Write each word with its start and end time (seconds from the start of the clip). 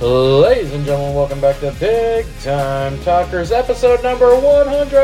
Ladies 0.00 0.72
and 0.72 0.86
gentlemen, 0.86 1.14
welcome 1.14 1.42
back 1.42 1.60
to 1.60 1.70
Big 1.72 2.24
Time 2.40 2.98
Talkers, 3.00 3.52
episode 3.52 4.02
number 4.02 4.34
100! 4.34 4.96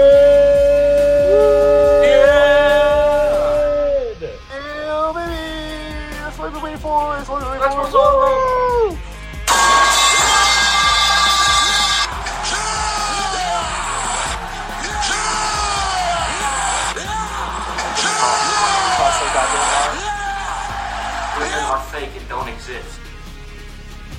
Yeah, 2.03 4.15
baby! 4.17 4.33
That's 6.17 6.39
what 6.39 6.47
we've 6.47 6.55
been 6.55 6.63
waiting 6.63 6.79
for! 6.79 7.15
That's 7.15 7.29
what 7.29 7.43
we've 7.43 7.45
been 7.45 7.61
waiting 7.61 7.77
what's 7.77 7.93
for! 7.93 8.56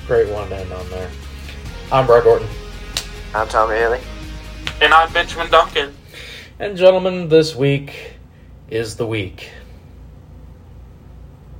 Great 0.08 0.28
one 0.30 0.48
to 0.48 0.56
end 0.56 0.72
on 0.72 0.88
there. 0.88 1.10
I'm 1.92 2.06
Brock 2.06 2.24
Gorton. 2.24 2.48
I'm 3.34 3.46
Tommy 3.46 3.74
Haley. 3.74 4.00
And 4.80 4.94
I'm 4.94 5.12
Benjamin 5.12 5.50
Duncan. 5.50 5.94
And 6.58 6.78
gentlemen, 6.78 7.28
this 7.28 7.54
week 7.54 8.14
is 8.70 8.96
the 8.96 9.06
week. 9.06 9.50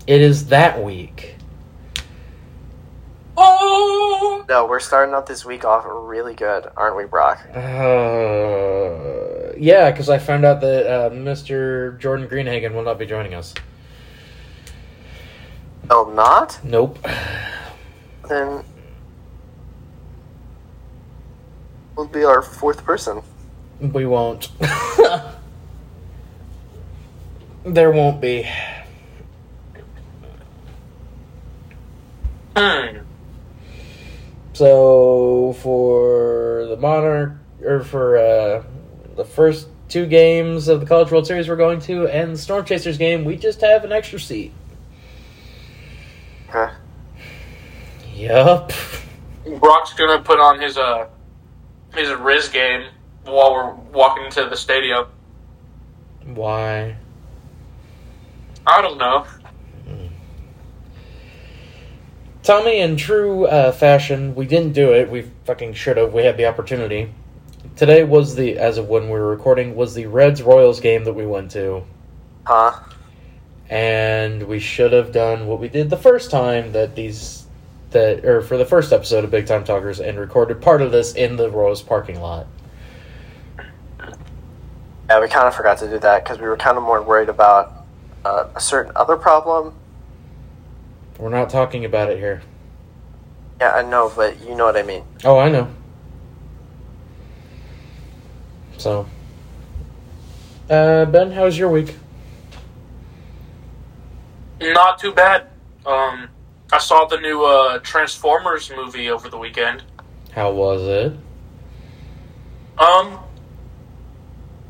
It 0.07 0.23
is 0.23 0.47
that 0.47 0.83
week. 0.83 1.35
Oh! 3.37 4.47
No, 4.49 4.65
we're 4.65 4.81
starting 4.81 5.15
out 5.15 5.27
this 5.27 5.45
week 5.45 5.67
off 5.67 5.85
really 5.87 6.35
good, 6.35 6.71
aren't 6.75 6.97
we, 6.97 7.05
Brock? 7.05 7.47
Uh, 7.55 7.61
yeah, 9.59 9.91
because 9.91 10.09
I 10.09 10.17
found 10.17 10.47
out 10.47 10.63
that 10.63 10.87
uh, 10.87 11.11
Mr. 11.11 11.99
Jordan 11.99 12.27
Greenhagen 12.27 12.73
will 12.73 12.85
not 12.85 12.99
be 12.99 13.05
joining 13.05 13.35
us. 13.35 13.53
Oh, 15.91 16.11
not? 16.15 16.61
Nope. 16.65 16.99
Then 18.29 18.63
we'll 21.97 22.07
be 22.07 22.25
our 22.25 22.43
fourth 22.43 22.85
person. 22.85 23.23
We 23.81 24.07
won't. 24.07 24.51
there 27.65 27.91
won't 27.91 28.21
be. 28.21 28.49
Hmm. 32.57 32.99
So 34.53 35.55
for 35.61 36.67
the 36.69 36.77
Monarch, 36.77 37.39
or 37.63 37.85
for 37.85 38.19
uh, 38.19 38.65
the 39.17 39.25
first 39.25 39.69
two 39.89 40.07
games 40.07 40.69
of 40.69 40.81
the 40.81 40.87
College 40.87 41.11
World 41.11 41.27
Series 41.27 41.49
we're 41.49 41.57
going 41.57 41.81
to, 41.83 42.09
and 42.09 42.35
the 42.35 42.39
Storm 42.39 42.65
Chasers 42.65 42.99
game, 42.99 43.25
we 43.25 43.37
just 43.37 43.61
have 43.61 43.85
an 43.85 43.93
extra 43.93 44.19
seat. 44.19 44.53
Okay. 46.49 46.73
Yup. 48.19 48.73
Brock's 49.61 49.93
gonna 49.95 50.21
put 50.21 50.41
on 50.41 50.61
his 50.61 50.77
uh 50.77 51.07
his 51.95 52.11
Riz 52.11 52.49
game 52.49 52.89
while 53.25 53.53
we're 53.53 53.75
walking 53.93 54.25
into 54.25 54.45
the 54.49 54.57
stadium. 54.57 55.07
Why? 56.25 56.97
I 58.67 58.83
don't 58.83 58.99
know. 58.99 59.25
Tommy, 62.43 62.81
in 62.81 62.97
true 62.97 63.45
uh, 63.47 63.73
fashion, 63.73 64.35
we 64.35 64.47
didn't 64.47 64.73
do 64.73 64.95
it. 64.95 65.11
We 65.11 65.31
fucking 65.45 65.75
should 65.75 65.99
have. 65.99 66.15
We 66.15 66.23
had 66.25 66.39
the 66.39 66.47
opportunity. 66.47 67.13
Today 67.77 68.05
was 68.05 68.37
the, 68.37 68.57
as 68.57 68.79
of 68.79 68.89
when 68.89 69.05
we 69.05 69.11
were 69.11 69.29
recording, 69.29 69.77
was 69.77 69.95
the 69.95 70.07
Reds 70.07 70.43
Royals 70.43 70.81
game 70.81 71.05
that 71.05 71.13
we 71.13 71.27
went 71.27 71.51
to. 71.51 71.85
Huh? 72.47 72.81
and 73.71 74.45
we 74.45 74.59
should 74.59 74.93
have 74.93 75.13
done 75.13 75.47
what 75.47 75.61
we 75.61 75.69
did 75.69 75.91
the 75.91 75.97
first 75.97 76.31
time 76.31 76.73
that 76.73 76.95
these 76.95 77.38
that 77.91 78.25
or 78.25 78.43
for 78.43 78.57
the 78.57 78.67
first 78.67 78.93
episode 78.93 79.25
of 79.25 79.31
Big 79.31 79.47
Time 79.47 79.65
Talkers 79.65 80.01
and 80.01 80.19
recorded 80.19 80.61
part 80.61 80.83
of 80.83 80.93
this 80.93 81.15
in 81.15 81.37
the 81.37 81.51
Rose 81.51 81.83
parking 81.83 82.21
lot. 82.21 82.47
Yeah, 85.09 85.21
we 85.21 85.29
kind 85.29 85.47
of 85.47 85.55
forgot 85.55 85.79
to 85.79 85.89
do 85.89 85.99
that 86.01 86.23
because 86.23 86.39
we 86.39 86.47
were 86.47 86.57
kind 86.57 86.77
of 86.77 86.83
more 86.83 87.03
worried 87.03 87.31
about 87.31 87.87
uh, 88.25 88.49
a 88.55 88.61
certain 88.61 88.93
other 88.95 89.17
problem. 89.17 89.75
We're 91.19 91.31
not 91.31 91.49
talking 91.49 91.85
about 91.85 92.11
it 92.11 92.19
here. 92.19 92.43
Yeah, 93.61 93.71
I 93.71 93.83
know, 93.83 94.13
but 94.15 94.41
you 94.47 94.55
know 94.55 94.67
what 94.67 94.77
I 94.77 94.83
mean. 94.83 95.03
Oh, 95.25 95.39
I 95.39 95.49
know. 95.49 95.69
So, 98.77 99.07
uh, 100.71 101.07
Ben, 101.07 101.33
how's 101.33 101.59
your 101.59 101.71
week? 101.71 101.97
Not 104.61 104.99
too 104.99 105.13
bad. 105.13 105.49
Um, 105.85 106.29
I 106.71 106.79
saw 106.79 107.07
the 107.07 107.19
new 107.19 107.45
uh, 107.45 107.79
Transformers 107.79 108.71
movie 108.71 109.11
over 109.11 109.29
the 109.29 109.39
weekend. 109.39 109.83
How 110.33 110.53
was 110.53 110.83
it? 110.83 111.13
Um, 112.79 113.19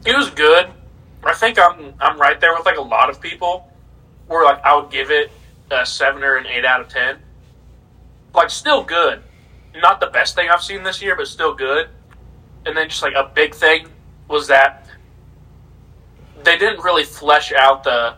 it 0.07 0.17
was 0.17 0.31
good. 0.31 0.69
I 1.25 1.35
think 1.35 1.59
I'm 1.59 1.95
I'm 2.01 2.19
right 2.19 2.41
there 2.41 2.55
with 2.55 2.65
like 2.65 2.79
a 2.79 2.83
lot 2.83 3.11
of 3.11 3.21
people, 3.21 3.71
where 4.29 4.45
like 4.45 4.65
I 4.65 4.77
would 4.77 4.91
give 4.91 5.11
it 5.11 5.33
a 5.71 5.85
seven 5.85 6.23
or 6.23 6.37
an 6.37 6.47
eight 6.47 6.65
out 6.65 6.81
of 6.81 6.89
ten. 6.89 7.19
Like 8.35 8.51
still 8.51 8.85
good, 8.85 9.23
not 9.77 10.01
the 10.01 10.07
best 10.07 10.35
thing 10.35 10.49
I've 10.49 10.63
seen 10.63 10.85
this 10.85 11.03
year, 11.03 11.17
but 11.17 11.27
still 11.27 11.55
good. 11.55 11.89
And 12.65 12.77
then 12.77 12.89
just 12.89 13.03
like 13.03 13.15
a 13.15 13.31
big 13.35 13.55
thing 13.55 13.89
was 14.29 14.47
that 14.47 14.87
they 16.45 16.57
didn't 16.57 16.83
really 16.85 17.05
flesh 17.05 17.53
out 17.53 17.83
the 17.83 18.15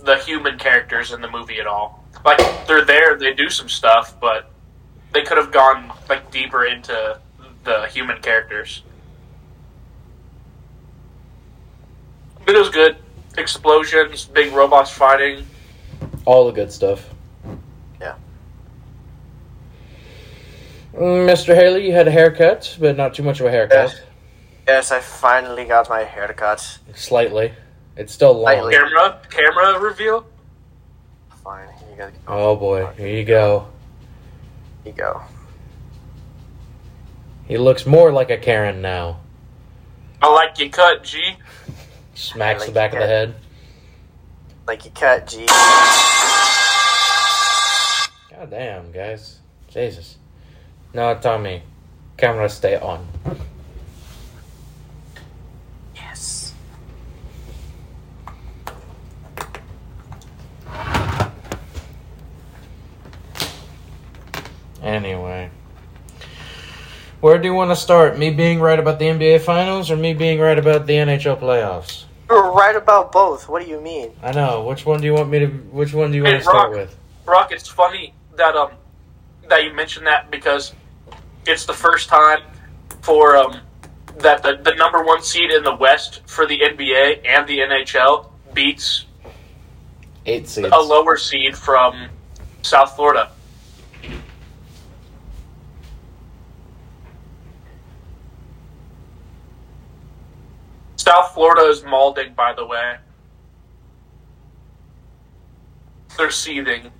the 0.00 0.16
human 0.16 0.58
characters 0.58 1.12
in 1.12 1.20
the 1.20 1.30
movie 1.30 1.60
at 1.60 1.66
all. 1.66 1.97
Like 2.28 2.66
they're 2.66 2.84
there, 2.84 3.16
they 3.16 3.32
do 3.32 3.48
some 3.48 3.70
stuff, 3.70 4.14
but 4.20 4.50
they 5.14 5.22
could 5.22 5.38
have 5.38 5.50
gone 5.50 5.90
like 6.10 6.30
deeper 6.30 6.66
into 6.66 7.18
the 7.64 7.86
human 7.86 8.20
characters. 8.20 8.82
But 12.44 12.54
it 12.54 12.58
was 12.58 12.68
good. 12.68 12.98
Explosions, 13.38 14.26
big 14.26 14.52
robots 14.52 14.90
fighting. 14.90 15.46
All 16.26 16.44
the 16.44 16.52
good 16.52 16.70
stuff. 16.70 17.08
Yeah. 17.98 18.16
Mm, 20.92 21.26
Mr. 21.26 21.54
Haley, 21.54 21.86
you 21.86 21.94
had 21.94 22.08
a 22.08 22.10
haircut, 22.10 22.76
but 22.78 22.94
not 22.94 23.14
too 23.14 23.22
much 23.22 23.40
of 23.40 23.46
a 23.46 23.50
haircut. 23.50 23.88
Yes. 23.88 24.00
Yes, 24.66 24.90
I 24.90 25.00
finally 25.00 25.64
got 25.64 25.88
my 25.88 26.04
haircut. 26.04 26.78
Slightly. 26.94 27.54
It's 27.96 28.12
still 28.12 28.34
long. 28.34 28.42
Slightly. 28.42 28.74
Camera, 28.74 29.18
camera 29.30 29.80
reveal. 29.80 30.26
Oh, 31.98 32.04
Fine, 32.04 32.10
here 32.10 32.10
you. 32.10 32.20
Oh 32.28 32.56
boy, 32.56 32.86
here 32.96 33.08
you 33.08 33.24
go. 33.24 33.68
Here 34.84 34.92
you 34.92 34.98
go. 34.98 35.22
He 37.46 37.58
looks 37.58 37.86
more 37.86 38.12
like 38.12 38.30
a 38.30 38.36
Karen 38.36 38.80
now. 38.82 39.20
I 40.20 40.32
like 40.32 40.58
your 40.58 40.68
cut, 40.68 41.04
G. 41.04 41.36
Smacks 42.14 42.60
like 42.60 42.68
the 42.68 42.74
back 42.74 42.92
of 42.92 42.98
the 43.00 43.06
head. 43.06 43.34
Like 44.66 44.84
you 44.84 44.90
cut, 44.90 45.26
G. 45.26 45.46
God 48.30 48.50
damn, 48.50 48.92
guys. 48.92 49.38
Jesus. 49.68 50.18
No, 50.92 51.18
Tommy. 51.18 51.62
Camera 52.16 52.48
stay 52.48 52.76
on. 52.76 53.06
Yes. 55.94 56.52
Anyway. 64.88 65.50
Where 67.20 67.36
do 67.38 67.46
you 67.46 67.52
want 67.54 67.70
to 67.70 67.76
start? 67.76 68.16
Me 68.18 68.30
being 68.30 68.58
right 68.60 68.78
about 68.78 68.98
the 68.98 69.04
NBA 69.06 69.42
Finals 69.42 69.90
or 69.90 69.96
me 69.96 70.14
being 70.14 70.40
right 70.40 70.58
about 70.58 70.86
the 70.86 70.94
NHL 70.94 71.38
playoffs? 71.40 72.04
You're 72.30 72.52
right 72.52 72.74
about 72.76 73.12
both. 73.12 73.48
What 73.48 73.62
do 73.62 73.68
you 73.68 73.80
mean? 73.80 74.12
I 74.22 74.32
know. 74.32 74.64
Which 74.64 74.86
one 74.86 75.00
do 75.00 75.06
you 75.06 75.14
want 75.14 75.28
me 75.28 75.40
to 75.40 75.46
which 75.46 75.92
one 75.92 76.10
do 76.10 76.16
you 76.16 76.24
Hey, 76.24 76.32
want 76.32 76.42
to 76.44 76.48
start 76.48 76.70
with? 76.72 76.96
Brock, 77.26 77.52
it's 77.52 77.68
funny 77.68 78.14
that 78.36 78.54
um 78.54 78.70
that 79.48 79.64
you 79.64 79.74
mentioned 79.74 80.06
that 80.06 80.30
because 80.30 80.72
it's 81.46 81.66
the 81.66 81.72
first 81.74 82.08
time 82.08 82.40
for 83.02 83.36
um 83.36 83.60
that 84.18 84.42
the, 84.42 84.56
the 84.62 84.74
number 84.74 85.02
one 85.04 85.22
seed 85.22 85.50
in 85.50 85.62
the 85.64 85.74
West 85.74 86.22
for 86.26 86.46
the 86.46 86.58
NBA 86.60 87.26
and 87.26 87.46
the 87.46 87.58
NHL 87.58 88.30
beats 88.54 89.04
8 90.24 90.48
seeds. 90.48 90.68
a 90.72 90.78
lower 90.80 91.16
seed 91.16 91.56
from 91.56 92.08
South 92.62 92.94
Florida. 92.96 93.30
South 101.08 101.32
Florida 101.32 101.62
is 101.62 101.82
molding, 101.84 102.34
by 102.34 102.52
the 102.52 102.66
way. 102.66 102.96
They're 106.18 106.30
seething. 106.30 106.90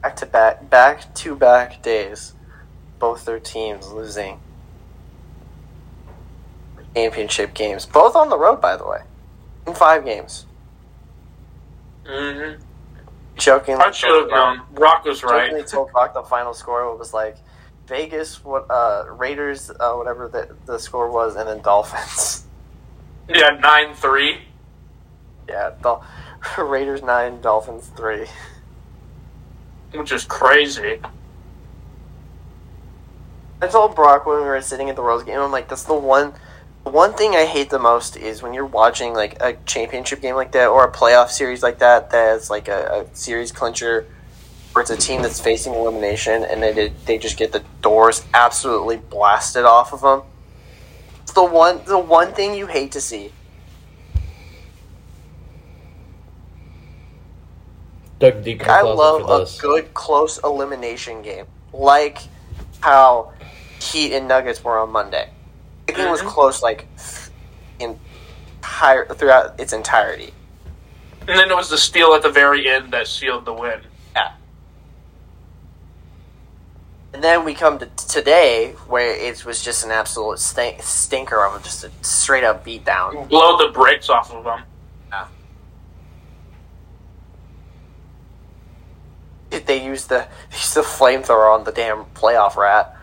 Back 0.00 0.16
to 0.16 0.24
back, 0.24 0.70
back 0.70 1.14
to 1.16 1.36
back 1.36 1.82
days. 1.82 2.32
Both 2.98 3.26
their 3.26 3.38
teams 3.38 3.92
losing 3.92 4.40
championship 6.94 7.52
games. 7.52 7.84
Both 7.84 8.16
on 8.16 8.30
the 8.30 8.38
road, 8.38 8.62
by 8.62 8.78
the 8.78 8.86
way. 8.86 9.02
In 9.66 9.74
five 9.74 10.06
games. 10.06 10.46
hmm 12.06 12.52
Joking. 13.36 13.76
I 13.76 13.90
should 13.90 14.18
have 14.18 14.30
known. 14.30 14.62
Brock 14.72 15.04
was 15.04 15.20
Jokingly 15.20 15.60
right. 15.60 15.66
told 15.66 15.92
Brock 15.92 16.14
the 16.14 16.22
final 16.22 16.54
score 16.54 16.84
it 16.84 16.96
was 16.96 17.12
like 17.12 17.36
Vegas, 17.92 18.42
what 18.42 18.66
uh, 18.70 19.04
Raiders, 19.10 19.70
uh, 19.78 19.92
whatever 19.92 20.26
the, 20.26 20.56
the 20.64 20.78
score 20.78 21.10
was, 21.10 21.36
and 21.36 21.46
then 21.48 21.60
Dolphins. 21.60 22.44
Yeah, 23.28 23.50
nine 23.62 23.94
three. 23.94 24.40
yeah, 25.48 25.70
Dol- 25.80 26.02
Raiders 26.58 27.02
nine, 27.02 27.40
Dolphins 27.40 27.90
three. 27.96 28.26
which 29.94 30.10
is 30.10 30.24
crazy. 30.24 31.00
I 33.62 33.68
told 33.68 33.94
Brock 33.94 34.26
when 34.26 34.38
we 34.38 34.42
were 34.42 34.60
sitting 34.60 34.90
at 34.90 34.96
the 34.96 35.02
Royals 35.02 35.22
game, 35.22 35.38
I'm 35.38 35.52
like, 35.52 35.68
that's 35.68 35.84
the 35.84 35.94
one, 35.94 36.34
the 36.84 36.90
one 36.90 37.12
thing 37.14 37.36
I 37.36 37.44
hate 37.44 37.70
the 37.70 37.78
most 37.78 38.16
is 38.16 38.42
when 38.42 38.52
you're 38.54 38.66
watching 38.66 39.14
like 39.14 39.40
a 39.40 39.54
championship 39.66 40.20
game 40.20 40.34
like 40.34 40.50
that 40.52 40.66
or 40.66 40.84
a 40.84 40.90
playoff 40.90 41.28
series 41.28 41.62
like 41.62 41.78
that 41.78 42.10
that's 42.10 42.50
like 42.50 42.66
a, 42.68 43.06
a 43.06 43.16
series 43.16 43.52
clincher 43.52 44.04
where 44.72 44.82
it's 44.82 44.90
a 44.90 44.96
team 44.96 45.22
that's 45.22 45.40
facing 45.40 45.74
elimination 45.74 46.44
and 46.44 46.62
they 46.62 46.72
did, 46.72 46.92
they 47.06 47.18
just 47.18 47.36
get 47.36 47.52
the 47.52 47.62
doors 47.82 48.24
absolutely 48.32 48.96
blasted 48.96 49.64
off 49.64 49.92
of 49.92 50.00
them. 50.00 50.22
It's 51.22 51.32
the 51.32 51.44
one 51.44 51.80
the 51.84 51.98
one 51.98 52.32
thing 52.32 52.54
you 52.54 52.66
hate 52.66 52.92
to 52.92 53.00
see. 53.00 53.32
Dug 58.18 58.42
deep 58.44 58.60
in 58.60 58.66
the 58.66 58.72
I 58.72 58.82
love 58.82 59.28
a 59.28 59.40
this. 59.44 59.60
good 59.60 59.92
close 59.94 60.38
elimination 60.44 61.22
game, 61.22 61.46
like 61.72 62.18
how 62.80 63.32
Heat 63.80 64.14
and 64.14 64.28
Nuggets 64.28 64.62
were 64.62 64.78
on 64.78 64.90
Monday. 64.90 65.28
The 65.86 65.92
game 65.92 66.10
was 66.10 66.22
Mhm. 66.22 66.28
close, 66.28 66.62
like 66.62 66.86
entire 67.80 69.06
throughout 69.06 69.58
its 69.58 69.72
entirety. 69.72 70.32
And 71.26 71.38
then 71.38 71.50
it 71.50 71.54
was 71.56 71.68
the 71.68 71.78
steal 71.78 72.14
at 72.14 72.22
the 72.22 72.30
very 72.30 72.68
end 72.68 72.92
that 72.92 73.06
sealed 73.06 73.44
the 73.44 73.52
win. 73.52 73.80
And 77.14 77.22
then 77.22 77.44
we 77.44 77.52
come 77.54 77.78
to 77.78 77.86
today, 78.08 78.72
where 78.88 79.14
it 79.14 79.44
was 79.44 79.62
just 79.62 79.84
an 79.84 79.90
absolute 79.90 80.38
stink, 80.38 80.82
stinker 80.82 81.44
of 81.44 81.62
just 81.62 81.84
a 81.84 81.90
straight 82.00 82.42
up 82.42 82.64
beatdown. 82.64 83.28
Blow 83.28 83.58
the 83.58 83.70
brakes 83.72 84.08
off 84.08 84.32
of 84.32 84.44
them. 84.44 84.62
Yeah. 85.10 85.26
They 89.50 89.84
used 89.84 90.08
the 90.08 90.26
they 90.50 90.56
used 90.56 90.74
the 90.74 90.80
flamethrower 90.80 91.54
on 91.54 91.64
the 91.64 91.72
damn 91.72 92.06
playoff 92.14 92.56
rat. 92.56 92.96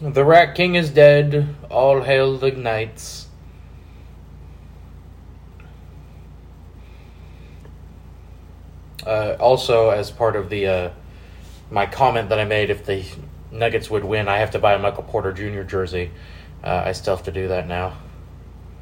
The 0.00 0.24
Rat 0.24 0.56
King 0.56 0.74
is 0.74 0.90
dead. 0.90 1.54
All 1.70 2.02
hail 2.02 2.36
the 2.36 2.50
knights. 2.50 3.28
Uh, 9.06 9.36
also, 9.38 9.90
as 9.90 10.10
part 10.10 10.34
of 10.34 10.48
the 10.48 10.66
uh, 10.66 10.90
my 11.74 11.86
comment 11.86 12.28
that 12.28 12.38
I 12.38 12.44
made, 12.44 12.70
if 12.70 12.86
the 12.86 13.04
Nuggets 13.50 13.90
would 13.90 14.04
win, 14.04 14.28
I 14.28 14.38
have 14.38 14.52
to 14.52 14.60
buy 14.60 14.74
a 14.74 14.78
Michael 14.78 15.02
Porter 15.02 15.32
Jr. 15.32 15.62
jersey. 15.62 16.12
Uh, 16.62 16.82
I 16.86 16.92
still 16.92 17.16
have 17.16 17.24
to 17.26 17.32
do 17.32 17.48
that 17.48 17.66
now. 17.66 17.98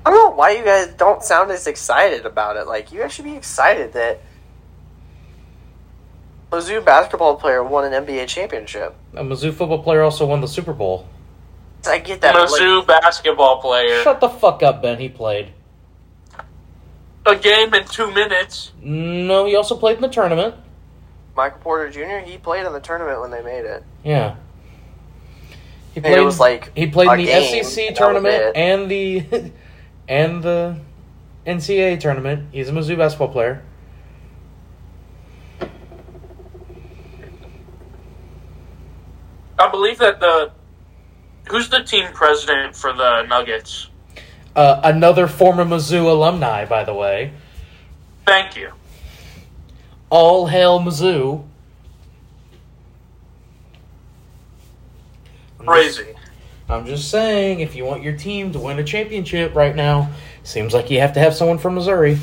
I 0.04 0.10
don't 0.10 0.30
know 0.30 0.36
why 0.36 0.50
you 0.50 0.64
guys 0.64 0.88
don't 0.94 1.22
sound 1.22 1.50
as 1.50 1.66
excited 1.66 2.26
about 2.26 2.56
it. 2.56 2.66
Like 2.66 2.92
you 2.92 3.00
guys 3.00 3.12
should 3.12 3.24
be 3.24 3.34
excited 3.34 3.94
that 3.94 4.20
Mizzou 6.50 6.84
basketball 6.84 7.36
player 7.36 7.64
won 7.64 7.90
an 7.90 8.04
NBA 8.04 8.26
championship. 8.28 8.94
A 9.14 9.22
Mizzou 9.24 9.54
football 9.54 9.82
player 9.82 10.02
also 10.02 10.26
won 10.26 10.42
the 10.42 10.48
Super 10.48 10.74
Bowl. 10.74 11.08
I 11.86 11.98
get 11.98 12.20
that. 12.20 12.34
but, 12.34 12.50
like, 12.50 12.60
Mizzou 12.60 12.86
basketball 12.86 13.60
player. 13.60 14.02
Shut 14.02 14.20
the 14.20 14.28
fuck 14.28 14.62
up, 14.62 14.82
Ben. 14.82 14.98
He 14.98 15.08
played. 15.08 15.52
A 17.24 17.36
game 17.36 17.72
in 17.72 17.86
two 17.86 18.12
minutes. 18.12 18.72
No, 18.82 19.46
he 19.46 19.56
also 19.56 19.76
played 19.76 19.96
in 19.96 20.02
the 20.02 20.08
tournament. 20.08 20.56
Michael 21.36 21.58
Porter 21.60 21.90
Jr. 21.90 22.24
He 22.28 22.38
played 22.38 22.66
in 22.66 22.72
the 22.72 22.80
tournament 22.80 23.20
when 23.20 23.30
they 23.30 23.42
made 23.42 23.64
it. 23.64 23.84
Yeah. 24.04 24.36
He 25.94 26.00
And 26.00 26.06
it 26.06 26.24
was 26.24 26.40
like 26.40 26.72
he 26.76 26.86
played 26.86 27.08
a 27.08 27.12
in 27.12 27.18
the 27.18 27.26
game, 27.26 27.64
SEC 27.64 27.86
and 27.88 27.96
tournament 27.96 28.56
and 28.56 28.90
the 28.90 29.52
and 30.08 30.42
the 30.42 30.78
NCAA 31.46 32.00
tournament. 32.00 32.48
He's 32.52 32.68
a 32.68 32.72
Mizzou 32.72 32.96
basketball 32.96 33.28
player. 33.28 33.62
I 39.58 39.68
believe 39.70 39.98
that 39.98 40.18
the 40.18 40.50
who's 41.48 41.68
the 41.68 41.82
team 41.82 42.08
president 42.12 42.74
for 42.74 42.92
the 42.92 43.22
Nuggets? 43.24 43.88
Uh, 44.56 44.80
another 44.84 45.26
former 45.26 45.64
Mizzou 45.64 46.06
alumni, 46.06 46.64
by 46.64 46.84
the 46.84 46.94
way. 46.94 47.32
Thank 48.26 48.56
you. 48.56 48.72
All 50.12 50.46
hail 50.46 50.78
Mizzou. 50.78 51.42
Crazy. 55.56 56.12
I'm 56.68 56.84
just 56.84 57.10
saying, 57.10 57.60
if 57.60 57.74
you 57.74 57.86
want 57.86 58.02
your 58.02 58.14
team 58.14 58.52
to 58.52 58.58
win 58.58 58.78
a 58.78 58.84
championship 58.84 59.54
right 59.54 59.74
now, 59.74 60.10
seems 60.42 60.74
like 60.74 60.90
you 60.90 61.00
have 61.00 61.14
to 61.14 61.20
have 61.20 61.34
someone 61.34 61.56
from 61.56 61.76
Missouri. 61.76 62.18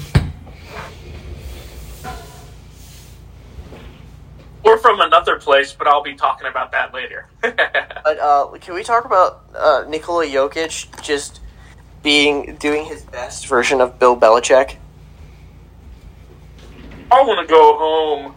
Or 4.62 4.78
from 4.78 5.02
another 5.02 5.40
place, 5.40 5.74
but 5.74 5.88
I'll 5.88 6.04
be 6.04 6.14
talking 6.14 6.46
about 6.46 6.72
that 6.74 6.94
later. 6.94 7.26
But 7.42 8.20
uh, 8.20 8.48
can 8.62 8.76
we 8.76 8.84
talk 8.84 9.06
about 9.06 9.46
uh, 9.56 9.86
Nikola 9.88 10.28
Jokic 10.28 11.02
just 11.02 11.42
being 12.04 12.56
doing 12.58 12.86
his 12.86 13.02
best 13.02 13.48
version 13.48 13.82
of 13.82 13.98
Bill 13.98 14.16
Belichick? 14.16 14.76
I 17.12 17.24
want 17.24 17.48
to 17.48 17.52
go 17.52 17.78
home. 17.78 18.36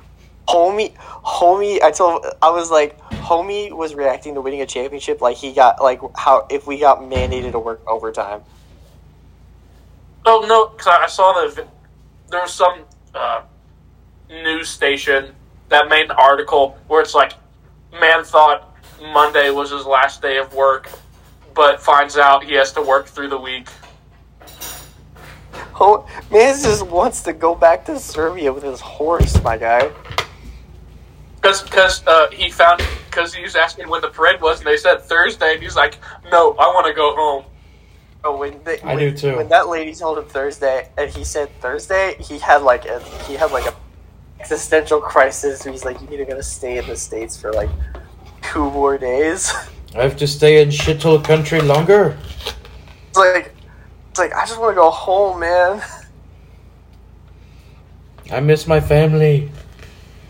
Homie, 0.49 0.95
homie, 0.97 1.81
I 1.83 1.91
told 1.91 2.25
I 2.43 2.51
was 2.51 2.71
like, 2.71 2.99
homie 2.99 3.71
was 3.71 3.95
reacting 3.95 4.35
to 4.35 4.41
winning 4.41 4.61
a 4.61 4.67
championship 4.67 5.21
like 5.21 5.37
he 5.37 5.53
got 5.53 5.83
like 5.83 6.01
how 6.17 6.47
if 6.51 6.67
we 6.67 6.79
got 6.79 7.01
mandated 7.01 7.53
to 7.53 7.59
work 7.59 7.81
overtime. 7.87 8.43
Oh 10.25 10.45
no, 10.49 10.69
because 10.69 10.87
I 10.89 11.07
saw 11.07 11.33
the 11.33 11.67
there 12.31 12.41
was 12.41 12.53
some 12.53 12.81
uh, 13.15 13.43
news 14.29 14.69
station 14.69 15.35
that 15.69 15.89
made 15.89 16.05
an 16.05 16.13
article 16.13 16.77
where 16.89 17.03
it's 17.03 17.15
like, 17.15 17.35
man 18.01 18.25
thought 18.25 18.75
Monday 19.01 19.51
was 19.51 19.71
his 19.71 19.85
last 19.85 20.23
day 20.23 20.39
of 20.39 20.55
work, 20.55 20.91
but 21.55 21.81
finds 21.81 22.17
out 22.17 22.45
he 22.45 22.55
has 22.55 22.73
to 22.73 22.83
work 22.83 23.07
through 23.07 23.29
the 23.29 23.39
week. 23.39 23.69
Oh, 25.81 26.07
man 26.31 26.55
just 26.63 26.87
wants 26.87 27.23
to 27.23 27.33
go 27.33 27.55
back 27.55 27.85
to 27.87 27.99
Serbia 27.99 28.53
with 28.53 28.63
his 28.63 28.81
horse, 28.81 29.43
my 29.43 29.57
guy. 29.57 29.91
Because 31.37 32.07
uh, 32.07 32.29
he 32.31 32.51
found 32.51 32.83
because 33.07 33.35
he 33.35 33.43
was 33.43 33.57
asking 33.57 33.89
when 33.89 34.01
the 34.01 34.09
parade 34.09 34.41
was, 34.41 34.59
and 34.59 34.67
they 34.67 34.77
said 34.77 35.03
Thursday, 35.03 35.55
and 35.55 35.63
he's 35.63 35.75
like, 35.75 35.99
"No, 36.31 36.53
I 36.53 36.67
want 36.69 36.87
to 36.87 36.93
go 36.93 37.17
home." 37.17 37.45
Oh, 38.25 38.37
when 38.37 38.63
they, 38.63 38.81
I 38.81 38.95
when, 38.95 38.99
do 38.99 39.17
too. 39.17 39.37
When 39.37 39.49
that 39.49 39.69
lady 39.69 39.93
told 39.93 40.19
him 40.19 40.27
Thursday, 40.27 40.89
and 40.97 41.11
he 41.11 41.25
said 41.25 41.51
Thursday, 41.61 42.17
he 42.21 42.39
had 42.39 42.63
like 42.63 42.85
a 42.85 43.01
he 43.27 43.35
had 43.35 43.51
like 43.51 43.67
a 43.67 43.75
existential 44.39 45.01
crisis. 45.01 45.65
Where 45.65 45.73
he's 45.73 45.85
like, 45.85 46.01
"You 46.01 46.07
need 46.07 46.19
to 46.19 46.25
go 46.25 46.37
to 46.37 46.43
stay 46.43 46.79
in 46.79 46.87
the 46.87 46.97
states 46.97 47.37
for 47.37 47.53
like 47.53 47.71
two 48.43 48.71
more 48.71 48.97
days." 48.97 49.53
I 49.95 50.03
have 50.03 50.17
to 50.19 50.27
stay 50.27 50.63
in 50.63 50.71
shithole 50.71 51.23
country 51.23 51.61
longer. 51.61 52.17
it's 53.09 53.19
like, 53.19 53.53
it's 54.13 54.19
like 54.19 54.35
I 54.35 54.45
just 54.45 54.61
want 54.61 54.73
to 54.73 54.75
go 54.75 54.91
home, 54.91 55.41
man. 55.41 55.83
I 58.31 58.41
miss 58.41 58.67
my 58.67 58.79
family. 58.79 59.51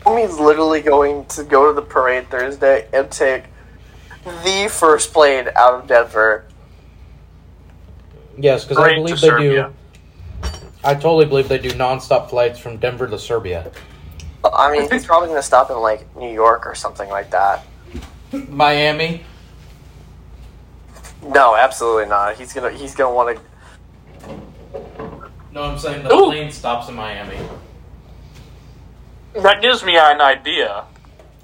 Homie's 0.02 0.38
literally 0.38 0.80
going 0.80 1.26
to 1.26 1.42
go 1.42 1.66
to 1.66 1.74
the 1.74 1.82
parade 1.82 2.30
Thursday 2.30 2.86
and 2.92 3.10
take 3.10 3.46
the 4.24 4.68
first 4.70 5.12
plane 5.12 5.48
out 5.56 5.74
of 5.74 5.88
Denver. 5.88 6.44
Yes, 8.38 8.64
because 8.64 8.78
I 8.78 8.94
believe 8.94 9.20
they 9.20 9.26
Serbia. 9.26 9.72
do. 10.42 10.48
I 10.84 10.94
totally 10.94 11.26
believe 11.26 11.48
they 11.48 11.58
do 11.58 11.70
nonstop 11.70 12.30
flights 12.30 12.60
from 12.60 12.76
Denver 12.76 13.08
to 13.08 13.18
Serbia. 13.18 13.72
I 14.44 14.70
mean, 14.70 14.88
he's 14.92 15.04
probably 15.04 15.26
going 15.26 15.40
to 15.40 15.46
stop 15.46 15.70
in 15.70 15.78
like 15.80 16.16
New 16.16 16.32
York 16.32 16.66
or 16.66 16.76
something 16.76 17.10
like 17.10 17.32
that. 17.32 17.64
Miami. 18.48 19.24
No, 21.26 21.56
absolutely 21.56 22.06
not. 22.06 22.36
He's 22.36 22.52
gonna 22.52 22.70
he's 22.70 22.94
gonna 22.94 23.14
want 23.14 23.36
to 23.36 23.42
No, 25.52 25.62
I'm 25.64 25.78
saying 25.78 26.02
the 26.04 26.12
Ooh. 26.14 26.26
plane 26.26 26.50
stops 26.50 26.88
in 26.88 26.94
Miami. 26.94 27.36
That 29.34 29.60
gives 29.62 29.84
me 29.84 29.96
an 29.96 30.20
idea. 30.20 30.84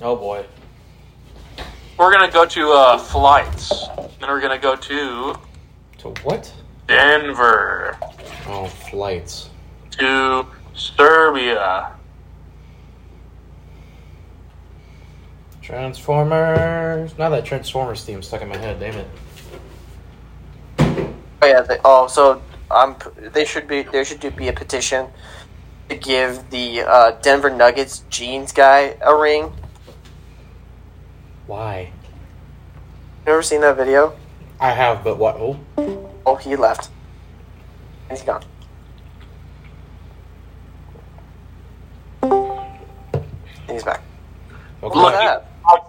Oh 0.01 0.17
boy. 0.17 0.45
We're 1.99 2.13
gonna 2.13 2.31
go 2.33 2.47
to 2.47 2.71
uh, 2.73 2.99
flights, 2.99 3.87
and 3.99 4.23
we're 4.29 4.41
gonna 4.41 4.59
go 4.59 4.77
to 4.77 5.35
To 5.99 6.09
what? 6.23 6.53
Denver, 6.87 7.99
Oh, 8.47 8.67
flights. 8.67 9.51
to 9.93 10.47
Serbia. 10.75 11.93
Transformers. 15.61 17.17
Now 17.19 17.29
that 17.31 17.45
Transformers 17.45 18.05
theme 18.05 18.23
stuck 18.23 18.41
in 18.43 18.49
my 18.49 18.57
head. 18.57 18.81
Damn 18.81 18.95
it. 18.95 19.07
Oh 21.43 21.47
yeah. 21.47 21.61
They, 21.61 21.79
oh, 21.85 22.07
so 22.07 22.41
um, 22.71 22.97
they 23.19 23.45
should 23.45 23.67
be 23.67 23.83
there 23.83 24.05
should 24.05 24.21
be 24.37 24.49
a 24.49 24.53
petition 24.53 25.09
to 25.89 25.97
give 25.97 26.51
the 26.51 26.83
uh, 26.83 27.11
Denver 27.23 27.51
Nuggets 27.51 28.05
jeans 28.11 28.53
guy 28.53 28.97
a 29.01 29.15
ring. 29.15 29.53
Why? 31.47 31.93
You 33.27 33.33
ever 33.33 33.43
seen 33.43 33.63
that 33.63 33.77
video? 33.77 34.15
I 34.61 34.73
have, 34.73 35.03
but 35.05 35.19
what? 35.19 35.37
Oh, 35.37 35.59
Oh, 36.29 36.37
he 36.37 36.57
left. 36.57 36.91
He's 38.11 38.21
gone. 38.21 38.45
He's 43.67 43.83
back. 43.83 44.03
okay. 44.83 44.99
Look 45.01 45.15
at. 45.15 45.47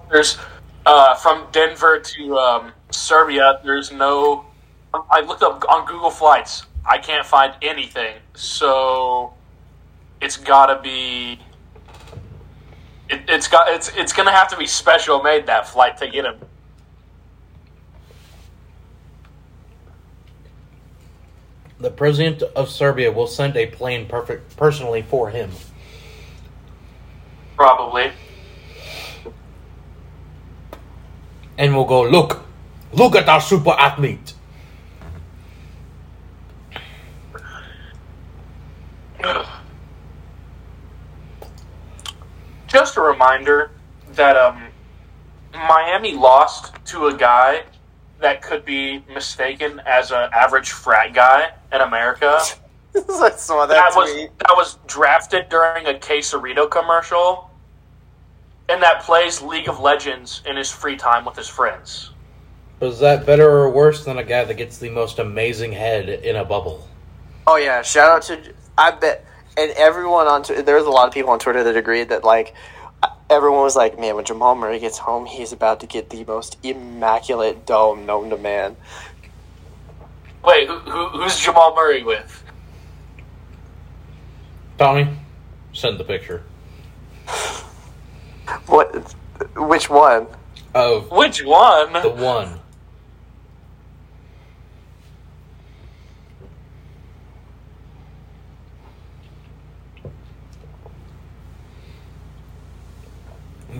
There's 0.09 0.37
uh, 0.85 1.15
from 1.15 1.47
Denver 1.51 1.99
to 1.99 2.37
um, 2.37 2.71
Serbia. 2.89 3.59
There's 3.65 3.91
no. 3.91 4.45
I 4.93 5.19
looked 5.19 5.43
up 5.43 5.61
on 5.69 5.85
Google 5.85 6.09
Flights. 6.09 6.65
I 6.85 6.97
can't 6.97 7.25
find 7.25 7.53
anything. 7.61 8.15
So 8.35 9.33
it's 10.21 10.37
got 10.37 10.67
to 10.67 10.81
be. 10.81 11.39
It, 13.09 13.21
it's 13.27 13.47
got. 13.47 13.69
It's 13.69 13.89
it's 13.95 14.13
gonna 14.13 14.31
have 14.31 14.49
to 14.49 14.57
be 14.57 14.67
special 14.67 15.21
made 15.21 15.45
that 15.47 15.67
flight 15.67 15.97
to 15.97 16.07
get 16.07 16.25
him. 16.25 16.39
The 21.79 21.89
president 21.89 22.43
of 22.57 22.69
Serbia 22.69 23.09
will 23.09 23.27
send 23.27 23.55
a 23.55 23.65
plane 23.67 24.05
perfect 24.05 24.57
personally 24.57 25.01
for 25.01 25.29
him. 25.29 25.49
Probably. 27.55 28.11
And 31.57 31.75
we'll 31.75 31.85
go, 31.85 32.03
look, 32.03 32.45
look 32.91 33.15
at 33.15 33.29
our 33.29 33.39
super 33.39 33.71
athlete. 33.71 34.33
Just 42.67 42.97
a 42.97 43.01
reminder 43.01 43.71
that 44.13 44.37
um, 44.37 44.63
Miami 45.53 46.13
lost 46.13 46.73
to 46.85 47.07
a 47.07 47.15
guy 47.15 47.63
that 48.19 48.41
could 48.41 48.65
be 48.65 49.03
mistaken 49.13 49.81
as 49.85 50.11
an 50.11 50.29
average 50.33 50.71
frat 50.71 51.13
guy 51.13 51.51
in 51.71 51.81
America. 51.81 52.39
I 52.95 53.31
saw 53.31 53.65
that, 53.65 53.75
that 53.75 53.93
was 53.95 54.11
tweet. 54.11 54.37
that 54.39 54.53
was 54.55 54.77
drafted 54.87 55.49
during 55.49 55.85
a 55.85 55.93
Quesarito 55.93 56.69
commercial, 56.69 57.49
and 58.67 58.81
that 58.81 59.03
plays 59.03 59.41
League 59.41 59.69
of 59.69 59.79
Legends 59.79 60.41
in 60.45 60.57
his 60.57 60.71
free 60.71 60.95
time 60.95 61.23
with 61.25 61.35
his 61.35 61.47
friends. 61.47 62.11
Was 62.79 62.99
that 62.99 63.25
better 63.25 63.49
or 63.49 63.69
worse 63.69 64.05
than 64.05 64.17
a 64.17 64.23
guy 64.23 64.43
that 64.43 64.55
gets 64.55 64.77
the 64.77 64.89
most 64.89 65.19
amazing 65.19 65.71
head 65.71 66.09
in 66.09 66.35
a 66.35 66.45
bubble? 66.45 66.88
Oh 67.51 67.55
yeah, 67.55 67.81
shout 67.81 68.11
out 68.11 68.21
to 68.27 68.53
I 68.77 68.91
bet 68.91 69.25
and 69.57 69.71
everyone 69.71 70.27
on 70.27 70.43
Tw- 70.43 70.63
there 70.63 70.75
was 70.75 70.85
a 70.85 70.91
lot 70.91 71.07
of 71.07 71.13
people 71.15 71.31
on 71.31 71.39
Twitter 71.39 71.63
that 71.63 71.75
agreed 71.75 72.09
that 72.09 72.23
like 72.23 72.53
everyone 73.27 73.61
was 73.63 73.75
like, 73.75 73.97
man, 73.99 74.15
when 74.15 74.23
Jamal 74.23 74.53
Murray 74.53 74.77
gets 74.77 74.99
home, 74.99 75.25
he's 75.25 75.51
about 75.51 75.79
to 75.79 75.87
get 75.87 76.11
the 76.11 76.23
most 76.25 76.57
immaculate 76.61 77.65
dome 77.65 78.05
known 78.05 78.29
to 78.29 78.37
man. 78.37 78.77
Wait, 80.45 80.67
who, 80.67 80.77
who, 80.77 81.07
who's 81.07 81.39
Jamal 81.39 81.73
Murray 81.73 82.03
with? 82.03 82.43
Tommy, 84.77 85.09
send 85.73 85.99
the 85.99 86.03
picture 86.03 86.43
What? 88.67 89.15
Which 89.55 89.89
one? 89.89 90.27
of 90.75 91.09
Which 91.09 91.43
one? 91.43 91.93
the 91.93 92.09
one. 92.09 92.59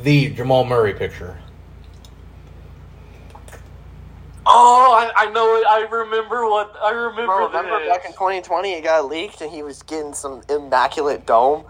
The 0.04 0.30
Jamal 0.30 0.66
Murray 0.66 0.94
picture. 0.94 1.38
Oh, 4.46 4.94
I, 5.16 5.26
I 5.28 5.32
know 5.32 5.56
it. 5.58 5.66
I 5.68 5.82
remember 5.82 6.50
what 6.50 6.76
I 6.82 6.92
remember. 6.92 7.26
Bro, 7.26 7.48
remember 7.48 7.80
this. 7.80 7.90
back 7.90 8.06
in 8.06 8.14
2020, 8.14 8.74
it 8.74 8.84
got 8.84 9.06
leaked 9.08 9.42
and 9.42 9.52
he 9.52 9.62
was 9.62 9.84
getting 9.84 10.14
some 10.14 10.42
immaculate 10.50 11.26
dome. 11.26 11.66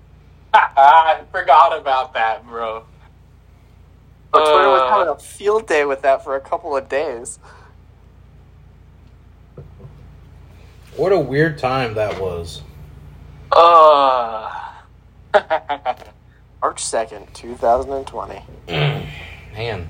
I 0.54 1.20
forgot 1.32 1.76
about 1.78 2.14
that, 2.14 2.46
bro. 2.46 2.84
But 4.32 4.44
Twitter 4.44 4.68
was 4.68 4.82
Uh. 4.82 4.90
having 4.90 5.08
a 5.08 5.18
field 5.18 5.66
day 5.66 5.84
with 5.84 6.02
that 6.02 6.24
for 6.24 6.36
a 6.36 6.40
couple 6.40 6.76
of 6.76 6.88
days. 6.88 7.38
What 10.96 11.12
a 11.12 11.18
weird 11.18 11.58
time 11.58 11.94
that 11.94 12.20
was. 12.20 12.62
Uh. 13.52 14.50
March 16.64 16.82
2nd, 16.82 17.30
2020. 17.34 18.42
Man. 19.52 19.86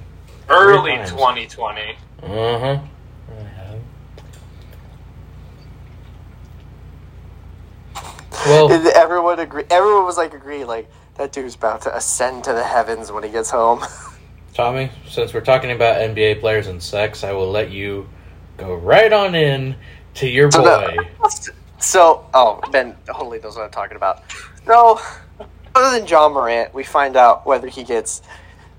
Early 0.48 0.96
2020. 1.06 1.96
Uh 2.20 2.58
huh. 2.58 2.80
Well, 8.44 8.66
Did 8.66 8.88
everyone 8.88 9.38
agree? 9.38 9.62
Everyone 9.70 10.04
was 10.04 10.16
like, 10.16 10.34
agree, 10.34 10.64
like, 10.64 10.90
that 11.14 11.30
dude's 11.30 11.54
about 11.54 11.82
to 11.82 11.96
ascend 11.96 12.42
to 12.42 12.52
the 12.52 12.64
heavens 12.64 13.12
when 13.12 13.22
he 13.22 13.30
gets 13.30 13.50
home. 13.50 13.84
Tommy, 14.52 14.90
since 15.08 15.32
we're 15.32 15.42
talking 15.42 15.70
about 15.70 16.00
NBA 16.00 16.40
players 16.40 16.66
and 16.66 16.82
sex, 16.82 17.22
I 17.22 17.30
will 17.30 17.52
let 17.52 17.70
you 17.70 18.08
go 18.56 18.74
right 18.74 19.12
on 19.12 19.36
in 19.36 19.76
to 20.14 20.28
your 20.28 20.50
So 20.50 20.60
boy. 20.64 20.96
no- 21.22 21.28
So, 21.78 22.26
oh, 22.34 22.60
Ben 22.72 22.96
totally 23.06 23.38
knows 23.38 23.56
what 23.56 23.64
I'm 23.66 23.70
talking 23.70 23.96
about. 23.96 24.24
No, 24.66 24.98
other 25.74 25.98
than 25.98 26.06
Ja 26.06 26.28
Morant, 26.28 26.72
we 26.74 26.84
find 26.84 27.16
out 27.16 27.46
whether 27.46 27.68
he 27.68 27.82
gets 27.84 28.22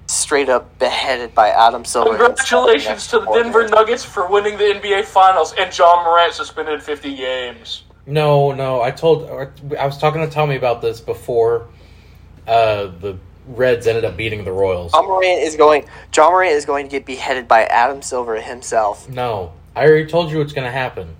straight 0.07 0.49
up 0.49 0.77
beheaded 0.79 1.33
by 1.33 1.49
Adam 1.49 1.83
Silver. 1.83 2.17
Congratulations 2.17 3.07
to 3.07 3.19
the 3.19 3.31
Denver 3.31 3.67
Nuggets 3.67 4.03
for 4.03 4.27
winning 4.27 4.57
the 4.57 4.63
NBA 4.63 5.05
Finals 5.05 5.53
and 5.57 5.75
Ja 5.75 6.03
Morant 6.03 6.33
suspended 6.33 6.81
50 6.81 7.15
games. 7.15 7.83
No, 8.05 8.51
no, 8.51 8.81
I 8.81 8.91
told 8.91 9.29
I 9.77 9.85
was 9.85 9.97
talking 9.97 10.21
to 10.21 10.29
Tommy 10.29 10.55
about 10.55 10.81
this 10.81 11.01
before 11.01 11.67
uh, 12.47 12.87
the 12.99 13.17
Reds 13.47 13.87
ended 13.87 14.05
up 14.05 14.15
beating 14.15 14.43
the 14.43 14.51
Royals. 14.51 14.93
Ja 14.93 15.01
Morant 15.01 15.41
is 15.41 15.55
going. 15.55 15.85
Ja 16.15 16.29
Morant 16.29 16.53
is 16.53 16.65
going 16.65 16.85
to 16.85 16.91
get 16.91 17.05
beheaded 17.05 17.47
by 17.47 17.65
Adam 17.65 18.01
Silver 18.01 18.39
himself. 18.39 19.09
No, 19.09 19.53
I 19.75 19.85
already 19.87 20.07
told 20.07 20.31
you 20.31 20.37
what's 20.37 20.53
going 20.53 20.65
to 20.65 20.71
happen. 20.71 21.15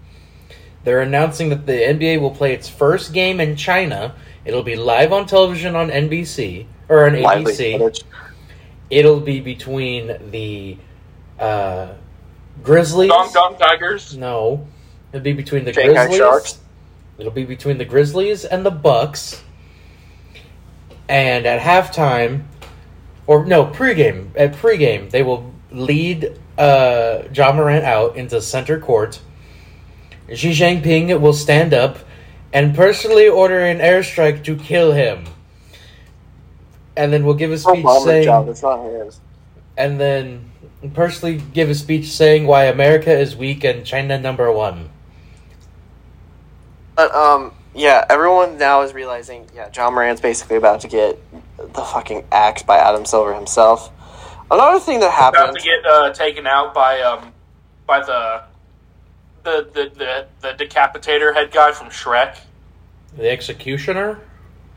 They're 0.83 1.01
announcing 1.01 1.49
that 1.49 1.65
the 1.65 1.73
NBA 1.73 2.21
will 2.21 2.31
play 2.31 2.53
its 2.53 2.69
first 2.69 3.11
game 3.11 3.39
in 3.39 3.55
China. 3.55 4.13
It'll 4.45 4.63
be 4.63 4.75
live 4.75 5.11
on 5.11 5.25
television 5.25 5.75
on 5.75 5.89
NBC 5.89 6.67
or 6.87 7.07
on 7.07 7.19
Lively 7.19 7.53
ABC. 7.53 7.77
footage. 7.77 8.03
It'll 8.89 9.19
be 9.19 9.39
between 9.39 10.31
the 10.31 10.77
uh, 11.39 11.93
Grizzlies. 12.63 13.09
Dong 13.09 13.31
Dong 13.33 13.57
Tigers. 13.57 14.15
No, 14.15 14.67
it'll 15.11 15.23
be 15.23 15.33
between 15.33 15.65
the 15.65 15.73
Shanghai 15.73 16.05
Grizzlies. 16.05 16.17
Sharks. 16.17 16.59
It'll 17.17 17.31
be 17.31 17.45
between 17.45 17.77
the 17.77 17.85
Grizzlies 17.85 18.45
and 18.45 18.65
the 18.65 18.71
Bucks. 18.71 19.41
And 21.07 21.45
at 21.45 21.61
halftime, 21.61 22.45
or 23.27 23.45
no 23.45 23.65
pregame, 23.65 24.29
at 24.35 24.53
pregame 24.53 25.09
they 25.09 25.23
will 25.23 25.53
lead 25.71 26.39
uh, 26.57 27.23
Ja 27.33 27.51
Morant 27.51 27.83
out 27.83 28.15
into 28.15 28.41
center 28.41 28.79
court. 28.79 29.21
Xi 30.33 30.51
Jinping 30.51 31.19
will 31.19 31.33
stand 31.33 31.73
up 31.73 31.99
and 32.55 32.73
personally 32.73 33.27
order 33.27 33.59
an 33.59 33.79
airstrike 33.79 34.45
to 34.45 34.55
kill 34.55 34.93
him. 34.93 35.25
And 36.95 37.11
then 37.11 37.25
we'll 37.25 37.35
give 37.35 37.51
a 37.51 37.57
speech 37.57 37.83
Obama's 37.83 38.05
saying, 38.05 38.23
job. 38.23 38.47
It's 38.47 38.61
not 38.63 38.81
his. 38.81 39.19
and 39.77 39.99
then 39.99 40.49
personally 40.93 41.41
give 41.53 41.69
a 41.69 41.75
speech 41.75 42.07
saying 42.07 42.47
why 42.47 42.63
America 42.65 43.11
is 43.11 43.35
weak 43.35 43.65
and 43.65 43.85
China 43.85 44.17
number 44.17 44.49
one. 44.53 44.89
But 46.95 47.13
um, 47.13 47.51
yeah, 47.73 48.05
everyone 48.09 48.57
now 48.57 48.83
is 48.83 48.93
realizing, 48.93 49.49
yeah, 49.53 49.69
Ja 49.75 49.89
Morant's 49.89 50.21
basically 50.21 50.55
about 50.55 50.79
to 50.79 50.87
get 50.87 51.19
the 51.57 51.81
fucking 51.81 52.23
axe 52.31 52.63
by 52.63 52.77
Adam 52.77 53.03
Silver 53.03 53.33
himself. 53.33 53.91
Another 54.49 54.79
thing 54.79 55.01
that 55.01 55.11
happened 55.11 55.43
About 55.43 55.55
to 55.57 55.61
get 55.61 55.85
uh, 55.85 56.13
taken 56.13 56.47
out 56.47 56.73
by 56.73 57.01
um 57.01 57.33
by 57.85 57.99
the 57.99 58.43
the, 59.45 59.69
the 59.73 59.91
the 59.95 60.27
the 60.57 60.65
decapitator 60.65 61.33
head 61.33 61.51
guy 61.51 61.71
from 61.71 61.87
Shrek. 61.87 62.39
The 63.15 63.29
executioner? 63.29 64.19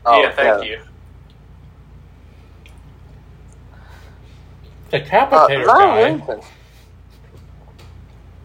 oh, 0.05 0.21
yeah, 0.21 0.31
thank 0.31 0.65
you. 0.65 0.79
The 4.91 5.01
Uh, 5.01 5.47
guy. 5.65 5.95
Williamson. 5.95 6.41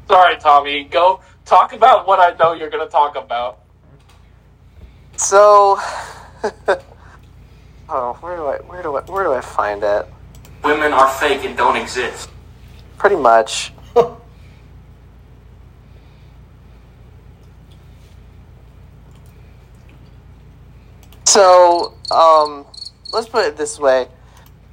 Sorry, 0.08 0.36
Tommy. 0.38 0.84
Go 0.84 1.20
talk 1.44 1.72
about 1.72 2.06
what 2.06 2.18
I 2.18 2.36
know 2.36 2.54
you're 2.54 2.70
going 2.70 2.84
to 2.84 2.90
talk 2.90 3.16
about. 3.16 3.60
So, 5.16 5.78
oh, 7.88 8.16
where 8.20 8.36
do 8.36 8.46
I, 8.46 8.56
where 8.66 8.82
do 8.82 8.96
I, 8.96 9.00
where 9.02 9.24
do 9.24 9.32
I 9.32 9.40
find 9.40 9.82
it? 9.82 10.06
Women 10.64 10.92
are 10.92 11.08
fake 11.08 11.44
and 11.44 11.56
don't 11.56 11.76
exist. 11.76 12.30
Pretty 12.98 13.16
much. 13.16 13.72
So, 21.34 21.94
um, 22.12 22.64
let's 23.12 23.28
put 23.28 23.44
it 23.44 23.56
this 23.56 23.76
way: 23.76 24.06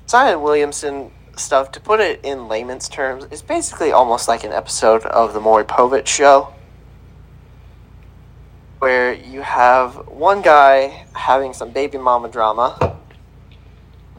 Zion 0.08 0.44
Williamson 0.44 1.10
stuff. 1.36 1.72
To 1.72 1.80
put 1.80 2.00
it 2.00 2.20
in 2.22 2.48
layman's 2.48 2.88
terms, 2.88 3.26
is 3.32 3.42
basically 3.42 3.92
almost 3.92 4.28
like 4.28 4.44
an 4.44 4.52
episode 4.52 5.04
of 5.08 5.34
the 5.34 5.40
Maury 5.40 5.64
Povich 5.64 6.06
show, 6.06 6.54
where 8.78 9.12
you 9.12 9.42
have 9.42 10.08
one 10.08 10.44
guy 10.44 11.08
having 11.14 11.54
some 11.54 11.72
baby 11.72 11.98
mama 11.98 12.30
drama, 12.30 12.96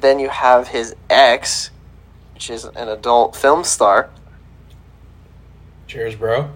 then 0.00 0.18
you 0.18 0.28
have 0.28 0.66
his 0.66 0.96
ex, 1.08 1.70
which 2.34 2.50
is 2.50 2.64
an 2.64 2.88
adult 2.88 3.36
film 3.36 3.62
star. 3.62 4.10
Cheers, 5.86 6.16
bro. 6.16 6.50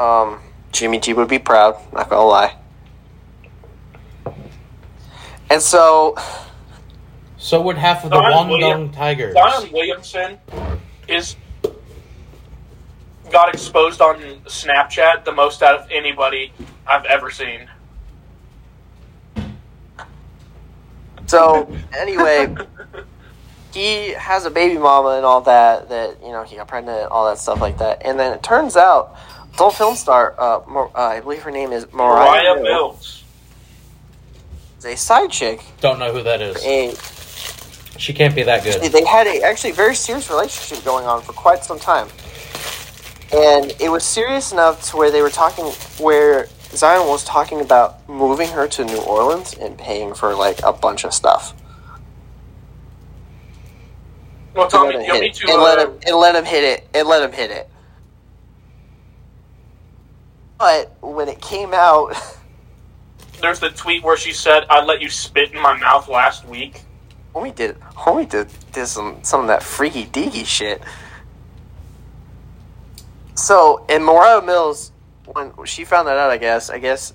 Um, 0.00 0.40
Jimmy 0.72 0.98
G 0.98 1.12
would 1.12 1.28
be 1.28 1.38
proud. 1.38 1.80
Not 1.92 2.10
gonna 2.10 2.26
lie. 2.26 2.56
And 5.50 5.62
so, 5.62 6.16
So 7.38 7.60
would 7.62 7.76
half 7.78 8.04
of 8.04 8.10
the 8.10 8.16
Zion 8.16 8.32
Wandong 8.32 8.48
William- 8.50 8.92
Tigers. 8.92 9.34
Zion 9.34 9.72
Williamson 9.72 10.38
is 11.08 11.36
got 13.30 13.48
exposed 13.52 14.00
on 14.00 14.18
Snapchat 14.46 15.24
the 15.24 15.32
most 15.32 15.62
out 15.62 15.78
of 15.78 15.90
anybody 15.90 16.52
I've 16.86 17.04
ever 17.06 17.30
seen. 17.30 17.68
so 21.26 21.68
anyway, 21.96 22.54
he 23.72 24.10
has 24.12 24.44
a 24.44 24.50
baby 24.50 24.78
mama 24.78 25.10
and 25.16 25.24
all 25.26 25.40
that. 25.42 25.88
That 25.88 26.22
you 26.22 26.30
know 26.30 26.44
he 26.44 26.56
got 26.56 26.68
pregnant, 26.68 27.10
all 27.10 27.26
that 27.28 27.38
stuff 27.38 27.60
like 27.60 27.78
that. 27.78 28.02
And 28.04 28.18
then 28.18 28.32
it 28.32 28.42
turns 28.42 28.76
out, 28.76 29.16
adult 29.54 29.74
film 29.74 29.96
star, 29.96 30.34
uh, 30.38 30.60
Mar- 30.68 30.90
uh 30.94 31.00
I 31.00 31.20
believe 31.20 31.42
her 31.42 31.50
name 31.50 31.72
is 31.72 31.92
Mariah, 31.92 32.54
Mariah 32.54 32.54
Mills, 32.54 32.64
Mills. 32.64 33.24
Is 34.86 34.94
a 34.94 34.96
side 34.96 35.30
chick. 35.30 35.60
Don't 35.80 35.98
know 35.98 36.12
who 36.12 36.22
that 36.22 36.40
is. 36.42 36.56
A 36.64 36.94
She 37.98 38.12
can't 38.12 38.34
be 38.34 38.42
that 38.42 38.64
good. 38.64 38.82
they 38.92 39.04
had 39.04 39.26
a 39.26 39.42
actually 39.42 39.72
very 39.72 39.94
serious 39.94 40.28
relationship 40.30 40.84
going 40.84 41.06
on 41.06 41.22
for 41.22 41.32
quite 41.32 41.64
some 41.64 41.78
time. 41.78 42.08
And 43.32 43.74
it 43.80 43.90
was 43.90 44.04
serious 44.04 44.52
enough 44.52 44.88
to 44.90 44.96
where 44.96 45.10
they 45.10 45.20
were 45.22 45.30
talking 45.30 45.64
where 45.98 46.46
Zion 46.70 47.08
was 47.08 47.24
talking 47.24 47.60
about 47.60 48.08
moving 48.08 48.48
her 48.48 48.68
to 48.68 48.84
New 48.84 48.98
Orleans 49.00 49.54
and 49.54 49.76
paying 49.76 50.14
for 50.14 50.34
like 50.34 50.60
a 50.62 50.72
bunch 50.72 51.04
of 51.04 51.12
stuff. 51.12 51.54
Well, 54.54 54.64
And 54.64 54.70
Tommy, 54.70 54.86
let 54.94 54.94
him 54.96 55.02
you'll 55.06 55.14
hit 55.16 55.22
need 55.22 55.34
to. 55.34 55.52
and 55.52 55.62
let 55.62 55.78
Uh, 55.78 55.86
him 55.90 55.98
and 56.06 56.16
let 56.16 56.34
him 56.34 56.44
hit 56.44 56.64
it 56.64 56.88
and 56.94 57.08
let 57.08 57.22
him 57.22 57.32
hit 57.32 57.50
it. 57.50 57.68
But 60.58 60.96
when 61.02 61.28
it 61.28 61.40
came 61.40 61.74
out 61.74 62.14
there's 63.46 63.60
the 63.60 63.70
tweet 63.70 64.02
where 64.02 64.16
she 64.16 64.32
said, 64.32 64.66
"I 64.68 64.84
let 64.84 65.00
you 65.00 65.08
spit 65.08 65.52
in 65.52 65.60
my 65.60 65.76
mouth 65.76 66.08
last 66.08 66.46
week." 66.46 66.82
homie 67.36 67.54
did 67.54 67.78
homie 67.80 68.28
did, 68.28 68.48
did 68.72 68.86
some 68.86 69.18
some 69.22 69.42
of 69.42 69.46
that 69.48 69.62
freaky 69.62 70.06
deaky 70.06 70.46
shit. 70.46 70.82
So 73.34 73.84
in 73.88 74.02
Mariah 74.02 74.42
Mills, 74.42 74.90
when 75.26 75.52
she 75.66 75.84
found 75.84 76.08
that 76.08 76.16
out, 76.16 76.30
I 76.30 76.38
guess 76.38 76.70
I 76.70 76.78
guess 76.78 77.12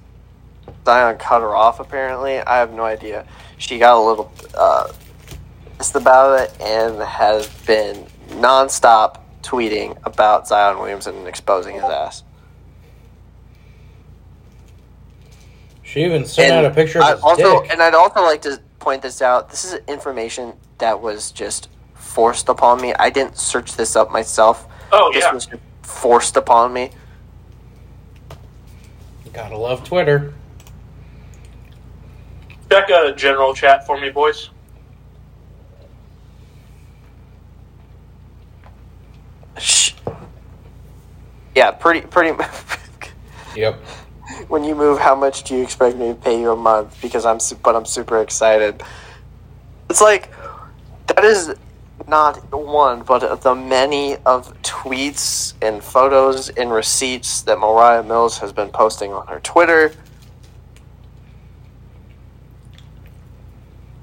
Zion 0.86 1.18
cut 1.18 1.42
her 1.42 1.56
off. 1.56 1.80
Apparently, 1.80 2.38
I 2.38 2.58
have 2.58 2.72
no 2.72 2.84
idea. 2.84 3.26
She 3.58 3.80
got 3.80 3.98
a 3.98 4.00
little 4.00 4.32
uh, 4.56 4.92
pissed 5.78 5.96
about 5.96 6.40
it 6.40 6.62
and 6.62 7.02
has 7.02 7.48
been 7.66 8.06
nonstop 8.30 9.20
tweeting 9.42 9.98
about 10.04 10.48
Zion 10.48 10.78
Williamson 10.78 11.16
and 11.16 11.28
exposing 11.28 11.76
his 11.76 11.84
ass. 11.84 12.24
She 15.92 16.06
even 16.06 16.24
sent 16.24 16.54
out 16.54 16.64
a 16.64 16.70
picture 16.74 17.00
of 17.00 17.04
I'd 17.06 17.16
his 17.16 17.22
also, 17.22 17.62
dick. 17.64 17.72
and 17.74 17.82
I'd 17.84 17.94
also 17.94 18.22
like 18.22 18.42
to 18.44 18.62
point 18.80 19.02
this 19.02 19.22
out. 19.22 19.50
This 19.50 19.66
is 19.66 19.74
information 19.90 20.54
that 20.78 21.02
was 21.02 21.34
just 21.34 21.68
forced 21.96 22.48
upon 22.48 22.80
me. 22.82 22.94
I 22.94 23.10
didn't 23.10 23.38
search 23.38 23.74
this 23.74 23.98
up 23.98 24.10
myself. 24.10 24.70
Oh 24.94 25.12
This 25.12 25.26
yeah, 25.26 25.34
was 25.34 25.50
forced 25.82 26.38
upon 26.38 26.72
me. 26.72 26.92
You 29.26 29.32
Gotta 29.34 29.58
love 29.58 29.84
Twitter. 29.84 30.34
check 32.70 32.90
a 32.90 33.14
general 33.14 33.54
chat 33.54 33.86
for 33.86 34.00
me, 34.00 34.12
boys. 34.12 34.50
Shh. 39.58 39.92
Yeah, 41.54 41.72
pretty, 41.72 42.00
pretty. 42.08 42.42
Yep. 43.54 43.84
When 44.50 44.64
you 44.64 44.76
move, 44.76 45.00
how 45.00 45.16
much 45.16 45.44
do 45.44 45.56
you 45.56 45.64
expect 45.64 45.98
me 45.98 46.10
to 46.10 46.16
pay 46.16 46.40
you 46.40 46.52
a 46.52 46.56
month? 46.56 47.02
Because 47.02 47.26
I'm, 47.26 47.40
but 47.62 47.76
I'm 47.76 47.86
super 47.86 48.22
excited. 48.22 48.84
It's 49.90 50.02
like 50.02 50.30
that 51.08 51.24
is 51.24 51.54
not 52.08 52.38
one, 52.52 53.04
but 53.04 53.42
the 53.42 53.56
many 53.56 54.18
of 54.26 54.60
tweets 54.62 55.54
and 55.62 55.84
photos 55.84 56.50
and 56.50 56.72
receipts 56.72 57.42
that 57.44 57.60
Mariah 57.60 58.04
Mills 58.04 58.40
has 58.40 58.52
been 58.52 58.70
posting 58.70 59.14
on 59.14 59.28
her 59.28 59.40
Twitter. 59.40 59.94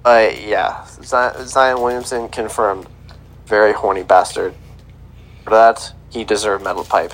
Uh, 0.04 0.30
yeah, 0.46 0.86
Zion 1.02 1.82
Williamson 1.82 2.28
confirmed. 2.28 2.86
Very 3.46 3.72
horny 3.72 4.02
bastard. 4.02 4.54
For 5.44 5.50
that, 5.50 5.92
he 6.10 6.24
deserved 6.24 6.64
metal 6.64 6.84
pipe. 6.84 7.12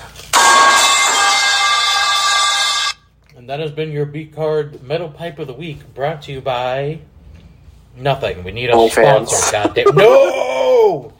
And 3.45 3.49
that 3.51 3.59
has 3.59 3.69
been 3.69 3.91
your 3.91 4.07
B 4.07 4.25
card 4.25 4.81
metal 4.81 5.07
pipe 5.07 5.37
of 5.37 5.45
the 5.45 5.53
week, 5.53 5.93
brought 5.93 6.23
to 6.23 6.31
you 6.31 6.41
by 6.41 6.97
nothing. 7.95 8.43
We 8.43 8.51
need 8.51 8.71
a 8.71 8.73
OnlyFans. 8.73 9.27
sponsor. 9.27 9.51
Goddamn 9.85 9.95
no! 9.95 11.13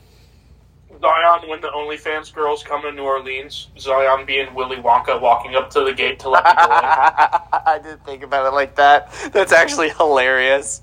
Zion, 0.99 1.47
when 1.47 1.61
the 1.61 1.67
OnlyFans 1.67 2.33
girls 2.33 2.63
come 2.63 2.81
to 2.81 2.91
New 2.91 3.03
Orleans, 3.03 3.67
Zion 3.77 4.25
being 4.25 4.51
Willy 4.55 4.77
Wonka 4.77 5.21
walking 5.21 5.55
up 5.55 5.69
to 5.69 5.81
the 5.81 5.93
gate 5.93 6.17
to 6.21 6.29
let 6.29 6.43
people 6.43 6.63
in. 6.63 6.69
I 6.73 7.79
didn't 7.83 8.03
think 8.03 8.23
about 8.23 8.47
it 8.47 8.55
like 8.55 8.73
that. 8.73 9.11
That's 9.31 9.51
actually 9.51 9.89
hilarious. 9.89 10.81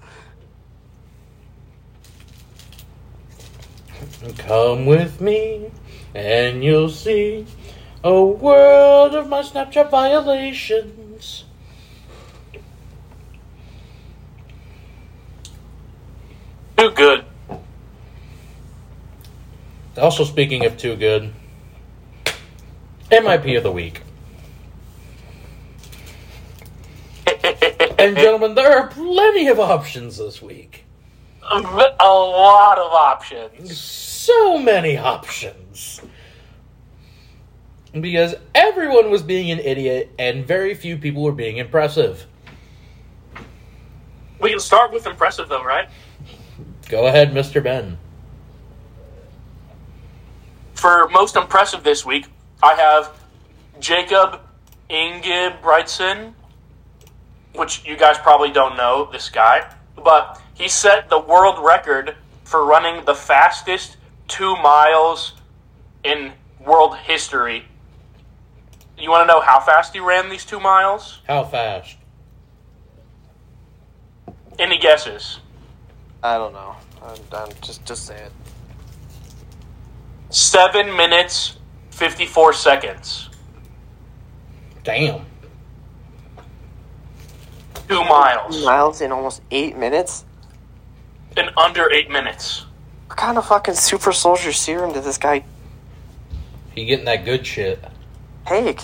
Come 4.39 4.87
with 4.87 5.21
me, 5.21 5.73
and 6.15 6.63
you'll 6.63 6.89
see 6.89 7.47
a 8.05 8.23
world 8.23 9.17
of 9.17 9.29
my 9.29 9.43
Snapchat 9.43 9.91
violations. 9.91 11.02
Too 16.77 16.91
good. 16.91 17.25
Also, 19.97 20.25
speaking 20.25 20.65
of 20.65 20.77
too 20.77 20.97
good, 20.97 21.33
MIP 23.11 23.57
of 23.57 23.63
the 23.63 23.71
week. 23.71 24.03
And 28.03 28.17
gentlemen, 28.17 28.57
there 28.57 28.77
are 28.77 28.89
plenty 28.89 29.47
of 29.47 29.61
options 29.61 30.19
this 30.19 30.43
week. 30.43 30.85
a 31.49 31.61
lot 31.61 32.79
of 32.79 32.91
options. 32.91 33.79
So 33.79 34.59
many 34.59 34.97
options. 34.97 36.01
Because 37.93 38.35
everyone 38.55 39.11
was 39.11 39.23
being 39.23 39.51
an 39.51 39.59
idiot 39.59 40.11
and 40.19 40.47
very 40.47 40.75
few 40.75 40.97
people 40.97 41.23
were 41.23 41.33
being 41.33 41.59
impressive. 41.59 42.27
We 44.41 44.51
can 44.51 44.61
start 44.61 44.93
with 44.93 45.07
impressive 45.07 45.49
though, 45.49 45.63
right? 45.63 45.89
Go 46.89 47.07
ahead, 47.07 47.33
Mr. 47.33 47.63
Ben. 47.63 47.99
For 50.75 51.09
most 51.11 51.37
impressive 51.37 51.85
this 51.85 52.05
week, 52.05 52.27
I 52.63 52.75
have 52.75 53.15
Jacob 53.79 54.41
Ingebrigtsen, 54.91 56.35
which 57.55 57.85
you 57.87 57.97
guys 57.97 58.19
probably 58.19 58.51
don't 58.51 58.77
know 58.77 59.09
this 59.13 59.29
guy, 59.29 59.71
but 60.03 60.41
he 60.55 60.69
set 60.69 61.09
the 61.09 61.19
world 61.19 61.65
record 61.65 62.17
for 62.45 62.65
running 62.65 63.05
the 63.05 63.15
fastest 63.15 63.97
two 64.29 64.57
miles 64.57 65.35
in 66.05 66.33
world 66.65 66.97
history. 66.97 67.65
You 68.99 69.11
want 69.11 69.29
to 69.29 69.33
know 69.33 69.41
how 69.41 69.61
fast 69.61 69.93
he 69.95 70.01
ran 70.01 70.29
these 70.29 70.45
two 70.45 70.61
miles? 70.61 71.21
How 71.27 71.45
fast? 71.45 71.97
Any 74.59 74.79
guesses? 74.79 75.41
I 76.23 76.39
don't 76.39 76.53
know. 76.53 76.77
I'm, 77.03 77.19
I'm 77.33 77.49
just 77.63 77.85
just 77.85 78.07
say 78.07 78.17
it. 78.17 78.33
Seven 80.31 80.97
minutes, 80.97 81.57
54 81.91 82.53
seconds. 82.53 83.29
Damn. 84.85 85.25
Two 87.89 88.05
miles. 88.05 88.65
Miles 88.65 89.01
in 89.01 89.13
almost 89.13 89.43
eight 89.51 89.77
minutes. 89.77 90.25
In 91.37 91.49
under 91.57 91.91
eight 91.91 92.11
minutes. 92.11 92.67
What 93.09 93.19
kind 93.19 93.37
of 93.37 93.47
fucking 93.47 93.75
super 93.75 94.13
soldier 94.13 94.53
serum 94.53 94.93
did 94.93 95.05
this 95.05 95.19
guy 95.19 95.45
He 96.75 96.85
getting 96.87 97.05
that 97.07 97.25
good 97.25 97.47
shit. 97.47 97.83
Haig? 98.47 98.81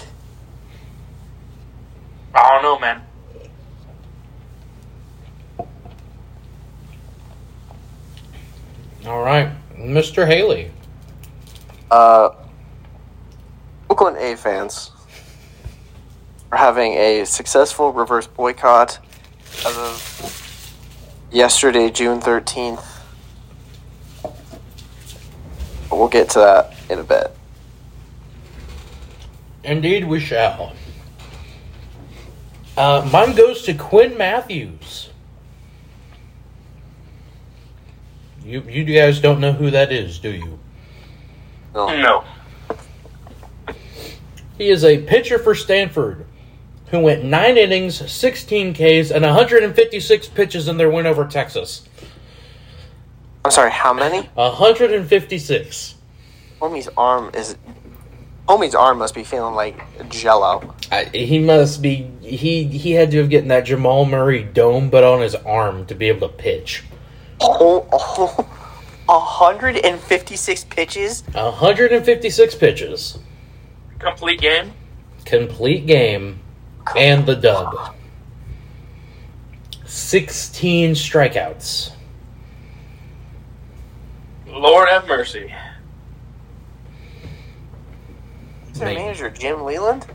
I 2.35 2.51
don't 2.53 2.63
know, 2.63 2.79
man. 2.79 3.03
All 9.07 9.23
right, 9.23 9.51
Mr. 9.75 10.27
Haley. 10.27 10.71
Uh, 11.91 12.31
Oakland 13.89 14.19
A 14.19 14.37
fans 14.37 14.91
are 16.53 16.59
having 16.59 16.93
a 16.93 17.25
successful 17.25 17.93
reverse 17.93 18.27
boycott 18.27 18.99
as 19.67 19.77
of 19.79 21.29
yesterday, 21.33 21.91
June 21.91 22.21
13th. 22.21 22.85
We'll 25.91 26.09
get 26.09 26.31
to 26.31 26.39
that 26.41 26.75
in 26.91 26.99
a 26.99 27.05
bit. 27.05 27.38
Indeed, 29.65 30.07
we 30.07 30.21
shall. 30.21 30.75
Uh, 32.77 33.09
mine 33.13 33.35
goes 33.35 33.63
to 33.63 33.75
Quinn 33.75 34.17
Matthews. 34.17 35.11
You, 38.45 38.63
you 38.63 38.85
guys 38.85 39.21
don't 39.21 39.41
know 39.41 39.53
who 39.53 39.71
that 39.71 39.93
is, 39.93 40.19
do 40.19 40.31
you? 40.31 40.59
No. 41.75 42.01
No. 42.01 42.25
He 44.57 44.71
is 44.71 44.85
a 44.85 45.03
pitcher 45.03 45.39
for 45.39 45.55
Stanford 45.55 46.25
who 46.91 47.01
went 47.01 47.25
nine 47.25 47.57
innings, 47.57 48.11
16 48.11 48.75
Ks, 48.75 49.11
and 49.11 49.25
156 49.25 50.29
pitches 50.29 50.69
in 50.69 50.79
their 50.79 50.91
win 50.91 51.07
over 51.07 51.27
Texas. 51.27 51.87
I'm 53.45 53.51
sorry, 53.51 53.71
how 53.71 53.93
many? 53.93 54.23
156. 54.35 55.95
Homie's 56.61 56.89
arm 56.97 57.31
is. 57.35 57.57
Homie's 58.49 58.75
arm 58.75 58.99
must 58.99 59.15
be 59.15 59.25
feeling 59.25 59.55
like 59.55 60.09
jello. 60.09 60.75
I, 60.91 61.05
he 61.05 61.39
must 61.39 61.83
be. 61.83 62.11
He 62.23 62.65
he 62.65 62.93
had 62.93 63.11
to 63.11 63.19
have 63.19 63.29
gotten 63.31 63.49
that 63.49 63.67
Jamal 63.67 64.07
Murray 64.07 64.43
dome, 64.43 64.89
but 64.89 65.05
on 65.05 65.21
his 65.21 65.35
arm 65.35 65.85
to 65.87 65.95
be 65.95 66.09
able 66.09 66.29
to 66.29 66.35
pitch. 66.35 66.83
Oh, 67.41 67.87
oh, 69.09 69.19
156 69.37 70.65
pitches? 70.65 71.23
156 71.33 72.55
pitches, 72.55 73.19
Complete 73.99 74.41
game. 74.41 74.73
complete 75.27 75.87
game, 75.87 76.41
and 76.97 77.27
the 77.27 77.35
dub. 77.37 77.95
16 79.85 80.93
strikeouts. 80.95 81.93
Lord 84.47 84.89
have 84.89 85.07
mercy. 85.07 85.53
Is 88.79 88.81
their 88.81 88.95
Man. 88.95 89.07
manager 89.07 89.29
Jim 89.29 89.65
Leyland? 89.65 90.07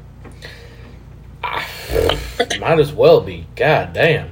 Might 1.43 2.79
as 2.79 2.93
well 2.93 3.19
be. 3.19 3.45
God 3.57 3.91
damn. 3.91 4.29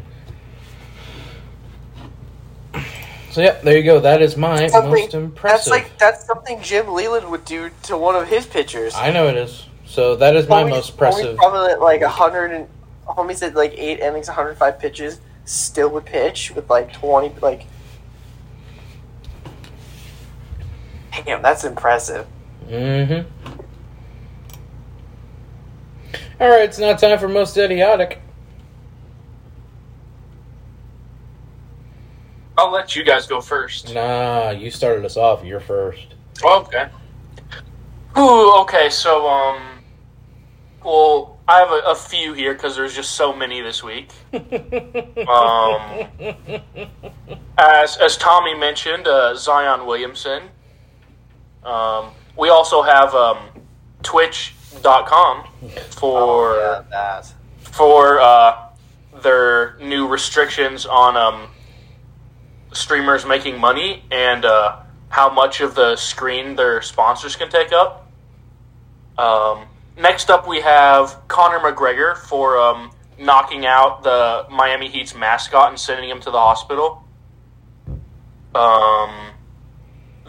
So 3.32 3.42
yeah, 3.42 3.60
there 3.62 3.78
you 3.78 3.84
go. 3.84 4.00
That 4.00 4.22
is 4.22 4.38
my 4.38 4.68
Something- 4.68 4.92
most 4.92 5.14
impressive. 5.14 5.66
That's 5.66 5.68
like 5.70 5.98
that's 5.98 6.26
something 6.26 6.62
Jim 6.62 6.88
Leyland 6.94 7.30
would 7.30 7.44
do 7.44 7.72
to 7.84 7.98
one 7.98 8.16
of 8.16 8.30
his 8.30 8.46
pitchers. 8.46 8.96
I 8.96 9.12
know 9.12 9.28
it 9.28 9.36
is. 9.36 9.66
So 9.86 10.16
that 10.16 10.38
is 10.38 10.48
my 10.48 10.64
Homie's- 10.64 10.70
most 10.72 10.92
impressive. 10.92 11.36
Probably 11.36 11.72
at 11.74 11.82
like 11.82 12.02
hundred 12.02 12.52
and 12.52 12.70
homie 13.06 13.36
said 13.36 13.54
like 13.56 13.74
eight 13.78 14.00
innings, 14.00 14.28
105 14.30 14.80
pitches, 14.80 15.20
still 15.44 15.90
would 15.90 16.06
pitch 16.06 16.52
with 16.56 16.70
like 16.70 16.94
20 16.94 17.36
like. 17.42 17.66
Damn, 21.26 21.42
that's 21.42 21.66
impressive. 21.66 22.26
Mm-hmm. 22.70 23.28
All 26.42 26.50
right, 26.50 26.64
it's 26.64 26.80
now 26.80 26.96
time 26.96 27.20
for 27.20 27.28
most 27.28 27.56
idiotic. 27.56 28.20
I'll 32.58 32.72
let 32.72 32.96
you 32.96 33.04
guys 33.04 33.28
go 33.28 33.42
first. 33.42 33.94
Nah, 33.94 34.50
you 34.50 34.72
started 34.72 35.06
us 35.06 35.18
off. 35.18 35.46
You're 35.46 35.60
first. 35.60 36.16
Okay. 36.44 36.88
Ooh, 38.18 38.56
okay. 38.62 38.90
So, 38.90 39.30
um, 39.30 39.62
well, 40.84 41.38
I 41.48 41.60
have 41.60 41.70
a, 41.70 41.92
a 41.92 41.96
few 41.96 42.34
here 42.34 42.56
because 42.56 42.76
there's 42.76 42.96
just 42.96 43.12
so 43.12 43.32
many 43.36 43.62
this 43.62 43.84
week. 43.84 44.10
Um, 45.28 46.08
as 47.58 47.98
as 47.98 48.18
Tommy 48.18 48.56
mentioned, 48.56 49.08
uh, 49.08 49.36
Zion 49.36 49.86
Williamson. 49.86 50.44
Um, 51.64 52.10
we 52.36 52.50
also 52.50 52.82
have 52.82 53.14
um, 53.14 53.38
Twitch.com 54.72 55.44
for 55.92 56.20
Oh, 56.22 56.60
yeah, 56.60 56.84
that. 56.90 57.34
for 57.60 58.20
uh, 58.22 58.70
their 59.22 59.78
new 59.80 60.08
restrictions 60.08 60.86
on 60.86 61.18
um, 61.18 61.50
streamers 62.74 63.26
making 63.26 63.60
money 63.60 64.04
and 64.12 64.46
uh, 64.46 64.78
how 65.10 65.30
much 65.30 65.62
of 65.62 65.76
the 65.76 65.96
screen 65.96 66.56
their 66.56 66.82
sponsors 66.82 67.36
can 67.36 67.50
take 67.50 67.72
up. 67.74 68.10
Um, 69.18 69.66
next 69.98 70.30
up, 70.30 70.48
we 70.48 70.62
have 70.62 71.22
Conor 71.28 71.60
McGregor 71.60 72.16
for 72.18 72.58
um, 72.58 72.92
knocking 73.20 73.66
out 73.66 74.04
the 74.04 74.46
Miami 74.50 74.88
Heat's 74.90 75.14
mascot 75.14 75.70
and 75.70 75.80
sending 75.80 76.10
him 76.10 76.20
to 76.22 76.32
the 76.32 76.40
hospital. 76.40 77.04
Um, 78.56 79.32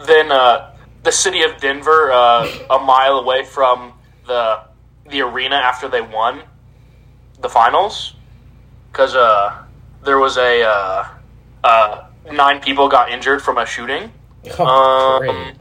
then 0.05 0.31
uh, 0.31 0.75
the 1.03 1.11
city 1.11 1.43
of 1.43 1.59
Denver, 1.59 2.11
uh, 2.11 2.47
a 2.69 2.79
mile 2.79 3.17
away 3.17 3.43
from 3.43 3.93
the 4.25 4.61
the 5.09 5.21
arena 5.21 5.55
after 5.55 5.87
they 5.87 6.01
won 6.01 6.41
the 7.41 7.49
finals, 7.49 8.15
because 8.91 9.15
uh, 9.15 9.63
there 10.03 10.19
was 10.19 10.37
a 10.37 10.63
uh, 10.63 11.07
uh, 11.63 12.05
nine 12.31 12.59
people 12.61 12.87
got 12.87 13.11
injured 13.11 13.41
from 13.41 13.57
a 13.57 13.65
shooting. 13.65 14.11
Oh, 14.59 15.23
Um. 15.25 15.53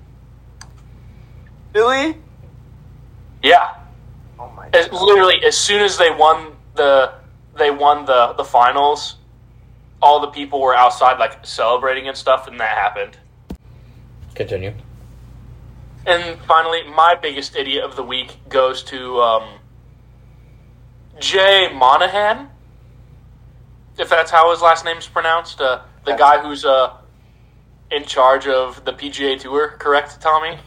Really? 1.74 2.18
Yeah, 3.42 3.76
Oh 4.42 4.50
my 4.56 4.68
as, 4.72 4.90
literally 4.92 5.36
as 5.44 5.56
soon 5.56 5.82
as 5.82 5.98
they 5.98 6.10
won 6.10 6.52
the 6.74 7.12
they 7.56 7.70
won 7.70 8.04
the 8.06 8.32
the 8.32 8.44
finals, 8.44 9.16
all 10.00 10.20
the 10.20 10.28
people 10.28 10.60
were 10.60 10.74
outside 10.74 11.18
like 11.18 11.46
celebrating 11.46 12.08
and 12.08 12.16
stuff, 12.16 12.48
and 12.48 12.58
that 12.58 12.76
happened. 12.76 13.16
Continue. 14.34 14.74
And 16.04 16.40
finally, 16.42 16.82
my 16.84 17.14
biggest 17.14 17.54
idiot 17.54 17.84
of 17.84 17.94
the 17.96 18.02
week 18.02 18.36
goes 18.48 18.82
to 18.84 19.20
um, 19.20 19.58
Jay 21.20 21.70
Monahan, 21.72 22.48
if 23.98 24.08
that's 24.08 24.30
how 24.30 24.50
his 24.50 24.60
last 24.60 24.84
name's 24.84 25.06
pronounced. 25.06 25.60
Uh, 25.60 25.82
the 26.04 26.14
guy 26.14 26.42
who's 26.42 26.64
uh, 26.64 26.96
in 27.92 28.04
charge 28.04 28.48
of 28.48 28.84
the 28.84 28.92
PGA 28.92 29.38
Tour, 29.38 29.76
correct, 29.78 30.20
Tommy? 30.20 30.58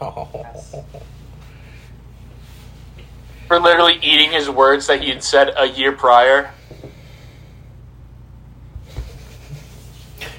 For 3.48 3.60
literally 3.60 3.98
eating 4.02 4.32
his 4.32 4.48
words 4.50 4.86
that 4.86 5.02
he 5.02 5.10
had 5.10 5.22
said 5.22 5.52
a 5.56 5.66
year 5.66 5.92
prior. 5.92 6.50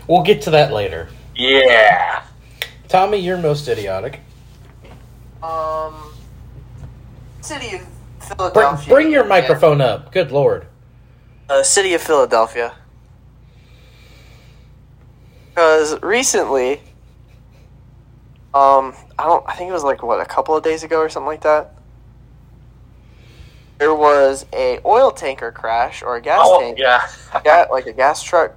We'll 0.07 0.23
get 0.23 0.41
to 0.43 0.51
that 0.51 0.73
later. 0.73 1.09
Yeah. 1.35 2.23
Tommy, 2.87 3.17
you're 3.17 3.37
most 3.37 3.67
idiotic. 3.67 4.21
Um, 5.43 6.13
city 7.41 7.75
of 7.75 7.81
Bring, 7.81 8.37
Philadelphia. 8.37 8.93
bring 8.93 9.11
your 9.11 9.25
microphone 9.25 9.79
up. 9.81 10.11
Good 10.11 10.31
lord. 10.31 10.67
Uh, 11.49 11.63
city 11.63 11.93
of 11.93 12.01
Philadelphia. 12.01 12.73
Because 15.49 16.01
recently, 16.03 16.81
um, 18.53 18.93
I 19.17 19.23
don't. 19.25 19.43
I 19.47 19.53
think 19.55 19.69
it 19.69 19.73
was 19.73 19.83
like 19.83 20.03
what 20.03 20.19
a 20.19 20.25
couple 20.25 20.55
of 20.55 20.63
days 20.63 20.83
ago 20.83 20.99
or 20.99 21.09
something 21.09 21.27
like 21.27 21.41
that. 21.41 21.73
There 23.77 23.93
was 23.93 24.45
a 24.53 24.79
oil 24.85 25.11
tanker 25.11 25.51
crash 25.51 26.01
or 26.01 26.15
a 26.15 26.21
gas 26.21 26.41
Oh, 26.43 26.59
tank, 26.59 26.77
yeah. 26.79 27.07
ga- 27.43 27.67
like 27.71 27.85
a 27.85 27.93
gas 27.93 28.23
truck 28.23 28.55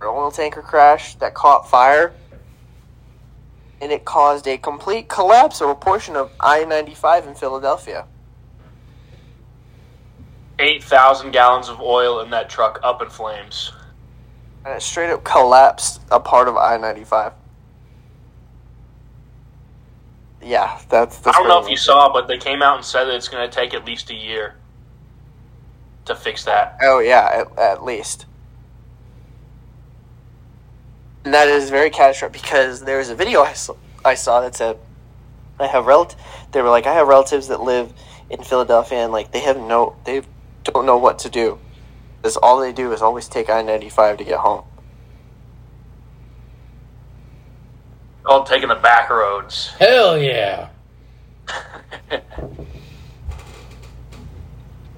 or 0.00 0.08
oil 0.08 0.30
tanker 0.30 0.62
crash 0.62 1.14
that 1.16 1.34
caught 1.34 1.68
fire, 1.68 2.12
and 3.80 3.92
it 3.92 4.04
caused 4.04 4.46
a 4.48 4.58
complete 4.58 5.08
collapse 5.08 5.60
of 5.60 5.68
a 5.70 5.74
portion 5.74 6.16
of 6.16 6.32
I 6.40 6.64
ninety 6.64 6.94
five 6.94 7.26
in 7.26 7.34
Philadelphia. 7.34 8.06
8,000 10.60 11.30
gallons 11.30 11.68
of 11.68 11.80
oil 11.80 12.20
in 12.20 12.30
that 12.30 12.50
truck 12.50 12.80
up 12.82 13.00
in 13.02 13.08
flames. 13.10 13.72
and 14.64 14.74
it 14.74 14.82
straight 14.82 15.10
up 15.10 15.24
collapsed 15.24 16.00
a 16.10 16.20
part 16.20 16.48
of 16.48 16.56
I 16.56 16.76
ninety 16.76 17.04
five. 17.04 17.32
Yeah, 20.42 20.78
that's. 20.88 21.18
that's 21.18 21.36
I 21.36 21.40
don't 21.40 21.48
know 21.48 21.62
if 21.62 21.68
you 21.70 21.76
saw, 21.76 22.12
but 22.12 22.28
they 22.28 22.38
came 22.38 22.62
out 22.62 22.76
and 22.76 22.84
said 22.84 23.04
that 23.06 23.14
it's 23.16 23.28
going 23.28 23.48
to 23.48 23.54
take 23.54 23.74
at 23.74 23.84
least 23.84 24.10
a 24.10 24.14
year 24.14 24.56
to 26.06 26.14
fix 26.16 26.44
that. 26.44 26.76
Oh 26.82 27.00
yeah, 27.00 27.44
at, 27.46 27.58
at 27.58 27.84
least. 27.84 28.26
And 31.24 31.34
that 31.34 31.48
is 31.48 31.70
very 31.70 31.90
catastrophic 31.90 32.40
because 32.40 32.80
there 32.82 32.98
was 32.98 33.10
a 33.10 33.14
video 33.14 33.42
I 33.42 33.52
saw, 33.52 33.74
I 34.04 34.14
saw 34.14 34.40
that 34.40 34.54
said, 34.54 34.78
"I 35.58 35.66
have 35.66 35.86
rel." 35.86 36.10
They 36.52 36.62
were 36.62 36.70
like, 36.70 36.86
"I 36.86 36.94
have 36.94 37.08
relatives 37.08 37.48
that 37.48 37.60
live 37.60 37.92
in 38.30 38.42
Philadelphia, 38.42 38.98
and 38.98 39.12
like 39.12 39.32
they 39.32 39.40
have 39.40 39.58
no, 39.58 39.96
they 40.04 40.22
don't 40.64 40.86
know 40.86 40.96
what 40.96 41.18
to 41.20 41.28
do. 41.28 41.58
Because 42.22 42.36
all 42.36 42.58
they 42.58 42.72
do 42.72 42.92
is 42.92 43.02
always 43.02 43.28
take 43.28 43.50
I 43.50 43.62
ninety 43.62 43.88
five 43.88 44.16
to 44.18 44.24
get 44.24 44.38
home." 44.38 44.64
All 48.24 48.44
taking 48.44 48.68
the 48.68 48.74
back 48.74 49.10
roads. 49.10 49.68
Hell 49.78 50.18
yeah! 50.18 50.68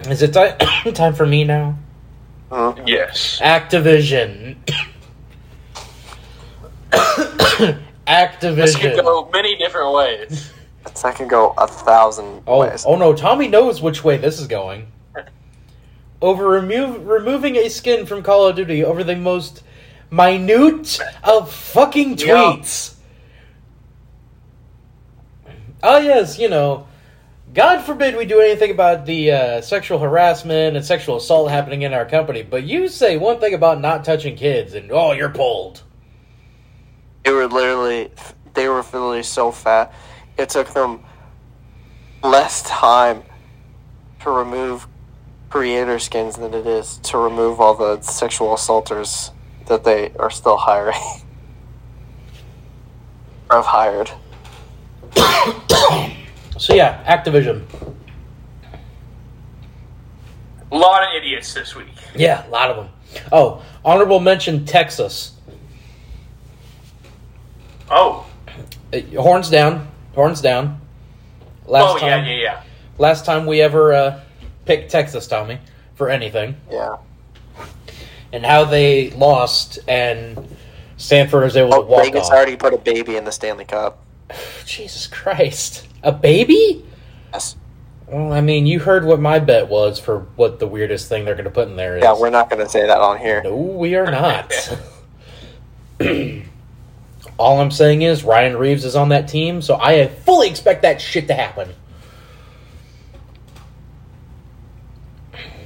Is 0.08 0.22
it 0.22 0.32
ti- 0.32 0.92
time 0.92 1.14
for 1.14 1.26
me 1.26 1.44
now? 1.44 1.78
Yes. 2.86 3.38
Activision. 3.40 4.56
This 8.40 8.74
could 8.76 8.96
go 8.96 9.30
many 9.32 9.56
different 9.56 9.92
ways. 9.94 10.52
That 11.02 11.14
can 11.14 11.28
go 11.28 11.54
a 11.56 11.66
thousand 11.68 12.42
Oh, 12.46 12.60
ways. 12.60 12.84
oh 12.86 12.96
no! 12.96 13.14
Tommy 13.14 13.46
knows 13.46 13.80
which 13.80 14.02
way 14.02 14.16
this 14.16 14.40
is 14.40 14.46
going. 14.48 14.88
Over 16.22 16.48
remove, 16.48 17.06
removing 17.06 17.56
a 17.56 17.68
skin 17.68 18.06
from 18.06 18.22
Call 18.22 18.46
of 18.46 18.56
Duty 18.56 18.84
over 18.84 19.04
the 19.04 19.14
most 19.16 19.62
minute 20.10 20.98
of 21.22 21.52
fucking 21.52 22.18
Yeah. 22.18 22.26
tweets. 22.26 22.94
Oh 25.82 25.98
yes, 25.98 26.38
you 26.38 26.48
know, 26.48 26.86
God 27.54 27.82
forbid 27.82 28.16
we 28.16 28.26
do 28.26 28.40
anything 28.40 28.70
about 28.70 29.06
the 29.06 29.32
uh, 29.32 29.60
sexual 29.60 29.98
harassment 29.98 30.76
and 30.76 30.84
sexual 30.84 31.16
assault 31.16 31.50
happening 31.50 31.82
in 31.82 31.94
our 31.94 32.04
company, 32.04 32.42
but 32.42 32.64
you 32.64 32.88
say 32.88 33.16
one 33.16 33.38
thing 33.40 33.54
about 33.54 33.80
not 33.80 34.04
touching 34.04 34.36
kids, 34.36 34.74
and 34.74 34.90
oh, 34.92 35.12
you're 35.12 35.30
pulled. 35.30 35.82
They 37.24 37.32
were 37.32 37.46
literally, 37.46 38.10
they 38.54 38.68
were 38.68 38.76
literally 38.76 39.22
so 39.22 39.50
fat. 39.50 39.92
It 40.38 40.48
took 40.48 40.68
them 40.68 41.04
less 42.22 42.62
time 42.62 43.22
to 44.20 44.30
remove 44.30 44.86
creator 45.48 45.98
skins 45.98 46.36
than 46.36 46.54
it 46.54 46.66
is 46.66 46.98
to 46.98 47.18
remove 47.18 47.60
all 47.60 47.74
the 47.74 48.00
sexual 48.02 48.54
assaulters 48.54 49.32
that 49.66 49.84
they 49.84 50.12
are 50.18 50.30
still 50.30 50.56
hiring. 50.56 50.98
or 53.50 53.56
have 53.56 53.66
hired. 53.66 54.10
So 56.58 56.74
yeah, 56.74 57.02
Activision. 57.04 57.64
A 60.70 60.76
lot 60.76 61.02
of 61.02 61.08
idiots 61.16 61.54
this 61.54 61.74
week. 61.74 61.86
Yeah, 62.14 62.46
a 62.46 62.50
lot 62.50 62.70
of 62.70 62.76
them. 62.76 62.88
Oh, 63.32 63.62
honorable 63.82 64.20
mention 64.20 64.66
Texas. 64.66 65.32
Oh. 67.90 68.26
Uh, 68.92 69.00
horns 69.20 69.50
down, 69.50 69.88
horns 70.14 70.40
down. 70.40 70.80
Last 71.66 71.96
oh 71.96 71.98
time, 71.98 72.24
yeah, 72.24 72.30
yeah, 72.32 72.42
yeah. 72.42 72.62
last 72.98 73.24
time 73.24 73.46
we 73.46 73.60
ever 73.60 73.92
uh, 73.92 74.20
picked 74.64 74.90
Texas, 74.90 75.26
Tommy, 75.26 75.58
for 75.94 76.08
anything, 76.08 76.56
Yeah. 76.70 76.96
and 78.32 78.44
how 78.44 78.64
they 78.64 79.10
lost, 79.10 79.78
and 79.86 80.48
Stanford 80.96 81.44
was 81.44 81.56
able 81.56 81.74
Oh, 81.74 81.82
to 81.82 81.86
walk 81.88 82.04
Vegas 82.04 82.26
off. 82.26 82.32
already 82.32 82.56
put 82.56 82.74
a 82.74 82.78
baby 82.78 83.16
in 83.16 83.24
the 83.24 83.30
Stanley 83.30 83.64
Cup. 83.64 83.98
Jesus 84.66 85.06
Christ, 85.06 85.86
a 86.02 86.10
baby? 86.10 86.84
Yes. 87.32 87.54
Well, 88.08 88.32
I 88.32 88.40
mean, 88.40 88.66
you 88.66 88.80
heard 88.80 89.04
what 89.04 89.20
my 89.20 89.38
bet 89.38 89.68
was 89.68 90.00
for 90.00 90.20
what 90.34 90.58
the 90.58 90.66
weirdest 90.66 91.08
thing 91.08 91.24
they're 91.24 91.36
going 91.36 91.44
to 91.44 91.50
put 91.52 91.68
in 91.68 91.76
there 91.76 91.96
is. 91.96 92.02
Yeah, 92.02 92.18
we're 92.18 92.30
not 92.30 92.50
going 92.50 92.64
to 92.64 92.68
say 92.68 92.84
that 92.84 92.98
on 93.00 93.18
here. 93.18 93.40
No, 93.44 93.54
we 93.54 93.94
are 93.94 94.10
not. 94.10 94.52
All 97.40 97.58
I'm 97.58 97.70
saying 97.70 98.02
is 98.02 98.22
Ryan 98.22 98.54
Reaves 98.58 98.84
is 98.84 98.94
on 98.94 99.08
that 99.08 99.26
team, 99.26 99.62
so 99.62 99.78
I 99.80 100.06
fully 100.08 100.50
expect 100.50 100.82
that 100.82 101.00
shit 101.00 101.26
to 101.28 101.34
happen. 101.34 101.70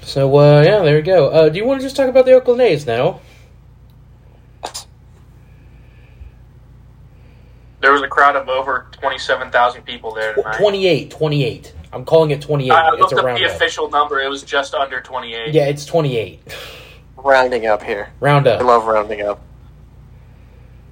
So 0.03 0.39
uh, 0.39 0.63
yeah, 0.65 0.79
there 0.83 0.97
you 0.99 1.03
go. 1.03 1.31
Uh, 1.31 1.49
do 1.49 1.59
you 1.59 1.65
want 1.65 1.81
to 1.81 1.85
just 1.87 1.97
talk 1.97 2.09
about 2.09 2.27
the 2.27 2.33
Oakland 2.33 2.61
A's 2.61 2.87
now? 2.87 3.19
There 7.81 7.93
was 7.93 8.03
a 8.03 8.09
crowd 8.09 8.37
of 8.37 8.49
over 8.49 8.87
twenty-seven 8.93 9.51
thousand 9.51 9.83
people 9.83 10.15
there 10.15 10.33
tonight. 10.35 10.57
28, 10.57 11.11
28. 11.11 11.75
I'm 11.93 12.05
calling 12.05 12.31
it 12.31 12.41
28. 12.41 12.71
I 12.71 12.91
it's 12.93 13.01
looked 13.01 13.13
a 13.15 13.17
up 13.19 13.25
round 13.25 13.39
the 13.39 13.47
up. 13.47 13.51
official 13.57 13.91
number. 13.91 14.21
It 14.21 14.29
was 14.29 14.45
just 14.45 14.75
under 14.75 15.01
twenty-eight. 15.01 15.53
Yeah, 15.53 15.67
it's 15.67 15.85
28. 15.85 16.41
Rounding 17.17 17.67
up 17.67 17.83
here. 17.83 18.13
Round 18.21 18.47
up. 18.47 18.61
I 18.61 18.65
love 18.65 18.87
rounding 18.87 19.23
up. 19.23 19.41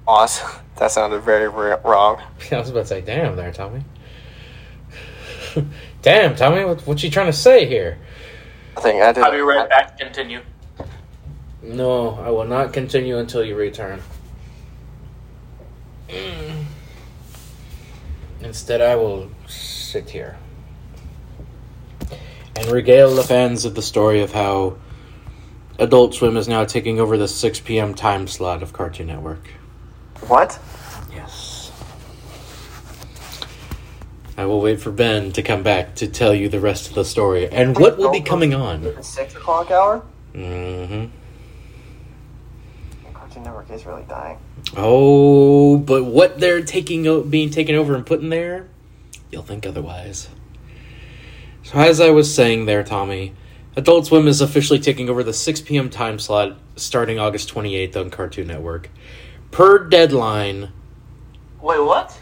Oz. 0.07 0.41
That 0.77 0.89
sounded 0.89 1.21
very 1.21 1.45
r- 1.45 1.79
wrong. 1.85 2.19
I 2.51 2.57
was 2.57 2.71
about 2.71 2.81
to 2.81 2.85
say, 2.87 3.01
damn, 3.01 3.35
there, 3.35 3.53
Tommy. 3.53 3.83
damn, 6.01 6.35
Tommy, 6.35 6.65
what, 6.65 6.81
what 6.87 7.03
you 7.03 7.11
trying 7.11 7.27
to 7.27 7.33
say 7.33 7.67
here? 7.67 7.99
I 8.75 8.81
think 8.81 9.01
I 9.01 9.11
did. 9.13 9.23
I'll 9.23 9.31
be 9.31 9.39
right 9.39 9.69
back. 9.69 9.99
Continue. 9.99 10.41
No, 11.61 12.15
I 12.15 12.31
will 12.31 12.45
not 12.45 12.73
continue 12.73 13.19
until 13.19 13.45
you 13.45 13.55
return. 13.55 14.01
Mm. 16.09 16.65
Instead, 18.41 18.81
I 18.81 18.95
will 18.95 19.29
sit 19.47 20.09
here 20.09 20.37
and 22.55 22.67
regale 22.71 23.15
the 23.15 23.23
fans 23.23 23.63
of 23.63 23.75
the 23.75 23.81
story 23.81 24.21
of 24.21 24.33
how 24.33 24.77
Adult 25.79 26.13
Swim 26.13 26.35
is 26.35 26.47
now 26.47 26.65
taking 26.65 26.99
over 26.99 27.17
the 27.17 27.27
6 27.27 27.59
p.m. 27.61 27.93
time 27.93 28.27
slot 28.27 28.61
of 28.61 28.73
Cartoon 28.73 29.07
Network. 29.07 29.47
What? 30.27 30.57
Yes. 31.11 31.71
I 34.37 34.45
will 34.45 34.61
wait 34.61 34.81
for 34.81 34.91
Ben 34.91 35.31
to 35.33 35.41
come 35.43 35.63
back 35.63 35.95
to 35.95 36.07
tell 36.07 36.33
you 36.33 36.49
the 36.49 36.59
rest 36.59 36.89
of 36.89 36.95
the 36.95 37.05
story 37.05 37.47
and 37.49 37.77
what 37.77 37.97
will 37.97 38.11
be 38.11 38.21
coming 38.21 38.53
on. 38.53 38.81
The 38.81 39.03
Six 39.03 39.35
o'clock 39.35 39.69
hour? 39.69 40.03
Mm-hmm. 40.33 41.05
Cartoon 43.13 43.43
Network 43.43 43.69
is 43.69 43.85
really 43.85 44.03
dying. 44.09 44.37
Oh, 44.75 45.77
but 45.77 46.05
what 46.05 46.39
they're 46.39 46.63
taking, 46.63 47.05
o- 47.07 47.21
being 47.21 47.49
taken 47.51 47.75
over 47.75 47.93
and 47.93 48.05
put 48.05 48.21
in 48.21 48.29
there, 48.29 48.67
you'll 49.31 49.43
think 49.43 49.65
otherwise. 49.65 50.29
So, 51.63 51.79
as 51.79 51.99
I 52.01 52.09
was 52.09 52.33
saying 52.33 52.65
there, 52.65 52.83
Tommy, 52.83 53.33
Adult 53.75 54.07
Swim 54.07 54.27
is 54.27 54.41
officially 54.41 54.79
taking 54.79 55.09
over 55.09 55.23
the 55.23 55.33
6 55.33 55.61
p.m. 55.61 55.89
time 55.89 56.17
slot 56.19 56.57
starting 56.75 57.19
August 57.19 57.53
28th 57.53 57.95
on 57.95 58.09
Cartoon 58.09 58.47
Network. 58.47 58.89
Per 59.53 59.87
deadline, 59.87 60.69
Wait, 61.61 61.79
what? 61.79 62.17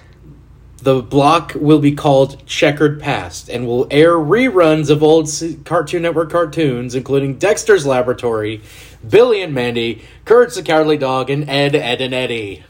the 0.84 1.02
block 1.02 1.54
will 1.56 1.80
be 1.80 1.94
called 1.94 2.46
Checkered 2.46 3.00
Past 3.00 3.48
and 3.48 3.66
will 3.66 3.88
air 3.90 4.16
reruns 4.16 4.90
of 4.90 5.02
old 5.02 5.30
Cartoon 5.64 6.02
Network 6.02 6.30
cartoons, 6.30 6.94
including 6.94 7.38
Dexter's 7.38 7.86
Laboratory, 7.86 8.62
Billy 9.08 9.42
and 9.42 9.54
Mandy, 9.54 10.04
Courage 10.26 10.56
the 10.56 10.62
Cowardly 10.62 10.98
Dog, 10.98 11.30
and 11.30 11.50
Ed, 11.50 11.74
Ed, 11.74 12.02
and 12.02 12.14
Eddy. 12.14 12.66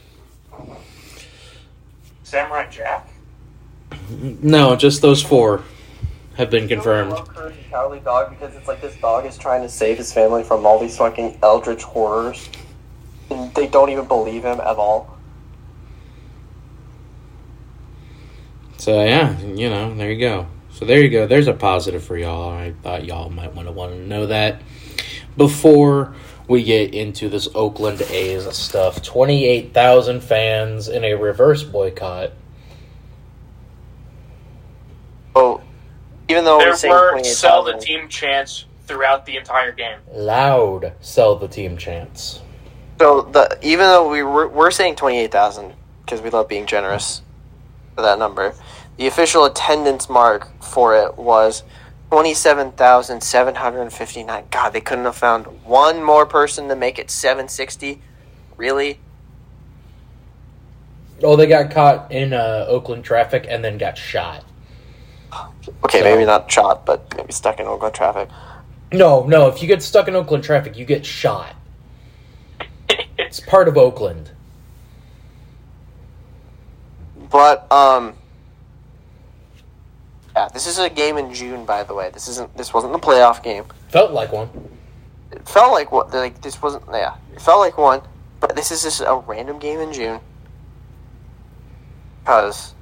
Samurai 2.22 2.68
Jack. 2.70 3.08
No, 4.10 4.76
just 4.76 5.02
those 5.02 5.20
four 5.20 5.64
have 6.36 6.50
been 6.50 6.68
confirmed. 6.68 7.12
I 7.12 7.16
love 7.16 7.28
Courage 7.34 7.56
the 7.56 7.68
Cowardly 7.68 7.98
Dog 7.98 8.30
because 8.30 8.54
it's 8.54 8.68
like 8.68 8.80
this 8.80 8.94
dog 9.00 9.26
is 9.26 9.36
trying 9.36 9.62
to 9.62 9.68
save 9.68 9.98
his 9.98 10.12
family 10.12 10.44
from 10.44 10.64
all 10.64 10.78
these 10.78 10.96
fucking 10.96 11.40
eldritch 11.42 11.82
horrors. 11.82 12.48
And 13.32 13.54
they 13.54 13.66
don't 13.66 13.88
even 13.88 14.06
believe 14.06 14.44
him 14.44 14.60
at 14.60 14.76
all. 14.76 15.16
So 18.76 19.04
yeah, 19.04 19.38
you 19.40 19.70
know, 19.70 19.94
there 19.94 20.10
you 20.10 20.20
go. 20.20 20.46
So 20.72 20.84
there 20.84 21.00
you 21.00 21.08
go. 21.08 21.26
There's 21.26 21.46
a 21.46 21.54
positive 21.54 22.04
for 22.04 22.16
y'all. 22.16 22.50
I 22.50 22.72
thought 22.82 23.04
y'all 23.04 23.30
might 23.30 23.54
want 23.54 23.68
to 23.68 23.72
want 23.72 23.92
to 23.92 23.98
know 23.98 24.26
that 24.26 24.60
before 25.36 26.14
we 26.48 26.62
get 26.62 26.92
into 26.92 27.28
this 27.28 27.48
Oakland 27.54 28.02
A's 28.02 28.54
stuff. 28.54 29.02
Twenty-eight 29.02 29.72
thousand 29.72 30.20
fans 30.20 30.88
in 30.88 31.04
a 31.04 31.14
reverse 31.14 31.62
boycott. 31.62 32.32
Oh, 35.34 35.62
even 36.28 36.44
though 36.44 36.58
There 36.58 36.74
we're 36.90 37.16
were 37.16 37.24
sell 37.24 37.62
the 37.62 37.78
team 37.78 38.08
chants 38.08 38.66
throughout 38.86 39.24
the 39.24 39.38
entire 39.38 39.72
game. 39.72 39.98
Loud 40.12 40.92
sell 41.00 41.36
the 41.36 41.48
team 41.48 41.78
chants. 41.78 42.41
So 43.02 43.22
the 43.22 43.58
even 43.62 43.86
though 43.86 44.08
we 44.08 44.22
were, 44.22 44.46
we're 44.46 44.70
saying 44.70 44.94
twenty 44.94 45.18
eight 45.18 45.32
thousand 45.32 45.74
because 46.04 46.22
we 46.22 46.30
love 46.30 46.46
being 46.48 46.66
generous 46.66 47.20
for 47.96 48.02
that 48.02 48.16
number, 48.16 48.54
the 48.96 49.08
official 49.08 49.44
attendance 49.44 50.08
mark 50.08 50.62
for 50.62 50.94
it 50.94 51.18
was 51.18 51.64
twenty 52.12 52.32
seven 52.32 52.70
thousand 52.70 53.20
seven 53.20 53.56
hundred 53.56 53.92
fifty 53.92 54.22
nine. 54.22 54.44
God, 54.52 54.72
they 54.72 54.80
couldn't 54.80 55.04
have 55.04 55.16
found 55.16 55.46
one 55.64 56.00
more 56.00 56.26
person 56.26 56.68
to 56.68 56.76
make 56.76 57.00
it 57.00 57.10
seven 57.10 57.48
sixty. 57.48 58.00
Really? 58.56 59.00
Oh, 61.24 61.34
they 61.34 61.48
got 61.48 61.72
caught 61.72 62.12
in 62.12 62.32
uh, 62.32 62.66
Oakland 62.68 63.02
traffic 63.04 63.46
and 63.48 63.64
then 63.64 63.78
got 63.78 63.98
shot. 63.98 64.44
Okay, 65.84 65.98
So- 65.98 66.04
maybe 66.04 66.24
not 66.24 66.48
shot, 66.48 66.86
but 66.86 67.16
maybe 67.16 67.32
stuck 67.32 67.58
in 67.58 67.66
Oakland 67.66 67.96
traffic. 67.96 68.28
No, 68.92 69.26
no. 69.26 69.48
If 69.48 69.60
you 69.60 69.66
get 69.66 69.82
stuck 69.82 70.06
in 70.06 70.14
Oakland 70.14 70.44
traffic, 70.44 70.76
you 70.76 70.84
get 70.84 71.04
shot. 71.04 71.56
It's 73.32 73.40
part 73.40 73.66
of 73.66 73.78
Oakland. 73.78 74.30
But 77.30 77.72
um, 77.72 78.12
yeah, 80.36 80.48
this 80.48 80.66
is 80.66 80.78
a 80.78 80.90
game 80.90 81.16
in 81.16 81.32
June, 81.32 81.64
by 81.64 81.82
the 81.82 81.94
way. 81.94 82.10
This 82.10 82.28
isn't. 82.28 82.54
This 82.58 82.74
wasn't 82.74 82.92
the 82.92 82.98
playoff 82.98 83.42
game. 83.42 83.64
Felt 83.88 84.12
like 84.12 84.32
one. 84.32 84.50
It 85.30 85.48
felt 85.48 85.72
like 85.72 85.92
what? 85.92 86.12
Like 86.12 86.42
this 86.42 86.60
wasn't. 86.60 86.84
Yeah, 86.92 87.14
it 87.32 87.40
felt 87.40 87.60
like 87.60 87.78
one. 87.78 88.02
But 88.38 88.54
this 88.54 88.70
is 88.70 88.82
just 88.82 89.00
a 89.00 89.22
random 89.26 89.58
game 89.58 89.80
in 89.80 89.94
June. 89.94 90.20
because 92.22 92.74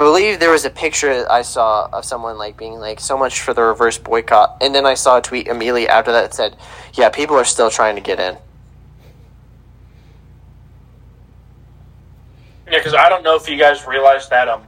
I 0.00 0.02
believe 0.02 0.40
there 0.40 0.50
was 0.50 0.64
a 0.64 0.70
picture 0.70 1.30
I 1.30 1.42
saw 1.42 1.86
of 1.92 2.06
someone 2.06 2.38
like 2.38 2.56
being 2.56 2.80
like 2.80 3.00
so 3.00 3.18
much 3.18 3.42
for 3.42 3.52
the 3.52 3.60
reverse 3.60 3.98
boycott, 3.98 4.56
and 4.62 4.74
then 4.74 4.86
I 4.86 4.94
saw 4.94 5.18
a 5.18 5.20
tweet 5.20 5.46
immediately 5.46 5.86
after 5.86 6.10
that 6.12 6.22
that 6.22 6.34
said, 6.34 6.56
"Yeah, 6.94 7.10
people 7.10 7.36
are 7.36 7.44
still 7.44 7.68
trying 7.68 7.96
to 7.96 8.00
get 8.00 8.18
in." 8.18 8.38
Yeah, 12.66 12.78
because 12.78 12.94
I 12.94 13.10
don't 13.10 13.22
know 13.22 13.36
if 13.36 13.46
you 13.46 13.58
guys 13.58 13.86
realized 13.86 14.30
that 14.30 14.48
um, 14.48 14.62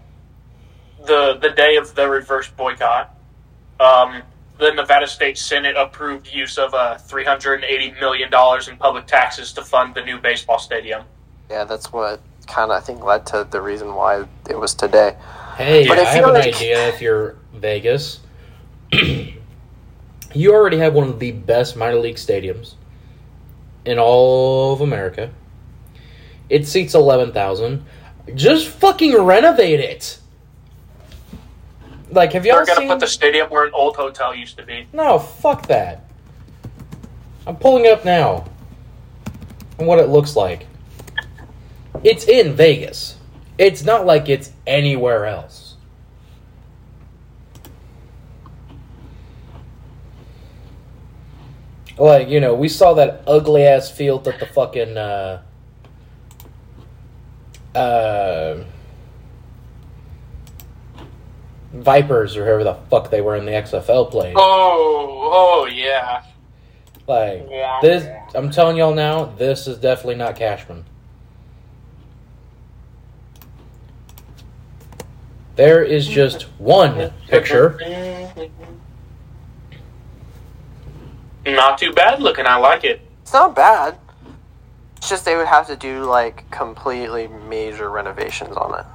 the 1.07 1.39
the 1.41 1.49
day 1.49 1.77
of 1.77 1.95
the 1.95 2.11
reverse 2.11 2.49
boycott, 2.49 3.17
um, 3.81 4.21
the 4.59 4.73
Nevada 4.73 5.07
State 5.07 5.39
Senate 5.39 5.77
approved 5.79 6.31
use 6.31 6.59
of 6.59 6.75
uh, 6.75 6.99
three 6.99 7.25
hundred 7.25 7.55
and 7.55 7.65
eighty 7.65 7.93
million 7.93 8.31
dollars 8.31 8.69
in 8.69 8.77
public 8.77 9.07
taxes 9.07 9.55
to 9.55 9.63
fund 9.63 9.95
the 9.95 10.05
new 10.05 10.19
baseball 10.19 10.59
stadium. 10.59 11.05
Yeah, 11.49 11.65
that's 11.65 11.91
what 11.91 12.21
kind 12.47 12.71
of 12.71 12.77
I 12.77 12.81
think 12.81 13.03
led 13.05 13.27
to 13.27 13.47
the 13.51 13.61
reason 13.61 13.95
why 13.95 14.25
it 14.49 14.59
was 14.59 14.75
today. 14.75 15.17
Hey, 15.57 15.87
But 15.87 15.99
I 15.99 16.03
if 16.03 16.09
have 16.09 16.17
you're 16.17 16.29
an 16.29 16.35
like- 16.35 16.55
idea 16.55 16.89
if 16.89 17.01
you're 17.03 17.37
Vegas. 17.55 18.21
you 18.93 20.53
already 20.55 20.79
have 20.79 20.95
one 20.95 21.09
of 21.09 21.19
the 21.19 21.33
best 21.33 21.77
minor 21.77 21.97
league 21.99 22.17
stadiums 22.17 22.75
in 23.85 23.99
all 23.99 24.73
of 24.75 24.81
America. 24.81 25.31
It 26.49 26.67
seats 26.67 26.95
11,000. 26.95 27.85
Just 28.35 28.69
fucking 28.69 29.17
renovate 29.17 29.81
it. 29.81 30.19
Like, 32.11 32.35
have 32.35 32.45
y'all 32.45 32.57
They're 32.57 32.67
gonna 32.67 32.81
seen... 32.81 32.89
put 32.89 33.01
the 33.01 33.07
stadium 33.07 33.49
where 33.49 33.65
an 33.65 33.73
old 33.73 33.97
hotel 33.97 34.35
used 34.35 34.59
to 34.59 34.65
be. 34.65 34.87
No, 34.93 35.19
fuck 35.19 35.67
that. 35.69 36.05
I'm 37.47 37.57
pulling 37.57 37.87
it 37.87 37.93
up 37.93 38.05
now. 38.05 38.45
And 39.79 39.87
what 39.89 39.99
it 39.99 40.09
looks 40.09 40.37
like. 40.37 40.67
It's 42.03 42.25
in 42.25 42.55
Vegas. 42.55 43.17
It's 43.59 43.85
not 43.85 44.07
like 44.07 44.29
it's 44.29 44.51
anywhere 44.67 45.27
else. 45.27 45.77
Like, 51.99 52.29
you 52.29 52.41
know, 52.41 52.55
we 52.55 52.69
saw 52.69 52.95
that 52.95 53.23
ugly 53.27 53.65
ass 53.65 53.91
field 53.91 54.25
that 54.25 54.41
the 54.41 54.47
fucking 54.47 54.97
uh 54.97 55.43
uh 57.75 58.65
Vipers 61.73 62.37
or 62.37 62.45
whoever 62.45 62.65
the 62.65 62.75
fuck 62.91 63.11
they 63.11 63.21
were 63.21 63.37
in 63.37 63.47
the 63.47 63.53
XFL 63.53 64.11
played. 64.11 64.35
Oh, 64.37 65.31
oh 65.33 65.67
yeah. 65.67 66.25
Like 67.07 67.49
this, 67.81 68.07
I'm 68.35 68.51
telling 68.51 68.77
y'all 68.77 68.95
now, 68.95 69.25
this 69.25 69.67
is 69.67 69.79
definitely 69.79 70.17
not 70.17 70.37
Cashman. 70.37 70.85
There 75.57 75.83
is 75.83 76.07
just 76.07 76.43
one 76.59 77.13
picture. 77.29 77.79
Not 81.45 81.79
too 81.79 81.93
bad 81.93 82.23
looking. 82.23 82.47
I 82.47 82.57
like 82.57 82.85
it. 82.85 83.01
It's 83.23 83.33
not 83.33 83.55
bad. 83.55 83.99
It's 84.97 85.09
just 85.09 85.25
they 85.25 85.37
would 85.37 85.49
have 85.49 85.67
to 85.67 85.77
do 85.77 86.05
like 86.05 86.49
completely 86.51 87.29
major 87.29 87.91
renovations 87.91 88.57
on 88.57 88.81
it. 88.81 88.87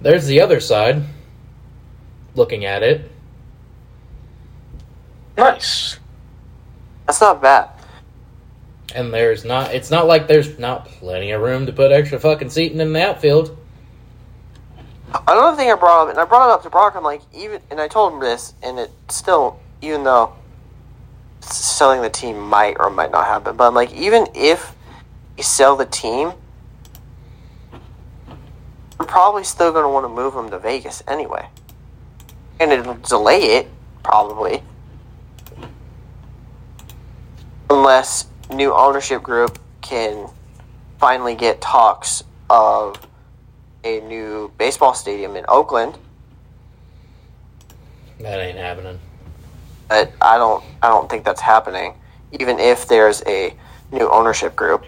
There's 0.00 0.26
the 0.26 0.40
other 0.40 0.60
side. 0.60 1.02
Looking 2.34 2.64
at 2.64 2.84
it, 2.84 3.10
Nice. 5.38 6.00
That's 7.06 7.20
not 7.20 7.40
bad. 7.40 7.70
And 8.94 9.12
there's 9.12 9.44
not. 9.44 9.74
It's 9.74 9.90
not 9.90 10.06
like 10.06 10.28
there's 10.28 10.58
not 10.58 10.86
plenty 10.86 11.30
of 11.30 11.40
room 11.40 11.66
to 11.66 11.72
put 11.72 11.92
extra 11.92 12.18
fucking 12.18 12.50
seating 12.50 12.80
in 12.80 12.92
the 12.92 13.02
outfield. 13.02 13.56
Another 15.26 15.56
thing 15.56 15.70
I 15.70 15.74
brought 15.74 16.04
up, 16.04 16.10
and 16.10 16.18
I 16.18 16.24
brought 16.24 16.50
it 16.50 16.52
up 16.52 16.62
to 16.64 16.70
Brock. 16.70 16.94
I'm 16.94 17.02
like, 17.02 17.22
even, 17.34 17.62
and 17.70 17.80
I 17.80 17.88
told 17.88 18.12
him 18.12 18.20
this, 18.20 18.52
and 18.62 18.78
it 18.78 18.90
still, 19.08 19.58
even 19.80 20.04
though 20.04 20.34
selling 21.40 22.02
the 22.02 22.10
team 22.10 22.38
might 22.38 22.76
or 22.78 22.90
might 22.90 23.10
not 23.10 23.26
happen, 23.26 23.56
but 23.56 23.68
I'm 23.68 23.74
like, 23.74 23.92
even 23.94 24.26
if 24.34 24.74
you 25.36 25.42
sell 25.42 25.76
the 25.76 25.86
team, 25.86 26.32
we're 28.98 29.06
probably 29.06 29.44
still 29.44 29.72
going 29.72 29.84
to 29.84 29.88
want 29.88 30.04
to 30.04 30.08
move 30.08 30.34
them 30.34 30.50
to 30.50 30.58
Vegas 30.58 31.02
anyway, 31.08 31.48
and 32.60 32.70
it'll 32.70 32.94
delay 32.94 33.40
it 33.56 33.68
probably, 34.02 34.62
unless 37.70 38.26
new 38.52 38.74
ownership 38.74 39.22
group 39.22 39.58
can 39.80 40.28
finally 40.98 41.34
get 41.34 41.60
talks 41.60 42.24
of 42.50 42.96
a 43.84 44.00
new 44.00 44.50
baseball 44.58 44.94
stadium 44.94 45.36
in 45.36 45.44
Oakland, 45.48 45.96
That 48.20 48.40
ain't 48.40 48.58
happening. 48.58 48.98
but 49.88 50.12
I 50.20 50.36
don't 50.36 50.64
I 50.82 50.88
don't 50.88 51.08
think 51.08 51.24
that's 51.24 51.40
happening. 51.40 51.94
Even 52.32 52.58
if 52.58 52.88
there's 52.88 53.22
a 53.26 53.54
new 53.92 54.10
ownership 54.10 54.56
group, 54.56 54.84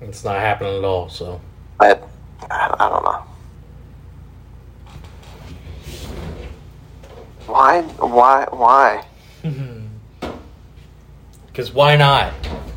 It's 0.00 0.22
not 0.24 0.36
happening 0.36 0.76
at 0.76 0.84
all. 0.84 1.08
So 1.08 1.40
but 1.78 2.06
I, 2.50 2.74
I 2.78 2.88
don't 2.88 3.04
know. 3.04 3.22
Why? 7.46 7.82
Why? 7.82 8.46
Why? 8.50 9.04
Because 11.56 11.72
why 11.72 11.96
not? 11.96 12.34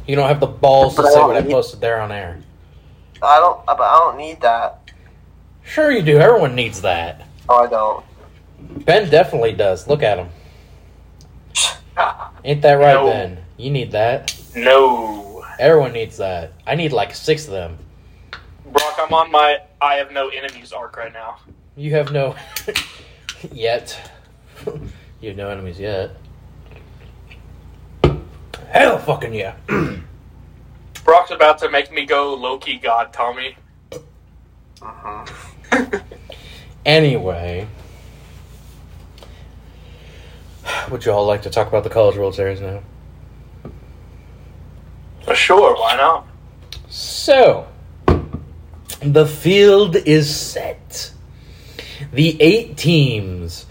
You 0.07 0.15
don't 0.15 0.29
have 0.29 0.39
the 0.39 0.47
balls 0.47 0.95
to 0.95 1.01
But 1.01 1.07
I 1.07 1.11
say 1.11 1.15
don't 1.19 1.27
what 1.27 1.35
I 1.35 1.41
posted 1.41 1.81
there 1.81 1.99
on 1.99 2.13
air. 2.13 2.39
I 3.21 3.35
don't. 3.35 3.59
Uh, 3.67 3.75
but 3.75 3.83
I 3.83 3.99
don't 3.99 4.17
need 4.17 4.39
that. 4.39 4.89
Sure, 5.65 5.91
you 5.91 6.01
do. 6.01 6.17
Everyone 6.17 6.55
needs 6.55 6.79
that. 6.79 7.27
Oh, 7.49 7.65
I 7.65 7.67
don't. 7.67 8.05
Ben 8.85 9.09
definitely 9.09 9.51
does. 9.51 9.89
Look 9.89 10.01
at 10.01 10.17
him. 10.17 10.29
Ain't 12.45 12.61
that 12.61 12.75
right, 12.75 12.93
No. 12.93 13.07
Ben? 13.07 13.39
You 13.57 13.69
need 13.69 13.91
that. 13.91 14.33
No. 14.55 15.43
Everyone 15.59 15.91
needs 15.91 16.15
that. 16.15 16.53
I 16.65 16.75
need 16.75 16.93
like 16.93 17.13
six 17.13 17.47
of 17.47 17.51
them. 17.51 17.77
Brock, 18.71 18.95
I'm 18.97 19.13
on 19.13 19.29
my 19.29 19.59
I 19.81 19.95
have 19.95 20.13
no 20.13 20.29
enemies 20.29 20.71
arc 20.71 20.95
right 20.95 21.11
now. 21.11 21.39
You 21.75 21.91
have 21.95 22.13
no 22.13 22.33
yet. 23.51 24.09
you 25.19 25.27
have 25.27 25.35
no 25.35 25.49
enemies 25.49 25.81
yet. 25.81 26.11
Hell, 28.69 28.99
fucking 28.99 29.33
yeah. 29.33 29.55
Brock's 31.03 31.31
about 31.31 31.57
to 31.59 31.69
make 31.69 31.91
me 31.91 32.05
go 32.05 32.35
low 32.35 32.59
key 32.59 32.77
God, 32.77 33.11
Tommy. 33.11 33.55
Uh 33.91 33.97
huh. 34.81 35.25
Anyway, 36.85 37.67
would 40.91 41.03
you 41.05 41.11
all 41.11 41.25
like 41.25 41.41
to 41.43 41.49
talk 41.49 41.67
about 41.67 41.83
the 41.83 41.89
College 41.89 42.15
World 42.15 42.35
Series 42.35 42.61
now? 42.61 42.81
Sure, 45.33 45.75
why 45.75 45.95
not? 45.95 46.27
So, 46.89 47.67
the 49.01 49.25
field 49.25 49.95
is 49.95 50.35
set. 50.35 51.11
The 52.11 52.41
eight 52.41 52.77
teams 52.77 53.65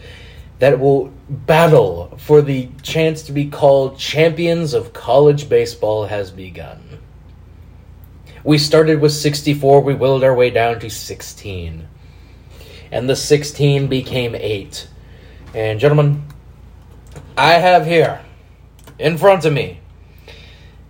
that 0.58 0.78
will 0.78 1.12
battle 1.28 2.16
for 2.18 2.40
the 2.40 2.68
chance 2.82 3.22
to 3.22 3.32
be 3.32 3.48
called 3.48 3.98
champions 3.98 4.74
of 4.74 4.92
college 4.92 5.48
baseball 5.48 6.06
has 6.06 6.30
begun. 6.30 6.82
We 8.44 8.58
started 8.58 9.00
with 9.00 9.12
64, 9.12 9.80
we 9.82 9.94
willed 9.94 10.24
our 10.24 10.34
way 10.34 10.50
down 10.50 10.80
to 10.80 10.88
16. 10.88 11.86
And 12.90 13.08
the 13.08 13.16
16 13.16 13.88
became 13.88 14.34
8. 14.34 14.88
And, 15.54 15.78
gentlemen, 15.78 16.24
I 17.36 17.54
have 17.54 17.84
here, 17.84 18.24
in 18.98 19.18
front 19.18 19.44
of 19.44 19.52
me, 19.52 19.80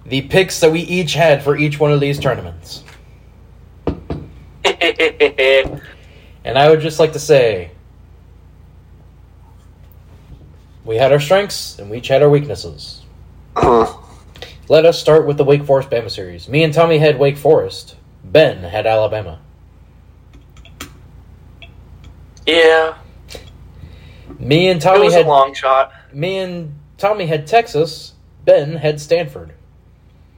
the 0.06 0.22
picks 0.22 0.60
that 0.60 0.70
we 0.70 0.80
each 0.80 1.14
had 1.14 1.42
for 1.42 1.56
each 1.56 1.80
one 1.80 1.92
of 1.92 2.00
these 2.00 2.18
tournaments. 2.18 2.84
And 6.48 6.56
I 6.56 6.70
would 6.70 6.80
just 6.80 6.98
like 6.98 7.12
to 7.12 7.18
say 7.18 7.72
we 10.88 10.96
had 10.96 11.12
our 11.12 11.20
strengths 11.20 11.78
and 11.78 11.90
we 11.90 11.98
each 11.98 12.08
had 12.08 12.22
our 12.22 12.30
weaknesses. 12.30 13.02
Uh-huh. 13.54 13.94
Let 14.70 14.86
us 14.86 14.98
start 14.98 15.26
with 15.26 15.36
the 15.36 15.44
Wake 15.44 15.64
Forest 15.64 15.90
Bama 15.90 16.10
series. 16.10 16.48
Me 16.48 16.64
and 16.64 16.72
Tommy 16.72 16.96
had 16.96 17.18
Wake 17.18 17.36
Forest. 17.36 17.96
Ben 18.24 18.62
had 18.64 18.86
Alabama. 18.86 19.38
yeah, 22.46 22.96
Me 24.38 24.68
and 24.68 24.80
it 24.80 24.82
Tommy 24.82 25.04
was 25.04 25.14
had 25.14 25.26
a 25.26 25.28
long 25.28 25.52
shot. 25.52 25.92
me 26.10 26.38
and 26.38 26.74
Tommy 26.96 27.26
had 27.26 27.46
Texas. 27.46 28.14
Ben 28.46 28.76
had 28.76 28.98
Stanford. 28.98 29.52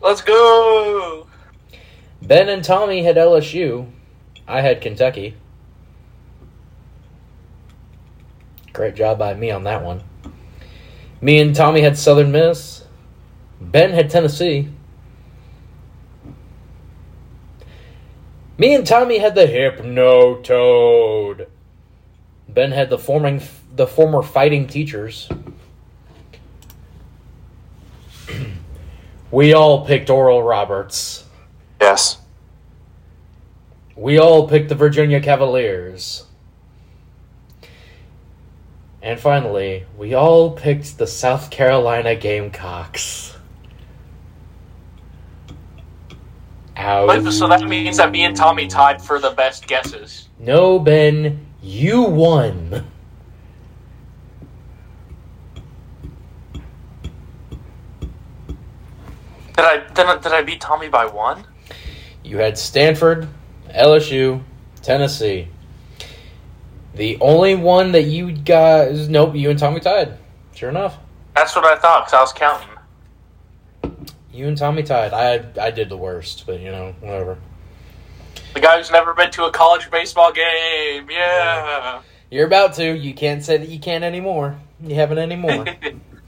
Let's 0.01 0.21
go. 0.21 1.29
Ben 2.23 2.49
and 2.49 2.65
Tommy 2.65 3.05
had 3.05 3.15
LSU. 3.15 3.89
I 4.49 4.63
had 4.63 4.81
Kentucky. 4.81 5.37
Great 8.73 8.97
job 8.97 9.17
by 9.21 9.35
me 9.35 9.53
on 9.53 9.63
that 9.63 9.85
one. 9.85 10.03
Me 11.21 11.39
and 11.39 11.55
Tommy 11.55 11.83
had 11.83 11.99
Southern 11.99 12.33
Miss. 12.33 12.85
Ben 13.61 13.93
had 13.93 14.09
Tennessee. 14.09 14.69
Me 18.57 18.75
and 18.75 18.87
Tommy 18.87 19.19
had 19.19 19.35
the 19.35 19.47
Hypno 19.47 20.41
Toad. 20.43 21.49
Ben 22.49 22.73
had 22.73 22.91
the 22.91 22.99
forming 22.99 23.43
the 23.75 23.87
former 23.87 24.23
fighting 24.23 24.67
teachers. 24.67 25.29
we 29.31 29.53
all 29.53 29.87
picked 29.87 30.11
Oral 30.11 30.43
Roberts. 30.43 31.25
Yes. 31.81 32.19
We 33.95 34.19
all 34.19 34.49
picked 34.49 34.71
the 34.71 34.75
Virginia 34.75 35.21
Cavaliers. 35.21 36.25
And 39.03 39.19
finally, 39.19 39.87
we 39.97 40.15
all 40.15 40.51
picked 40.51 40.99
the 40.99 41.07
South 41.07 41.51
Carolina 41.51 42.15
Gamecocks. 42.15 43.37
Ow. 46.77 47.31
So 47.31 47.49
that 47.49 47.63
means 47.69 47.97
that 47.99 48.11
me 48.11 48.25
and 48.25 48.37
Tommy 48.37 48.67
tied 48.67 49.03
for 49.03 49.19
the 49.19 49.31
best 49.31 49.67
guesses. 49.67 50.29
No, 50.39 50.79
Ben, 50.79 51.47
you 51.63 52.03
won. 52.03 52.87
Did 59.57 59.69
I 59.69 59.87
did 59.89 60.07
I, 60.07 60.17
did 60.17 60.33
I 60.33 60.43
beat 60.43 60.61
Tommy 60.61 60.89
by 60.89 61.05
one? 61.05 61.45
You 62.25 62.39
had 62.39 62.57
Stanford, 62.57 63.29
LSU, 63.69 64.43
Tennessee. 64.81 65.49
The 66.95 67.19
only 67.21 67.55
one 67.55 67.93
that 67.93 68.03
you 68.03 68.33
got 68.33 68.89
is 68.89 69.09
nope, 69.09 69.35
you 69.35 69.51
and 69.51 69.59
Tommy 69.59 69.81
tied. 69.81 70.19
Sure 70.55 70.69
enough. 70.69 70.99
That's 71.35 71.55
what 71.55 71.65
I 71.65 71.77
thought 71.77 72.07
because 72.07 72.15
I 72.15 72.21
was 72.21 72.33
counting. 72.33 72.69
You 74.33 74.49
and 74.49 74.57
Tommy 74.57 74.83
tied. 74.83 75.13
I 75.13 75.45
I 75.61 75.71
did 75.71 75.89
the 75.89 75.97
worst, 75.97 76.45
but 76.47 76.61
you 76.61 76.71
know, 76.71 76.95
whatever. 77.01 77.39
The 78.55 78.61
guy 78.61 78.79
who's 78.79 78.91
never 78.91 79.15
been 79.15 79.31
to 79.33 79.45
a 79.45 79.53
college 79.53 79.91
baseball 79.91 80.33
game. 80.33 81.09
Yeah. 81.11 82.03
You're 82.31 82.47
about 82.47 82.75
to. 82.75 82.97
You 82.97 83.15
can't 83.15 83.43
say 83.45 83.57
that 83.57 83.69
you 83.69 83.79
can't 83.79 84.05
anymore. 84.05 84.59
You 84.83 84.95
haven't 84.97 85.19
anymore. 85.19 85.67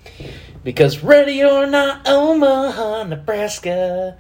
because 0.65 1.03
ready 1.03 1.43
or 1.43 1.67
not, 1.67 2.07
Omaha, 2.07 3.05
Nebraska. 3.05 4.19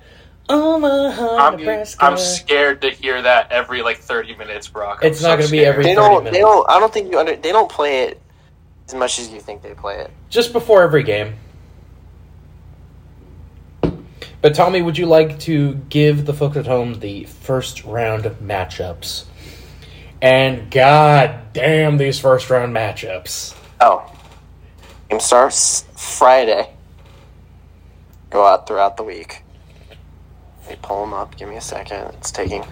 Omaha, 0.52 1.36
I'm, 1.38 1.56
Nebraska. 1.56 2.04
I'm 2.04 2.18
scared 2.18 2.82
to 2.82 2.90
hear 2.90 3.22
that 3.22 3.50
every 3.50 3.82
like 3.82 3.98
30 3.98 4.36
minutes, 4.36 4.68
Brock. 4.68 5.00
I'm 5.02 5.10
It's 5.10 5.22
not 5.22 5.38
gonna 5.38 5.50
be 5.50 5.64
every- 5.64 5.82
They 5.84 5.94
30 5.94 6.08
don't. 6.08 6.24
minutes. 6.24 6.36
They 6.36 6.40
don't. 6.42 6.68
I 6.70 6.78
don't 6.78 6.92
think 6.92 7.10
you 7.10 7.18
under. 7.18 7.36
They 7.36 7.52
don't 7.52 7.70
play 7.70 8.02
it 8.04 8.20
as 8.86 8.94
much 8.94 9.18
as 9.18 9.30
you 9.30 9.40
think 9.40 9.62
they 9.62 9.74
play 9.74 9.96
it. 10.00 10.10
Just 10.28 10.52
before 10.52 10.82
every 10.82 11.02
game. 11.02 11.34
But 14.40 14.54
Tommy, 14.54 14.82
would 14.82 14.98
you 14.98 15.06
like 15.06 15.38
to 15.40 15.74
give 15.88 16.26
the 16.26 16.34
folks 16.34 16.56
at 16.56 16.66
home 16.66 16.98
the 16.98 17.24
first 17.24 17.84
round 17.84 18.26
of 18.26 18.40
matchups? 18.40 19.24
And 20.20 20.70
god 20.70 21.52
damn 21.52 21.96
these 21.96 22.18
first 22.18 22.50
round 22.50 22.74
matchups. 22.74 23.56
Oh. 23.80 24.08
Game 25.08 25.20
starts 25.20 25.84
Friday. 25.96 26.68
Go 28.30 28.44
out 28.44 28.66
throughout 28.66 28.96
the 28.96 29.02
week. 29.04 29.42
Let 30.62 30.70
me 30.70 30.76
pull 30.82 31.00
them 31.02 31.12
up. 31.14 31.36
Give 31.36 31.48
me 31.48 31.56
a 31.56 31.60
second. 31.60 32.14
It's 32.14 32.30
taking 32.30 32.64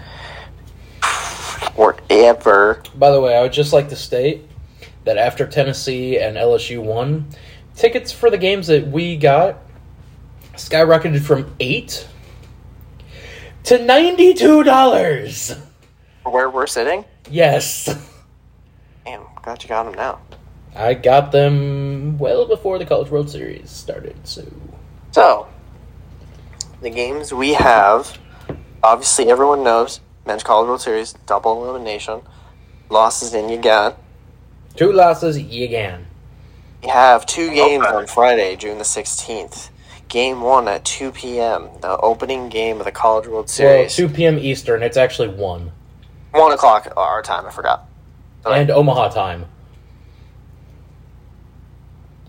forever. 1.75 2.81
By 2.95 3.11
the 3.11 3.21
way, 3.21 3.35
I 3.37 3.41
would 3.41 3.53
just 3.53 3.73
like 3.73 3.89
to 3.89 3.95
state 3.95 4.47
that 5.05 5.17
after 5.17 5.47
Tennessee 5.47 6.17
and 6.19 6.37
LSU 6.37 6.83
won, 6.83 7.27
tickets 7.75 8.11
for 8.11 8.29
the 8.29 8.37
games 8.37 8.67
that 8.67 8.87
we 8.87 9.17
got 9.17 9.57
skyrocketed 10.53 11.21
from 11.21 11.53
eight 11.59 12.07
to 13.63 13.83
ninety-two 13.83 14.63
dollars. 14.63 15.55
Where 16.23 16.49
we're 16.49 16.67
sitting? 16.67 17.05
Yes, 17.29 17.89
Damn, 19.05 19.25
glad 19.41 19.63
you 19.63 19.69
got 19.69 19.83
them 19.85 19.95
now. 19.95 20.19
I 20.75 20.93
got 20.93 21.31
them 21.31 22.17
well 22.17 22.45
before 22.47 22.77
the 22.79 22.85
College 22.85 23.09
World 23.09 23.29
Series 23.29 23.69
started. 23.69 24.15
So 24.25 24.45
So, 25.11 25.47
the 26.81 26.89
games 26.89 27.33
we 27.33 27.53
have, 27.53 28.17
obviously 28.83 29.29
everyone 29.29 29.63
knows, 29.63 29.99
Men's 30.25 30.43
College 30.43 30.67
World 30.67 30.81
Series, 30.81 31.13
double 31.25 31.63
elimination, 31.63 32.21
losses 32.89 33.33
in 33.33 33.49
you 33.49 33.57
got. 33.59 33.97
two 34.75 34.91
losses 34.91 35.35
again. 35.37 36.07
We 36.83 36.89
have 36.89 37.25
two 37.25 37.51
games 37.53 37.85
Okay. 37.85 37.95
on 37.95 38.07
Friday, 38.07 38.55
June 38.55 38.77
the 38.77 38.83
16th. 38.83 39.69
Game 40.07 40.41
one 40.41 40.67
at 40.67 40.83
2 40.83 41.11
p.m., 41.11 41.69
the 41.81 41.95
opening 41.97 42.49
game 42.49 42.79
of 42.79 42.85
the 42.85 42.91
College 42.91 43.27
World 43.27 43.45
Well, 43.45 43.47
Series. 43.47 43.95
two 43.95 44.09
p.m. 44.09 44.37
Eastern. 44.39 44.83
It's 44.83 44.97
actually 44.97 45.29
one, 45.29 45.71
1 46.31 46.51
o'clock 46.51 46.91
our 46.97 47.21
time, 47.21 47.45
I 47.45 47.51
forgot. 47.51 47.85
And 48.45 48.69
Omaha 48.71 49.09
time, 49.09 49.45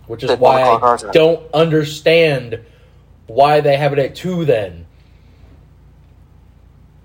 which 0.07 0.23
is 0.23 0.31
why 0.39 0.79
one 0.79 0.83
I 1.09 1.13
don't 1.13 1.43
understand 1.55 2.61
why 3.27 3.61
they 3.61 3.77
have 3.77 3.93
it 3.93 3.99
at 3.99 4.15
two 4.15 4.45
then. 4.45 4.87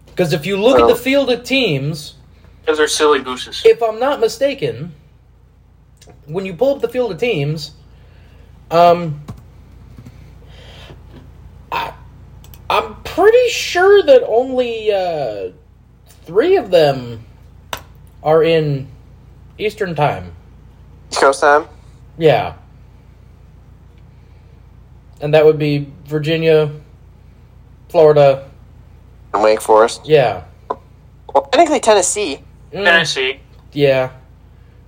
Because 0.08 0.34
if 0.34 0.46
you 0.46 0.58
look 0.58 0.78
Well- 0.78 0.90
at 0.90 0.96
the 0.96 1.02
field 1.02 1.30
of 1.30 1.44
teams, 1.44 2.16
Because 2.62 2.78
they're 2.80 2.88
silly 2.88 3.20
gooses. 3.20 3.62
if 3.66 3.82
I'm 3.82 4.00
not 4.00 4.20
mistaken, 4.20 4.94
when 6.26 6.46
you 6.46 6.54
pull 6.54 6.76
up 6.76 6.82
the 6.82 6.88
field 6.90 7.12
of 7.12 7.18
teams, 7.20 7.72
um, 8.72 9.22
I, 11.72 11.94
I'm 12.70 12.96
pretty 13.04 13.50
sure 13.50 14.02
that 14.04 14.24
only 14.28 14.92
uh, 14.92 15.52
three 16.26 16.58
of 16.58 16.72
them 16.72 17.26
are 18.24 18.44
in 18.44 18.88
Eastern 19.58 19.96
time. 19.96 20.34
East 21.12 21.22
Coast 21.22 21.42
time? 21.42 21.68
Yeah. 22.18 22.54
And 25.22 25.34
that 25.34 25.46
would 25.46 25.58
be 25.58 25.92
Virginia, 26.06 26.72
Florida. 27.90 28.50
And 29.34 29.44
Wake 29.44 29.62
Forest. 29.62 30.02
Yeah. 30.06 30.44
Well, 31.34 31.44
technically 31.52 31.80
Tennessee. 31.80 32.44
Mm, 32.72 32.84
Tennessee. 32.84 33.40
yeah. 33.74 34.12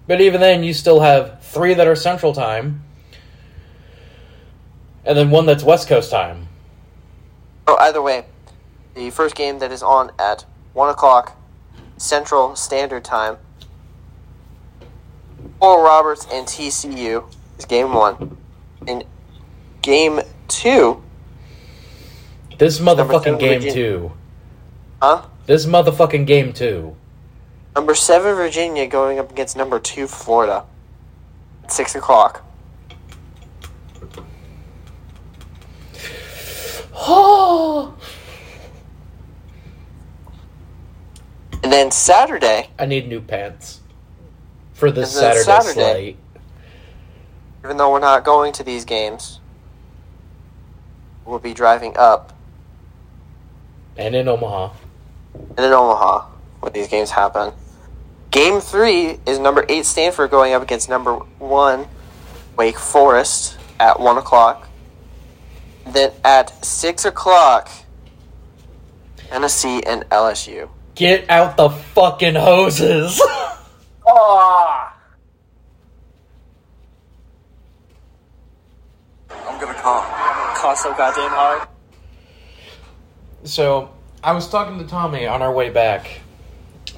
But 0.08 0.22
even 0.22 0.42
then, 0.42 0.64
you 0.64 0.74
still 0.74 1.02
have 1.02 1.42
three 1.44 1.76
that 1.76 1.86
are 1.86 1.96
Central 1.96 2.34
Time, 2.34 2.84
and 5.06 5.16
then 5.16 5.30
one 5.30 5.46
that's 5.46 5.64
West 5.64 5.88
Coast 5.88 6.10
time. 6.10 6.48
Oh, 7.68 7.78
either 7.80 8.02
way, 8.02 8.26
the 8.96 9.12
first 9.12 9.36
game 9.36 9.60
that 9.60 9.72
is 9.72 9.84
on 9.84 10.12
at 10.18 10.46
1 10.74 10.90
o'clock 10.90 11.38
Central 11.98 12.56
Standard 12.56 13.04
Time. 13.04 13.38
Oral 15.62 15.84
Roberts 15.84 16.26
and 16.32 16.48
TCU 16.48 17.24
is 17.60 17.66
game 17.66 17.94
one. 17.94 18.36
In 18.88 19.04
game 19.82 20.22
two, 20.48 21.02
This 22.58 22.80
motherfucking 22.80 23.40
game 23.40 23.62
Virginia. 23.62 23.74
two. 23.74 24.12
huh? 25.02 25.24
This 25.46 25.66
motherfucking 25.66 26.26
game 26.28 26.54
two. 26.54 26.96
Number 27.76 27.96
seven 27.96 28.36
Virginia 28.36 28.86
going 28.88 29.20
up 29.20 29.32
against 29.32 29.56
number 29.56 29.80
two 29.80 30.08
Florida. 30.08 30.66
At 31.64 31.72
six 31.72 31.96
o'clock. 31.96 32.44
Oh, 36.94 37.96
And 41.62 41.74
then 41.74 41.92
Saturday, 41.92 42.70
I 42.80 42.86
need 42.86 43.08
new 43.10 43.20
pants 43.22 43.82
for 44.74 44.90
this 44.92 45.12
Saturday, 45.12 45.44
Saturday- 45.44 45.74
slate. 45.74 46.18
even 47.66 47.76
though 47.78 47.92
we're 47.92 48.00
not 48.00 48.24
going 48.24 48.54
to 48.54 48.64
these 48.64 48.86
games, 48.86 49.39
we'll 51.30 51.40
be 51.40 51.54
driving 51.54 51.96
up 51.98 52.34
And 53.98 54.16
in 54.16 54.28
Omaha. 54.28 54.72
and 55.34 55.60
in 55.60 55.72
Omaha 55.72 56.26
when 56.60 56.74
these 56.74 56.88
games 56.88 57.12
happen. 57.12 57.54
Game 58.32 58.60
three 58.62 59.20
is 59.26 59.40
number 59.40 59.66
eight 59.70 59.86
Stanford 59.86 60.32
going 60.32 60.54
up 60.54 60.62
against 60.62 60.90
number 60.90 61.16
one 61.40 61.88
Wake 62.58 62.78
Forest 62.80 63.58
at 63.80 64.00
one 64.00 64.18
o'clock. 64.18 64.68
Then 65.88 66.12
at 66.24 66.64
six 66.66 67.06
o'clock, 67.06 67.70
Tennessee 69.18 69.82
and 69.84 70.04
LSU. 70.10 70.70
Get 70.96 71.30
out 71.30 71.56
the 71.58 71.70
fucking 71.70 72.36
hoses. 72.36 73.22
Ah. 74.06 74.96
I'm 79.32 79.60
gonna 79.60 79.74
call. 79.76 80.02
Cost 80.60 80.84
so 80.84 80.94
goddamn 80.94 81.30
hard. 81.32 81.68
So 83.46 83.90
I 84.22 84.34
was 84.34 84.50
talking 84.50 84.78
to 84.80 84.86
Tommy 84.86 85.26
on 85.26 85.42
our 85.42 85.54
way 85.54 85.70
back, 85.70 86.20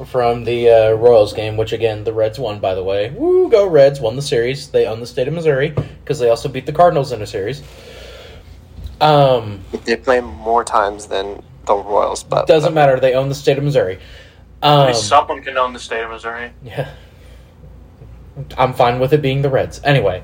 from 0.07 0.45
the 0.45 0.69
uh, 0.69 0.91
Royals 0.93 1.33
game, 1.33 1.57
which 1.57 1.71
again 1.71 2.03
the 2.03 2.13
Reds 2.13 2.39
won. 2.39 2.59
By 2.59 2.73
the 2.73 2.83
way, 2.83 3.11
woo, 3.11 3.49
go 3.51 3.67
Reds! 3.67 3.99
Won 3.99 4.15
the 4.15 4.21
series. 4.21 4.69
They 4.69 4.87
own 4.87 4.99
the 4.99 5.05
state 5.05 5.27
of 5.27 5.33
Missouri 5.33 5.69
because 5.69 6.17
they 6.17 6.29
also 6.29 6.49
beat 6.49 6.65
the 6.65 6.73
Cardinals 6.73 7.11
in 7.11 7.21
a 7.21 7.27
series. 7.27 7.61
Um, 8.99 9.61
They 9.85 9.95
play 9.97 10.21
more 10.21 10.63
times 10.63 11.07
than 11.07 11.43
the 11.65 11.75
Royals, 11.75 12.23
but 12.23 12.47
doesn't 12.47 12.73
matter. 12.73 12.99
They 12.99 13.13
own 13.13 13.29
the 13.29 13.35
state 13.35 13.57
of 13.57 13.63
Missouri. 13.63 13.99
At 14.63 14.69
Um, 14.71 14.87
least 14.87 15.07
someone 15.07 15.43
can 15.43 15.57
own 15.57 15.73
the 15.73 15.79
state 15.79 16.03
of 16.03 16.09
Missouri. 16.09 16.51
Yeah. 16.63 16.89
I'm 18.57 18.73
fine 18.73 18.99
with 18.99 19.13
it 19.13 19.21
being 19.21 19.41
the 19.43 19.49
Reds. 19.49 19.81
Anyway, 19.83 20.23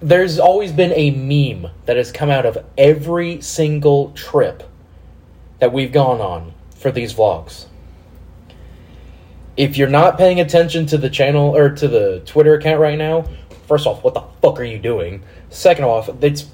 there's 0.00 0.38
always 0.38 0.72
been 0.72 0.92
a 0.92 1.10
meme 1.10 1.70
that 1.86 1.96
has 1.96 2.12
come 2.12 2.30
out 2.30 2.46
of 2.46 2.64
every 2.76 3.40
single 3.40 4.10
trip 4.12 4.62
that 5.58 5.72
we've 5.72 5.92
gone 5.92 6.20
on 6.20 6.52
for 6.76 6.92
these 6.92 7.14
vlogs. 7.14 7.66
If 9.56 9.76
you're 9.76 9.88
not 9.88 10.16
paying 10.16 10.38
attention 10.38 10.86
to 10.86 10.98
the 10.98 11.10
channel 11.10 11.56
or 11.56 11.70
to 11.70 11.88
the 11.88 12.22
Twitter 12.24 12.54
account 12.54 12.78
right 12.78 12.96
now, 12.96 13.24
first 13.66 13.86
off, 13.86 14.04
what 14.04 14.14
the 14.14 14.22
fuck 14.40 14.60
are 14.60 14.64
you 14.64 14.78
doing? 14.78 15.22
Second 15.50 15.84
off, 15.84 16.08
it's 16.22 16.46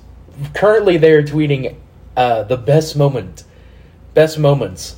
currently 0.55 0.97
they're 0.97 1.23
tweeting 1.23 1.77
uh, 2.17 2.45
the 2.45 2.57
best 2.57 2.97
moment, 2.97 3.45
best 4.15 4.39
moments 4.39 4.97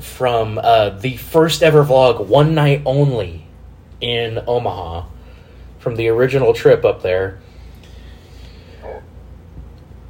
from 0.00 0.58
uh, 0.58 0.90
the 0.90 1.16
first 1.16 1.62
ever 1.62 1.84
vlog, 1.84 2.26
one 2.26 2.54
night 2.54 2.82
only, 2.84 3.46
in 4.00 4.40
Omaha, 4.46 5.06
from 5.78 5.94
the 5.94 6.08
original 6.08 6.52
trip 6.52 6.84
up 6.84 7.02
there. 7.02 7.38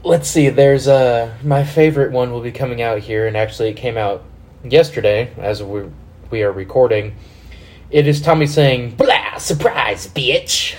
Let's 0.05 0.29
see. 0.29 0.49
There's 0.49 0.87
uh, 0.87 1.35
my 1.43 1.65
favorite 1.65 2.13
one 2.13 2.33
will 2.33 2.41
be 2.41 2.53
coming 2.53 2.81
out 2.83 3.01
here, 3.01 3.27
and 3.27 3.37
actually 3.37 3.71
it 3.71 3.77
came 3.77 3.97
out 3.97 4.23
yesterday 4.65 5.33
as 5.39 5.63
we 5.63 5.85
we 6.31 6.43
are 6.43 6.53
recording. 6.53 7.17
It 7.91 8.07
is 8.07 8.21
Tommy 8.21 8.47
saying 8.47 8.95
"Blah, 8.95 9.39
surprise, 9.39 10.07
bitch," 10.07 10.77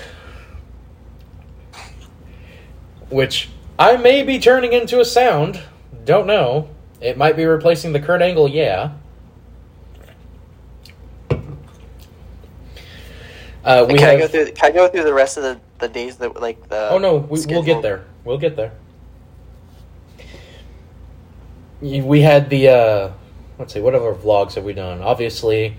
which 3.10 3.50
I 3.78 3.96
may 3.96 4.22
be 4.22 4.38
turning 4.38 4.72
into 4.72 5.00
a 5.00 5.04
sound. 5.04 5.60
Don't 6.04 6.26
know. 6.26 6.68
It 7.00 7.16
might 7.16 7.36
be 7.36 7.44
replacing 7.44 7.92
the 7.92 8.00
Kurt 8.00 8.22
Angle, 8.22 8.48
yeah. 8.48 8.92
Uh, 13.62 13.84
we 13.86 13.98
can 13.98 14.08
I 14.08 14.16
go 14.16 14.26
through? 14.26 14.52
Can 14.52 14.70
I 14.70 14.74
go 14.74 14.88
through 14.88 15.04
the 15.04 15.12
rest 15.12 15.36
of 15.36 15.42
the, 15.42 15.60
the 15.78 15.88
days 15.88 16.16
that 16.16 16.40
like 16.40 16.68
the? 16.68 16.88
Oh 16.90 16.98
no, 16.98 17.16
we, 17.16 17.44
we'll 17.46 17.62
get 17.62 17.82
there. 17.82 18.06
We'll 18.24 18.38
get 18.38 18.56
there. 18.56 18.72
We 21.80 22.20
had 22.20 22.50
the 22.50 22.68
uh, 22.68 23.10
let's 23.58 23.72
see, 23.72 23.80
what 23.80 23.94
other 23.94 24.12
vlogs 24.14 24.54
have 24.54 24.64
we 24.64 24.72
done? 24.74 25.00
Obviously, 25.00 25.76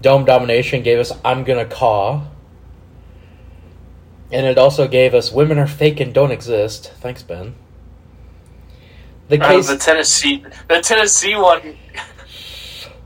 Dome 0.00 0.24
Domination 0.24 0.82
gave 0.82 0.98
us 0.98 1.12
"I'm 1.24 1.42
Gonna 1.44 1.64
Caw," 1.64 2.22
and 4.30 4.46
it 4.46 4.58
also 4.58 4.86
gave 4.86 5.12
us 5.14 5.32
"Women 5.32 5.58
Are 5.58 5.66
Fake 5.66 5.98
and 6.00 6.14
Don't 6.14 6.30
Exist." 6.30 6.92
Thanks, 7.00 7.22
Ben. 7.22 7.54
The 9.28 9.40
Uh, 9.42 9.48
case. 9.48 9.68
the 9.68 9.76
Tennessee, 9.76 10.44
the 10.68 10.80
Tennessee 10.80 11.34
one. 11.36 11.76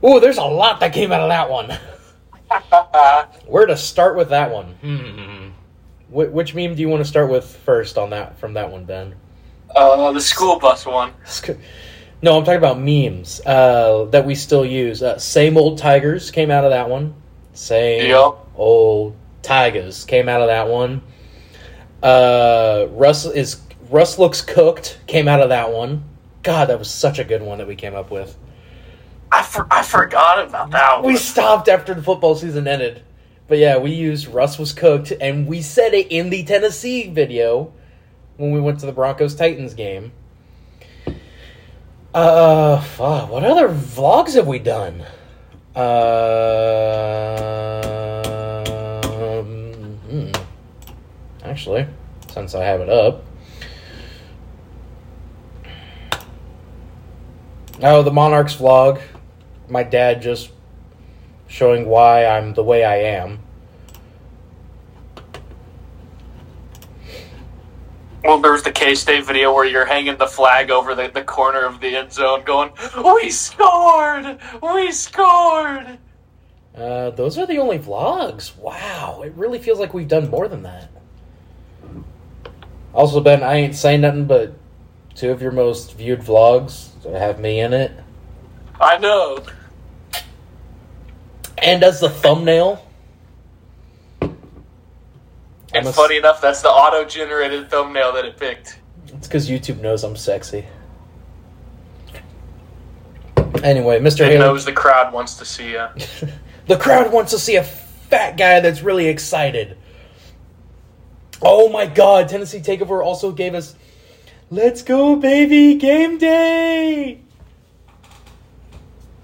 Ooh, 0.04 0.20
there's 0.20 0.36
a 0.38 0.44
lot 0.44 0.80
that 0.80 0.92
came 0.92 1.12
out 1.12 1.20
of 1.22 1.28
that 1.30 1.48
one. 1.48 1.78
Where 3.46 3.64
to 3.66 3.76
start 3.76 4.16
with 4.16 4.28
that 4.30 4.50
one? 4.50 4.74
Hmm. 4.82 5.48
Wh- 6.10 6.32
which 6.32 6.54
meme 6.54 6.74
do 6.74 6.82
you 6.82 6.88
want 6.90 7.02
to 7.02 7.08
start 7.08 7.30
with 7.30 7.44
first 7.64 7.96
on 7.96 8.10
that 8.10 8.38
from 8.38 8.52
that 8.54 8.70
one, 8.70 8.84
Ben? 8.84 9.14
uh, 9.74 10.12
the 10.12 10.20
school 10.20 10.58
bus 10.58 10.84
one. 10.86 11.12
No, 12.24 12.38
I'm 12.38 12.44
talking 12.44 12.56
about 12.56 12.80
memes 12.80 13.42
uh, 13.44 14.06
that 14.06 14.24
we 14.24 14.34
still 14.34 14.64
use. 14.64 15.02
Uh, 15.02 15.18
same 15.18 15.58
old 15.58 15.76
tigers 15.76 16.30
came 16.30 16.50
out 16.50 16.64
of 16.64 16.70
that 16.70 16.88
one. 16.88 17.12
Same 17.52 18.08
Yep. 18.08 18.38
old 18.56 19.14
tigers 19.42 20.06
came 20.06 20.26
out 20.30 20.40
of 20.40 20.46
that 20.46 20.66
one. 20.66 21.02
Uh, 22.02 22.86
Russ 22.92 23.26
is 23.26 23.60
Russ 23.90 24.18
looks 24.18 24.40
cooked 24.40 25.00
came 25.06 25.28
out 25.28 25.42
of 25.42 25.50
that 25.50 25.70
one. 25.70 26.02
God, 26.42 26.70
that 26.70 26.78
was 26.78 26.90
such 26.90 27.18
a 27.18 27.24
good 27.24 27.42
one 27.42 27.58
that 27.58 27.68
we 27.68 27.76
came 27.76 27.94
up 27.94 28.10
with. 28.10 28.38
I, 29.30 29.42
for, 29.42 29.66
I 29.70 29.82
forgot 29.82 30.46
about 30.46 30.70
that 30.70 31.02
one. 31.02 31.12
We 31.12 31.18
stopped 31.18 31.68
after 31.68 31.92
the 31.92 32.02
football 32.02 32.36
season 32.36 32.66
ended. 32.66 33.02
But 33.48 33.58
yeah, 33.58 33.76
we 33.76 33.90
used 33.90 34.28
Russ 34.28 34.58
was 34.58 34.72
cooked, 34.72 35.12
and 35.20 35.46
we 35.46 35.60
said 35.60 35.92
it 35.92 36.06
in 36.10 36.30
the 36.30 36.42
Tennessee 36.42 37.06
video 37.06 37.70
when 38.38 38.50
we 38.50 38.62
went 38.62 38.80
to 38.80 38.86
the 38.86 38.92
Broncos 38.92 39.34
Titans 39.34 39.74
game. 39.74 40.12
Uh, 42.14 42.80
fuck, 42.80 43.28
what 43.28 43.42
other 43.42 43.68
vlogs 43.68 44.34
have 44.34 44.46
we 44.46 44.60
done? 44.60 45.04
Um, 45.74 45.90
hmm. 50.08 50.30
actually, 51.42 51.88
since 52.32 52.54
I 52.54 52.62
have 52.62 52.80
it 52.80 52.88
up. 52.88 53.24
Oh, 57.82 58.04
the 58.04 58.12
Monarchs 58.12 58.54
vlog. 58.54 59.00
My 59.68 59.82
dad 59.82 60.22
just 60.22 60.52
showing 61.48 61.86
why 61.86 62.26
I'm 62.26 62.54
the 62.54 62.62
way 62.62 62.84
I 62.84 62.98
am. 62.98 63.40
Well, 68.24 68.38
there's 68.38 68.62
the 68.62 68.72
K 68.72 68.94
State 68.94 69.24
video 69.24 69.52
where 69.52 69.66
you're 69.66 69.84
hanging 69.84 70.16
the 70.16 70.26
flag 70.26 70.70
over 70.70 70.94
the, 70.94 71.08
the 71.08 71.22
corner 71.22 71.66
of 71.66 71.80
the 71.80 71.94
end 71.94 72.10
zone, 72.10 72.42
going, 72.44 72.70
"We 73.04 73.28
scored! 73.30 74.38
We 74.62 74.92
scored!" 74.92 75.98
Uh, 76.74 77.10
those 77.10 77.36
are 77.36 77.46
the 77.46 77.58
only 77.58 77.78
vlogs. 77.78 78.56
Wow, 78.56 79.22
it 79.24 79.32
really 79.36 79.58
feels 79.58 79.78
like 79.78 79.92
we've 79.92 80.08
done 80.08 80.30
more 80.30 80.48
than 80.48 80.62
that. 80.62 80.90
Also, 82.94 83.20
Ben, 83.20 83.42
I 83.42 83.56
ain't 83.56 83.74
saying 83.74 84.00
nothing, 84.00 84.24
but 84.24 84.54
two 85.14 85.30
of 85.30 85.42
your 85.42 85.52
most 85.52 85.94
viewed 85.94 86.20
vlogs 86.20 86.90
have 87.04 87.38
me 87.38 87.60
in 87.60 87.72
it. 87.72 87.92
I 88.80 88.98
know. 88.98 89.44
And 91.58 91.82
as 91.84 92.00
the 92.00 92.08
thumbnail. 92.08 92.83
And 95.74 95.86
s- 95.86 95.94
funny 95.96 96.16
enough, 96.16 96.40
that's 96.40 96.62
the 96.62 96.68
auto-generated 96.68 97.70
thumbnail 97.70 98.12
that 98.12 98.24
it 98.24 98.36
picked. 98.36 98.78
It's 99.08 99.26
because 99.26 99.48
YouTube 99.48 99.80
knows 99.80 100.04
I'm 100.04 100.16
sexy. 100.16 100.64
Anyway, 103.62 103.98
Mr. 104.00 104.20
It 104.20 104.32
Haley. 104.32 104.38
knows 104.38 104.64
the 104.64 104.72
crowd 104.72 105.12
wants 105.12 105.34
to 105.36 105.44
see 105.44 105.70
you. 105.72 105.86
The 106.66 106.78
crowd 106.78 107.12
wants 107.12 107.30
to 107.32 107.38
see 107.38 107.56
a 107.56 107.62
fat 107.62 108.38
guy 108.38 108.60
that's 108.60 108.80
really 108.80 109.06
excited. 109.08 109.76
Oh 111.42 111.68
my 111.68 111.84
god, 111.84 112.30
Tennessee 112.30 112.60
Takeover 112.60 113.04
also 113.04 113.32
gave 113.32 113.52
us 113.54 113.74
Let's 114.50 114.80
go, 114.80 115.14
baby, 115.16 115.74
game 115.74 116.16
day! 116.16 117.20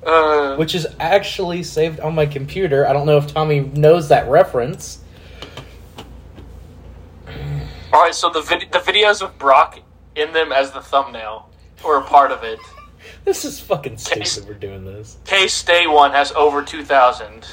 Uh, 0.05 0.57
Which 0.57 0.75
is 0.75 0.87
actually 1.01 1.63
saved 1.63 1.99
on 2.01 2.15
my 2.15 2.27
computer. 2.27 2.87
I 2.87 2.93
don't 2.93 3.07
know 3.07 3.17
if 3.17 3.27
Tommy 3.33 3.61
knows 3.61 4.09
that 4.11 4.29
reference. 4.29 5.00
All 7.93 8.01
right, 8.01 8.15
so 8.15 8.31
the 8.31 8.43
vid- 8.43 8.71
the 8.71 8.79
videos 8.79 9.21
with 9.21 9.37
Brock 9.39 9.81
in 10.15 10.33
them 10.33 10.53
as 10.53 10.71
the 10.71 10.81
thumbnail 10.81 11.51
or 11.83 11.99
a 11.99 12.03
part 12.03 12.33
of 12.33 12.45
it. 12.45 12.59
This 13.25 13.45
is 13.45 13.61
fucking 13.61 13.99
stupid 13.99 14.49
we're 14.49 14.55
doing 14.55 14.85
this. 14.85 15.19
K 15.25 15.47
State 15.47 15.89
one 15.89 16.13
has 16.13 16.33
over 16.33 16.63
two 16.63 16.85
thousand. 16.85 17.47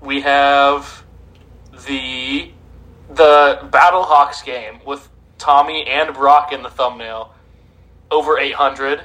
We 0.00 0.22
have 0.22 1.04
the 1.86 2.50
the 3.10 3.58
BattleHawks 3.70 4.44
game 4.44 4.80
with 4.86 5.08
Tommy 5.38 5.86
and 5.86 6.14
Brock 6.14 6.52
in 6.52 6.62
the 6.62 6.70
thumbnail, 6.70 7.34
over 8.10 8.38
eight 8.38 8.54
hundred. 8.54 9.02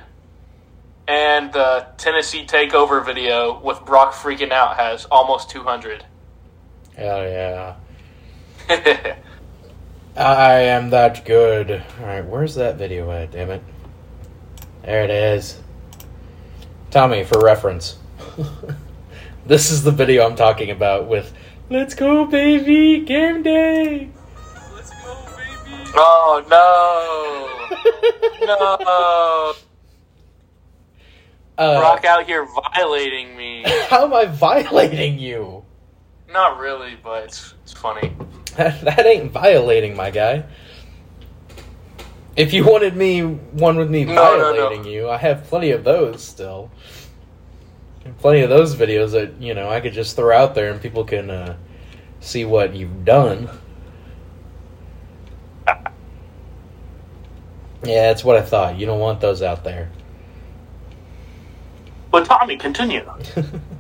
And 1.07 1.51
the 1.51 1.87
Tennessee 1.97 2.45
Takeover 2.45 3.05
video 3.05 3.59
with 3.61 3.83
Brock 3.85 4.13
freaking 4.13 4.51
out 4.51 4.77
has 4.77 5.05
almost 5.05 5.49
two 5.49 5.63
hundred. 5.63 6.05
Hell 6.95 7.23
yeah. 7.23 7.75
I 10.17 10.53
am 10.53 10.89
that 10.91 11.25
good. 11.25 11.83
Alright, 11.99 12.25
where's 12.25 12.55
that 12.55 12.77
video 12.77 13.11
at, 13.11 13.31
damn 13.31 13.51
it? 13.51 13.63
There 14.83 15.03
it 15.03 15.09
is. 15.09 15.59
Tommy, 16.91 17.23
for 17.23 17.39
reference. 17.39 17.97
this 19.45 19.71
is 19.71 19.83
the 19.83 19.91
video 19.91 20.25
I'm 20.25 20.35
talking 20.35 20.69
about 20.69 21.07
with 21.07 21.33
Let's 21.69 21.95
go, 21.95 22.25
baby! 22.25 22.99
Game 22.99 23.41
day! 23.41 24.09
Let's 24.75 24.91
go, 24.91 25.25
baby! 25.35 25.91
Oh 25.95 26.43
no! 26.49 27.49
No! 28.45 29.53
Uh, 31.57 31.79
Brock 31.79 32.03
out 32.03 32.25
here 32.25 32.45
violating 32.45 33.37
me. 33.37 33.63
How 33.87 34.05
am 34.05 34.13
I 34.13 34.25
violating 34.25 35.19
you? 35.19 35.63
Not 36.29 36.57
really, 36.57 36.97
but 37.01 37.25
it's, 37.25 37.53
it's 37.63 37.73
funny. 37.73 38.13
That, 38.57 38.81
that 38.81 39.05
ain't 39.07 39.31
violating, 39.31 39.95
my 39.95 40.11
guy. 40.11 40.45
If 42.35 42.53
you 42.53 42.63
wanted 42.65 42.95
me 42.95 43.21
one 43.21 43.77
with 43.77 43.89
me 43.89 44.05
No, 44.05 44.13
no, 44.13 44.37
no. 44.53 44.53
violating 44.53 44.85
you, 44.91 45.09
I 45.09 45.17
have 45.17 45.43
plenty 45.45 45.71
of 45.71 45.83
those 45.83 46.23
still. 46.23 46.69
Plenty 48.19 48.41
of 48.41 48.49
those 48.49 48.75
videos 48.75 49.11
that 49.11 49.41
you 49.41 49.53
know 49.53 49.69
I 49.69 49.79
could 49.79 49.93
just 49.93 50.15
throw 50.15 50.35
out 50.35 50.53
there 50.55 50.71
and 50.71 50.81
people 50.81 51.03
can 51.03 51.29
uh, 51.29 51.55
see 52.19 52.43
what 52.45 52.75
you've 52.75 53.05
done. 53.05 53.49
Yeah, 57.85 58.07
that's 58.07 58.23
what 58.23 58.35
I 58.37 58.41
thought. 58.41 58.77
You 58.77 58.85
don't 58.85 58.99
want 58.99 59.19
those 59.19 59.41
out 59.41 59.63
there. 59.63 59.89
But 62.11 62.25
Tommy, 62.25 62.57
continue. 62.57 63.05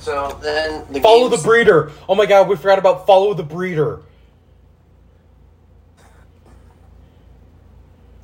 So 0.00 0.38
then 0.42 0.84
the 0.90 1.00
Follow 1.00 1.28
games- 1.28 1.42
the 1.42 1.46
breeder. 1.48 1.92
Oh 2.08 2.14
my 2.14 2.26
god, 2.26 2.48
we 2.48 2.56
forgot 2.56 2.78
about 2.78 3.06
follow 3.06 3.34
the 3.34 3.42
breeder. 3.42 4.00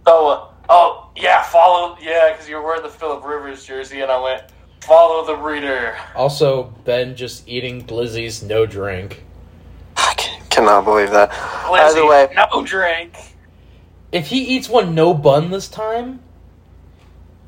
Oh, 0.06 0.28
uh, 0.28 0.48
oh, 0.68 1.10
yeah, 1.16 1.42
follow, 1.42 1.96
yeah, 2.00 2.32
because 2.32 2.48
you're 2.48 2.62
wearing 2.62 2.82
the 2.82 2.88
Philip 2.88 3.24
Rivers 3.24 3.64
jersey, 3.64 4.00
and 4.02 4.10
I 4.10 4.20
went, 4.22 4.44
follow 4.82 5.26
the 5.26 5.34
breeder. 5.42 5.96
Also, 6.14 6.72
Ben 6.84 7.16
just 7.16 7.48
eating 7.48 7.84
glizzies, 7.84 8.42
no 8.46 8.66
drink. 8.66 9.24
I 9.96 10.14
can- 10.16 10.42
cannot 10.48 10.84
believe 10.84 11.10
that. 11.10 11.30
Lizzie, 11.70 11.98
Either 12.00 12.06
way, 12.08 12.28
no 12.52 12.62
drink. 12.64 13.16
If 14.12 14.28
he 14.28 14.42
eats 14.44 14.68
one 14.68 14.94
no 14.94 15.12
bun 15.12 15.50
this 15.50 15.68
time, 15.68 16.20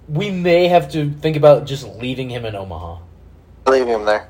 we 0.08 0.30
may 0.30 0.66
have 0.66 0.90
to 0.92 1.10
think 1.10 1.36
about 1.36 1.64
just 1.64 1.86
leaving 1.98 2.28
him 2.30 2.44
in 2.44 2.56
Omaha. 2.56 2.96
Leaving 3.70 3.88
him 3.88 4.04
there. 4.04 4.28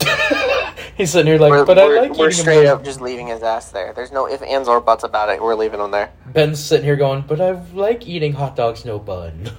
He's 0.96 1.12
sitting 1.12 1.26
here 1.26 1.38
like, 1.38 1.50
we're 1.50 1.64
but 1.64 1.76
we're, 1.76 1.98
I 1.98 2.00
like 2.02 2.18
we're 2.18 2.28
eating 2.28 2.40
straight 2.40 2.64
him. 2.64 2.76
up 2.76 2.84
just 2.84 3.00
leaving 3.00 3.26
his 3.26 3.42
ass 3.42 3.70
there. 3.70 3.92
There's 3.92 4.12
no 4.12 4.26
if, 4.26 4.42
ands, 4.42 4.68
or 4.68 4.80
buts 4.80 5.04
about 5.04 5.30
it. 5.30 5.42
We're 5.42 5.54
leaving 5.54 5.80
him 5.80 5.90
there. 5.90 6.12
Ben's 6.26 6.62
sitting 6.62 6.84
here 6.84 6.96
going, 6.96 7.22
but 7.22 7.40
I 7.40 7.52
like 7.72 8.06
eating 8.06 8.34
hot 8.34 8.56
dogs 8.56 8.84
no 8.84 8.98
bun. 8.98 9.50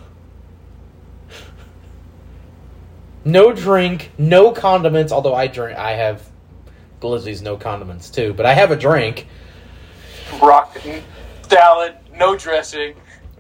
no 3.26 3.54
drink, 3.54 4.12
no 4.18 4.52
condiments. 4.52 5.12
Although 5.12 5.36
I 5.36 5.48
drink, 5.48 5.78
I 5.78 5.94
have 5.94 6.30
glizzies, 7.02 7.42
no 7.42 7.58
condiments 7.58 8.10
too. 8.10 8.34
But 8.34 8.46
I 8.46 8.54
have 8.54 8.72
a 8.72 8.76
drink. 8.76 9.28
Broccoli, 10.39 11.04
salad, 11.50 11.96
no 12.16 12.36
dressing. 12.38 12.96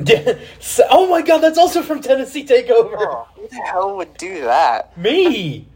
Yeah. 0.05 0.33
So- 0.59 0.83
oh 0.89 1.07
my 1.09 1.21
god, 1.21 1.39
that's 1.39 1.57
also 1.57 1.81
from 1.81 2.01
Tennessee 2.01 2.45
Takeover. 2.45 2.95
Oh, 2.97 3.27
who 3.35 3.47
the 3.47 3.55
hell 3.65 3.97
would 3.97 4.15
do 4.17 4.41
that? 4.41 4.97
Me. 4.97 5.67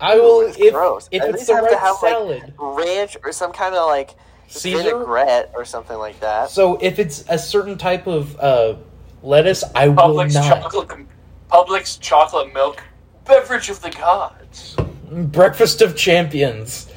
I 0.00 0.16
will 0.16 0.40
Ooh, 0.42 0.46
it's 0.48 0.58
if 0.58 0.72
gross. 0.74 1.08
if 1.10 1.22
At 1.22 1.28
it's 1.30 1.38
least 1.38 1.46
the 1.48 1.54
have 1.54 1.64
right 1.64 1.70
to 1.72 1.78
have, 1.78 1.96
like, 2.02 2.12
salad. 2.12 2.54
Ranch 2.58 3.16
or 3.24 3.32
some 3.32 3.52
kind 3.52 3.74
of 3.74 3.86
like 3.86 4.14
Caesar? 4.48 4.82
vinaigrette 4.82 5.52
or 5.54 5.64
something 5.64 5.96
like 5.96 6.20
that. 6.20 6.50
So 6.50 6.76
if 6.82 6.98
it's 6.98 7.24
a 7.28 7.38
certain 7.38 7.78
type 7.78 8.06
of 8.06 8.38
uh, 8.38 8.76
lettuce, 9.22 9.64
I 9.74 9.88
will 9.88 10.14
not. 10.24 10.30
chocolate, 10.32 11.06
Publix 11.50 11.98
chocolate 12.00 12.52
milk, 12.52 12.82
beverage 13.24 13.70
of 13.70 13.80
the 13.80 13.90
gods. 13.90 14.76
Breakfast 15.10 15.80
of 15.80 15.96
champions. 15.96 16.90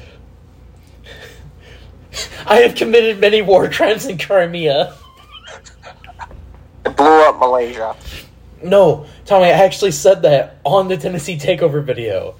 I 2.46 2.56
have 2.56 2.74
committed 2.74 3.18
many 3.20 3.40
war 3.40 3.70
crimes 3.70 4.04
in 4.06 4.18
Crimea. 4.18 4.94
It 6.86 6.96
blew 6.96 7.28
up 7.28 7.38
Malaysia. 7.38 7.96
No, 8.62 9.06
Tommy, 9.24 9.46
I 9.46 9.50
actually 9.50 9.92
said 9.92 10.22
that 10.22 10.58
on 10.64 10.88
the 10.88 10.96
Tennessee 10.96 11.36
Takeover 11.38 11.82
video. 11.82 12.34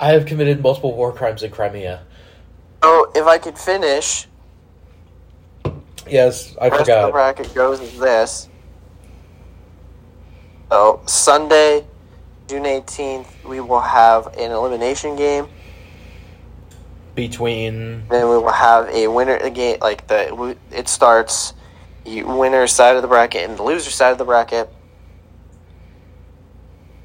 I 0.00 0.08
have 0.12 0.26
committed 0.26 0.60
multiple 0.60 0.94
war 0.94 1.12
crimes 1.12 1.42
in 1.42 1.50
Crimea. 1.52 2.02
Oh, 2.82 3.10
if 3.14 3.26
I 3.26 3.38
could 3.38 3.56
finish, 3.58 4.26
Yes, 6.08 6.56
I 6.60 6.68
rest 6.68 6.80
of 6.80 6.86
the 6.86 6.94
forgot. 6.94 7.12
bracket 7.12 7.54
goes 7.54 7.80
as 7.80 7.96
this. 7.98 8.48
So 10.70 11.00
Sunday, 11.06 11.84
June 12.48 12.66
eighteenth, 12.66 13.32
we 13.44 13.60
will 13.60 13.80
have 13.80 14.26
an 14.36 14.50
elimination 14.50 15.14
game. 15.16 15.46
Between 17.14 18.08
Then 18.08 18.28
we 18.28 18.36
will 18.36 18.50
have 18.50 18.88
a 18.88 19.06
winner 19.06 19.36
a 19.36 19.50
game 19.50 19.78
like 19.80 20.06
the 20.08 20.56
it 20.70 20.88
starts 20.88 21.54
winner 22.04 22.66
side 22.66 22.96
of 22.96 23.02
the 23.02 23.08
bracket 23.08 23.48
and 23.48 23.58
the 23.58 23.62
loser 23.62 23.90
side 23.90 24.12
of 24.12 24.18
the 24.18 24.24
bracket. 24.24 24.68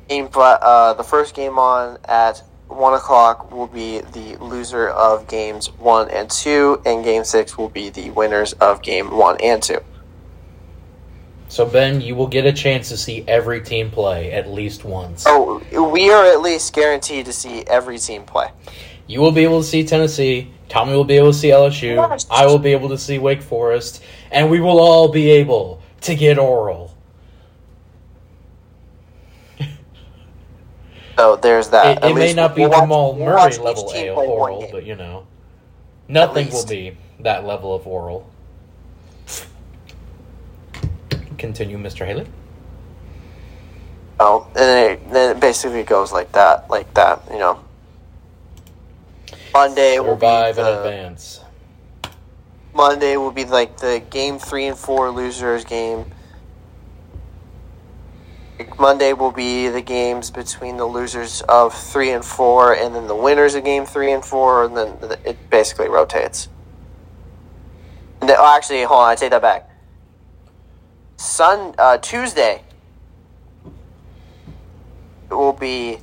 Game 0.10 0.30
uh, 0.34 0.94
the 0.94 1.04
first 1.04 1.36
game 1.36 1.60
on 1.60 1.98
at 2.06 2.42
one 2.68 2.94
o'clock 2.94 3.52
will 3.52 3.68
be 3.68 4.00
the 4.00 4.38
loser 4.38 4.88
of 4.90 5.28
games 5.28 5.68
one 5.78 6.10
and 6.10 6.30
two, 6.30 6.82
and 6.86 7.04
game 7.04 7.24
six 7.24 7.58
will 7.58 7.70
be 7.70 7.90
the 7.90 8.10
winners 8.12 8.54
of 8.54 8.82
game 8.82 9.16
one 9.16 9.38
and 9.42 9.62
two. 9.64 9.80
so 11.48 11.66
Ben, 11.66 12.02
you 12.02 12.16
will 12.16 12.28
get 12.28 12.46
a 12.46 12.54
chance 12.54 12.90
to 12.90 12.98
see 12.98 13.24
every 13.28 13.62
team 13.62 13.90
play 13.90 14.32
at 14.32 14.50
least 14.50 14.84
once. 14.84 15.24
Oh, 15.28 15.62
we 15.92 16.10
are 16.10 16.26
at 16.26 16.42
least 16.42 16.74
guaranteed 16.74 17.26
to 17.26 17.34
see 17.34 17.64
every 17.68 17.98
team 17.98 18.24
play. 18.24 18.50
You 19.08 19.22
will 19.22 19.32
be 19.32 19.44
able 19.44 19.62
to 19.62 19.68
see 19.68 19.86
Tennessee. 19.86 20.52
Tommy 20.68 20.94
will 20.94 21.06
be 21.06 21.16
able 21.16 21.32
to 21.32 21.38
see 21.38 21.50
LSU. 21.50 22.26
I 22.30 22.46
will 22.46 22.60
be 22.60 22.74
able 22.74 22.90
to 22.90 22.98
see 22.98 23.18
Wake 23.18 23.42
Forest, 23.42 24.04
and 24.32 24.50
we 24.50 24.60
will 24.60 24.80
all 24.80 25.08
be 25.08 25.30
able 25.32 25.82
to 26.02 26.16
get 26.16 26.38
oral. 26.38 26.94
So 31.18 31.36
there's 31.36 31.70
that. 31.70 32.04
It, 32.04 32.12
it 32.12 32.14
may 32.14 32.34
not 32.34 32.56
be 32.56 32.62
we'll 32.62 32.70
watch- 32.70 32.82
Jamal 32.82 33.16
we'll 33.16 33.26
Murray 33.26 33.58
level 33.58 33.92
A 33.96 34.10
oral, 34.12 34.68
but 34.72 34.86
you 34.86 34.96
know, 34.96 35.26
nothing 36.08 36.50
will 36.52 36.66
be 36.66 36.96
that 37.22 37.44
level 37.44 37.74
of 37.74 37.88
oral. 37.88 38.30
Continue, 41.40 41.78
Mr. 41.78 42.06
Haley. 42.06 42.28
Oh, 44.20 44.46
and 44.50 44.56
then 44.56 44.92
it, 44.92 45.12
then 45.12 45.36
it 45.38 45.40
basically 45.40 45.84
goes 45.84 46.12
like 46.12 46.32
that, 46.32 46.70
like 46.70 46.92
that, 46.96 47.22
you 47.32 47.38
know. 47.38 47.64
Monday 49.54 50.00
will 50.00 50.16
be 50.16 50.22
Survive 50.22 50.58
in 50.58 50.66
advance. 50.66 51.42
Monday 52.78 53.18
will 53.18 53.32
be 53.32 53.44
like 53.44 53.78
the 53.78 54.04
game 54.12 54.38
three 54.38 54.68
and 54.68 54.78
four 54.78 55.10
losers 55.10 55.66
game. 55.66 56.06
Monday 58.78 59.14
will 59.14 59.32
be 59.32 59.68
the 59.68 59.82
games 59.82 60.30
between 60.30 60.78
the 60.78 60.86
losers 60.86 61.42
of 61.42 61.74
three 61.74 62.12
and 62.12 62.24
four, 62.24 62.74
and 62.74 62.94
then 62.94 63.08
the 63.08 63.16
winners 63.16 63.56
of 63.56 63.64
game 63.64 63.84
three 63.84 64.12
and 64.12 64.24
four, 64.24 64.66
and 64.66 64.78
then 64.78 64.96
it 65.26 65.50
basically 65.50 65.90
rotates. 65.90 66.50
And 68.22 68.30
then, 68.30 68.38
oh, 68.40 68.56
actually, 68.56 68.84
hold 68.84 69.00
on, 69.00 69.10
I 69.10 69.16
take 69.16 69.32
that 69.32 69.42
back. 69.42 69.72
Sun 71.18 71.74
uh, 71.80 71.98
Tuesday 71.98 72.64
will 75.32 75.52
be 75.52 75.98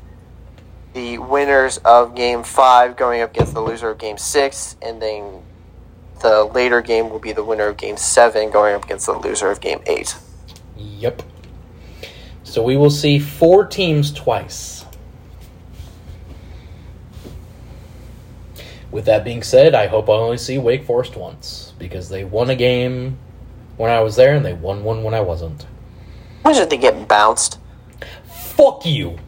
the 0.92 1.18
winners 1.18 1.78
of 1.78 2.16
game 2.16 2.42
five 2.42 2.96
going 2.96 3.22
up 3.22 3.30
against 3.30 3.54
the 3.54 3.60
loser 3.60 3.90
of 3.90 3.98
game 3.98 4.18
six, 4.18 4.76
and 4.82 5.00
then 5.00 5.43
the 6.24 6.42
later 6.42 6.80
game 6.80 7.10
will 7.10 7.18
be 7.18 7.32
the 7.32 7.44
winner 7.44 7.66
of 7.66 7.76
game 7.76 7.98
seven 7.98 8.50
going 8.50 8.74
up 8.74 8.84
against 8.84 9.04
the 9.04 9.12
loser 9.12 9.50
of 9.50 9.60
game 9.60 9.80
eight. 9.86 10.16
Yep. 10.74 11.22
So 12.44 12.62
we 12.62 12.78
will 12.78 12.90
see 12.90 13.18
four 13.18 13.66
teams 13.66 14.10
twice. 14.10 14.86
With 18.90 19.04
that 19.04 19.22
being 19.22 19.42
said, 19.42 19.74
I 19.74 19.86
hope 19.86 20.08
I 20.08 20.12
only 20.12 20.38
see 20.38 20.56
Wake 20.56 20.84
Forest 20.84 21.14
once 21.14 21.74
because 21.78 22.08
they 22.08 22.24
won 22.24 22.48
a 22.48 22.56
game 22.56 23.18
when 23.76 23.90
I 23.90 24.00
was 24.00 24.16
there 24.16 24.34
and 24.34 24.46
they 24.46 24.54
won 24.54 24.82
one 24.82 25.02
when 25.02 25.12
I 25.12 25.20
wasn't. 25.20 25.66
Imagine 26.42 26.62
if 26.62 26.70
they 26.70 26.78
get 26.78 27.06
bounced. 27.06 27.58
Fuck 28.24 28.86
you. 28.86 29.18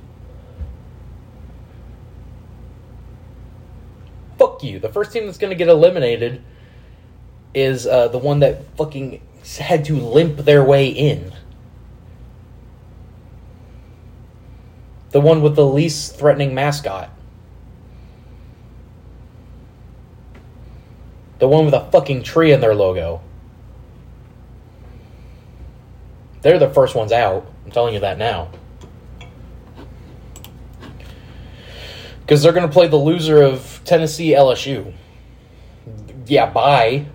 Fuck 4.38 4.62
you. 4.62 4.78
The 4.78 4.88
first 4.88 5.12
team 5.12 5.26
that's 5.26 5.36
going 5.36 5.50
to 5.50 5.56
get 5.56 5.68
eliminated 5.68 6.42
is 7.54 7.86
uh, 7.86 8.08
the 8.08 8.18
one 8.18 8.40
that 8.40 8.64
fucking 8.76 9.20
had 9.58 9.84
to 9.86 9.96
limp 9.96 10.38
their 10.38 10.64
way 10.64 10.88
in. 10.88 11.32
The 15.10 15.20
one 15.20 15.40
with 15.40 15.56
the 15.56 15.66
least 15.66 16.16
threatening 16.16 16.54
mascot. 16.54 17.10
The 21.38 21.48
one 21.48 21.64
with 21.64 21.74
a 21.74 21.88
fucking 21.90 22.22
tree 22.22 22.52
in 22.52 22.60
their 22.60 22.74
logo. 22.74 23.22
They're 26.42 26.58
the 26.58 26.70
first 26.70 26.94
ones 26.94 27.12
out. 27.12 27.50
I'm 27.64 27.70
telling 27.70 27.94
you 27.94 28.00
that 28.00 28.18
now. 28.18 28.50
Because 32.20 32.42
they're 32.42 32.52
going 32.52 32.66
to 32.66 32.72
play 32.72 32.88
the 32.88 32.96
loser 32.96 33.42
of 33.42 33.80
Tennessee 33.84 34.30
LSU. 34.30 34.92
Yeah, 36.26 36.50
bye. 36.50 37.06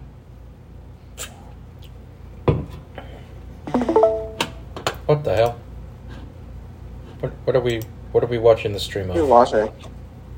What, 7.52 7.64
what 7.64 7.64
are 7.64 7.66
we? 7.66 7.82
What 8.14 8.24
are 8.24 8.28
we 8.28 8.38
watching 8.38 8.72
the 8.72 8.80
stream 8.80 9.10
of? 9.10 9.16
You're 9.16 9.26
watching. 9.26 9.68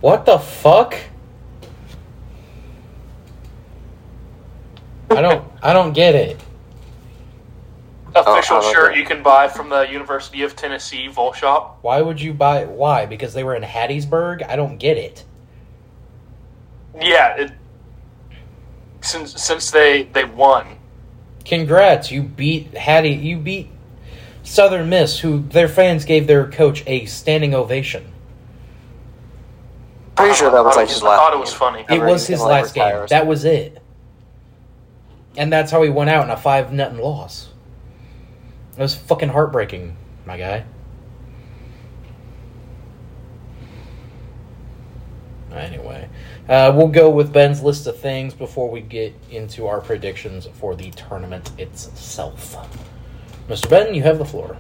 What 0.01 0.25
the 0.25 0.39
fuck? 0.39 0.95
I 5.11 5.21
don't. 5.21 5.47
I 5.61 5.73
don't 5.73 5.93
get 5.93 6.15
it. 6.15 6.39
Oh, 8.15 8.21
official 8.33 8.57
I 8.57 8.59
love 8.61 8.73
shirt 8.73 8.93
it. 8.93 8.97
you 8.97 9.05
can 9.05 9.21
buy 9.21 9.47
from 9.47 9.69
the 9.69 9.81
University 9.81 10.41
of 10.41 10.55
Tennessee 10.55 11.07
Vol 11.07 11.33
Shop. 11.33 11.77
Why 11.83 12.01
would 12.01 12.19
you 12.19 12.33
buy? 12.33 12.65
Why? 12.65 13.05
Because 13.05 13.35
they 13.35 13.43
were 13.43 13.55
in 13.55 13.63
Hattiesburg. 13.63 14.47
I 14.47 14.55
don't 14.55 14.77
get 14.77 14.97
it. 14.97 15.23
Yeah, 16.99 17.35
it, 17.35 17.51
since 19.01 19.39
since 19.39 19.69
they 19.69 20.03
they 20.13 20.25
won. 20.25 20.77
Congrats, 21.45 22.09
you 22.09 22.23
beat 22.23 22.75
Hattie. 22.75 23.09
You 23.09 23.37
beat 23.37 23.69
Southern 24.43 24.89
Miss, 24.89 25.19
who 25.19 25.39
their 25.39 25.69
fans 25.69 26.05
gave 26.05 26.27
their 26.27 26.49
coach 26.49 26.83
a 26.85 27.05
standing 27.05 27.55
ovation. 27.55 28.11
Pretty 30.15 30.35
sure 30.35 30.51
that 30.51 30.63
was 30.63 30.77
I 30.77 30.81
like 30.81 30.89
his 30.89 31.01
last. 31.01 31.19
thought 31.19 31.33
it 31.33 31.39
was 31.39 31.53
funny. 31.53 31.85
It 31.89 32.01
was 32.01 32.27
his 32.27 32.41
last 32.41 32.75
game. 32.75 33.05
That 33.09 33.25
was 33.25 33.45
it. 33.45 33.81
And 35.35 35.51
that's 35.51 35.71
how 35.71 35.81
he 35.81 35.89
went 35.89 36.09
out 36.09 36.25
in 36.25 36.29
a 36.29 36.37
five 36.37 36.71
nothing 36.71 36.99
loss. 36.99 37.49
It 38.77 38.81
was 38.81 38.93
fucking 38.93 39.29
heartbreaking, 39.29 39.95
my 40.25 40.37
guy. 40.37 40.65
Anyway, 45.51 46.09
uh, 46.49 46.73
we'll 46.75 46.87
go 46.87 47.09
with 47.09 47.31
Ben's 47.31 47.61
list 47.61 47.85
of 47.85 47.97
things 47.99 48.33
before 48.33 48.69
we 48.69 48.81
get 48.81 49.13
into 49.29 49.67
our 49.67 49.81
predictions 49.81 50.47
for 50.53 50.75
the 50.75 50.89
tournament 50.91 51.51
itself. 51.59 52.57
Mr. 53.47 53.69
Ben, 53.69 53.93
you 53.93 54.03
have 54.03 54.17
the 54.17 54.25
floor. 54.25 54.57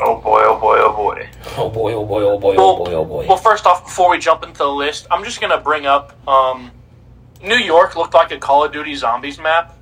Oh 0.00 0.16
boy! 0.20 0.42
Oh 0.44 0.58
boy! 0.60 0.76
Oh 0.78 0.92
boy! 0.92 1.28
Oh 1.56 1.70
boy, 1.70 1.92
oh 1.92 2.04
boy, 2.06 2.22
oh 2.22 2.38
boy, 2.38 2.54
Well, 2.54 2.68
oh 2.68 2.84
boy, 2.84 2.92
oh 2.92 3.04
boy. 3.04 3.26
Well, 3.26 3.36
first 3.36 3.66
off, 3.66 3.84
before 3.84 4.10
we 4.10 4.18
jump 4.18 4.44
into 4.44 4.58
the 4.58 4.68
list, 4.68 5.06
I'm 5.10 5.24
just 5.24 5.40
gonna 5.40 5.58
bring 5.60 5.86
up 5.86 6.14
um, 6.28 6.70
New 7.42 7.56
York 7.56 7.96
looked 7.96 8.14
like 8.14 8.30
a 8.30 8.38
Call 8.38 8.64
of 8.64 8.72
Duty 8.72 8.94
Zombies 8.94 9.38
map. 9.38 9.76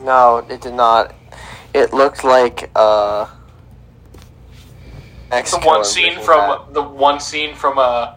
No, 0.00 0.38
it 0.48 0.60
did 0.60 0.74
not. 0.74 1.14
It 1.74 1.92
looked 1.92 2.24
like 2.24 2.70
uh. 2.74 3.26
The 5.30 5.60
one 5.62 5.84
scene 5.84 6.18
from 6.20 6.66
Bad. 6.66 6.74
the 6.74 6.82
one 6.82 7.20
scene 7.20 7.54
from 7.54 7.78
uh, 7.78 8.14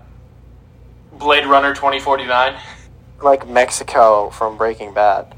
Blade 1.14 1.46
Runner 1.46 1.74
2049. 1.74 2.56
like 3.22 3.48
Mexico 3.48 4.30
from 4.30 4.58
Breaking 4.58 4.94
Bad. 4.94 5.36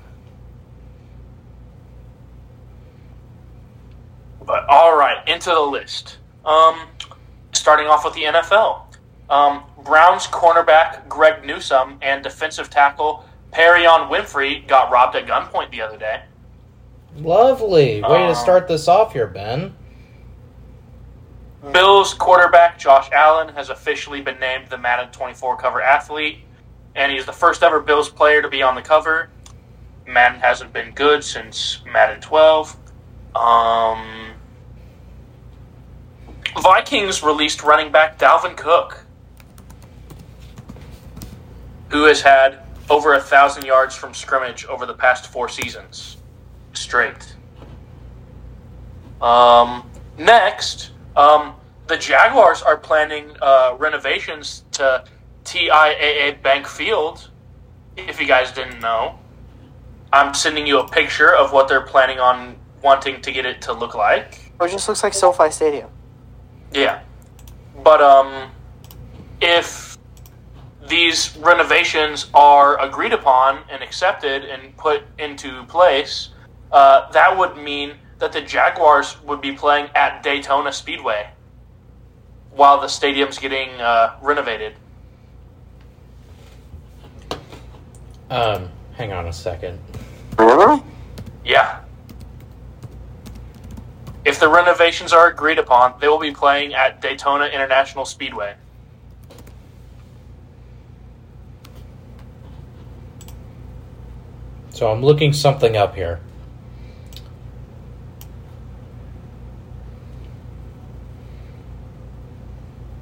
But 4.45 4.67
all 4.67 4.95
right, 4.97 5.27
into 5.27 5.49
the 5.49 5.59
list. 5.61 6.17
Um, 6.45 6.87
starting 7.53 7.87
off 7.87 8.03
with 8.05 8.13
the 8.13 8.23
NFL. 8.23 8.81
Um, 9.29 9.63
Browns 9.83 10.27
cornerback 10.27 11.07
Greg 11.07 11.45
Newsome 11.45 11.97
and 12.01 12.23
defensive 12.23 12.69
tackle 12.69 13.25
Perrion 13.51 14.09
Winfrey 14.09 14.67
got 14.67 14.91
robbed 14.91 15.15
at 15.15 15.25
gunpoint 15.27 15.71
the 15.71 15.81
other 15.81 15.97
day. 15.97 16.23
Lovely. 17.15 18.01
Way 18.01 18.25
Uh, 18.25 18.27
to 18.29 18.35
start 18.35 18.67
this 18.67 18.87
off 18.87 19.13
here, 19.13 19.27
Ben. 19.27 19.75
Bills 21.71 22.13
quarterback 22.13 22.77
Josh 22.77 23.09
Allen 23.11 23.49
has 23.55 23.69
officially 23.69 24.21
been 24.21 24.39
named 24.39 24.67
the 24.69 24.77
Madden 24.77 25.09
24 25.11 25.55
cover 25.57 25.81
athlete, 25.81 26.39
and 26.95 27.11
he's 27.11 27.25
the 27.25 27.31
first 27.31 27.63
ever 27.63 27.79
Bills 27.79 28.09
player 28.09 28.41
to 28.41 28.49
be 28.49 28.61
on 28.61 28.75
the 28.75 28.81
cover. 28.81 29.29
Madden 30.05 30.41
hasn't 30.41 30.73
been 30.73 30.91
good 30.91 31.23
since 31.23 31.81
Madden 31.85 32.19
12. 32.19 32.75
Um, 33.35 34.32
Vikings 36.61 37.23
released 37.23 37.63
running 37.63 37.91
back 37.91 38.17
Dalvin 38.19 38.55
Cook, 38.55 39.05
who 41.89 42.05
has 42.05 42.21
had 42.21 42.59
over 42.89 43.13
a 43.13 43.19
thousand 43.19 43.65
yards 43.65 43.95
from 43.95 44.13
scrimmage 44.13 44.65
over 44.65 44.85
the 44.85 44.93
past 44.93 45.27
four 45.27 45.49
seasons 45.49 46.17
straight. 46.73 47.35
Um, 49.21 49.89
next, 50.17 50.91
um, 51.15 51.55
the 51.87 51.97
Jaguars 51.97 52.61
are 52.61 52.77
planning 52.77 53.31
uh, 53.41 53.75
renovations 53.77 54.63
to 54.71 55.05
TIAA 55.45 56.41
Bank 56.41 56.67
Field. 56.67 57.29
If 57.95 58.19
you 58.19 58.27
guys 58.27 58.51
didn't 58.51 58.79
know, 58.79 59.19
I'm 60.11 60.33
sending 60.33 60.67
you 60.67 60.79
a 60.79 60.87
picture 60.87 61.33
of 61.33 61.53
what 61.53 61.67
they're 61.67 61.81
planning 61.81 62.19
on 62.19 62.55
wanting 62.81 63.21
to 63.21 63.31
get 63.31 63.45
it 63.45 63.61
to 63.63 63.73
look 63.73 63.95
like. 63.95 64.51
Or 64.59 64.67
it 64.67 64.71
just 64.71 64.87
looks 64.87 65.03
like 65.03 65.13
SoFi 65.13 65.49
Stadium. 65.49 65.89
Yeah. 66.73 67.01
But 67.83 68.01
um 68.01 68.51
if 69.41 69.97
these 70.87 71.35
renovations 71.37 72.29
are 72.33 72.79
agreed 72.79 73.13
upon 73.13 73.63
and 73.69 73.81
accepted 73.81 74.43
and 74.43 74.75
put 74.77 75.03
into 75.17 75.63
place, 75.65 76.29
uh, 76.71 77.11
that 77.11 77.37
would 77.37 77.57
mean 77.57 77.93
that 78.19 78.31
the 78.31 78.41
Jaguars 78.41 79.21
would 79.23 79.41
be 79.41 79.51
playing 79.51 79.89
at 79.95 80.23
Daytona 80.23 80.71
Speedway 80.71 81.29
while 82.51 82.79
the 82.79 82.87
stadium's 82.87 83.37
getting 83.37 83.69
uh, 83.81 84.15
renovated. 84.21 84.73
Um, 88.29 88.69
hang 88.93 89.11
on 89.11 89.27
a 89.27 89.33
second. 89.33 89.79
Yeah. 91.45 91.82
If 94.25 94.39
the 94.39 94.47
renovations 94.47 95.11
are 95.11 95.27
agreed 95.27 95.59
upon, 95.59 95.95
they 95.99 96.07
will 96.07 96.19
be 96.19 96.31
playing 96.31 96.73
at 96.73 97.01
Daytona 97.01 97.45
International 97.45 98.05
Speedway. 98.05 98.55
So 104.69 104.89
I'm 104.91 105.03
looking 105.03 105.33
something 105.33 105.75
up 105.75 105.95
here. 105.95 106.19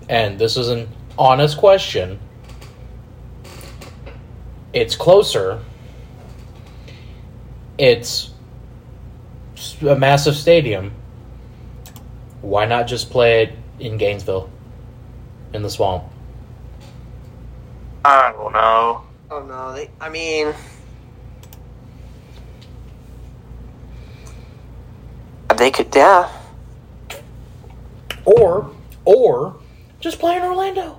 And 0.09 0.37
this 0.37 0.57
is 0.57 0.67
an 0.67 0.89
honest 1.17 1.57
question. 1.57 2.19
It's 4.73 4.95
closer. 4.95 5.63
It's 7.77 8.31
a 9.81 9.95
massive 9.95 10.35
stadium. 10.35 10.91
Why 12.41 12.65
not 12.65 12.87
just 12.87 13.09
play 13.09 13.43
it 13.43 13.53
in 13.79 13.97
Gainesville? 13.97 14.49
In 15.53 15.61
the 15.63 15.69
swamp? 15.69 16.03
I 18.03 18.31
don't 18.31 18.53
know. 18.53 19.03
Oh 19.29 19.43
no, 19.43 19.73
they. 19.73 19.89
I 19.99 20.09
mean, 20.09 20.53
they 25.57 25.71
could. 25.71 25.93
Yeah, 25.95 26.29
Or, 28.25 28.71
or, 29.05 29.55
just 29.99 30.19
play 30.19 30.35
in 30.37 30.43
Orlando. 30.43 30.97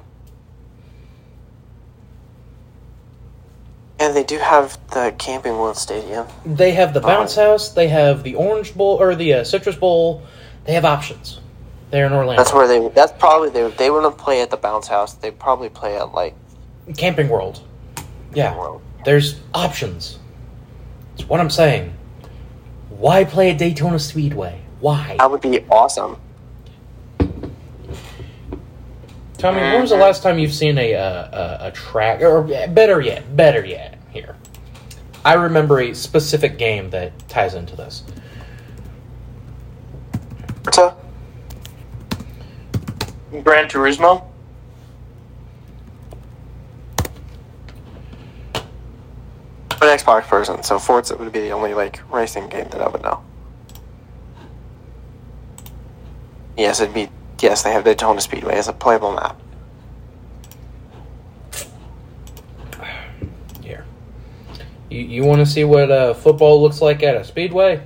and 3.98 4.16
they 4.16 4.24
do 4.24 4.36
have 4.38 4.76
the 4.90 5.14
Camping 5.16 5.52
World 5.52 5.76
Stadium. 5.76 6.26
They 6.44 6.72
have 6.72 6.92
the 6.92 6.98
Oh. 6.98 7.04
bounce 7.06 7.36
house. 7.36 7.68
They 7.68 7.86
have 7.86 8.24
the 8.24 8.34
Orange 8.34 8.74
Bowl 8.74 8.96
or 9.00 9.14
the 9.14 9.32
uh, 9.34 9.44
Citrus 9.44 9.76
Bowl. 9.76 10.22
They 10.64 10.74
have 10.74 10.84
options. 10.84 11.40
They're 11.90 12.06
in 12.06 12.12
Orlando. 12.12 12.42
That's 12.42 12.54
where 12.54 12.66
they. 12.66 12.88
That's 12.88 13.12
probably 13.12 13.50
they. 13.50 13.68
They 13.70 13.90
wouldn't 13.90 14.16
play 14.16 14.40
at 14.40 14.50
the 14.50 14.56
Bounce 14.56 14.88
House. 14.88 15.14
They 15.14 15.30
probably 15.30 15.68
play 15.68 15.96
at 15.96 16.12
like 16.12 16.34
Camping 16.96 17.28
World. 17.28 17.62
Yeah, 18.34 18.56
World. 18.56 18.80
there's 19.04 19.40
options. 19.52 20.18
That's 21.16 21.28
what 21.28 21.40
I'm 21.40 21.50
saying. 21.50 21.92
Why 22.88 23.24
play 23.24 23.50
at 23.50 23.58
Daytona 23.58 23.98
Speedway? 23.98 24.62
Why? 24.80 25.16
That 25.18 25.30
would 25.30 25.42
be 25.42 25.60
awesome. 25.70 26.16
Tommy, 29.36 29.60
when 29.60 29.80
was 29.80 29.90
the 29.90 29.96
last 29.96 30.22
time 30.22 30.38
you've 30.38 30.54
seen 30.54 30.78
a 30.78 30.94
uh, 30.94 31.58
a, 31.64 31.66
a 31.68 31.70
track, 31.72 32.22
or 32.22 32.42
better 32.68 33.00
yet, 33.00 33.36
better 33.36 33.64
yet, 33.64 33.98
here? 34.10 34.36
I 35.24 35.34
remember 35.34 35.80
a 35.80 35.94
specific 35.94 36.58
game 36.58 36.90
that 36.90 37.28
ties 37.28 37.54
into 37.54 37.76
this. 37.76 38.04
Forza? 40.64 40.96
Gran 43.42 43.68
Turismo? 43.68 44.24
I'm 48.54 49.88
an 49.88 49.98
Xbox 49.98 50.22
person, 50.28 50.62
so 50.62 50.78
Forza 50.78 51.16
would 51.16 51.32
be 51.32 51.40
the 51.40 51.50
only 51.50 51.74
like 51.74 52.00
racing 52.12 52.48
game 52.48 52.68
that 52.70 52.80
I 52.80 52.88
would 52.88 53.02
know. 53.02 53.22
Yes, 56.56 56.80
it'd 56.80 56.94
be. 56.94 57.08
Yes, 57.40 57.62
they 57.62 57.72
have 57.72 57.82
Daytona 57.82 58.20
Speedway 58.20 58.54
as 58.54 58.68
a 58.68 58.72
playable 58.72 59.12
map. 59.12 59.40
Here, 63.60 63.84
you 64.88 65.00
you 65.00 65.24
want 65.24 65.40
to 65.40 65.46
see 65.46 65.64
what 65.64 65.90
uh, 65.90 66.14
football 66.14 66.62
looks 66.62 66.80
like 66.80 67.02
at 67.02 67.16
a 67.16 67.24
speedway? 67.24 67.82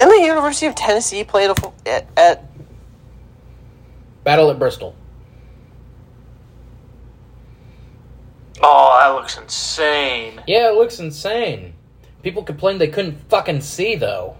And 0.00 0.10
the 0.10 0.20
University 0.22 0.66
of 0.66 0.74
Tennessee 0.74 1.24
played 1.24 1.50
a, 1.50 1.72
at, 1.86 2.06
at 2.16 2.44
Battle 4.24 4.50
at 4.50 4.58
Bristol. 4.58 4.94
Oh, 8.62 8.98
that 9.00 9.14
looks 9.18 9.36
insane. 9.38 10.42
Yeah, 10.46 10.70
it 10.70 10.74
looks 10.74 11.00
insane. 11.00 11.74
People 12.22 12.42
complained 12.42 12.80
they 12.80 12.88
couldn't 12.88 13.18
fucking 13.28 13.60
see 13.62 13.94
though. 13.96 14.36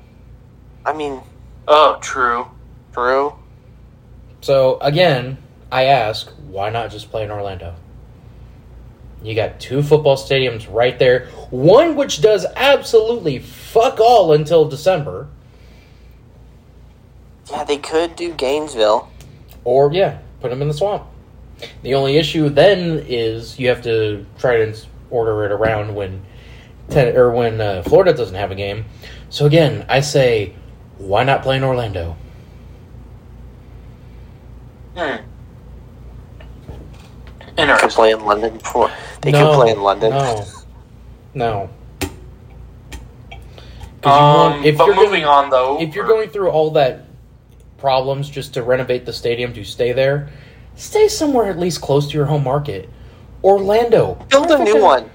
I 0.84 0.92
mean, 0.92 1.20
Oh, 1.68 1.98
true. 2.00 2.46
true. 2.92 3.34
So 4.40 4.78
again, 4.80 5.38
I 5.70 5.84
ask, 5.84 6.30
why 6.48 6.70
not 6.70 6.90
just 6.90 7.10
play 7.10 7.22
in 7.22 7.30
Orlando? 7.30 7.74
You 9.22 9.34
got 9.34 9.60
two 9.60 9.82
football 9.82 10.16
stadiums 10.16 10.66
right 10.72 10.98
there. 10.98 11.26
One 11.50 11.94
which 11.94 12.22
does 12.22 12.46
absolutely 12.56 13.38
fuck 13.38 14.00
all 14.00 14.32
until 14.32 14.64
December. 14.68 15.28
Yeah, 17.50 17.64
they 17.64 17.78
could 17.78 18.16
do 18.16 18.32
Gainesville. 18.34 19.08
Or 19.64 19.92
yeah, 19.92 20.18
put 20.40 20.50
them 20.50 20.62
in 20.62 20.68
the 20.68 20.74
swamp. 20.74 21.04
The 21.82 21.94
only 21.94 22.16
issue 22.16 22.48
then 22.48 23.04
is 23.06 23.58
you 23.58 23.68
have 23.68 23.82
to 23.82 24.24
try 24.38 24.56
to 24.64 24.74
order 25.10 25.44
it 25.44 25.52
around 25.52 25.94
when 25.94 26.22
ten, 26.88 27.16
or 27.16 27.30
when 27.32 27.60
uh, 27.60 27.82
Florida 27.82 28.14
doesn't 28.14 28.34
have 28.36 28.50
a 28.50 28.54
game. 28.54 28.84
So 29.28 29.46
again, 29.46 29.84
I 29.88 30.00
say, 30.00 30.54
why 30.98 31.24
not 31.24 31.42
play 31.42 31.56
in 31.56 31.64
Orlando? 31.64 32.16
Hmm. 34.96 35.16
Could 37.40 37.58
Interesting. 37.58 37.90
play 37.90 38.10
in 38.12 38.24
London 38.24 38.56
before. 38.58 38.90
They 39.22 39.32
No, 39.32 39.50
could 39.50 39.54
play 39.56 39.70
in 39.72 39.82
London. 39.82 40.10
No, 40.10 40.44
no. 41.34 41.70
Um, 44.02 44.10
want- 44.12 44.64
if 44.64 44.78
but 44.78 44.86
you're 44.86 44.96
moving 44.96 45.10
going, 45.22 45.24
on 45.26 45.50
though, 45.50 45.78
if 45.80 45.94
you're 45.94 46.06
going 46.06 46.30
through 46.30 46.48
all 46.50 46.70
that 46.72 47.04
problems 47.80 48.28
just 48.28 48.54
to 48.54 48.62
renovate 48.62 49.06
the 49.06 49.12
stadium 49.12 49.52
to 49.54 49.64
stay 49.64 49.92
there, 49.92 50.30
stay 50.76 51.08
somewhere 51.08 51.46
at 51.46 51.58
least 51.58 51.80
close 51.80 52.08
to 52.08 52.16
your 52.16 52.26
home 52.26 52.44
market. 52.44 52.88
Orlando, 53.42 54.14
Build 54.28 54.50
a 54.50 54.62
new 54.62 54.80
one. 54.82 55.10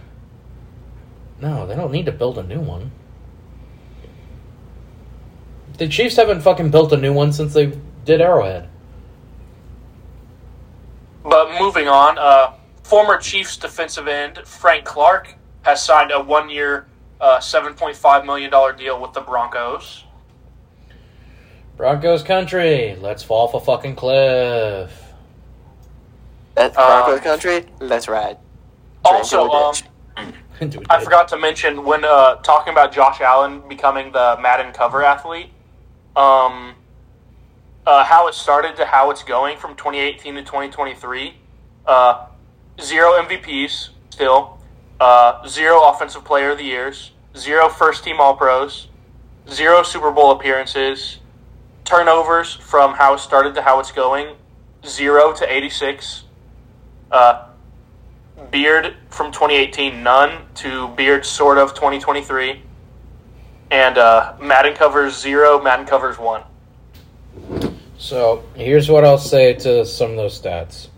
No, 1.40 1.68
they 1.68 1.76
don't 1.76 1.92
need 1.92 2.06
to 2.06 2.12
build 2.12 2.38
a 2.38 2.44
new 2.44 2.60
one. 2.60 2.92
The 5.78 5.88
Chiefs 5.88 6.16
haven't 6.16 6.42
fucking 6.42 6.72
built 6.72 6.94
a 6.94 6.98
new 6.98 7.14
one 7.14 7.34
since 7.34 7.54
they 7.54 7.78
did 8.06 8.22
Arrowhead. 8.22 8.70
But 11.24 11.60
moving 11.60 11.88
on, 11.88 12.18
uh, 12.18 12.54
former 12.84 13.18
Chiefs 13.18 13.58
defensive 13.58 14.08
end 14.08 14.40
Frank 14.46 14.86
Clark 14.86 15.36
has 15.64 15.84
signed 15.84 16.12
a 16.12 16.22
one-year, 16.24 16.86
uh, 17.20 17.40
seven 17.40 17.74
point 17.74 17.98
five 17.98 18.26
million 18.26 18.50
dollar 18.50 18.72
deal 18.72 19.02
with 19.02 19.12
the 19.14 19.22
Broncos. 19.22 20.05
Broncos 21.78 22.24
country, 22.24 22.96
let's 23.02 23.22
fall 23.24 23.48
off 23.48 23.54
a 23.54 23.60
fucking 23.60 23.96
cliff. 23.96 24.92
That's 26.54 26.78
Uh, 26.78 27.04
Broncos 27.06 27.22
country. 27.22 27.66
Let's 27.80 28.08
ride. 28.08 28.38
Drink 29.04 29.18
Also, 29.18 29.48
till 29.48 29.56
um, 29.56 29.74
ditch. 29.74 29.84
Into 30.62 30.80
a 30.80 30.84
I 30.90 30.98
ditch. 30.98 31.04
forgot 31.04 31.28
to 31.30 31.38
mention 31.38 31.84
when 31.84 32.06
uh, 32.06 32.36
talking 32.36 32.72
about 32.72 32.94
Josh 32.94 33.20
Allen 33.20 33.62
becoming 33.68 34.12
the 34.14 34.38
Madden 34.42 34.72
cover 34.72 35.04
athlete, 35.04 35.50
um, 36.16 36.76
uh, 37.86 38.06
how 38.06 38.28
it 38.28 38.34
started 38.34 38.78
to 38.78 38.86
how 38.86 39.12
it's 39.12 39.24
going 39.24 39.58
from 39.58 39.76
2018 39.76 40.36
to 40.36 40.42
2023. 40.44 41.36
Uh, 41.86 42.26
zero 42.82 43.12
MVPs 43.22 43.90
still, 44.10 44.58
uh, 45.02 45.46
zero 45.46 45.82
Offensive 45.90 46.24
Player 46.24 46.52
of 46.52 46.58
the 46.58 46.64
Years, 46.64 47.12
zero 47.38 47.68
First 47.68 48.06
Team 48.06 48.22
All 48.22 48.36
Pros, 48.38 48.88
zero 49.50 49.84
Super 49.84 50.10
Bowl 50.10 50.32
appearances, 50.32 51.20
turnovers 51.86 52.54
from 52.56 52.94
how 52.96 53.14
it 53.14 53.20
started 53.20 53.56
to 53.56 53.62
how 53.62 53.80
it's 53.80 53.92
going, 53.92 54.36
zero 54.86 55.32
to 55.34 55.52
86. 55.52 56.24
Uh, 57.12 57.48
Beard 58.52 58.96
from 59.10 59.32
2018, 59.32 60.04
none 60.04 60.46
to 60.56 60.90
Beard 60.90 61.26
sort 61.26 61.58
of 61.58 61.74
2023, 61.74 62.62
and 63.72 63.98
uh, 63.98 64.36
Madden 64.42 64.76
covers 64.76 65.20
zero, 65.20 65.62
Madden 65.62 65.86
covers 65.86 66.18
one. 66.18 66.44
So 67.98 68.44
here's 68.56 68.90
what 68.90 69.06
I'll 69.06 69.18
say 69.18 69.54
to 69.54 69.86
some 69.86 70.12
of 70.12 70.18
those 70.18 70.40
stats. 70.40 70.90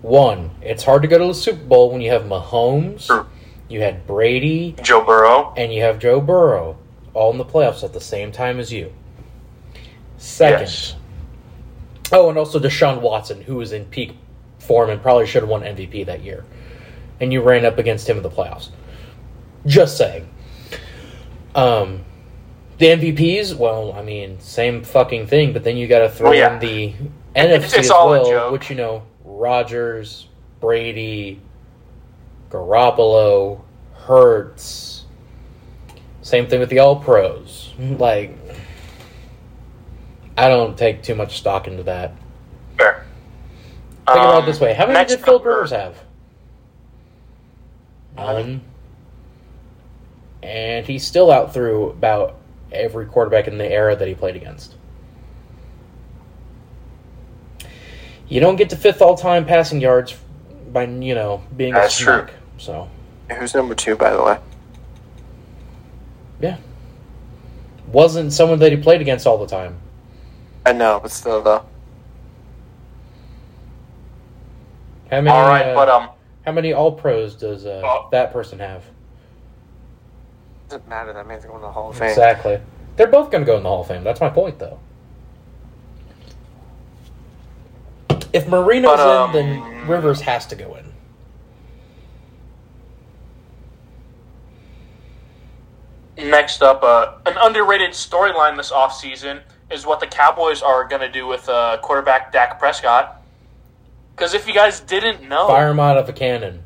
One, 0.00 0.50
it's 0.62 0.82
hard 0.82 1.02
to 1.02 1.08
go 1.08 1.18
to 1.18 1.26
the 1.26 1.34
Super 1.34 1.64
Bowl 1.64 1.90
when 1.90 2.00
you 2.00 2.10
have 2.10 2.22
Mahomes, 2.22 3.06
True. 3.06 3.26
you 3.68 3.82
had 3.82 4.06
Brady, 4.06 4.74
Joe 4.82 5.04
Burrow, 5.04 5.52
and 5.56 5.72
you 5.72 5.82
have 5.82 5.98
Joe 5.98 6.20
Burrow 6.20 6.76
all 7.12 7.30
in 7.30 7.38
the 7.38 7.44
playoffs 7.44 7.84
at 7.84 7.92
the 7.92 8.00
same 8.00 8.32
time 8.32 8.58
as 8.58 8.72
you. 8.72 8.92
Second. 10.24 10.60
Yes. 10.60 10.96
Oh, 12.10 12.30
and 12.30 12.38
also 12.38 12.58
Deshaun 12.58 13.00
Watson, 13.02 13.42
who 13.42 13.56
was 13.56 13.72
in 13.72 13.84
peak 13.84 14.16
form 14.58 14.88
and 14.88 15.00
probably 15.02 15.26
should 15.26 15.42
have 15.42 15.50
won 15.50 15.60
MVP 15.62 16.06
that 16.06 16.22
year. 16.22 16.44
And 17.20 17.30
you 17.32 17.42
ran 17.42 17.64
up 17.66 17.76
against 17.78 18.08
him 18.08 18.16
in 18.16 18.22
the 18.22 18.30
playoffs. 18.30 18.70
Just 19.66 19.98
saying. 19.98 20.26
Um, 21.54 22.04
the 22.78 22.86
MVPs, 22.86 23.54
well, 23.54 23.92
I 23.92 24.02
mean, 24.02 24.40
same 24.40 24.82
fucking 24.82 25.26
thing, 25.26 25.52
but 25.52 25.62
then 25.62 25.76
you 25.76 25.86
got 25.86 26.00
to 26.00 26.08
throw 26.08 26.30
Well, 26.30 26.38
yeah. 26.38 26.54
in 26.54 26.58
the 26.58 26.94
NFC 27.36 27.64
it's 27.64 27.74
as 27.74 27.88
well, 27.90 28.24
joke. 28.24 28.52
which 28.52 28.70
you 28.70 28.76
know, 28.76 29.02
Rodgers, 29.24 30.26
Brady, 30.60 31.40
Garoppolo, 32.50 33.60
Hurts. 33.94 35.04
Same 36.22 36.46
thing 36.46 36.60
with 36.60 36.70
the 36.70 36.78
All 36.78 36.96
Pros. 36.96 37.74
Like, 37.78 38.36
I 40.36 40.48
don't 40.48 40.76
take 40.76 41.02
too 41.02 41.14
much 41.14 41.38
stock 41.38 41.66
into 41.68 41.82
that. 41.84 42.12
fair. 42.78 43.04
Think 44.06 44.18
about 44.18 44.34
Um, 44.34 44.42
it 44.42 44.46
this 44.46 44.60
way: 44.60 44.74
How 44.74 44.86
many 44.86 45.04
did 45.08 45.24
number- 45.26 45.48
Rivers 45.48 45.70
have? 45.70 45.96
None. 48.16 48.60
And 50.42 50.86
he 50.86 50.98
still 50.98 51.30
out 51.30 51.54
through 51.54 51.90
about 51.90 52.36
every 52.70 53.06
quarterback 53.06 53.48
in 53.48 53.56
the 53.58 53.70
era 53.70 53.96
that 53.96 54.06
he 54.06 54.14
played 54.14 54.36
against. 54.36 54.74
You 58.28 58.40
don't 58.40 58.56
get 58.56 58.70
to 58.70 58.76
fifth 58.76 59.00
all 59.02 59.16
time 59.16 59.44
passing 59.46 59.80
yards 59.80 60.16
by 60.72 60.84
you 60.84 61.14
know 61.14 61.42
being 61.56 61.72
That's 61.74 61.98
a 62.00 62.02
true. 62.04 62.12
schmuck. 62.12 62.30
So 62.58 62.88
Who's 63.38 63.54
number 63.54 63.74
two, 63.74 63.96
by 63.96 64.10
the 64.12 64.22
way? 64.22 64.38
yeah, 66.40 66.56
wasn't 67.90 68.32
someone 68.32 68.58
that 68.58 68.70
he 68.72 68.76
played 68.76 69.00
against 69.00 69.26
all 69.26 69.38
the 69.38 69.46
time. 69.46 69.76
I 70.66 70.72
know, 70.72 71.00
but 71.00 71.10
still, 71.10 71.42
though. 71.42 71.64
How 75.10 75.20
many? 75.20 75.28
All 75.30 75.46
right, 75.46 75.66
uh, 75.66 75.74
but 75.74 75.88
um, 75.88 76.08
how 76.46 76.52
many 76.52 76.72
All 76.72 76.92
Pros 76.92 77.34
does 77.34 77.66
uh, 77.66 77.82
Oh. 77.84 78.08
that 78.10 78.32
person 78.32 78.58
have? 78.58 78.84
Doesn't 80.68 80.88
matter. 80.88 81.12
That 81.12 81.26
man's 81.26 81.44
going 81.44 81.60
to 81.60 81.66
the 81.66 81.72
Hall 81.72 81.90
of 81.90 81.98
Fame. 81.98 82.08
Exactly. 82.08 82.58
They're 82.96 83.06
both 83.08 83.30
going 83.30 83.44
to 83.44 83.46
go 83.46 83.56
in 83.56 83.62
the 83.62 83.68
Hall 83.68 83.82
of 83.82 83.88
Fame. 83.88 84.02
That's 84.04 84.20
my 84.20 84.30
point, 84.30 84.58
though. 84.58 84.78
If 88.32 88.48
Marino's 88.48 88.96
But, 88.96 89.00
um, 89.00 89.36
in, 89.36 89.60
then 89.60 89.86
Rivers 89.88 90.20
has 90.22 90.46
to 90.46 90.56
go 90.56 90.74
in. 90.76 90.84
next 96.16 96.62
up, 96.62 96.82
uh, 96.82 97.14
an 97.26 97.34
underrated 97.40 97.90
storyline 97.90 98.56
this 98.56 98.70
offseason 98.70 99.40
is 99.70 99.86
what 99.86 100.00
the 100.00 100.06
Cowboys 100.06 100.62
are 100.62 100.86
going 100.86 101.00
to 101.00 101.10
do 101.10 101.26
with 101.26 101.48
uh, 101.48 101.78
quarterback 101.82 102.32
Dak 102.32 102.58
Prescott. 102.58 103.22
Because 104.14 104.34
if 104.34 104.46
you 104.46 104.54
guys 104.54 104.80
didn't 104.80 105.28
know, 105.28 105.48
Fire 105.48 105.70
him 105.70 105.80
out 105.80 105.98
of 105.98 106.08
a 106.08 106.12
cannon. 106.12 106.62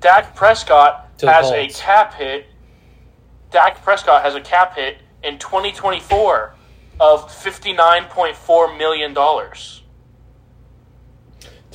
Dak 0.00 0.34
Prescott 0.34 1.16
To 1.18 1.26
the 1.26 1.32
has 1.32 1.50
a 1.50 1.68
cap 1.68 2.14
hit. 2.14 2.46
Dak 3.50 3.82
Prescott 3.82 4.22
has 4.22 4.34
a 4.34 4.40
cap 4.40 4.76
hit 4.76 4.98
in 5.22 5.38
2024 5.38 6.54
of 7.00 7.30
$59.4 7.30 8.78
million. 8.78 9.14
Tell 9.14 9.44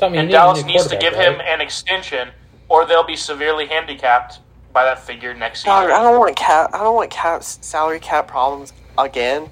me, 0.09 0.15
you 0.15 0.19
And 0.19 0.27
need 0.27 0.31
Dallas 0.31 0.63
needs 0.63 0.87
to 0.87 0.97
give 0.97 1.13
quarterback, 1.13 1.41
him 1.41 1.43
an 1.53 1.61
extension, 1.61 2.29
or 2.67 2.85
they'll 2.85 3.05
be 3.05 3.15
severely 3.15 3.65
handicapped 3.65 4.39
by 4.71 4.83
that 4.83 4.99
figure 4.99 5.33
next 5.33 5.61
season. 5.61 5.71
God, 5.71 5.91
I 5.91 6.03
don't 6.03 6.19
want 6.19 6.35
cap. 6.35 6.69
I 6.73 6.79
don't 6.79 6.95
want 6.95 7.09
cap 7.09 7.43
salary 7.43 7.99
cap 7.99 8.27
problems 8.27 8.73
again. 8.97 9.49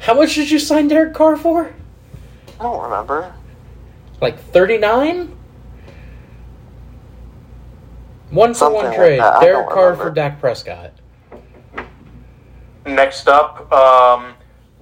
How 0.00 0.14
much 0.14 0.34
did 0.34 0.50
you 0.50 0.58
sign 0.58 0.88
Derek 0.88 1.14
Carr 1.14 1.36
for? 1.36 1.72
I 2.58 2.62
don't 2.62 2.82
remember. 2.82 3.34
Like 4.20 4.38
thirty 4.38 4.78
nine. 4.78 5.36
One 8.30 8.54
for 8.54 8.70
one 8.70 8.94
trade. 8.94 9.20
that. 9.20 9.36
I 9.36 9.40
Derek 9.44 9.68
Carr 9.68 9.90
remember. 9.90 10.04
for 10.04 10.10
Dak 10.10 10.40
Prescott. 10.40 10.92
Next 12.86 13.28
up, 13.28 13.70
um, 13.72 14.34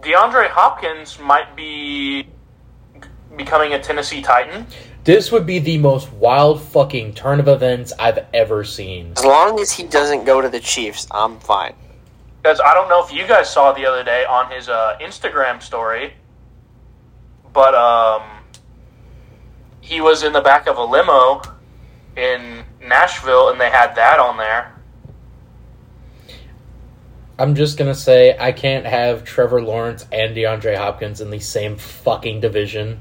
DeAndre 0.03 0.49
Hopkins 0.51 1.19
might 1.19 1.57
be 1.57 2.29
becoming 3.37 3.73
a 3.73 3.83
Tennessee 3.83 4.23
Titan. 4.23 4.67
This 5.05 5.33
would 5.33 5.47
be 5.47 5.59
the 5.59 5.79
most 5.79 6.13
wild 6.13 6.61
fucking 6.63 7.15
turn 7.15 7.41
of 7.41 7.49
events 7.49 7.93
I've 7.99 8.27
ever 8.35 8.63
seen. 8.63 9.15
As 9.17 9.25
long 9.25 9.59
as 9.59 9.73
he 9.73 9.83
doesn't 9.85 10.25
go 10.25 10.41
to 10.41 10.49
the 10.49 10.61
Chiefs, 10.61 11.07
I'm 11.11 11.41
fine. 11.41 11.75
Because 12.49 12.63
I 12.65 12.73
don't 12.73 12.89
know 12.89 13.05
if 13.05 13.13
you 13.13 13.27
guys 13.27 13.53
saw 13.53 13.73
the 13.73 13.85
other 13.85 14.03
day 14.03 14.25
on 14.25 14.51
his 14.51 14.71
uh, 14.71 14.97
Instagram 15.03 15.63
story, 15.63 16.15
but 17.53 17.75
um, 17.75 18.23
he 19.83 20.01
was 20.01 20.23
in 20.23 20.33
the 20.33 20.41
back 20.41 20.67
of 20.67 20.79
a 20.79 20.83
limo 20.83 21.43
in 22.17 22.65
Nashville, 22.81 23.51
and 23.51 23.61
they 23.61 23.69
had 23.69 23.95
that 23.97 24.19
on 24.19 24.39
there. 24.39 24.75
I'm 27.39 27.55
just 27.55 27.77
gonna 27.77 27.95
say 27.95 28.35
I 28.39 28.53
can't 28.53 28.87
have 28.87 29.25
Trevor 29.25 29.61
Lawrence 29.61 30.07
and 30.11 30.35
DeAndre 30.35 30.75
Hopkins 30.75 31.21
in 31.21 31.29
the 31.29 31.41
same 31.41 31.77
fucking 31.77 32.41
division. 32.41 32.99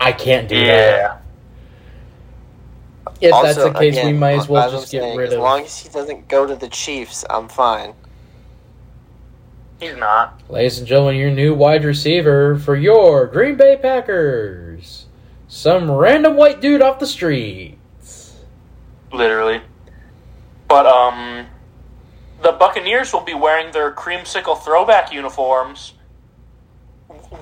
I 0.00 0.12
can't 0.12 0.48
do 0.48 0.64
that. 0.64 1.22
Yeah. 3.20 3.30
If 3.36 3.42
that's 3.42 3.58
the 3.58 3.72
case, 3.72 4.02
we 4.04 4.12
might 4.12 4.38
as 4.38 4.48
well 4.48 4.70
just 4.70 4.92
get 4.92 5.02
saying, 5.02 5.18
rid 5.18 5.28
of. 5.28 5.32
Him. 5.34 5.38
As 5.40 5.42
long 5.42 5.60
as 5.62 5.78
he 5.78 5.88
doesn't 5.88 6.28
go 6.28 6.46
to 6.46 6.54
the 6.54 6.68
Chiefs, 6.68 7.24
I'm 7.28 7.48
fine. 7.48 7.94
He's 9.80 9.96
not. 9.96 10.40
Ladies 10.48 10.78
and 10.78 10.86
gentlemen, 10.86 11.16
your 11.16 11.30
new 11.30 11.54
wide 11.54 11.84
receiver 11.84 12.58
for 12.58 12.74
your 12.74 13.26
Green 13.26 13.56
Bay 13.56 13.76
Packers. 13.80 15.06
Some 15.46 15.90
random 15.90 16.36
white 16.36 16.60
dude 16.60 16.82
off 16.82 16.98
the 16.98 17.06
streets. 17.06 18.36
Literally. 19.12 19.62
But 20.68 20.86
um 20.86 21.46
the 22.42 22.52
Buccaneers 22.52 23.12
will 23.12 23.22
be 23.22 23.34
wearing 23.34 23.72
their 23.72 23.92
creamsicle 23.92 24.62
throwback 24.62 25.12
uniforms 25.12 25.94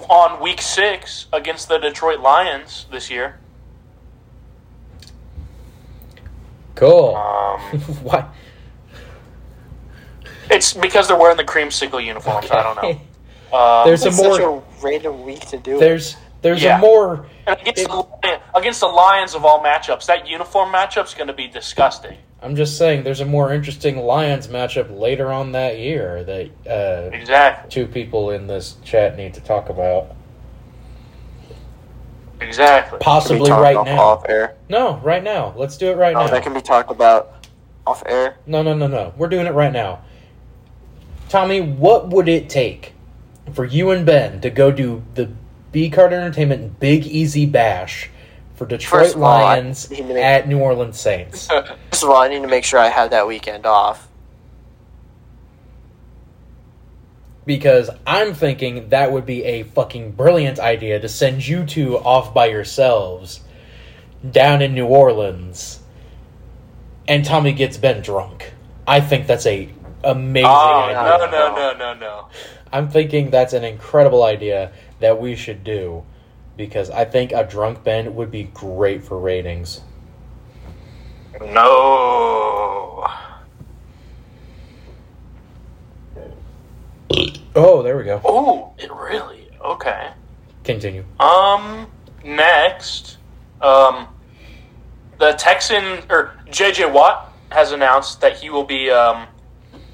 on 0.09 0.41
week 0.41 0.61
six 0.61 1.27
against 1.33 1.69
the 1.69 1.79
Detroit 1.79 2.21
Lions 2.21 2.87
this 2.91 3.11
year. 3.11 3.39
Cool. 6.77 7.17
Um, 7.17 7.61
Why? 8.05 8.29
it's 10.51 10.73
because 10.73 11.09
they're 11.09 11.17
wearing 11.19 11.37
the 11.37 11.45
creamsicle 11.45 12.05
uniforms. 12.05 12.51
I 12.51 12.63
don't 12.63 12.77
know. 12.83 13.01
Um, 13.57 13.87
There's 13.87 14.05
a 14.05 14.09
It's 14.09 14.17
such 14.19 14.41
more. 14.41 14.59
a 14.59 14.85
random 14.85 15.25
week 15.25 15.41
to 15.49 15.57
do 15.59 15.77
it. 15.77 15.81
There's 15.81 16.17
there's 16.43 16.63
Yeah. 16.63 16.79
a 16.79 16.81
more. 16.81 17.27
and 17.47 17.59
against, 17.61 17.85
the, 17.85 18.41
against 18.55 18.81
the 18.81 18.87
Lions 18.87 19.35
of 19.35 19.45
all 19.45 19.63
matchups, 19.63 20.07
that 20.07 20.29
uniform 20.29 20.73
matchup's 20.73 21.15
going 21.15 21.27
to 21.29 21.33
be 21.33 21.49
disgusting. 21.49 22.17
I'm 22.43 22.55
just 22.55 22.77
saying, 22.77 23.03
there's 23.03 23.21
a 23.21 23.25
more 23.25 23.53
interesting 23.53 23.97
Lions 23.99 24.47
matchup 24.49 24.97
later 24.97 25.33
on 25.33 25.53
that 25.53 25.79
year 25.79 26.23
that 26.25 26.51
uh, 26.71 27.11
Exactly. 27.17 27.71
two 27.71 27.87
people 27.91 28.31
in 28.31 28.47
this 28.47 28.77
chat 28.85 29.17
need 29.17 29.35
to 29.35 29.41
talk 29.41 29.69
about. 29.71 30.15
Exactly. 32.41 32.99
Possibly 33.01 33.51
right 33.51 33.73
about 33.73 33.87
now. 33.87 34.01
Off 34.01 34.29
air. 34.29 34.57
No, 34.69 34.99
right 34.99 35.23
now. 35.23 35.55
Let's 35.57 35.77
do 35.77 35.89
it 35.91 35.97
right 35.97 36.13
No, 36.15 36.25
now. 36.27 36.31
that 36.31 36.43
can 36.43 36.53
be 36.55 36.61
talked 36.61 36.91
about 36.91 37.47
off 37.87 38.03
air. 38.07 38.37
No, 38.47 38.63
no, 38.63 38.75
no, 38.75 38.87
no. 38.87 39.15
We're 39.17 39.29
doing 39.29 39.47
it 39.47 39.53
right 39.55 39.73
now. 39.73 40.01
Tommy, 41.29 41.61
what 41.61 42.09
would 42.09 42.29
it 42.29 42.49
take 42.49 42.93
for 43.53 43.65
you 43.65 43.91
and 43.91 44.05
Ben 44.07 44.41
to 44.41 44.51
go 44.51 44.71
do 44.71 45.03
the 45.15 45.31
B 45.73 45.91
Card 45.91 46.13
Entertainment 46.13 46.79
Big 46.81 47.07
Easy 47.07 47.47
Bash 47.47 48.11
for 48.55 48.67
Detroit 48.67 49.15
all, 49.15 49.21
Lions 49.23 49.91
make- 49.91 50.01
at 50.17 50.49
New 50.49 50.59
Orleans 50.59 50.99
Saints? 51.01 51.47
First 51.91 52.03
of 52.05 52.11
all, 52.11 52.17
I 52.23 52.29
need 52.29 52.43
to 52.43 52.49
make 52.49 52.65
sure 52.65 52.79
I 52.79 52.89
have 52.89 53.11
that 53.11 53.27
weekend 53.27 53.67
off. 53.67 54.09
Because 57.47 57.89
I'm 58.07 58.35
thinking 58.35 58.91
that 58.91 59.13
would 59.13 59.25
be 59.25 59.45
a 59.45 59.63
fucking 59.63 60.13
brilliant 60.13 60.59
idea 60.59 61.01
to 61.01 61.09
send 61.09 61.47
you 61.47 61.65
two 61.65 61.97
off 61.97 62.35
by 62.35 62.47
yourselves 62.47 63.41
down 64.29 64.61
in 64.61 64.75
New 64.75 64.87
Orleans, 64.87 65.81
and 67.07 67.25
Tommy 67.25 67.53
gets 67.53 67.77
Ben 67.77 68.03
drunk. 68.03 68.53
I 68.87 69.01
think 69.01 69.27
that's 69.27 69.47
a 69.47 69.71
amazing 70.03 70.51
oh, 70.51 70.83
idea. 70.83 70.97
no, 70.97 71.31
no, 71.31 71.55
no, 71.55 71.79
no, 71.79 71.95
no. 71.95 72.29
I'm 72.73 72.91
thinking 72.91 73.31
that's 73.31 73.53
an 73.53 73.65
incredible 73.65 74.25
idea 74.25 74.73
that 75.01 75.21
we 75.21 75.37
should 75.37 75.63
do 75.63 76.05
because 76.57 76.91
I 76.91 77.05
think 77.05 77.33
a 77.33 77.45
drunk 77.45 77.85
Ben 77.85 78.15
would 78.17 78.31
be 78.31 78.45
great 78.45 79.05
for 79.05 79.19
ratings. 79.19 79.83
No. 81.41 83.07
Oh, 87.55 87.83
there 87.83 87.97
we 87.97 88.05
go. 88.05 88.21
Oh, 88.25 88.75
it 88.79 88.93
really? 88.93 89.49
Okay. 89.65 90.11
Continue. 90.65 91.05
Um, 91.21 91.87
next, 92.25 93.19
um, 93.61 94.09
the 95.19 95.33
Texan 95.33 96.03
or 96.11 96.37
JJ 96.49 96.93
Watt 96.93 97.33
has 97.51 97.73
announced 97.73 98.21
that 98.21 98.37
he 98.37 98.51
will 98.51 98.65
be 98.65 98.91
um, 98.91 99.27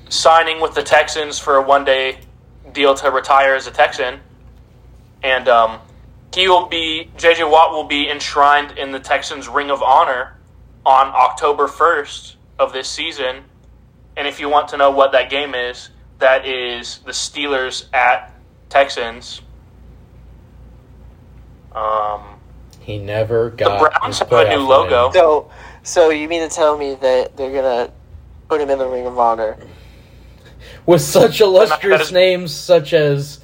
signing 0.08 0.60
with 0.60 0.74
the 0.74 0.82
Texans 0.82 1.38
for 1.38 1.56
a 1.56 1.62
one-day 1.62 2.18
deal 2.72 2.94
to 2.94 3.10
retire 3.10 3.54
as 3.54 3.66
a 3.66 3.70
Texan, 3.70 4.20
and 5.22 5.48
um, 5.48 5.78
he 6.34 6.48
will 6.48 6.66
be 6.66 7.10
JJ 7.16 7.50
Watt 7.50 7.72
will 7.72 7.84
be 7.84 8.08
enshrined 8.08 8.78
in 8.78 8.90
the 8.92 9.00
Texans 9.00 9.48
Ring 9.48 9.70
of 9.70 9.82
Honor 9.82 10.36
on 10.84 11.08
October 11.08 11.68
first 11.68 12.36
of 12.58 12.72
this 12.72 12.88
season. 12.88 13.44
And 14.16 14.26
if 14.26 14.40
you 14.40 14.48
want 14.48 14.68
to 14.68 14.76
know 14.76 14.90
what 14.90 15.12
that 15.12 15.30
game 15.30 15.54
is, 15.54 15.90
that 16.23 16.47
is 16.47 16.99
the 17.05 17.11
Steelers 17.12 17.87
at 17.93 18.33
Texans. 18.68 19.43
Um, 21.75 22.39
He 22.81 22.99
never 22.99 23.51
got 23.51 23.79
the 23.79 23.89
Browns 23.91 24.18
his 24.18 24.29
have 24.29 24.33
a 24.33 24.51
new 24.51 24.62
logo. 24.62 25.05
win. 25.07 25.12
So, 25.14 25.51
so 25.83 26.11
you 26.11 26.29
mean 26.29 26.49
to 26.49 26.55
tell 26.55 26.77
me 26.79 26.95
that 26.97 27.37
they're 27.37 27.53
gonna 27.53 27.91
put 28.49 28.61
him 28.61 28.70
in 28.70 28.79
the 28.79 28.87
Ring 28.89 29.07
of 29.07 29.18
Honor? 29.18 29.57
with 30.87 31.01
such 31.03 31.41
illustrious 31.41 31.99
That 31.99 32.05
is- 32.07 32.12
names 32.12 32.55
such 32.55 32.93
as 32.93 33.41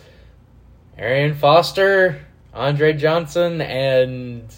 Arian 0.97 1.35
Foster, 1.35 2.21
Andre 2.55 2.93
Johnson, 2.93 3.61
and 3.61 4.53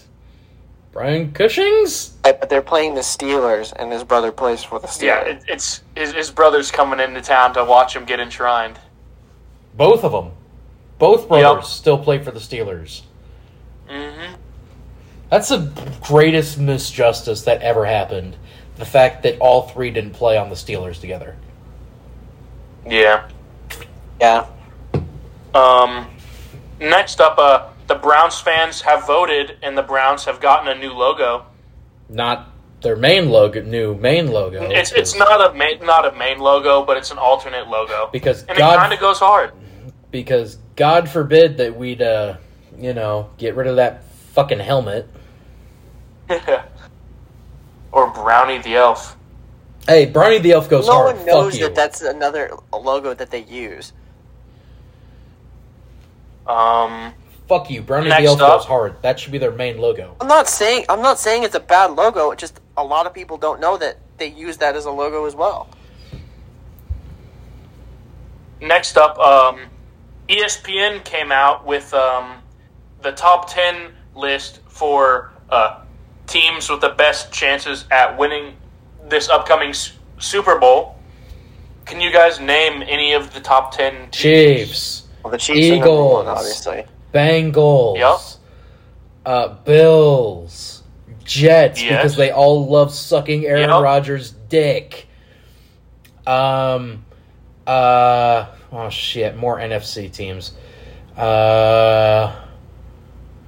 Brian 0.93 1.33
Cushings. 1.33 2.15
But 2.23 2.49
they're 2.49 2.63
playing 2.63 2.95
the 2.95 3.01
Steelers, 3.01 3.73
and 3.77 3.93
his 3.93 4.03
brother 4.05 4.33
plays 4.33 4.65
for 4.65 4.81
the 4.81 4.87
Steelers. 4.89 5.03
yeah, 5.03 5.21
it, 5.21 5.45
it's 5.49 5.83
his, 5.97 6.13
his 6.13 6.31
brother's 6.31 6.71
coming 6.71 6.99
into 7.01 7.21
town 7.21 7.55
to 7.55 7.65
watch 7.65 7.95
him 7.95 8.05
get 8.05 8.19
enshrined. 8.21 8.79
Both 9.77 10.03
of 10.05 10.13
them, 10.13 10.33
both 10.99 11.29
brothers, 11.29 11.65
Yep. 11.65 11.65
still 11.65 11.99
play 11.99 12.19
for 12.23 12.33
the 12.33 12.41
Steelers. 12.41 13.03
hmm 13.89 14.35
That's 15.31 15.49
the 15.49 15.71
greatest 16.03 16.59
misjustice 16.59 17.45
that 17.45 17.63
ever 17.63 17.87
happened. 17.87 18.37
The 18.77 18.85
fact 18.85 19.23
that 19.23 19.39
all 19.39 19.69
three 19.69 19.91
didn't 19.91 20.13
play 20.15 20.37
on 20.39 20.49
the 20.49 20.55
Steelers 20.57 21.01
together. 21.01 21.37
Yeah. 22.87 23.29
yeah. 24.21 24.47
Um, 25.55 26.07
next 26.81 27.21
up, 27.21 27.39
uh, 27.39 27.69
the 27.91 27.97
Browns 27.97 28.39
fans 28.39 28.81
have 28.83 29.05
voted, 29.05 29.57
and 29.65 29.77
the 29.77 29.83
Browns 29.83 30.25
have 30.25 30.41
gotten 30.41 30.69
a 30.69 30.77
new 30.77 30.93
logo. 30.93 31.45
Not 32.09 32.49
their 32.83 32.95
main 32.95 33.31
logo, 33.31 33.63
new 33.63 33.97
main 33.97 34.31
logo. 34.31 34.63
It's 34.71 34.93
it's 34.93 35.17
not 35.17 35.51
a 35.51 35.53
main, 35.55 35.85
not 35.85 36.07
a 36.07 36.17
main 36.17 36.39
logo, 36.39 36.85
but 36.85 36.97
it's 36.97 37.11
an 37.11 37.19
alternate 37.19 37.67
logo, 37.69 38.09
because 38.13 38.43
and 38.43 38.53
it 38.53 38.59
God 38.59 38.77
kind 38.77 38.93
of 38.93 39.01
goes 39.01 39.19
hard. 39.19 39.53
because 40.13 40.59
God 40.77 41.09
forbid 41.09 41.57
that 41.57 41.77
we'd 41.77 42.01
uh 42.01 42.37
you 42.79 42.95
know 42.95 43.31
get 43.39 43.57
rid 43.57 43.67
of 43.67 43.75
that 43.77 44.05
fucking 44.35 44.61
helmet. 44.61 45.09
or 47.91 48.13
Brownie 48.13 48.59
the 48.59 48.77
Elf. 48.77 49.17
Hey, 49.89 50.07
Brownie 50.07 50.39
the 50.39 50.53
Elf 50.53 50.71
goes 50.71 50.87
no 50.87 50.93
hard. 50.93 51.17
No 51.17 51.19
one 51.23 51.27
knows 51.27 51.53
Fuck 51.55 51.61
you. 51.61 51.67
that 51.67 51.75
that's 51.75 52.03
another 52.03 52.53
logo 52.73 53.15
that 53.15 53.33
they 53.33 53.43
use. 53.43 53.93
Um, 56.47 57.15
Fuck 57.51 57.69
you. 57.69 57.83
Brownie 57.83 58.11
Next 58.11 58.23
the 58.23 58.29
Elf 58.29 58.41
up. 58.43 58.59
goes 58.61 58.65
hard. 58.65 59.03
That 59.03 59.19
should 59.19 59.33
be 59.33 59.39
their 59.39 59.51
main 59.51 59.79
logo. 59.79 60.15
I'm 60.21 60.29
not 60.29 60.49
saying 60.49 60.85
I'm 60.89 61.03
not 61.03 61.19
saying 61.19 61.43
it's 61.43 61.57
a 61.57 61.61
bad 61.61 61.91
logo. 61.97 62.31
It's 62.31 62.41
just 62.41 62.61
a 62.77 62.85
lot 62.85 63.07
of 63.09 63.13
people 63.13 63.37
don't 63.39 63.61
know 63.61 63.77
that 63.77 63.99
they 64.19 64.29
use 64.29 64.57
that 64.59 64.77
as 64.77 64.85
a 64.85 64.91
logo 64.93 65.25
as 65.25 65.35
well. 65.35 65.69
next 68.61 68.97
up, 68.97 69.19
um, 69.19 69.63
ESPN 70.29 71.03
came 71.05 71.33
out 71.33 71.67
with 71.67 71.93
um, 71.93 72.37
the 73.03 73.11
top 73.11 73.51
ten 73.53 73.95
list 74.15 74.61
for 74.69 75.33
uh, 75.51 75.83
teams 76.29 76.71
with 76.71 76.81
the 76.81 76.91
best 76.91 77.33
chances 77.33 77.85
at 77.91 78.17
winning 78.17 78.55
this 79.09 79.29
upcoming 79.29 79.71
S- 79.71 79.99
Super 80.19 80.57
Bowl. 80.61 80.95
Can 81.85 82.01
you 82.01 82.13
guys 82.13 82.39
name 82.39 82.83
any 82.87 83.13
of 83.15 83.35
the 83.35 83.41
top 83.41 83.73
ten 83.77 83.95
teams? 84.11 84.17
Chiefs, 84.17 85.03
Well, 85.25 85.33
the 85.33 85.39
Chiefs 85.39 85.69
are 85.71 85.79
one, 85.79 85.79
Eagles. 85.81 86.27
obviously. 86.29 86.85
Bengals, 87.13 87.97
Yep. 87.99 88.19
uh, 89.27 89.49
Bills, 89.65 90.83
Jets 91.25 91.83
Yes. 91.83 91.91
because 91.97 92.17
they 92.17 92.31
all 92.31 92.67
love 92.67 92.93
sucking 92.93 93.47
Aaron 93.47 93.69
Yep. 93.71 93.83
Rodgers' 93.83 94.35
dick. 94.49 95.07
Um, 96.27 97.05
uh, 97.67 98.47
oh 98.73 98.89
shit, 98.91 99.37
more 99.37 99.59
NFC 99.59 100.09
teams. 100.13 100.53
Uh, 101.17 102.33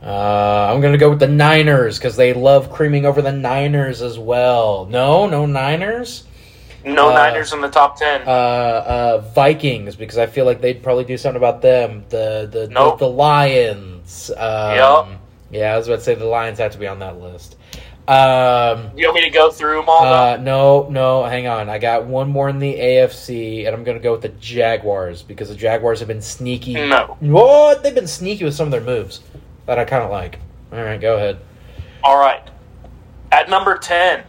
uh, 0.04 0.68
I'm 0.72 0.80
gonna 0.80 0.98
go 0.98 1.10
with 1.10 1.20
the 1.20 1.28
Niners 1.28 1.98
because 1.98 2.16
they 2.16 2.32
love 2.32 2.70
creaming 2.72 3.06
over 3.06 3.22
the 3.22 3.32
Niners 3.32 4.02
as 4.02 4.18
well. 4.18 4.86
No, 4.90 5.26
no 5.26 5.46
Niners. 5.46 6.24
No 6.84 7.10
Uh, 7.10 7.14
Niners 7.14 7.52
in 7.52 7.60
the 7.60 7.68
top 7.68 7.96
ten. 7.96 8.22
Uh, 8.26 8.30
uh, 8.30 9.18
Vikings 9.34 9.94
because 9.96 10.18
I 10.18 10.26
feel 10.26 10.44
like 10.44 10.60
they'd 10.60 10.82
probably 10.82 11.04
do 11.04 11.16
something 11.16 11.36
about 11.36 11.62
them. 11.62 12.04
The 12.08 12.48
the 12.50 12.68
Nope. 12.68 12.98
the, 12.98 13.06
the 13.06 13.10
Lions. 13.12 14.30
Um, 14.36 14.76
Yup. 14.76 15.08
Yeah, 15.50 15.74
I 15.74 15.76
was 15.76 15.86
about 15.86 15.98
to 15.98 16.02
say 16.04 16.14
the 16.14 16.24
Lions 16.24 16.58
have 16.58 16.72
to 16.72 16.78
be 16.78 16.86
on 16.86 16.98
that 17.00 17.20
list. 17.20 17.56
Um, 18.08 18.90
You 18.96 19.06
want 19.06 19.14
me 19.16 19.20
to 19.24 19.30
go 19.30 19.50
through 19.50 19.76
them 19.76 19.84
all? 19.88 20.02
uh, 20.04 20.36
no, 20.38 20.88
no, 20.90 21.24
hang 21.24 21.46
on. 21.46 21.68
I 21.68 21.78
got 21.78 22.04
one 22.04 22.28
more 22.30 22.48
in 22.48 22.58
the 22.58 22.74
AFC, 22.74 23.64
and 23.66 23.74
I'm 23.76 23.84
going 23.84 23.96
to 23.96 24.02
go 24.02 24.10
with 24.12 24.22
the 24.22 24.28
Jaguars 24.30 25.22
because 25.22 25.48
the 25.50 25.54
Jaguars 25.54 26.00
have 26.00 26.08
been 26.08 26.20
sneaky. 26.22 26.74
no. 26.74 27.16
What? 27.20 27.82
They've 27.84 27.94
been 27.94 28.08
sneaky 28.08 28.44
with 28.44 28.54
some 28.54 28.66
of 28.66 28.72
their 28.72 28.80
moves 28.80 29.20
that 29.66 29.78
I 29.78 29.84
kind 29.84 30.02
of 30.02 30.10
like. 30.10 30.40
All 30.72 30.82
right, 30.82 31.00
go 31.00 31.14
ahead. 31.16 31.38
All 32.02 32.18
right. 32.18 32.42
At 33.30 33.48
number 33.48 33.78
10, 33.78 34.24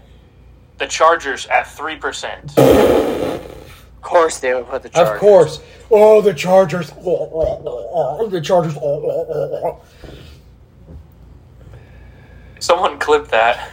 the 0.78 0.88
Chargers 0.88 1.46
at 1.48 1.66
3%. 1.66 2.58
Of 2.58 4.02
course, 4.02 4.40
they 4.40 4.54
would 4.54 4.68
put 4.68 4.84
the 4.84 4.90
Chargers. 4.90 5.14
Of 5.14 5.20
course. 5.20 5.62
Oh, 5.92 6.22
the 6.22 6.34
Chargers. 6.34 6.90
The 6.90 8.42
Chargers. 8.44 8.76
Someone 12.60 12.98
clip 13.00 13.28
that. 13.30 13.70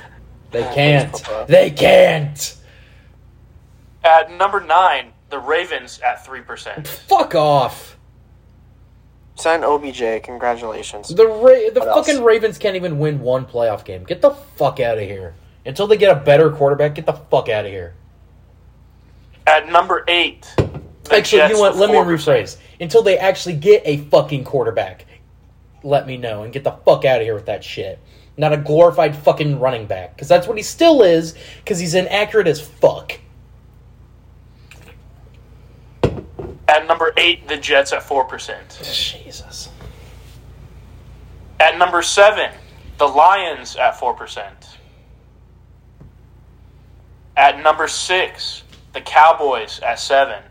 They 0.51 0.63
can't. 0.75 1.23
They 1.47 1.71
can't. 1.71 2.57
At 4.03 4.33
number 4.33 4.61
9, 4.61 5.13
the 5.29 5.39
Ravens 5.39 6.01
at 6.01 6.25
3%. 6.25 6.87
Fuck 6.87 7.35
off. 7.35 7.97
Sign 9.37 9.63
OBJ. 9.63 10.23
Congratulations. 10.25 11.09
The 11.09 11.27
Ra- 11.27 11.71
the 11.73 11.81
What 11.81 11.89
else? 11.89 12.07
fucking 12.07 12.25
Ravens 12.25 12.59
can't 12.59 12.77
even 12.77 12.99
win 12.99 13.21
one 13.21 13.47
playoff 13.47 13.85
game. 13.85 14.05
Get 14.05 14.21
the 14.23 14.31
fuck 14.31 14.81
out 14.81 14.99
of 14.99 15.05
here. 15.05 15.35
Until 15.65 15.87
they 15.87 15.97
get 15.97 16.17
a 16.17 16.21
better 16.21 16.51
quarterback, 16.51 16.95
get 16.95 17.07
the 17.07 17.13
fuck 17.13 17.49
out 17.49 17.67
of 17.67 17.71
here. 17.71 17.95
At 19.47 19.71
number 19.71 20.05
8, 20.09 20.55
Actually, 21.11 21.39
Jets 21.39 21.51
you 21.51 21.57
know 21.57 21.61
what? 21.61 21.77
Let 21.77 21.91
me 21.91 21.97
rephrase. 21.97 22.57
Until 22.81 23.03
they 23.03 23.19
actually 23.19 23.57
get 23.57 23.83
a 23.85 23.99
fucking 23.99 24.45
quarterback, 24.45 25.07
let 25.83 26.07
me 26.07 26.17
know 26.17 26.43
and 26.43 26.53
get 26.53 26.65
the 26.65 26.73
fuck 26.73 27.05
out 27.05 27.21
of 27.21 27.25
here 27.25 27.35
with 27.35 27.47
that 27.47 27.65
shit. 27.65 27.99
Not 28.37 28.53
a 28.53 28.57
glorified 28.57 29.17
fucking 29.17 29.59
running 29.59 29.87
back, 29.87 30.15
because 30.15 30.29
that's 30.29 30.47
what 30.47 30.57
he 30.57 30.63
still 30.63 31.03
is. 31.03 31.35
Because 31.59 31.79
he's 31.79 31.95
inaccurate 31.95 32.47
as 32.47 32.61
fuck. 32.61 33.19
At 36.69 36.87
number 36.87 37.13
8, 37.17 37.49
the 37.49 37.57
Jets 37.57 37.93
at 37.93 38.03
4%. 38.03 39.25
Jesus. 39.25 39.69
At 41.59 41.77
number 41.77 42.01
7, 42.01 42.53
the 42.99 43.09
Lions 43.09 43.75
at 43.77 43.95
4%. 43.95 44.60
At 47.41 47.63
number 47.63 47.89
6, 47.89 48.63
the 48.93 49.01
Cowboys 49.01 49.81
at 49.81 49.97
7%. 49.97 50.43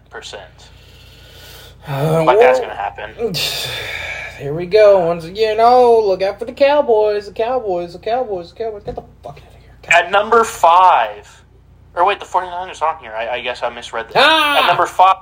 Uh, 1.87 2.23
Like 2.25 2.39
that's 2.39 2.57
going 2.57 2.71
to 2.71 2.75
happen. 2.75 3.35
Here 4.39 4.55
we 4.55 4.65
go. 4.65 5.05
Once 5.05 5.23
again, 5.23 5.57
oh, 5.59 6.03
look 6.03 6.23
out 6.23 6.39
for 6.39 6.45
the 6.45 6.51
Cowboys. 6.51 7.27
The 7.27 7.33
Cowboys. 7.33 7.93
The 7.93 7.99
Cowboys. 7.99 8.49
The 8.49 8.55
Cowboys. 8.57 8.83
Get 8.85 8.95
the 8.95 9.03
fuck 9.21 9.37
out 9.37 9.37
of 9.37 9.61
here. 9.61 9.71
At 9.89 10.09
number 10.09 10.43
5, 10.43 11.45
or 11.93 12.05
wait, 12.05 12.19
the 12.19 12.25
49ers 12.25 12.81
aren't 12.81 13.01
here. 13.01 13.11
I, 13.13 13.35
I 13.35 13.41
guess 13.41 13.61
I 13.61 13.69
misread 13.69 14.07
this. 14.07 14.15
Ah! 14.17 14.63
At 14.63 14.67
number 14.67 14.87
5, 14.87 15.15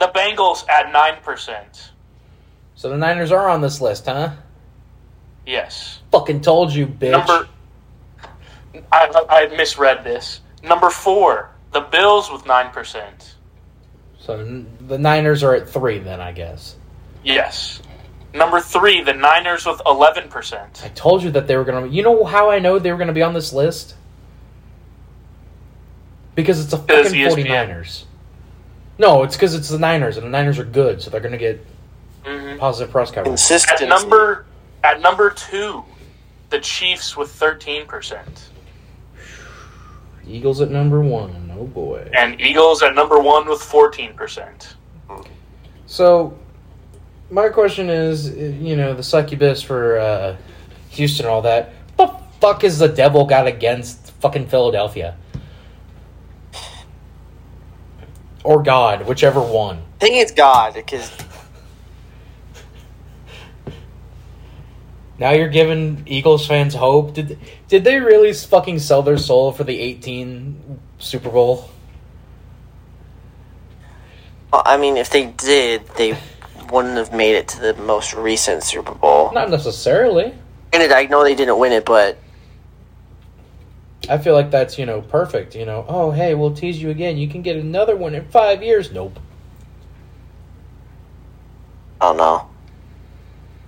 the 0.00 0.08
Bengals 0.08 0.68
at 0.68 0.92
9%. 0.92 1.90
So 2.74 2.90
the 2.90 2.96
Niners 2.96 3.30
are 3.30 3.48
on 3.48 3.60
this 3.60 3.80
list, 3.80 4.06
huh? 4.06 4.32
Yes. 5.46 6.00
Fucking 6.10 6.40
told 6.40 6.74
you, 6.74 6.88
bitch. 6.88 7.12
Number. 7.12 7.46
I, 8.90 9.24
I 9.28 9.56
misread 9.56 10.02
this. 10.02 10.40
Number 10.62 10.90
4, 10.90 11.50
the 11.72 11.80
Bills 11.80 12.30
with 12.30 12.44
9%. 12.44 13.04
So 14.18 14.64
the 14.86 14.98
Niners 14.98 15.42
are 15.42 15.54
at 15.54 15.68
three, 15.68 15.98
then 15.98 16.20
I 16.20 16.32
guess. 16.32 16.76
Yes. 17.24 17.80
Number 18.34 18.60
3, 18.60 19.02
the 19.02 19.14
Niners 19.14 19.66
with 19.66 19.78
11%. 19.86 20.84
I 20.84 20.88
told 20.88 21.22
you 21.22 21.30
that 21.32 21.46
they 21.46 21.56
were 21.56 21.64
gonna. 21.64 21.86
You 21.86 22.02
know 22.02 22.24
how 22.24 22.50
I 22.50 22.58
know 22.58 22.78
they 22.78 22.92
were 22.92 22.98
gonna 22.98 23.12
be 23.12 23.22
on 23.22 23.32
this 23.34 23.52
list? 23.52 23.94
Because 26.34 26.62
it's 26.62 26.72
a 26.72 26.78
fucking 26.78 27.12
ESPN. 27.12 27.46
49ers. 27.46 28.04
No, 28.98 29.22
it's 29.22 29.34
because 29.36 29.54
it's 29.54 29.68
the 29.68 29.78
Niners, 29.78 30.16
and 30.16 30.26
the 30.26 30.30
Niners 30.30 30.58
are 30.58 30.64
good, 30.64 31.02
so 31.02 31.10
they're 31.10 31.20
gonna 31.20 31.38
get 31.38 31.64
Mhm. 32.24 32.58
positive 32.58 32.92
press 32.92 33.10
coverage. 33.10 33.30
Consistency. 33.30 33.84
At 33.84 33.88
number 33.88 34.44
at 34.84 35.00
number 35.00 35.30
two, 35.30 35.84
the 36.50 36.60
Chiefs 36.60 37.16
with 37.16 37.30
thirteen 37.32 37.86
percent, 37.86 38.49
Eagles 40.30 40.60
at 40.60 40.70
number 40.70 41.00
one. 41.00 41.52
Oh 41.56 41.66
boy. 41.66 42.08
and 42.14 42.40
Eagles 42.40 42.82
at 42.82 42.94
number 42.94 43.18
one 43.18 43.48
with 43.48 43.60
fourteen 43.60 44.14
percent. 44.14 44.76
So, 45.86 46.38
my 47.30 47.48
question 47.48 47.90
is, 47.90 48.30
you 48.36 48.76
know, 48.76 48.94
the 48.94 49.02
succubus 49.02 49.60
for 49.60 49.98
uh, 49.98 50.36
Houston 50.90 51.26
and 51.26 51.32
all 51.32 51.42
that. 51.42 51.72
What 51.96 52.18
the 52.18 52.38
fuck 52.40 52.64
is 52.64 52.78
the 52.78 52.88
devil 52.88 53.26
got 53.26 53.46
against 53.46 54.12
fucking 54.20 54.46
Philadelphia? 54.46 55.16
Or 58.44 58.62
God, 58.62 59.06
whichever 59.06 59.40
one. 59.40 59.78
I 59.96 59.98
think 59.98 60.14
it's 60.14 60.32
God 60.32 60.74
because 60.74 61.10
Now 65.20 65.32
you're 65.32 65.48
giving 65.48 66.02
Eagles 66.06 66.46
fans 66.46 66.74
hope. 66.74 67.14
Did 67.14 67.38
did 67.68 67.84
they 67.84 68.00
really 68.00 68.32
fucking 68.32 68.78
sell 68.80 69.02
their 69.02 69.18
soul 69.18 69.52
for 69.52 69.62
the 69.62 69.78
18 69.78 70.80
Super 70.98 71.30
Bowl? 71.30 71.70
well, 74.52 74.62
I 74.64 74.76
mean, 74.76 74.96
if 74.96 75.10
they 75.10 75.26
did, 75.26 75.86
they 75.96 76.18
wouldn't 76.72 76.96
have 76.96 77.12
made 77.12 77.36
it 77.36 77.48
to 77.48 77.60
the 77.60 77.74
most 77.74 78.14
recent 78.14 78.62
Super 78.62 78.94
Bowl. 78.94 79.32
Not 79.32 79.50
necessarily. 79.50 80.34
Granted, 80.72 80.92
I 80.92 81.04
know 81.04 81.22
they 81.22 81.34
didn't 81.34 81.58
win 81.58 81.72
it, 81.72 81.84
but 81.84 82.18
I 84.08 84.18
feel 84.18 84.34
like 84.34 84.50
that's, 84.50 84.78
you 84.78 84.86
know, 84.86 85.02
perfect. 85.02 85.54
You 85.54 85.66
know, 85.66 85.84
oh, 85.88 86.10
hey, 86.10 86.34
we'll 86.34 86.54
tease 86.54 86.80
you 86.80 86.90
again. 86.90 87.16
You 87.16 87.28
can 87.28 87.42
get 87.42 87.56
another 87.56 87.96
one 87.96 88.14
in 88.14 88.24
five 88.28 88.62
years. 88.62 88.90
Nope. 88.90 89.18
I 92.00 92.06
don't 92.06 92.16
know. 92.16 92.49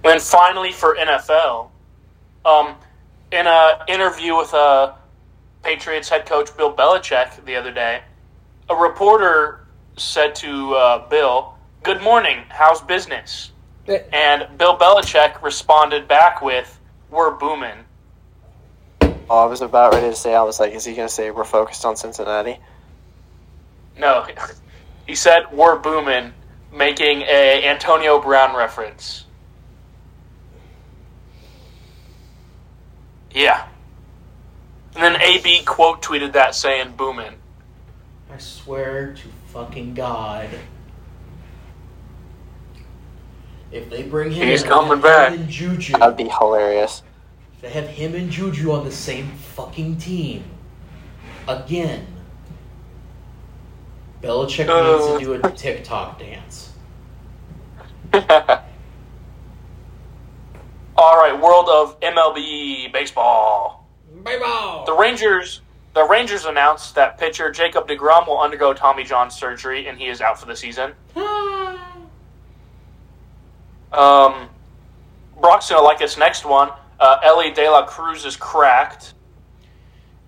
And 0.05 0.21
finally, 0.21 0.73
for 0.73 0.97
NFL, 0.97 1.71
um, 2.45 2.75
in 3.31 3.47
an 3.47 3.79
interview 3.89 4.37
with 4.37 4.53
uh, 4.53 4.95
Patriots 5.63 6.09
head 6.09 6.27
coach 6.27 6.55
Bill 6.57 6.75
Belichick 6.75 7.45
the 7.45 7.55
other 7.57 7.71
day, 7.73 8.03
a 8.69 8.75
reporter 8.75 9.67
said 9.97 10.35
to 10.37 10.75
uh, 10.75 11.09
Bill, 11.09 11.55
"Good 11.83 12.03
morning. 12.03 12.45
How's 12.49 12.81
business?" 12.81 13.53
Eh, 13.87 14.01
And 14.13 14.59
Bill 14.59 14.77
Belichick 14.77 15.41
responded 15.43 16.09
back 16.09 16.43
with, 16.43 16.79
"We're 17.11 17.31
booming." 17.31 17.85
Oh, 19.31 19.39
I 19.39 19.47
was 19.47 19.61
about 19.61 19.95
ready 19.95 20.11
to 20.11 20.17
say. 20.17 20.35
I 20.35 20.43
was 20.43 20.59
like, 20.61 20.73
is 20.75 20.85
he 20.85 20.95
going 20.95 21.09
to 21.09 21.15
say 21.15 21.31
we're 21.31 21.45
focused 21.45 21.85
on 21.85 21.97
Cincinnati? 21.97 22.59
No, 23.97 24.27
he 25.07 25.15
said 25.15 25.45
we're 25.53 25.79
booming, 25.79 26.35
making 26.73 27.23
a 27.23 27.65
Antonio 27.65 28.21
Brown 28.21 28.55
reference. 28.57 29.25
Yeah. 33.35 33.67
And 34.95 35.03
then 35.03 35.21
AB 35.23 35.63
quote 35.65 36.03
tweeted 36.03 36.33
that 36.33 36.55
saying 36.55 36.95
booming. 36.97 37.35
I 38.33 38.39
swear 38.39 39.15
to 39.15 39.23
fucking 39.53 39.95
God. 39.95 40.49
If 43.71 43.89
they 43.89 44.03
bring 44.03 44.31
him 44.33 44.49
He's 44.49 44.63
in, 44.63 44.69
coming 44.69 44.93
him 44.93 45.01
back. 45.01 45.33
and 45.33 45.49
Juju, 45.49 45.95
That'd 45.95 46.17
be 46.19 46.29
hilarious. 46.29 47.03
if 47.55 47.63
they 47.63 47.71
have 47.71 47.89
him 47.89 48.15
and 48.15 48.31
Juju 48.31 48.71
on 48.73 48.85
the 48.85 48.93
same 48.93 49.29
fucking 49.31 49.97
team 49.97 50.45
again, 51.49 52.07
Belichick 54.23 54.69
Uh. 54.69 54.99
needs 54.99 55.19
to 55.19 55.25
do 55.25 55.33
a 55.47 55.51
TikTok 55.57 56.19
dance. 56.19 56.71
All 61.03 61.17
right, 61.17 61.39
world 61.39 61.69
of 61.69 61.99
MLB 61.99 62.93
baseball. 62.93 63.89
Baseball. 64.23 64.87
The 64.87 64.93
Rangers, 64.93 65.61
the 65.95 66.05
Rangers 66.05 66.45
announced 66.45 66.95
that 66.95 67.19
pitcher 67.19 67.51
Jacob 67.51 67.89
Degrom 67.89 68.29
will 68.29 68.39
undergo 68.39 68.73
Tommy 68.73 69.03
John 69.03 69.29
surgery 69.29 69.89
and 69.89 69.99
he 69.99 70.07
is 70.07 70.21
out 70.21 70.39
for 70.39 70.47
the 70.47 70.55
season. 70.55 70.93
Um, 73.93 74.49
Brock's 75.41 75.69
gonna 75.69 75.83
like 75.83 75.99
this 75.99 76.17
next 76.17 76.45
one. 76.45 76.71
Uh, 77.01 77.19
Elly 77.25 77.51
De 77.51 77.69
La 77.69 77.85
Cruz 77.85 78.25
is 78.25 78.37
cracked. 78.37 79.15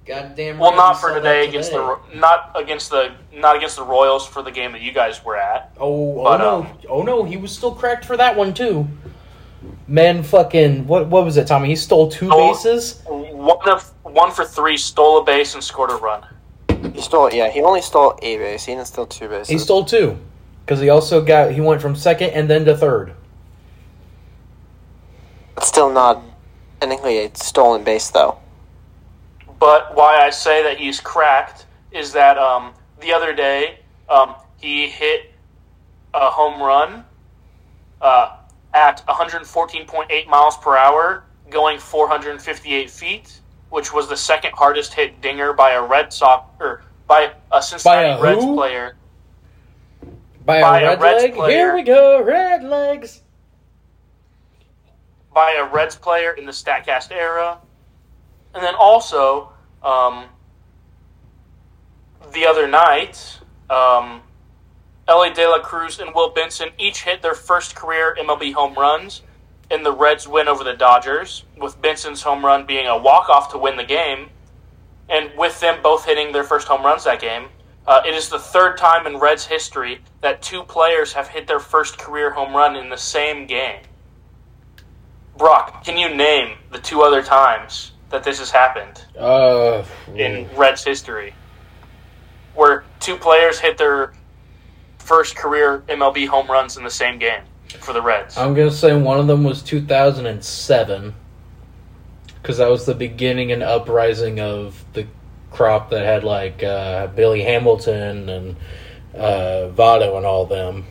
Goddamn. 0.04 0.58
Well, 0.58 0.72
right, 0.72 0.76
Well 0.76 0.86
not 0.88 0.94
for 0.94 1.10
saw 1.10 1.14
today 1.14 1.48
against 1.48 1.70
today. 1.70 1.86
the 2.12 2.18
not 2.18 2.50
against 2.56 2.90
the 2.90 3.14
not 3.32 3.56
against 3.56 3.76
the 3.76 3.84
Royals 3.84 4.26
for 4.26 4.42
the 4.42 4.50
game 4.50 4.72
that 4.72 4.80
you 4.80 4.90
guys 4.90 5.24
were 5.24 5.36
at. 5.36 5.72
Oh, 5.78 6.26
oh 6.26 6.36
no! 6.36 6.62
um, 6.62 6.78
oh 6.88 7.02
no! 7.02 7.22
He 7.22 7.36
was 7.36 7.52
still 7.52 7.72
cracked 7.72 8.04
for 8.04 8.16
that 8.16 8.36
one 8.36 8.52
too. 8.52 8.88
Man, 9.86 10.22
fucking 10.22 10.86
what? 10.86 11.08
What 11.08 11.24
was 11.24 11.36
it, 11.36 11.46
Tommy? 11.46 11.68
He 11.68 11.76
stole 11.76 12.10
two 12.10 12.28
Oh. 12.32 12.52
bases. 12.52 13.02
One 13.06 13.68
of 13.68 13.92
one 14.02 14.30
for 14.30 14.44
three, 14.44 14.76
stole 14.76 15.18
a 15.18 15.24
base 15.24 15.54
and 15.54 15.62
scored 15.62 15.90
a 15.90 15.96
run. 15.96 16.24
He 16.94 17.00
stole. 17.00 17.32
Yeah, 17.32 17.50
he 17.50 17.60
only 17.60 17.82
stole 17.82 18.18
a 18.22 18.36
base. 18.38 18.64
He 18.64 18.72
didn't 18.74 18.86
steal 18.86 19.06
two 19.06 19.28
bases. 19.28 19.48
He 19.48 19.58
stole 19.58 19.84
two 19.84 20.18
because 20.64 20.80
he 20.80 20.88
also 20.88 21.20
got 21.22 21.52
he 21.52 21.60
went 21.60 21.82
from 21.82 21.94
second 21.94 22.30
and 22.30 22.48
then 22.48 22.64
to 22.64 22.76
third. 22.76 23.12
It's 25.58 25.68
still 25.68 25.90
not 25.90 26.22
technically 26.80 27.18
a 27.18 27.30
stolen 27.36 27.84
base, 27.84 28.10
though. 28.10 28.38
But 29.58 29.94
why 29.94 30.16
I 30.16 30.30
say 30.30 30.62
that 30.62 30.78
he's 30.78 31.00
cracked 31.00 31.66
is 31.92 32.12
that 32.12 32.38
um, 32.38 32.72
the 33.00 33.12
other 33.12 33.34
day 33.34 33.78
um, 34.08 34.34
he 34.60 34.88
hit 34.88 35.30
a 36.12 36.28
home 36.30 36.60
run 36.62 37.04
uh, 38.00 38.36
at 38.74 39.06
114.8 39.06 40.26
miles 40.28 40.56
per 40.58 40.76
hour, 40.76 41.24
going 41.50 41.78
458 41.78 42.90
feet, 42.90 43.40
which 43.70 43.92
was 43.92 44.08
the 44.08 44.16
second 44.16 44.52
hardest 44.54 44.92
hit 44.94 45.20
dinger 45.22 45.52
by 45.54 45.72
a 45.72 45.82
Red 45.82 46.12
Sox 46.12 46.46
or 46.60 46.82
by 47.06 47.32
a 47.52 47.62
Cincinnati 47.62 48.08
a 48.08 48.20
Reds 48.20 48.44
who? 48.44 48.54
player. 48.56 48.96
By, 50.44 50.60
By 50.60 50.80
a 50.80 50.84
a 50.84 50.88
red 50.90 51.00
Reds 51.00 51.22
leg. 51.22 51.34
player. 51.34 51.50
Here 51.50 51.74
we 51.74 51.82
go, 51.82 52.22
red 52.22 52.64
legs. 52.64 53.22
by 55.32 55.52
a 55.58 55.64
Reds 55.64 55.96
player 55.96 56.32
in 56.32 56.46
the 56.46 56.52
Statcast 56.52 57.10
era. 57.10 57.58
And 58.54 58.62
then 58.62 58.74
also, 58.76 59.50
um, 59.82 60.26
the 62.32 62.46
other 62.46 62.68
night, 62.68 63.40
um, 63.70 64.22
Elly 65.06 65.30
De 65.32 65.46
La 65.46 65.58
Cruz 65.60 65.98
and 65.98 66.14
Will 66.14 66.30
Benson 66.30 66.70
each 66.78 67.02
hit 67.02 67.20
their 67.20 67.34
first 67.34 67.74
career 67.76 68.16
MLB 68.18 68.54
home 68.54 68.74
runs 68.74 69.22
in 69.70 69.82
the 69.82 69.92
Reds' 69.92 70.26
win 70.26 70.48
over 70.48 70.64
the 70.64 70.74
Dodgers, 70.74 71.44
with 71.56 71.80
Benson's 71.80 72.22
home 72.22 72.44
run 72.44 72.64
being 72.66 72.86
a 72.86 72.96
walk-off 72.96 73.50
to 73.52 73.58
win 73.58 73.76
the 73.76 73.84
game, 73.84 74.28
and 75.08 75.30
with 75.36 75.58
them 75.60 75.82
both 75.82 76.04
hitting 76.04 76.32
their 76.32 76.44
first 76.44 76.68
home 76.68 76.82
runs 76.84 77.04
that 77.04 77.20
game. 77.20 77.48
Uh, 77.86 78.00
it 78.06 78.14
is 78.14 78.30
the 78.30 78.38
third 78.38 78.78
time 78.78 79.06
in 79.06 79.18
Reds 79.18 79.44
history 79.46 80.00
that 80.22 80.40
two 80.40 80.62
players 80.62 81.12
have 81.12 81.28
hit 81.28 81.46
their 81.46 81.60
first 81.60 81.98
career 81.98 82.30
home 82.30 82.54
run 82.56 82.76
in 82.76 82.88
the 82.88 82.96
same 82.96 83.46
game. 83.46 83.80
Brock, 85.36 85.84
can 85.84 85.98
you 85.98 86.14
name 86.14 86.56
the 86.70 86.78
two 86.78 87.02
other 87.02 87.22
times 87.22 87.92
that 88.08 88.22
this 88.24 88.38
has 88.38 88.50
happened 88.50 89.04
Uh, 89.18 89.84
in 90.14 90.48
Reds 90.56 90.84
history? 90.84 91.34
Where 92.54 92.84
two 93.00 93.16
players 93.16 93.58
hit 93.58 93.76
their 93.76 94.14
first 95.04 95.36
career 95.36 95.84
MLB 95.88 96.26
home 96.26 96.50
runs 96.50 96.76
in 96.76 96.84
the 96.84 96.90
same 96.90 97.18
game 97.18 97.42
for 97.80 97.92
the 97.92 98.00
Reds. 98.02 98.36
I'm 98.38 98.54
gonna 98.54 98.70
say 98.70 98.96
one 98.96 99.18
of 99.20 99.26
them 99.26 99.44
was 99.44 99.62
2007, 99.62 101.14
because 102.40 102.58
that 102.58 102.68
was 102.68 102.86
the 102.86 102.94
beginning 102.94 103.52
and 103.52 103.62
uprising 103.62 104.40
of 104.40 104.84
the 104.94 105.06
crop 105.50 105.90
that 105.90 106.04
had 106.04 106.24
like 106.24 106.62
uh, 106.62 107.08
Billy 107.08 107.42
Hamilton 107.42 108.28
and 108.28 108.56
uh, 109.14 109.68
Votto 109.74 110.16
and 110.16 110.26
all 110.26 110.46
them. 110.46 110.86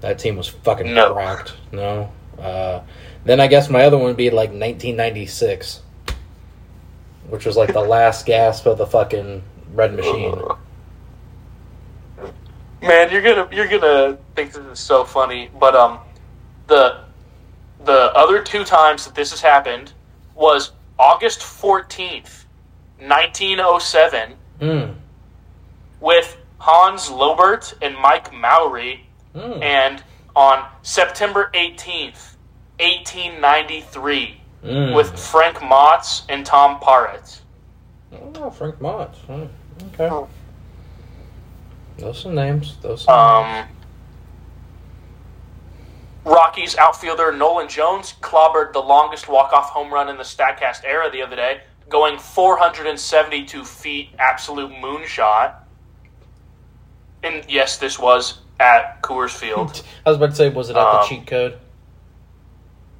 That 0.00 0.18
team 0.18 0.36
was 0.36 0.48
fucking 0.48 0.92
No. 0.92 1.12
cracked. 1.14 1.54
No. 1.70 2.10
Uh, 2.38 2.80
then 3.24 3.38
I 3.40 3.46
guess 3.46 3.70
my 3.70 3.84
other 3.84 3.96
one 3.96 4.06
would 4.06 4.16
be 4.16 4.30
like 4.30 4.48
1996, 4.50 5.80
which 7.28 7.46
was 7.46 7.56
like 7.56 7.72
the 7.72 7.80
last 7.80 8.26
gasp 8.26 8.66
of 8.66 8.78
the 8.78 8.86
fucking 8.86 9.42
red 9.74 9.94
machine. 9.94 10.40
Man, 12.82 13.10
you're 13.12 13.22
gonna 13.22 13.48
you're 13.52 13.68
gonna 13.68 14.18
think 14.34 14.52
this 14.52 14.64
is 14.66 14.80
so 14.80 15.04
funny, 15.04 15.50
but 15.60 15.74
um, 15.76 16.00
the 16.66 17.00
the 17.84 18.12
other 18.14 18.42
two 18.42 18.64
times 18.64 19.04
that 19.04 19.14
this 19.14 19.30
has 19.30 19.40
happened 19.40 19.92
was 20.34 20.72
August 20.98 21.42
fourteenth, 21.42 22.46
nineteen 23.00 23.60
oh 23.60 23.78
seven, 23.78 24.34
Mm. 24.60 24.94
with 26.00 26.36
Hans 26.58 27.08
Lobert 27.10 27.74
and 27.82 27.96
Mike 27.96 28.32
Mowry, 28.32 29.06
Mm. 29.34 29.62
and 29.62 30.02
on 30.34 30.64
September 30.82 31.50
eighteenth, 31.54 32.36
eighteen 32.80 33.40
ninety 33.40 33.80
three, 33.80 34.40
Mm. 34.64 34.94
with 34.94 35.16
Frank 35.18 35.58
Motz 35.58 36.22
and 36.28 36.44
Tom 36.44 36.80
Parrott. 36.80 37.40
Oh, 38.36 38.50
Frank 38.50 38.80
Mott. 38.80 39.14
Hmm, 39.26 39.44
Okay. 39.94 40.08
Oh. 40.08 40.28
Those 41.98 42.22
some 42.22 42.34
names. 42.34 42.76
Those 42.78 43.04
some 43.04 43.44
names. 43.44 43.68
Um, 43.68 43.76
Rockies 46.24 46.76
outfielder 46.76 47.32
Nolan 47.32 47.68
Jones 47.68 48.14
clobbered 48.20 48.72
the 48.72 48.80
longest 48.80 49.28
walk-off 49.28 49.70
home 49.70 49.92
run 49.92 50.08
in 50.08 50.16
the 50.16 50.22
Statcast 50.22 50.84
era 50.84 51.10
the 51.10 51.22
other 51.22 51.34
day, 51.34 51.62
going 51.88 52.18
472 52.18 53.64
feet, 53.64 54.10
absolute 54.18 54.70
moonshot. 54.70 55.54
And 57.24 57.44
yes, 57.48 57.78
this 57.78 57.98
was 57.98 58.40
at 58.60 59.02
Coors 59.02 59.30
Field. 59.30 59.82
I 60.06 60.10
was 60.10 60.16
about 60.16 60.30
to 60.30 60.36
say, 60.36 60.48
was 60.48 60.70
it 60.70 60.76
at 60.76 60.82
the 60.82 60.98
um, 61.00 61.08
cheat 61.08 61.26
code? 61.26 61.58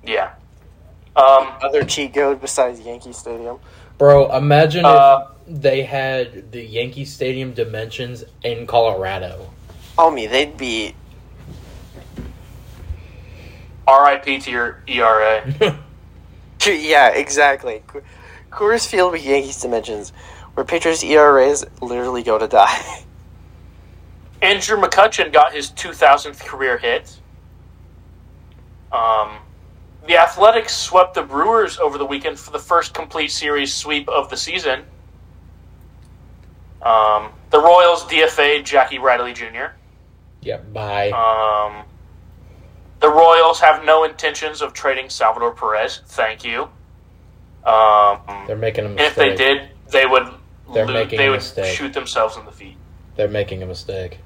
yeah. 0.04 0.34
Um, 1.14 1.48
Other 1.62 1.84
cheat 1.84 2.14
code 2.14 2.40
besides 2.40 2.80
Yankee 2.80 3.12
Stadium. 3.12 3.58
Bro, 4.02 4.36
imagine 4.36 4.84
uh, 4.84 5.28
if 5.46 5.62
they 5.62 5.84
had 5.84 6.50
the 6.50 6.60
Yankee 6.60 7.04
Stadium 7.04 7.52
dimensions 7.52 8.24
in 8.42 8.66
Colorado. 8.66 9.48
Homie, 9.96 10.28
they'd 10.28 10.56
be. 10.56 10.96
R.I.P. 13.86 14.40
to 14.40 14.50
your 14.50 14.82
ERA. 14.88 15.78
Yeah, 16.66 17.10
exactly. 17.10 17.84
Coors 18.50 18.88
Field 18.88 19.12
with 19.12 19.24
Yankees 19.24 19.60
dimensions, 19.60 20.12
where 20.54 20.64
pitchers' 20.64 21.04
ERAs 21.04 21.64
literally 21.80 22.24
go 22.24 22.38
to 22.38 22.48
die. 22.48 23.04
Andrew 24.42 24.80
McCutchen 24.80 25.32
got 25.32 25.54
his 25.54 25.70
2000th 25.70 26.44
career 26.44 26.76
hit. 26.76 27.20
Um, 28.90 29.38
the 30.06 30.16
Athletics 30.16 30.74
swept 30.74 31.14
the 31.14 31.22
Brewers 31.22 31.78
over 31.78 31.96
the 31.98 32.04
weekend 32.06 32.38
for 32.38 32.50
the 32.50 32.58
first 32.58 32.92
complete 32.94 33.28
series 33.30 33.72
sweep 33.74 34.08
of 34.08 34.28
the 34.30 34.36
season. 34.36 34.84
Um, 36.82 37.30
the 37.50 37.60
Royals 37.60 38.04
DFA 38.04 38.64
Jackie 38.64 38.98
Bradley 38.98 39.32
Jr. 39.32 39.74
yeah, 40.40 40.56
bye. 40.58 41.10
Um, 41.10 41.84
the 43.00 43.08
Royals 43.08 43.60
have 43.60 43.84
no 43.84 44.02
intentions 44.04 44.60
of 44.62 44.72
trading 44.72 45.08
Salvador 45.08 45.52
Perez. 45.52 46.00
Thank 46.06 46.44
you. 46.44 46.68
Um, 47.64 48.18
They're 48.48 48.56
making 48.56 48.86
a 48.86 48.88
mistake. 48.88 49.08
if 49.08 49.14
they 49.14 49.34
did, 49.36 49.68
they 49.90 50.06
would 50.06 50.26
They're 50.74 50.86
lo- 50.86 50.92
making 50.94 51.18
they 51.18 51.28
would 51.28 51.36
mistake. 51.36 51.76
shoot 51.76 51.92
themselves 51.92 52.36
in 52.36 52.44
the 52.44 52.50
feet. 52.52 52.76
They're 53.14 53.28
making 53.28 53.62
a 53.62 53.66
mistake. 53.66 54.18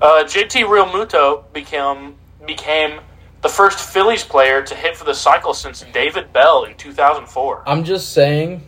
Uh, 0.00 0.22
JT 0.24 0.64
Realmuto 0.66 1.42
became 1.52 2.14
became 2.46 3.00
the 3.44 3.50
first 3.50 3.78
Phillies 3.78 4.24
player 4.24 4.62
to 4.62 4.74
hit 4.74 4.96
for 4.96 5.04
the 5.04 5.14
cycle 5.14 5.52
since 5.52 5.84
David 5.92 6.32
Bell 6.32 6.64
in 6.64 6.74
2004. 6.78 7.64
I'm 7.66 7.84
just 7.84 8.14
saying, 8.14 8.62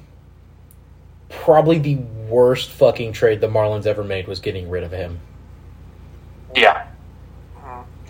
probably 1.30 1.78
the 1.78 1.94
worst 2.28 2.68
fucking 2.72 3.14
trade 3.14 3.40
the 3.40 3.48
Marlins 3.48 3.86
ever 3.86 4.04
made 4.04 4.28
was 4.28 4.38
getting 4.38 4.68
rid 4.68 4.84
of 4.84 4.92
him. 4.92 5.18
Yeah, 6.54 6.88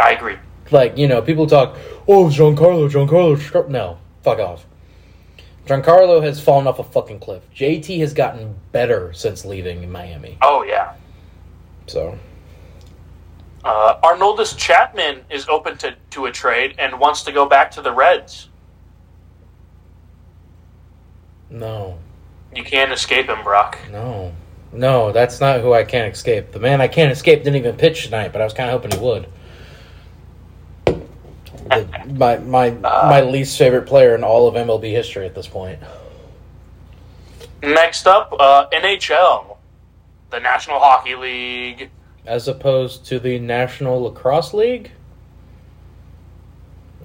I 0.00 0.10
agree. 0.10 0.38
Like, 0.72 0.98
you 0.98 1.06
know, 1.06 1.22
people 1.22 1.46
talk, 1.46 1.76
oh, 2.08 2.24
Giancarlo, 2.24 2.90
Giancarlo. 2.90 3.40
Scar-" 3.40 3.68
No, 3.68 3.98
fuck 4.24 4.40
off. 4.40 4.66
Giancarlo 5.66 6.20
has 6.24 6.40
fallen 6.40 6.66
off 6.66 6.80
a 6.80 6.84
fucking 6.84 7.20
cliff. 7.20 7.44
JT 7.54 8.00
has 8.00 8.12
gotten 8.12 8.56
better 8.72 9.12
since 9.12 9.44
leaving 9.44 9.88
Miami. 9.92 10.36
Oh 10.42 10.64
yeah. 10.64 10.94
So, 11.86 12.18
Uh, 13.66 13.98
Aroldis 14.04 14.56
Chapman 14.56 15.22
is 15.28 15.48
open 15.48 15.76
to, 15.78 15.96
to 16.10 16.26
a 16.26 16.30
trade 16.30 16.76
and 16.78 17.00
wants 17.00 17.22
to 17.24 17.32
go 17.32 17.46
back 17.46 17.68
to 17.72 17.82
the 17.82 17.92
Reds. 17.92 18.48
no, 21.50 21.98
You 22.54 22.62
can't 22.62 22.92
escape 22.92 23.26
him, 23.26 23.42
Brock. 23.42 23.76
no, 23.90 24.32
no, 24.72 25.10
that's 25.10 25.40
not 25.40 25.62
who 25.62 25.72
I 25.72 25.82
can't 25.82 26.14
escape. 26.14 26.52
The 26.52 26.60
man 26.60 26.80
I 26.80 26.86
can't 26.86 27.10
escape 27.10 27.42
didn't 27.42 27.56
even 27.56 27.74
pitch 27.76 28.04
tonight, 28.04 28.32
but 28.32 28.40
I 28.40 28.44
was 28.44 28.52
kind 28.52 28.70
of 28.70 28.80
hoping 28.80 28.96
he 28.96 29.04
would. 29.04 29.26
The, 31.68 31.88
my 32.14 32.38
my 32.38 32.70
my 32.70 33.20
least 33.22 33.58
favorite 33.58 33.86
player 33.86 34.14
in 34.14 34.22
all 34.22 34.46
of 34.46 34.54
MLB 34.54 34.92
history 34.92 35.26
at 35.26 35.34
this 35.34 35.48
point. 35.48 35.80
Next 37.64 38.06
up, 38.06 38.32
uh, 38.38 38.68
NHL, 38.72 39.56
the 40.30 40.38
National 40.38 40.78
Hockey 40.78 41.16
League. 41.16 41.90
As 42.26 42.48
opposed 42.48 43.06
to 43.06 43.18
the 43.18 43.38
National 43.38 44.02
Lacrosse 44.02 44.52
League 44.52 44.90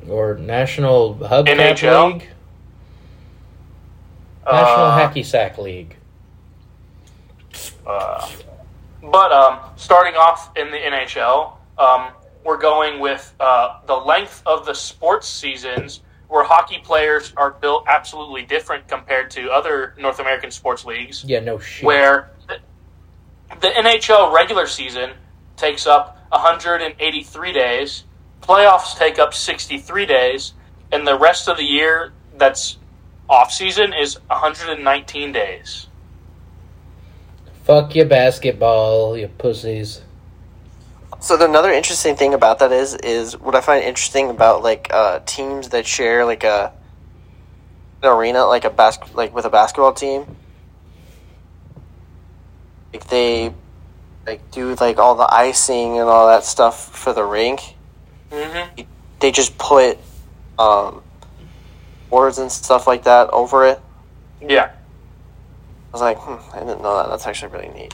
or 0.10 0.36
National 0.38 1.16
Hubcap 1.16 1.46
NHL? 1.48 2.14
League, 2.14 2.28
National 4.46 4.86
Uh, 4.86 5.00
Hacky 5.10 5.26
Sack 5.26 5.58
League. 5.58 5.96
Uh, 7.86 8.28
but 9.04 9.32
um, 9.32 9.60
starting 9.76 10.16
off 10.16 10.56
in 10.58 10.72
the 10.72 10.78
NHL, 10.78 11.54
um, 11.78 12.08
we're 12.44 12.58
going 12.58 13.00
with 13.00 13.34
uh, 13.40 13.80
the 13.86 13.96
length 13.96 14.42
of 14.46 14.66
the 14.66 14.74
sports 14.74 15.28
seasons, 15.28 16.02
where 16.28 16.44
hockey 16.44 16.80
players 16.84 17.34
are 17.38 17.52
built 17.52 17.84
absolutely 17.88 18.44
different 18.44 18.88
compared 18.88 19.30
to 19.32 19.52
other 19.52 19.94
North 20.00 20.20
American 20.20 20.50
sports 20.50 20.86
leagues, 20.86 21.24
Yeah, 21.26 21.40
no 21.42 21.60
shit. 21.60 21.86
where 21.86 22.32
the, 23.60 23.68
the 23.68 23.68
NHL 23.68 24.34
regular 24.34 24.68
season 24.68 25.12
takes 25.58 25.86
up 25.88 26.18
183 26.30 27.54
days, 27.54 28.04
playoffs 28.42 28.98
take 28.98 29.20
up 29.20 29.34
63 29.34 30.06
days, 30.06 30.54
and 30.92 31.08
the 31.08 31.18
rest 31.18 31.48
of 31.48 31.58
the 31.58 31.64
year 31.64 32.14
that's 32.38 32.78
off 33.30 33.52
season 33.52 33.94
is 33.94 34.20
119 34.28 35.32
days. 35.32 35.88
Fuck 37.64 37.96
your 37.96 38.06
basketball, 38.06 39.18
you 39.18 39.28
pussies. 39.28 40.02
So 41.20 41.44
another 41.46 41.72
interesting 41.72 42.16
thing 42.16 42.34
about 42.34 42.60
that 42.60 42.72
is 42.72 42.96
is 42.96 43.38
what 43.38 43.54
I 43.54 43.62
find 43.62 43.84
interesting 43.84 44.32
about 44.32 44.64
like 44.64 44.88
uh, 44.92 45.20
teams 45.26 45.70
that 45.70 45.86
share 45.86 46.26
like 46.26 46.44
a 46.44 46.74
an 48.02 48.10
arena 48.10 48.46
like 48.46 48.66
a 48.66 48.72
bas- 48.72 48.98
like 49.14 49.34
with 49.34 49.46
a 49.46 49.50
basketball 49.50 49.94
team. 49.94 50.26
Like 52.94 53.08
they 53.08 53.54
like 54.26 54.52
do 54.52 54.76
like 54.76 54.98
all 54.98 55.16
the 55.16 55.28
icing 55.34 56.00
and 56.00 56.08
all 56.08 56.28
that 56.28 56.44
stuff 56.44 56.96
for 56.96 57.14
the 57.14 57.24
rink. 57.24 57.76
Mm-hmm. 58.32 58.84
They 59.20 59.32
just 59.32 59.58
put 59.58 59.98
um, 60.58 61.02
boards 62.10 62.38
and 62.38 62.52
stuff 62.52 62.88
like 62.88 63.04
that 63.04 63.30
over 63.30 63.66
it. 63.66 63.80
Yeah, 64.42 64.72
I 65.92 65.92
was 65.92 66.02
like, 66.02 66.18
hmm, 66.18 66.56
I 66.56 66.60
didn't 66.60 66.82
know 66.82 66.98
that. 66.98 67.10
That's 67.10 67.28
actually 67.28 67.52
really 67.52 67.70
neat. 67.70 67.94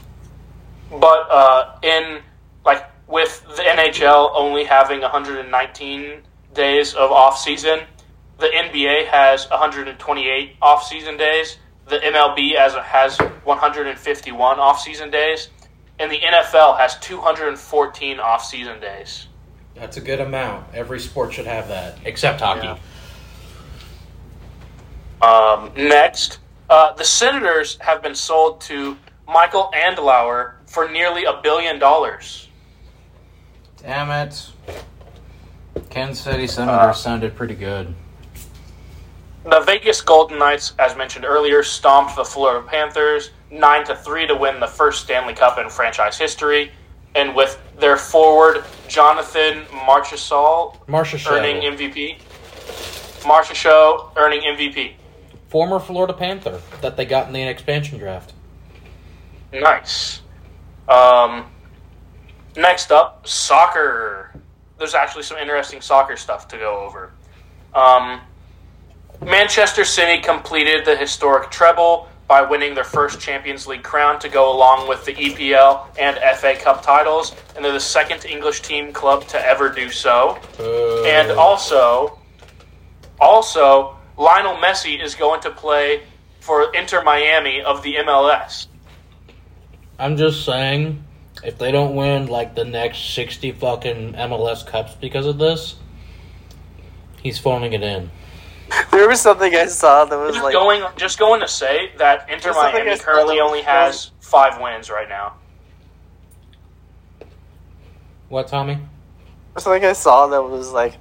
but 0.89 1.27
uh, 1.29 1.79
in 1.81 2.21
like 2.65 2.85
with 3.07 3.43
the 3.55 3.63
NHL 3.63 4.31
only 4.35 4.63
having 4.65 5.01
119 5.01 6.21
days 6.53 6.93
of 6.93 7.11
off 7.11 7.39
season, 7.39 7.79
the 8.39 8.47
NBA 8.47 9.07
has 9.07 9.49
128 9.49 10.55
off 10.61 10.83
season 10.83 11.17
days. 11.17 11.57
The 11.87 11.97
MLB 11.99 12.55
as 12.55 12.73
has 12.73 13.17
151 13.17 14.59
off 14.59 14.81
season 14.81 15.09
days, 15.09 15.49
and 15.99 16.11
the 16.11 16.19
NFL 16.19 16.77
has 16.77 16.97
214 16.99 18.19
off 18.19 18.43
season 18.43 18.79
days. 18.79 19.27
That's 19.75 19.95
a 19.97 20.01
good 20.01 20.19
amount. 20.19 20.65
Every 20.73 20.99
sport 20.99 21.33
should 21.33 21.45
have 21.45 21.67
that, 21.69 21.97
except 22.03 22.41
hockey. 22.41 22.67
Yeah. 22.67 22.77
Um, 25.21 25.71
next, 25.75 26.39
uh, 26.69 26.93
the 26.93 27.03
Senators 27.03 27.77
have 27.77 28.01
been 28.01 28.15
sold 28.15 28.61
to 28.61 28.97
Michael 29.27 29.71
Andlauer 29.73 30.53
for 30.67 30.89
nearly 30.89 31.23
a 31.25 31.39
billion 31.41 31.79
dollars. 31.79 32.49
Damn 33.81 34.09
it. 34.11 34.51
Kansas 35.89 36.23
City 36.23 36.47
Senators 36.47 36.79
Uh, 36.89 36.93
sounded 36.93 37.35
pretty 37.35 37.55
good. 37.55 37.93
The 39.49 39.61
Vegas 39.61 40.01
Golden 40.01 40.39
Knights, 40.39 40.73
as 40.77 40.97
mentioned 40.97 41.23
earlier, 41.23 41.63
stomped 41.63 42.17
the 42.17 42.25
Florida 42.25 42.67
Panthers 42.67 43.31
nine 43.49 43.85
to 43.85 43.95
three 43.95 44.27
to 44.27 44.35
win 44.35 44.59
the 44.59 44.67
first 44.67 45.05
Stanley 45.05 45.33
Cup 45.33 45.57
in 45.57 45.69
franchise 45.69 46.17
history, 46.17 46.69
and 47.15 47.33
with 47.33 47.57
their 47.79 47.95
forward 47.95 48.65
Jonathan 48.89 49.63
Marchessault 49.71 50.75
Show. 51.17 51.31
earning 51.33 51.61
MVP, 51.61 52.19
Marchessault 53.21 54.11
earning 54.17 54.41
MVP. 54.41 54.95
Former 55.47 55.79
Florida 55.79 56.11
Panther 56.11 56.61
that 56.81 56.97
they 56.97 57.05
got 57.05 57.27
in 57.27 57.33
the 57.33 57.41
expansion 57.43 57.99
draft. 57.99 58.33
Nice. 59.53 60.23
Um, 60.89 61.45
next 62.57 62.91
up, 62.91 63.25
soccer. 63.25 64.33
There's 64.77 64.93
actually 64.93 65.23
some 65.23 65.37
interesting 65.37 65.79
soccer 65.79 66.17
stuff 66.17 66.49
to 66.49 66.57
go 66.57 66.79
over. 66.85 67.13
Um, 67.73 68.19
Manchester 69.23 69.83
City 69.83 70.21
completed 70.21 70.85
the 70.85 70.95
historic 70.95 71.49
treble 71.51 72.07
by 72.27 72.41
winning 72.41 72.75
their 72.75 72.83
first 72.83 73.19
Champions 73.19 73.67
League 73.67 73.83
crown 73.83 74.19
to 74.19 74.29
go 74.29 74.53
along 74.53 74.87
with 74.87 75.05
the 75.05 75.13
EPL 75.13 75.87
and 75.97 76.17
FA 76.37 76.55
Cup 76.55 76.83
titles, 76.83 77.33
and 77.55 77.63
they're 77.63 77.71
the 77.71 77.79
second 77.79 78.25
English 78.25 78.61
team 78.61 78.91
club 78.91 79.25
to 79.27 79.43
ever 79.45 79.69
do 79.69 79.89
so. 79.89 80.37
Uh, 80.59 81.03
And 81.05 81.31
also, 81.31 82.19
also 83.19 83.95
Lionel 84.17 84.55
Messi 84.55 85.01
is 85.01 85.15
going 85.15 85.41
to 85.41 85.51
play 85.51 86.03
for 86.41 86.73
Inter 86.75 87.01
Miami 87.03 87.61
of 87.61 87.81
the 87.83 87.95
MLS. 87.95 88.67
I'm 89.99 90.17
just 90.17 90.45
saying, 90.45 91.03
if 91.43 91.57
they 91.57 91.71
don't 91.71 91.95
win 91.95 92.27
like 92.27 92.55
the 92.55 92.65
next 92.65 93.13
60 93.13 93.53
fucking 93.53 94.13
MLS 94.13 94.65
Cups 94.65 94.95
because 94.95 95.25
of 95.25 95.37
this, 95.37 95.75
he's 97.21 97.39
phoning 97.39 97.73
it 97.73 97.83
in. 97.83 98.11
There 98.91 99.07
was 99.07 99.21
something 99.21 99.53
I 99.55 99.67
saw 99.67 100.05
that 100.05 100.17
was 100.17 100.35
Just 100.35 100.43
like 100.43 100.53
going, 100.53 100.83
just 100.95 101.19
going 101.19 101.41
to 101.41 101.47
say 101.47 101.91
that 101.97 102.29
Inter 102.29 102.53
Miami 102.53 102.97
currently 102.97 103.39
only 103.39 103.61
has 103.61 104.11
five 104.19 104.59
wins 104.61 104.89
right 104.89 105.07
now. 105.07 105.33
What, 108.29 108.47
Tommy? 108.47 108.79
something 109.57 109.85
I 109.85 109.93
saw 109.93 110.27
that 110.27 110.43
was 110.43 110.71
like 110.71 110.97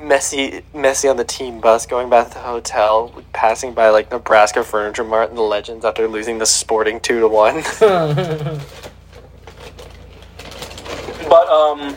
Messi 0.00 0.62
Messi 0.74 1.10
on 1.10 1.16
the 1.16 1.24
team 1.24 1.60
bus 1.60 1.86
going 1.86 2.08
back 2.08 2.28
to 2.28 2.34
the 2.34 2.40
hotel, 2.40 3.22
passing 3.32 3.74
by 3.74 3.90
like 3.90 4.10
Nebraska 4.10 4.62
Furniture 4.62 5.04
Mart 5.04 5.28
and 5.28 5.36
the 5.36 5.42
Legends 5.42 5.84
after 5.84 6.06
losing 6.08 6.38
the 6.38 6.46
Sporting 6.46 7.00
two 7.00 7.20
to 7.20 7.28
one. 7.28 7.62
But 11.28 11.46
um, 11.48 11.94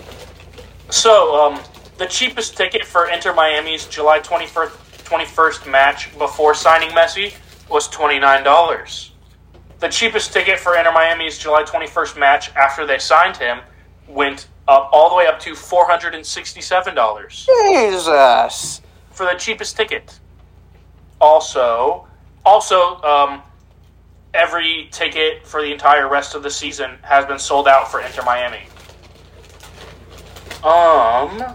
so 0.90 1.42
um, 1.42 1.62
the 1.98 2.06
cheapest 2.06 2.58
ticket 2.58 2.84
for 2.84 3.08
Inter 3.08 3.34
Miami's 3.34 3.86
July 3.88 4.20
twenty 4.20 4.46
first 4.46 4.76
twenty 5.12 5.26
first 5.26 5.68
match 5.68 6.18
before 6.18 6.54
signing 6.54 6.90
Messi 6.92 7.34
was 7.70 7.90
twenty 7.90 8.18
nine 8.18 8.46
dollars. 8.46 9.12
The 9.80 9.90
cheapest 9.90 10.32
ticket 10.32 10.58
for 10.58 10.78
Inter 10.78 10.94
Miami's 10.94 11.38
July 11.38 11.64
twenty 11.64 11.86
first 11.86 12.18
match 12.18 12.50
after 12.56 12.86
they 12.86 12.98
signed 12.98 13.36
him 13.36 13.60
went 14.08 14.48
up 14.70 14.90
all 14.94 15.10
the 15.10 15.16
way 15.16 15.28
up 15.28 15.38
to 15.42 15.54
four 15.54 15.86
hundred 15.86 16.16
and 16.16 16.26
sixty 16.26 16.62
seven 16.62 16.96
dollars. 16.96 17.46
Jesus. 17.68 18.80
for 19.12 19.26
the 19.26 19.34
cheapest 19.38 19.76
ticket. 19.76 20.18
Also, 21.20 22.08
also, 22.46 23.02
um, 23.02 23.42
every 24.34 24.88
ticket 24.94 25.46
for 25.46 25.62
the 25.62 25.74
entire 25.74 26.08
rest 26.08 26.36
of 26.36 26.42
the 26.42 26.50
season 26.50 26.98
has 27.02 27.26
been 27.26 27.38
sold 27.38 27.68
out 27.68 27.92
for 27.92 28.00
Inter 28.00 28.24
Miami. 28.24 28.64
Um. 30.64 31.54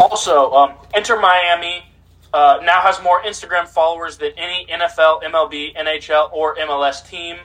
Also, 0.00 0.52
um, 0.52 0.74
Inter 0.94 1.20
Miami 1.20 1.84
uh, 2.32 2.60
now 2.62 2.80
has 2.80 3.02
more 3.02 3.22
Instagram 3.22 3.66
followers 3.66 4.18
than 4.18 4.32
any 4.36 4.66
NFL, 4.70 5.22
MLB, 5.22 5.76
NHL, 5.76 6.32
or 6.32 6.56
MLS 6.56 7.06
team. 7.06 7.36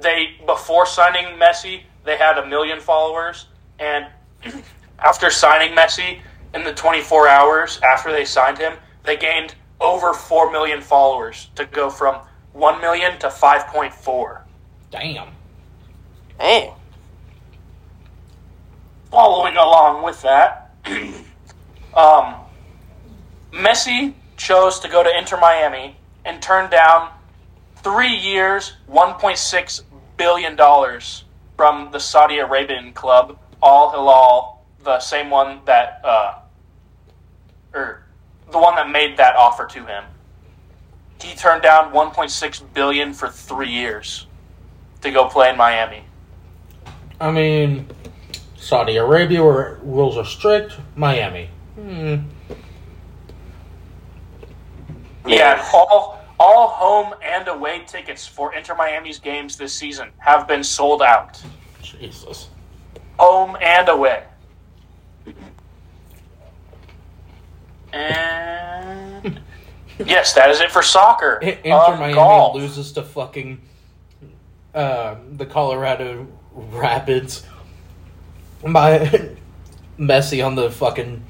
They 0.00 0.36
before 0.46 0.86
signing 0.86 1.38
Messi, 1.38 1.82
they 2.04 2.16
had 2.16 2.38
a 2.38 2.46
million 2.46 2.80
followers, 2.80 3.46
and 3.78 4.06
after 4.98 5.30
signing 5.30 5.76
Messi 5.76 6.20
in 6.54 6.64
the 6.64 6.72
24 6.72 7.28
hours 7.28 7.80
after 7.82 8.12
they 8.12 8.24
signed 8.24 8.58
him, 8.58 8.74
they 9.04 9.16
gained 9.16 9.54
over 9.80 10.12
4 10.12 10.50
million 10.50 10.80
followers 10.80 11.48
to 11.54 11.64
go 11.66 11.90
from 11.90 12.16
1 12.52 12.80
million 12.80 13.18
to 13.18 13.28
5.4. 13.28 14.40
Damn. 14.90 15.28
Hey. 16.40 16.72
Following 19.10 19.56
along 19.56 20.04
with 20.04 20.20
that, 20.22 20.74
um, 21.94 22.34
Messi 23.52 24.14
chose 24.36 24.80
to 24.80 24.88
go 24.88 25.02
to 25.02 25.18
Inter 25.18 25.38
Miami 25.38 25.96
and 26.24 26.40
turned 26.42 26.70
down 26.70 27.10
three 27.76 28.14
years, 28.14 28.74
$1.6 28.90 29.82
billion 30.16 30.56
from 31.56 31.90
the 31.90 31.98
Saudi 31.98 32.38
Arabian 32.38 32.92
club, 32.92 33.38
Al 33.62 33.90
Hilal, 33.90 34.64
the 34.84 35.00
same 35.00 35.30
one 35.30 35.60
that, 35.64 36.00
uh, 36.04 36.34
or 37.74 38.04
the 38.50 38.58
one 38.58 38.76
that 38.76 38.88
made 38.90 39.16
that 39.16 39.36
offer 39.36 39.66
to 39.66 39.84
him. 39.84 40.04
He 41.20 41.34
turned 41.34 41.62
down 41.62 41.92
1.6 41.92 42.74
billion 42.74 43.12
for 43.12 43.28
three 43.28 43.70
years 43.70 44.26
to 45.00 45.10
go 45.10 45.28
play 45.28 45.50
in 45.50 45.56
Miami. 45.56 46.04
I 47.20 47.30
mean, 47.32 47.88
Saudi 48.56 48.96
Arabia 48.96 49.42
where 49.42 49.78
rules 49.82 50.16
are 50.16 50.24
strict. 50.24 50.74
Miami. 50.94 51.50
Hmm. 51.74 52.16
Yeah, 55.28 55.64
all 55.74 56.18
all 56.40 56.68
home 56.68 57.14
and 57.22 57.46
away 57.48 57.82
tickets 57.86 58.26
for 58.26 58.54
Inter 58.54 58.74
Miami's 58.76 59.18
games 59.18 59.56
this 59.56 59.74
season 59.74 60.10
have 60.18 60.46
been 60.48 60.62
sold 60.64 61.02
out. 61.02 61.42
Jesus. 61.82 62.48
Home 63.18 63.56
and 63.60 63.88
away. 63.88 64.22
And 67.92 69.40
yes, 70.04 70.34
that 70.34 70.50
is 70.50 70.60
it 70.60 70.70
for 70.70 70.82
soccer. 70.82 71.40
I- 71.42 71.58
Inter 71.64 71.74
Um, 71.92 71.98
Miami 72.00 72.14
golf. 72.14 72.54
loses 72.54 72.92
to 72.92 73.02
fucking 73.02 73.60
uh, 74.74 75.16
the 75.32 75.46
Colorado 75.46 76.26
Rapids 76.52 77.44
by 78.62 79.30
Messi 79.98 80.44
on 80.44 80.54
the 80.54 80.70
fucking 80.70 81.24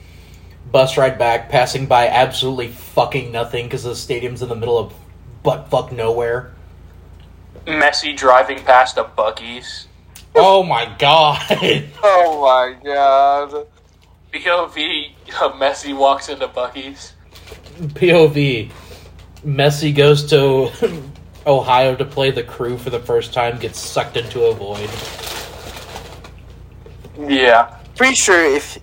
bus 0.70 0.96
ride 0.96 1.18
back, 1.18 1.48
passing 1.48 1.86
by 1.86 2.08
absolutely 2.08 2.68
fucking 2.68 3.32
nothing 3.32 3.66
because 3.66 3.84
the 3.84 3.94
stadium's 3.94 4.42
in 4.42 4.48
the 4.48 4.56
middle 4.56 4.78
of 4.78 4.92
butt 5.42 5.70
fuck 5.70 5.92
nowhere. 5.92 6.52
Messi 7.66 8.16
driving 8.16 8.64
past 8.64 8.96
a 8.96 9.04
Buc-ee's. 9.04 9.86
Oh 10.34 10.62
my 10.62 10.94
god! 10.98 11.42
Oh 12.02 12.42
my 12.42 12.76
god. 12.82 13.66
POV, 14.32 15.12
Messi 15.26 15.96
walks 15.96 16.28
into 16.28 16.48
Buc-ee's. 16.48 17.14
POV. 17.78 18.70
Messi 19.44 19.94
goes 19.94 20.28
to 20.30 20.70
Ohio 21.46 21.96
to 21.96 22.04
play 22.04 22.30
the 22.30 22.42
crew 22.42 22.76
for 22.76 22.90
the 22.90 22.98
first 23.00 23.32
time, 23.32 23.58
gets 23.58 23.78
sucked 23.78 24.16
into 24.16 24.44
a 24.44 24.54
void. 24.54 24.90
Yeah. 27.30 27.74
Pretty 27.96 28.14
sure 28.14 28.44
if 28.44 28.78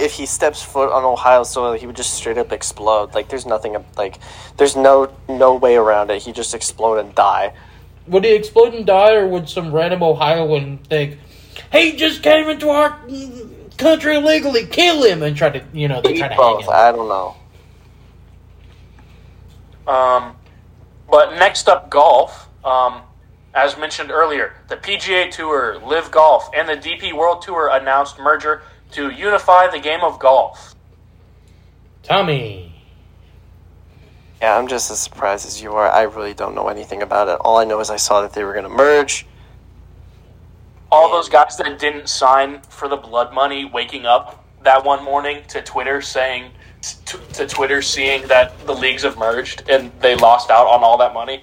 if 0.00 0.14
he 0.14 0.26
steps 0.26 0.62
foot 0.62 0.90
on 0.90 1.04
Ohio 1.04 1.42
soil, 1.42 1.74
he 1.74 1.86
would 1.86 1.96
just 1.96 2.14
straight 2.14 2.38
up 2.38 2.52
explode. 2.52 3.14
Like 3.14 3.28
there's 3.28 3.46
nothing 3.46 3.76
like 3.96 4.18
there's 4.56 4.76
no 4.76 5.12
no 5.28 5.54
way 5.54 5.76
around 5.76 6.10
it. 6.10 6.22
He 6.22 6.32
just 6.32 6.54
explode 6.54 6.98
and 6.98 7.14
die. 7.14 7.52
Would 8.06 8.24
he 8.24 8.32
explode 8.32 8.74
and 8.74 8.86
die, 8.86 9.14
or 9.14 9.28
would 9.28 9.48
some 9.48 9.72
random 9.72 10.02
Ohioan 10.02 10.78
think, 10.78 11.18
"He 11.70 11.92
just 11.96 12.22
came 12.22 12.48
into 12.48 12.70
our 12.70 12.98
country 13.76 14.16
illegally, 14.16 14.66
kill 14.66 15.04
him," 15.04 15.22
and 15.22 15.36
try 15.36 15.50
to, 15.50 15.62
you 15.72 15.86
know, 15.86 16.00
they 16.00 16.16
try 16.16 16.28
to 16.28 16.34
hang 16.34 16.36
Both. 16.36 16.64
him? 16.64 16.70
I 16.72 16.92
don't 16.92 17.08
know. 17.08 17.36
Um, 19.86 20.36
but 21.10 21.34
next 21.34 21.68
up, 21.68 21.90
golf. 21.90 22.48
Um, 22.64 23.02
as 23.52 23.76
mentioned 23.76 24.10
earlier, 24.12 24.54
the 24.68 24.76
PGA 24.76 25.28
Tour, 25.30 25.80
Live 25.84 26.10
Golf, 26.10 26.48
and 26.54 26.68
the 26.68 26.76
DP 26.76 27.12
World 27.12 27.42
Tour 27.42 27.68
announced 27.72 28.18
merger 28.18 28.62
to 28.92 29.10
unify 29.10 29.68
the 29.68 29.78
game 29.78 30.00
of 30.02 30.18
golf. 30.18 30.74
Tommy. 32.02 32.72
Yeah, 34.40 34.56
I'm 34.56 34.68
just 34.68 34.90
as 34.90 34.98
surprised 34.98 35.46
as 35.46 35.62
you 35.62 35.72
are. 35.72 35.90
I 35.90 36.02
really 36.02 36.32
don't 36.32 36.54
know 36.54 36.68
anything 36.68 37.02
about 37.02 37.28
it. 37.28 37.38
All 37.40 37.58
I 37.58 37.64
know 37.64 37.80
is 37.80 37.90
I 37.90 37.96
saw 37.96 38.22
that 38.22 38.32
they 38.32 38.42
were 38.42 38.52
going 38.52 38.64
to 38.64 38.70
merge. 38.70 39.26
All 40.90 41.10
those 41.10 41.28
guys 41.28 41.56
that 41.58 41.78
didn't 41.78 42.08
sign 42.08 42.62
for 42.62 42.88
the 42.88 42.96
blood 42.96 43.34
money, 43.34 43.64
waking 43.64 44.06
up 44.06 44.44
that 44.62 44.84
one 44.84 45.04
morning 45.04 45.42
to 45.48 45.62
Twitter 45.62 46.00
saying, 46.00 46.50
to, 46.80 47.18
to 47.34 47.46
Twitter 47.46 47.82
seeing 47.82 48.26
that 48.28 48.58
the 48.66 48.74
leagues 48.74 49.02
have 49.02 49.18
merged 49.18 49.68
and 49.68 49.92
they 50.00 50.14
lost 50.16 50.50
out 50.50 50.66
on 50.66 50.82
all 50.82 50.96
that 50.98 51.12
money. 51.12 51.42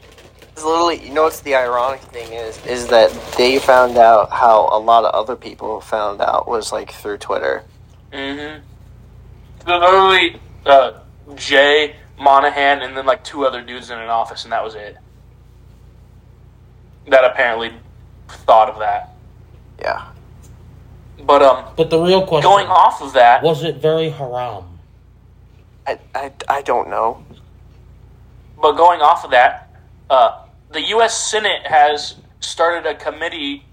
It's 0.57 0.65
literally, 0.65 1.07
you 1.07 1.13
know, 1.13 1.21
what's 1.21 1.41
the 1.41 1.53
ironic 1.53 2.01
thing 2.01 2.33
is, 2.33 2.57
is 2.65 2.87
that 2.87 3.11
they 3.37 3.59
found 3.59 3.95
out 3.95 4.31
how 4.31 4.67
a 4.71 4.79
lot 4.79 5.05
of 5.05 5.13
other 5.13 5.35
people 5.35 5.79
found 5.81 6.19
out 6.19 6.47
was 6.47 6.71
like 6.71 6.91
through 6.91 7.19
Twitter. 7.19 7.63
Mm-hmm. 8.11 8.65
Literally, 9.69 10.41
uh, 10.65 10.93
Jay 11.35 11.95
Monahan 12.19 12.81
and 12.81 12.97
then 12.97 13.05
like 13.05 13.23
two 13.23 13.45
other 13.45 13.61
dudes 13.61 13.91
in 13.91 13.99
an 13.99 14.09
office, 14.09 14.45
and 14.45 14.51
that 14.51 14.63
was 14.63 14.73
it. 14.73 14.97
That 17.05 17.23
apparently 17.23 17.71
thought 18.27 18.69
of 18.69 18.79
that. 18.79 19.11
Yeah. 19.79 20.07
But 21.23 21.43
um, 21.43 21.65
But 21.77 21.91
the 21.91 22.01
real 22.01 22.25
question 22.25 22.49
going 22.49 22.65
off 22.65 22.99
of 23.03 23.13
that, 23.13 23.43
was 23.43 23.63
it 23.63 23.75
very 23.75 24.09
haram? 24.09 24.79
I, 25.85 25.99
I, 26.15 26.31
I 26.49 26.61
don't 26.63 26.89
know. 26.89 27.23
but 28.59 28.71
going 28.71 29.01
off 29.01 29.23
of 29.23 29.29
that, 29.29 29.71
uh, 30.09 30.45
the 30.71 30.81
U.S. 30.89 31.17
Senate 31.17 31.65
has 31.65 32.15
started 32.39 32.87
a 32.87 32.95
committee 32.95 33.63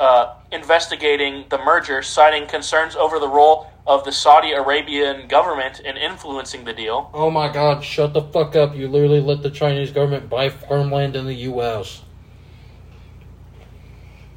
uh, 0.00 0.34
investigating 0.50 1.44
the 1.48 1.58
merger, 1.58 2.02
citing 2.02 2.46
concerns 2.46 2.96
over 2.96 3.18
the 3.18 3.28
role 3.28 3.70
of 3.86 4.04
the 4.04 4.12
Saudi 4.12 4.52
Arabian 4.52 5.26
government 5.28 5.80
in 5.80 5.96
influencing 5.96 6.64
the 6.64 6.72
deal. 6.72 7.10
Oh 7.14 7.30
my 7.30 7.52
god, 7.52 7.82
shut 7.82 8.12
the 8.12 8.22
fuck 8.22 8.54
up. 8.54 8.74
You 8.74 8.88
literally 8.88 9.20
let 9.20 9.42
the 9.42 9.50
Chinese 9.50 9.90
government 9.90 10.28
buy 10.28 10.48
farmland 10.50 11.16
in 11.16 11.26
the 11.26 11.34
US. 11.34 12.02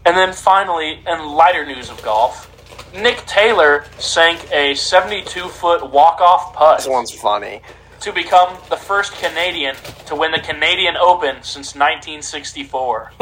And 0.05 0.15
then 0.15 0.33
finally, 0.33 0.99
in 1.07 1.25
lighter 1.25 1.65
news 1.65 1.89
of 1.89 2.01
golf, 2.03 2.51
Nick 2.93 3.17
Taylor 3.25 3.85
sank 3.97 4.51
a 4.51 4.75
72 4.75 5.47
foot 5.49 5.91
walk 5.91 6.21
off 6.21 6.53
putt. 6.53 6.77
This 6.77 6.85
putt 6.85 6.93
one's 6.93 7.11
funny. 7.11 7.61
To 8.05 8.13
become 8.13 8.55
the 8.69 8.77
first 8.77 9.13
Canadian 9.13 9.75
to 10.05 10.15
win 10.15 10.31
the 10.31 10.39
Canadian 10.39 10.95
Open 10.95 11.41
since 11.41 11.73
1964. 11.73 13.13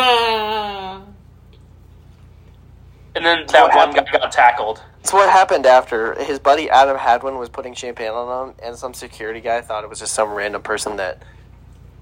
And 3.16 3.26
then 3.26 3.46
that 3.48 3.70
what 3.70 3.76
one 3.76 3.96
guy 3.96 4.12
got 4.12 4.30
tackled. 4.34 4.84
It's 5.00 5.14
what 5.14 5.30
happened 5.30 5.66
after 5.66 6.22
his 6.22 6.38
buddy 6.38 6.70
Adam 6.70 6.98
Hadwin 6.98 7.38
was 7.38 7.48
putting 7.48 7.74
champagne 7.74 8.10
on 8.10 8.50
him, 8.50 8.56
and 8.62 8.76
some 8.76 8.94
security 8.94 9.40
guy 9.40 9.62
thought 9.62 9.86
it 9.86 9.90
was 9.90 10.00
just 10.00 10.14
some 10.14 10.34
random 10.34 10.62
person 10.62 10.98
that 10.98 11.24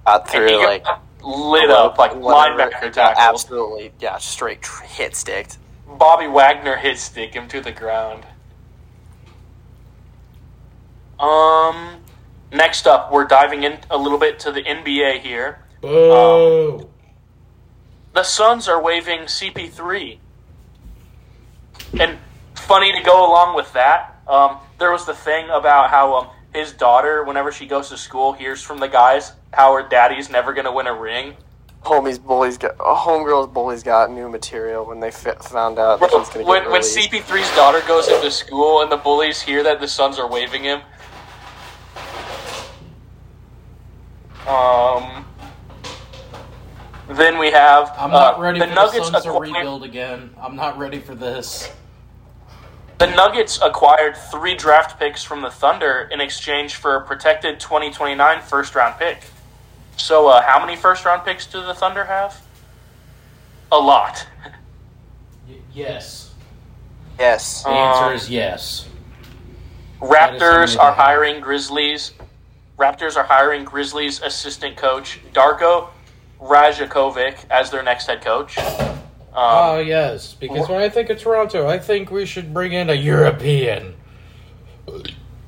got 0.08 0.28
through, 0.28 0.64
like, 0.64 0.84
lit 1.22 1.70
up 1.70 2.00
like 2.00 2.14
linebacker 2.14 2.92
tackle. 2.92 3.22
Absolutely, 3.22 3.92
yeah, 4.00 4.18
straight 4.18 4.64
tr- 4.64 4.86
hit 4.86 5.16
sticked. 5.16 5.60
Bobby 5.88 6.26
Wagner 6.26 6.78
hit 6.78 6.98
stick 6.98 7.36
him 7.36 7.48
to 7.50 7.62
the 7.62 7.72
ground. 7.72 8.26
Um, 11.20 12.01
next 12.52 12.88
up, 12.88 13.12
we're 13.12 13.26
diving 13.26 13.64
in 13.64 13.80
a 13.90 13.98
little 13.98 14.18
bit 14.18 14.40
to 14.40 14.52
the 14.52 14.62
NBA 14.64 15.22
here. 15.22 15.64
Boo! 15.82 16.88
the 18.14 18.24
Suns 18.24 18.68
are 18.68 18.82
waiving 18.82 19.22
CP3. 19.22 20.18
And 22.00 22.18
funny 22.56 22.92
to 22.92 23.02
go 23.04 23.26
along 23.28 23.56
with 23.56 23.72
that, 23.74 24.22
um, 24.28 24.58
there 24.80 24.92
was 24.92 25.06
the 25.06 25.14
thing 25.14 25.50
about 25.50 25.90
how 25.90 26.16
um, 26.16 26.28
his 26.54 26.74
daughter, 26.74 27.24
whenever 27.24 27.52
she 27.52 27.66
goes 27.66 27.90
to 27.90 27.98
school, 27.98 28.34
hears 28.34 28.62
from 28.62 28.80
the 28.80 28.88
guys 28.88 29.34
how 29.54 29.74
her 29.74 29.88
daddy's 29.88 30.30
never 30.30 30.54
going 30.54 30.66
to 30.66 30.72
win 30.72 30.88
a 30.88 30.94
ring. 30.94 31.36
Homies 31.84 32.24
bullies 32.24 32.60
got 32.60 32.74
uh, 32.80 32.96
homegirls 32.96 33.52
bullies 33.52 33.82
got 33.82 34.12
new 34.12 34.30
material 34.30 34.86
when 34.86 35.00
they 35.00 35.10
fi- 35.10 35.34
found 35.34 35.80
out 35.80 36.00
that 36.00 36.12
Bro, 36.12 36.20
he's 36.20 36.28
gonna 36.30 36.44
get 36.44 36.48
when, 36.48 36.72
when. 36.72 36.82
CP3's 36.82 37.56
daughter 37.56 37.82
goes 37.88 38.08
into 38.08 38.30
school 38.30 38.84
and 38.84 38.92
the 38.92 38.98
bullies 38.98 39.42
hear 39.42 39.64
that 39.64 39.80
the 39.80 39.88
Suns 39.88 40.20
are 40.20 40.30
waiving 40.30 40.62
him. 40.62 40.82
Um, 44.52 45.26
then 47.08 47.38
we 47.38 47.52
have 47.52 47.94
I'm 47.98 48.12
not 48.12 48.38
uh, 48.38 48.42
ready 48.42 48.60
the 48.60 48.68
for 48.68 48.74
Nuggets 48.76 49.10
the 49.10 49.22
Suns 49.22 49.24
to 49.24 49.32
rebuild 49.40 49.84
again. 49.84 50.32
I'm 50.40 50.56
not 50.58 50.78
ready 50.78 51.00
for 51.00 51.16
this. 51.16 51.72
The 52.98 53.08
Nuggets 53.08 53.60
acquired 53.64 54.16
three 54.16 54.54
draft 54.54 55.00
picks 55.00 55.24
from 55.24 55.42
the 55.42 55.50
Thunder 55.50 56.10
in 56.12 56.20
exchange 56.22 56.76
for 56.76 56.98
a 56.98 57.06
protected 57.06 57.60
2029 57.60 58.42
first 58.42 58.76
round 58.76 59.00
pick. 59.00 59.24
So, 59.98 60.28
uh, 60.28 60.42
how 60.42 60.60
many 60.60 60.76
first 60.76 61.06
round 61.06 61.24
picks 61.26 61.46
do 61.46 61.62
the 61.66 61.74
Thunder 61.74 62.04
have? 62.06 62.42
A 63.72 63.78
lot. 63.80 64.28
Y- 65.48 65.56
yes. 65.74 66.34
yes, 67.18 67.64
The 67.64 67.70
Um, 67.70 67.76
answer 67.78 68.14
is 68.14 68.30
yes. 68.30 68.88
Raptors 70.02 70.76
how 70.76 70.84
are 70.88 70.94
hiring 70.94 71.40
Grizzlies. 71.40 72.12
Raptors 72.82 73.16
are 73.16 73.24
hiring 73.24 73.64
Grizzlies 73.64 74.24
assistant 74.24 74.76
coach 74.76 75.20
Darko 75.34 75.90
Rajakovic 76.42 77.46
as 77.52 77.70
their 77.70 77.84
next 77.84 78.08
head 78.08 78.24
coach. 78.24 78.58
Um, 78.58 78.98
Oh, 79.36 79.78
yes. 79.78 80.34
Because 80.34 80.68
when 80.68 80.82
I 80.82 80.90
think 80.90 81.12
of 81.12 81.20
Toronto, 81.20 81.68
I 81.68 81.78
think 81.78 82.10
we 82.10 82.26
should 82.26 82.56
bring 82.56 82.74
in 82.74 82.90
a 82.90 82.96
European. 82.96 83.94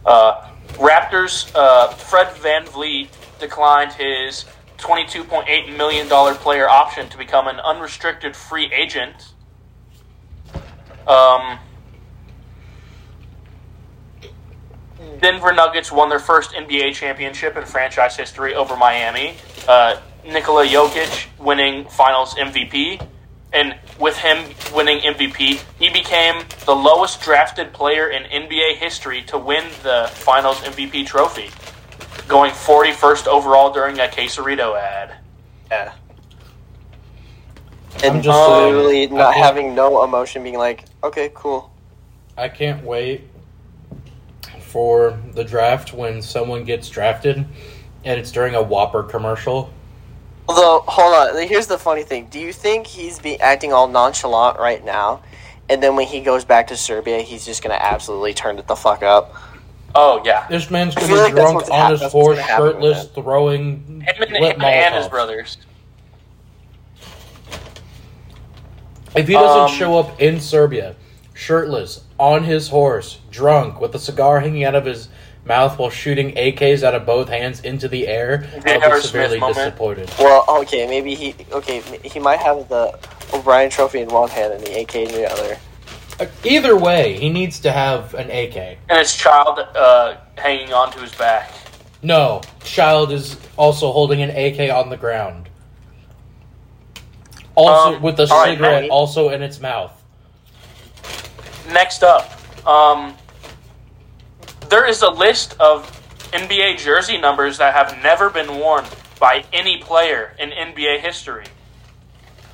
Uh, 0.05 0.47
Raptors, 0.73 1.51
uh, 1.55 1.87
Fred 1.87 2.27
VanVleet 2.35 3.09
declined 3.39 3.93
his 3.93 4.45
$22.8 4.77 5.75
million 5.75 6.07
player 6.35 6.69
option 6.69 7.09
to 7.09 7.17
become 7.17 7.47
an 7.47 7.59
unrestricted 7.61 8.35
free 8.35 8.71
agent. 8.71 9.33
Um, 11.07 11.57
Denver 15.21 15.53
Nuggets 15.53 15.91
won 15.91 16.09
their 16.09 16.19
first 16.19 16.51
NBA 16.51 16.93
championship 16.93 17.55
in 17.55 17.65
franchise 17.65 18.15
history 18.17 18.55
over 18.55 18.75
Miami. 18.75 19.35
Uh, 19.67 19.99
Nikola 20.25 20.65
Jokic 20.65 21.27
winning 21.39 21.85
finals 21.89 22.33
MVP. 22.35 23.05
And 23.53 23.75
with 23.99 24.17
him 24.17 24.51
winning 24.73 24.99
MVP, 24.99 25.63
he 25.77 25.89
became 25.89 26.43
the 26.65 26.73
lowest 26.75 27.21
drafted 27.21 27.71
player 27.71 28.09
in 28.09 28.23
NBA 28.23 28.77
history 28.77 29.21
to 29.23 29.37
win 29.37 29.63
the 29.83 30.09
finals 30.11 30.57
MVP 30.61 31.05
trophy, 31.05 31.51
going 32.27 32.49
41st 32.51 33.27
overall 33.27 33.71
during 33.71 33.99
a 33.99 34.07
Quesarito 34.07 34.75
ad. 34.75 35.17
yeah. 35.69 35.93
I'm 38.03 38.15
And 38.15 38.23
just 38.23 38.37
saying, 38.47 38.73
literally 38.75 39.07
not 39.07 39.35
having 39.35 39.75
no 39.75 40.03
emotion, 40.03 40.41
being 40.41 40.57
like, 40.57 40.85
okay, 41.03 41.29
cool. 41.35 41.71
I 42.35 42.49
can't 42.49 42.83
wait 42.83 43.21
for 44.73 45.19
the 45.35 45.43
draft 45.43 45.93
when 45.93 46.19
someone 46.19 46.63
gets 46.63 46.89
drafted 46.89 47.37
and 48.05 48.19
it's 48.19 48.31
during 48.31 48.55
a 48.55 48.61
Whopper 48.61 49.03
commercial. 49.03 49.71
Although, 50.49 50.79
hold 50.87 51.13
on. 51.37 51.47
Here's 51.47 51.67
the 51.67 51.77
funny 51.77 52.01
thing. 52.01 52.25
Do 52.31 52.39
you 52.39 52.51
think 52.51 52.87
he's 52.87 53.19
be 53.19 53.39
acting 53.39 53.71
all 53.71 53.87
nonchalant 53.87 54.57
right 54.59 54.83
now, 54.83 55.21
and 55.69 55.81
then 55.81 55.95
when 55.95 56.07
he 56.07 56.21
goes 56.21 56.43
back 56.43 56.65
to 56.67 56.75
Serbia, 56.75 57.19
he's 57.21 57.45
just 57.45 57.61
gonna 57.61 57.75
absolutely 57.79 58.33
turn 58.33 58.57
it 58.57 58.67
the 58.67 58.75
fuck 58.75 59.03
up? 59.03 59.35
Oh, 59.95 60.21
yeah. 60.25 60.47
This 60.49 60.71
man's 60.71 60.95
gonna 60.95 61.07
be 61.07 61.13
like 61.13 61.33
drunk 61.33 61.69
on 61.69 61.71
hap- 61.71 61.91
his 61.91 62.01
horse, 62.11 62.37
gonna 62.39 62.41
happen 62.41 62.65
with 62.81 62.97
shirtless, 62.97 63.05
throwing 63.13 64.01
Him 64.01 64.23
and, 64.23 64.31
lit 64.31 64.55
him 64.55 64.61
and 64.63 64.95
his 64.95 65.07
brothers. 65.07 65.57
If 69.15 69.27
he 69.27 69.33
doesn't 69.35 69.71
Um, 69.71 69.77
show 69.77 69.99
up 69.99 70.19
in 70.19 70.41
Serbia, 70.41 70.95
shirtless, 71.33 72.03
on 72.17 72.43
his 72.43 72.69
horse, 72.69 73.19
drunk, 73.31 73.79
with 73.81 73.93
a 73.95 73.99
cigar 73.99 74.39
hanging 74.39 74.63
out 74.63 74.75
of 74.75 74.85
his 74.85 75.09
mouth 75.45 75.77
while 75.77 75.89
shooting 75.89 76.31
AKs 76.35 76.83
out 76.83 76.95
of 76.95 77.05
both 77.05 77.27
hands 77.27 77.59
into 77.61 77.87
the 77.87 78.07
air, 78.07 78.47
I'll 78.55 78.61
J.R. 78.61 78.79
be 78.79 78.81
Smith 79.01 79.03
severely 79.03 79.39
moment. 79.39 79.57
disappointed. 79.57 80.11
Well, 80.19 80.45
okay, 80.61 80.87
maybe 80.87 81.15
he 81.15 81.35
okay 81.51 81.81
he 82.03 82.19
might 82.19 82.39
have 82.39 82.69
the 82.69 82.97
O'Brien 83.33 83.69
Trophy 83.69 83.99
in 83.99 84.09
one 84.09 84.29
hand 84.29 84.53
and 84.53 84.63
the 84.63 84.79
AK 84.81 84.95
in 84.95 85.07
the 85.09 85.29
other. 85.29 85.57
Uh, 86.19 86.27
Either 86.45 86.77
way, 86.77 87.17
he 87.19 87.29
needs 87.29 87.59
to 87.61 87.71
have 87.71 88.13
an 88.13 88.29
AK. 88.29 88.77
And 88.87 88.99
his 88.99 89.15
child 89.17 89.59
uh, 89.75 90.15
hanging 90.37 90.71
onto 90.71 90.99
his 90.99 91.13
back. 91.15 91.51
No, 92.03 92.41
Child 92.63 93.11
is 93.11 93.37
also 93.57 93.91
holding 93.91 94.21
an 94.21 94.29
AK 94.29 94.69
on 94.71 94.89
the 94.89 94.97
ground. 94.97 95.49
Also, 97.55 97.95
Um, 97.95 98.01
with 98.01 98.19
a 98.19 98.27
cigarette 98.27 98.83
Matt. 98.83 98.89
also 98.91 99.29
in 99.29 99.41
its 99.41 99.59
mouth. 99.59 99.91
Next 101.71 102.03
up, 102.03 102.31
um, 102.67 103.15
there 104.69 104.87
is 104.87 105.01
a 105.01 105.09
list 105.09 105.55
of 105.59 105.89
NBA 106.31 106.77
jersey 106.79 107.17
numbers 107.17 107.57
that 107.59 107.73
have 107.73 108.01
never 108.03 108.29
been 108.29 108.57
worn 108.59 108.85
by 109.19 109.45
any 109.53 109.77
player 109.77 110.35
in 110.39 110.49
NBA 110.49 110.99
history. 110.99 111.45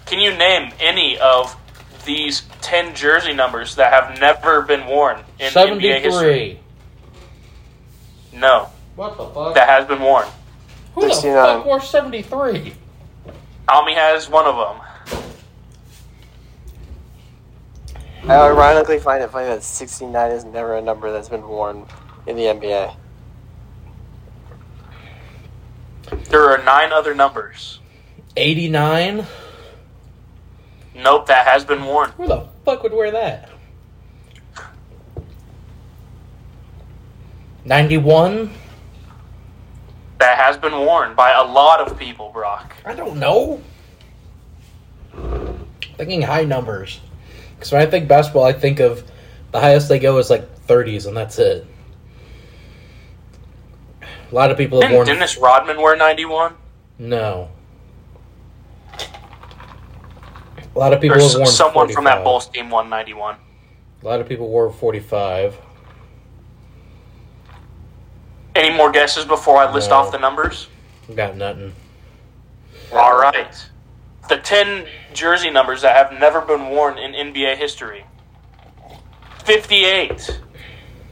Can 0.05 0.19
you 0.19 0.35
name 0.35 0.71
any 0.79 1.17
of 1.17 1.55
these 2.05 2.43
10 2.61 2.95
jersey 2.95 3.33
numbers 3.33 3.75
that 3.75 3.91
have 3.93 4.19
never 4.19 4.61
been 4.61 4.85
worn 4.87 5.19
in 5.39 5.51
NBA 5.51 6.01
history? 6.01 6.59
73. 8.33 8.39
No, 8.39 8.69
What 8.95 9.17
the 9.17 9.25
fuck? 9.27 9.55
that 9.55 9.67
has 9.67 9.87
been 9.87 10.01
worn. 10.01 10.27
Who 10.95 11.07
the 11.07 11.13
fuck 11.13 11.65
wore 11.65 11.81
73? 11.81 12.73
Almi 13.67 13.93
has 13.95 14.29
one 14.29 14.45
of 14.45 14.55
them. 14.55 14.85
I 18.23 18.35
ironically 18.35 18.99
find 18.99 19.23
it 19.23 19.31
funny 19.31 19.47
that 19.47 19.63
69 19.63 20.31
is 20.31 20.45
never 20.45 20.77
a 20.77 20.81
number 20.81 21.11
that's 21.11 21.29
been 21.29 21.47
worn 21.47 21.85
in 22.27 22.35
the 22.35 22.43
NBA. 22.43 22.95
There 26.25 26.49
are 26.49 26.63
nine 26.63 26.91
other 26.91 27.15
numbers. 27.15 27.79
89? 28.35 29.25
Nope, 30.95 31.27
that 31.27 31.47
has 31.47 31.63
been 31.63 31.83
worn. 31.83 32.11
Who 32.11 32.27
the 32.27 32.47
fuck 32.65 32.83
would 32.83 32.93
wear 32.93 33.11
that? 33.11 33.49
91? 37.65 38.51
That 40.19 40.37
has 40.37 40.57
been 40.57 40.73
worn 40.73 41.15
by 41.15 41.31
a 41.31 41.43
lot 41.43 41.79
of 41.79 41.97
people, 41.97 42.29
Brock. 42.31 42.75
I 42.85 42.93
don't 42.93 43.17
know. 43.17 43.61
Thinking 45.97 46.21
high 46.21 46.43
numbers. 46.43 46.99
Because 47.59 47.73
when 47.73 47.81
I 47.81 47.85
think 47.85 48.07
basketball, 48.07 48.45
I 48.45 48.53
think 48.53 48.79
of 48.79 49.03
the 49.51 49.59
highest 49.59 49.89
they 49.89 49.99
go 49.99 50.17
is 50.17 50.29
like 50.29 50.65
30s, 50.65 51.07
and 51.07 51.17
that's 51.17 51.37
it. 51.39 51.67
A 54.01 54.35
lot 54.35 54.49
of 54.49 54.57
people 54.57 54.79
have 54.81 54.89
Didn't 54.89 54.95
worn. 54.95 55.07
Dennis 55.07 55.37
Rodman 55.37 55.81
wear 55.81 55.97
91? 55.97 56.53
No. 56.99 57.49
A 60.73 60.79
lot 60.79 60.93
of 60.93 61.01
people 61.01 61.19
have 61.19 61.33
worn. 61.35 61.47
someone 61.47 61.89
from 61.89 62.05
that 62.05 62.19
45. 62.19 62.23
Bulls 62.23 62.47
team 62.47 62.69
won 62.69 62.89
91. 62.89 63.35
A 64.01 64.05
lot 64.07 64.21
of 64.21 64.29
people 64.29 64.47
wore 64.47 64.71
45. 64.71 65.57
Any 68.55 68.73
more 68.75 68.89
guesses 68.91 69.25
before 69.25 69.57
I 69.57 69.69
list 69.73 69.89
No. 69.89 69.97
off 69.97 70.11
the 70.13 70.17
numbers? 70.19 70.67
Got 71.13 71.35
nothing. 71.35 71.73
All 72.93 73.19
right. 73.19 73.68
The 74.29 74.37
10 74.37 74.85
jersey 75.13 75.49
numbers 75.49 75.81
that 75.81 75.95
have 75.95 76.17
never 76.19 76.39
been 76.41 76.69
worn 76.69 76.97
in 76.97 77.13
NBA 77.13 77.57
history 77.57 78.05
58, 79.43 80.39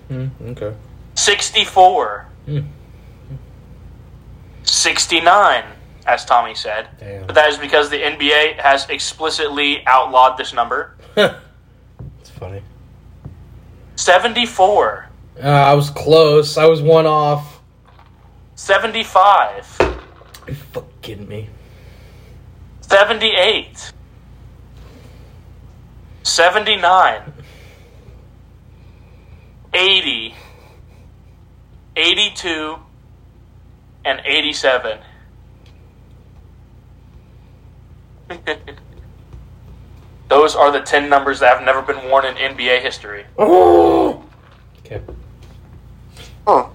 Hmm, 0.07 0.27
okay. 0.49 0.73
64, 1.15 2.27
Hmm. 2.45 2.59
69, 4.63 5.63
as 6.05 6.23
Tommy 6.25 6.53
said. 6.55 6.87
Damn. 6.99 7.25
But 7.25 7.35
that 7.35 7.49
is 7.49 7.57
because 7.57 7.89
the 7.89 7.97
NBA 7.97 8.59
has 8.59 8.87
explicitly 8.89 9.83
outlawed 9.87 10.37
this 10.37 10.53
number. 10.53 10.95
It's 12.19 12.29
funny. 12.29 12.61
74, 13.95 15.09
Uh, 15.43 15.47
I 15.47 15.73
was 15.73 15.89
close. 15.89 16.57
I 16.57 16.65
was 16.65 16.81
one 16.81 17.05
off. 17.07 17.61
75, 18.55 19.75
Are 19.79 19.95
you 20.47 20.53
fucking 20.55 20.89
kidding 21.01 21.27
me? 21.27 21.49
78, 22.89 23.91
79, 26.23 27.33
80, 29.73 30.35
82, 31.97 32.75
and 34.05 34.21
87. 34.25 34.99
Those 40.29 40.55
are 40.55 40.71
the 40.71 40.79
10 40.81 41.09
numbers 41.09 41.39
that 41.39 41.57
have 41.57 41.65
never 41.65 41.81
been 41.81 42.09
worn 42.09 42.25
in 42.25 42.35
NBA 42.35 42.81
history. 42.81 43.25
Oh! 43.37 44.23
Okay. 44.87 45.01
Huh. 46.47 46.69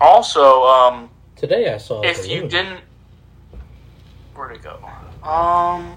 Also, 0.00 0.62
um, 0.62 1.10
Today 1.34 1.74
I 1.74 1.78
saw. 1.78 2.00
a 2.00 2.06
if 2.06 2.28
you 2.28 2.46
didn't. 2.46 2.82
Where'd 4.42 4.56
it 4.56 4.62
go? 4.64 4.82
Um. 5.22 5.96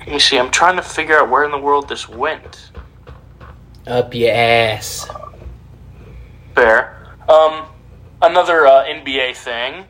Let 0.00 0.08
me 0.08 0.18
see. 0.18 0.36
I'm 0.36 0.50
trying 0.50 0.74
to 0.74 0.82
figure 0.82 1.16
out 1.16 1.30
where 1.30 1.44
in 1.44 1.52
the 1.52 1.58
world 1.58 1.88
this 1.88 2.08
went. 2.08 2.72
Up 3.86 4.12
your 4.12 4.34
ass. 4.34 5.08
Fair. 6.56 7.14
Um, 7.28 7.66
another 8.20 8.66
uh, 8.66 8.86
NBA 8.86 9.36
thing. 9.36 9.84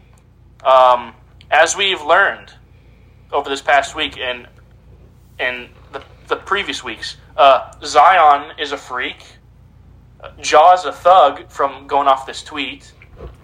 Um, 0.62 1.14
as 1.50 1.74
we've 1.74 2.02
learned 2.02 2.52
over 3.32 3.48
this 3.48 3.62
past 3.62 3.96
week 3.96 4.18
and 4.18 4.46
and 5.38 5.70
the, 5.94 6.02
the 6.26 6.36
previous 6.36 6.84
weeks, 6.84 7.16
uh, 7.38 7.72
Zion 7.82 8.52
is 8.58 8.72
a 8.72 8.76
freak. 8.76 9.24
Uh, 10.20 10.32
Ja's 10.42 10.84
a 10.84 10.92
thug 10.92 11.48
from 11.48 11.86
going 11.86 12.08
off 12.08 12.26
this 12.26 12.42
tweet. 12.42 12.92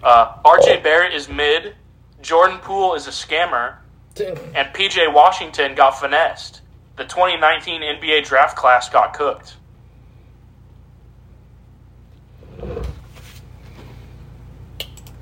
Uh, 0.03 0.35
RJ 0.43 0.83
Barrett 0.83 1.13
is 1.13 1.29
mid. 1.29 1.75
Jordan 2.21 2.57
Poole 2.59 2.95
is 2.95 3.07
a 3.07 3.11
scammer. 3.11 3.77
And 4.17 4.73
PJ 4.73 5.13
Washington 5.13 5.75
got 5.75 5.99
finessed. 5.99 6.61
The 6.95 7.03
2019 7.03 7.81
NBA 7.81 8.25
draft 8.25 8.55
class 8.55 8.87
got 8.89 9.13
cooked. 9.13 9.57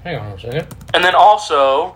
Hang 0.04 0.18
on 0.18 0.34
a 0.34 0.40
second. 0.40 0.68
And 0.94 1.04
then 1.04 1.16
also, 1.16 1.96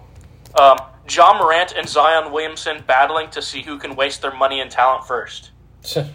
um, 0.59 0.77
Ja 1.09 1.38
Morant 1.38 1.73
and 1.77 1.88
Zion 1.88 2.31
Williamson 2.31 2.84
battling 2.88 3.29
to 3.31 3.41
see 3.41 3.61
who 3.61 3.77
can 3.77 3.95
waste 3.95 4.21
their 4.21 4.34
money 4.34 4.61
and 4.61 4.71
talent 4.71 5.05
first. 5.05 5.51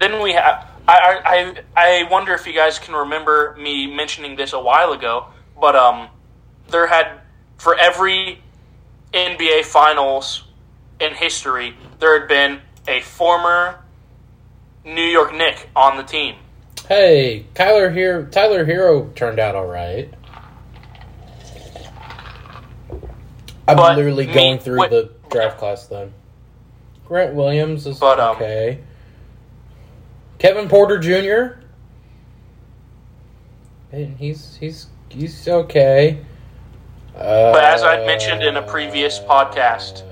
Then 0.00 0.20
we 0.20 0.32
have. 0.32 0.68
I, 0.86 1.54
I 1.76 2.02
I 2.02 2.08
wonder 2.10 2.34
if 2.34 2.46
you 2.46 2.52
guys 2.52 2.78
can 2.78 2.94
remember 2.94 3.56
me 3.58 3.86
mentioning 3.86 4.36
this 4.36 4.52
a 4.52 4.60
while 4.60 4.92
ago, 4.92 5.26
but 5.60 5.74
um, 5.74 6.08
there 6.68 6.86
had 6.86 7.20
for 7.56 7.74
every 7.78 8.40
NBA 9.12 9.64
Finals 9.64 10.44
in 11.00 11.14
history, 11.14 11.74
there 12.00 12.18
had 12.18 12.28
been 12.28 12.60
a 12.86 13.00
former 13.00 13.82
New 14.84 15.02
York 15.04 15.34
Knick 15.34 15.70
on 15.74 15.96
the 15.96 16.02
team. 16.02 16.36
Hey, 16.88 17.46
Tyler 17.54 17.90
here. 17.90 18.24
Tyler 18.30 18.66
Herro 18.66 19.14
turned 19.14 19.38
out 19.38 19.54
all 19.54 19.66
right. 19.66 20.12
I'm 23.66 23.76
But 23.76 23.96
literally 23.96 24.26
me- 24.26 24.34
going 24.34 24.58
through 24.58 24.78
what- 24.78 24.90
the 24.90 25.10
draft 25.30 25.58
class 25.58 25.86
then. 25.86 26.12
Grant 27.06 27.34
Williams 27.34 27.86
is 27.86 27.98
But, 27.98 28.18
um, 28.20 28.36
okay. 28.36 28.78
Kevin 30.38 30.68
Porter 30.68 30.98
Jr. 30.98 31.58
And 33.92 34.16
he's 34.18 34.56
he's 34.56 34.88
he's 35.08 35.46
okay. 35.46 36.18
Uh, 37.16 37.52
But 37.52 37.64
as 37.64 37.82
I 37.82 38.04
mentioned 38.04 38.42
in 38.42 38.56
a 38.56 38.62
previous 38.62 39.18
podcast, 39.20 40.02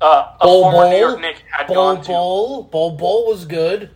Uh, 0.00 0.32
a 0.40 0.44
Bol 0.44 0.62
former 0.62 0.78
Bol, 0.78 0.90
New 0.90 0.98
York 0.98 1.20
Knick 1.20 1.44
had 1.50 1.66
Bol 1.66 1.74
gone 1.76 2.02
to 2.04 2.68
Bol 2.70 2.90
Bol 2.96 3.26
was 3.26 3.44
good. 3.46 3.90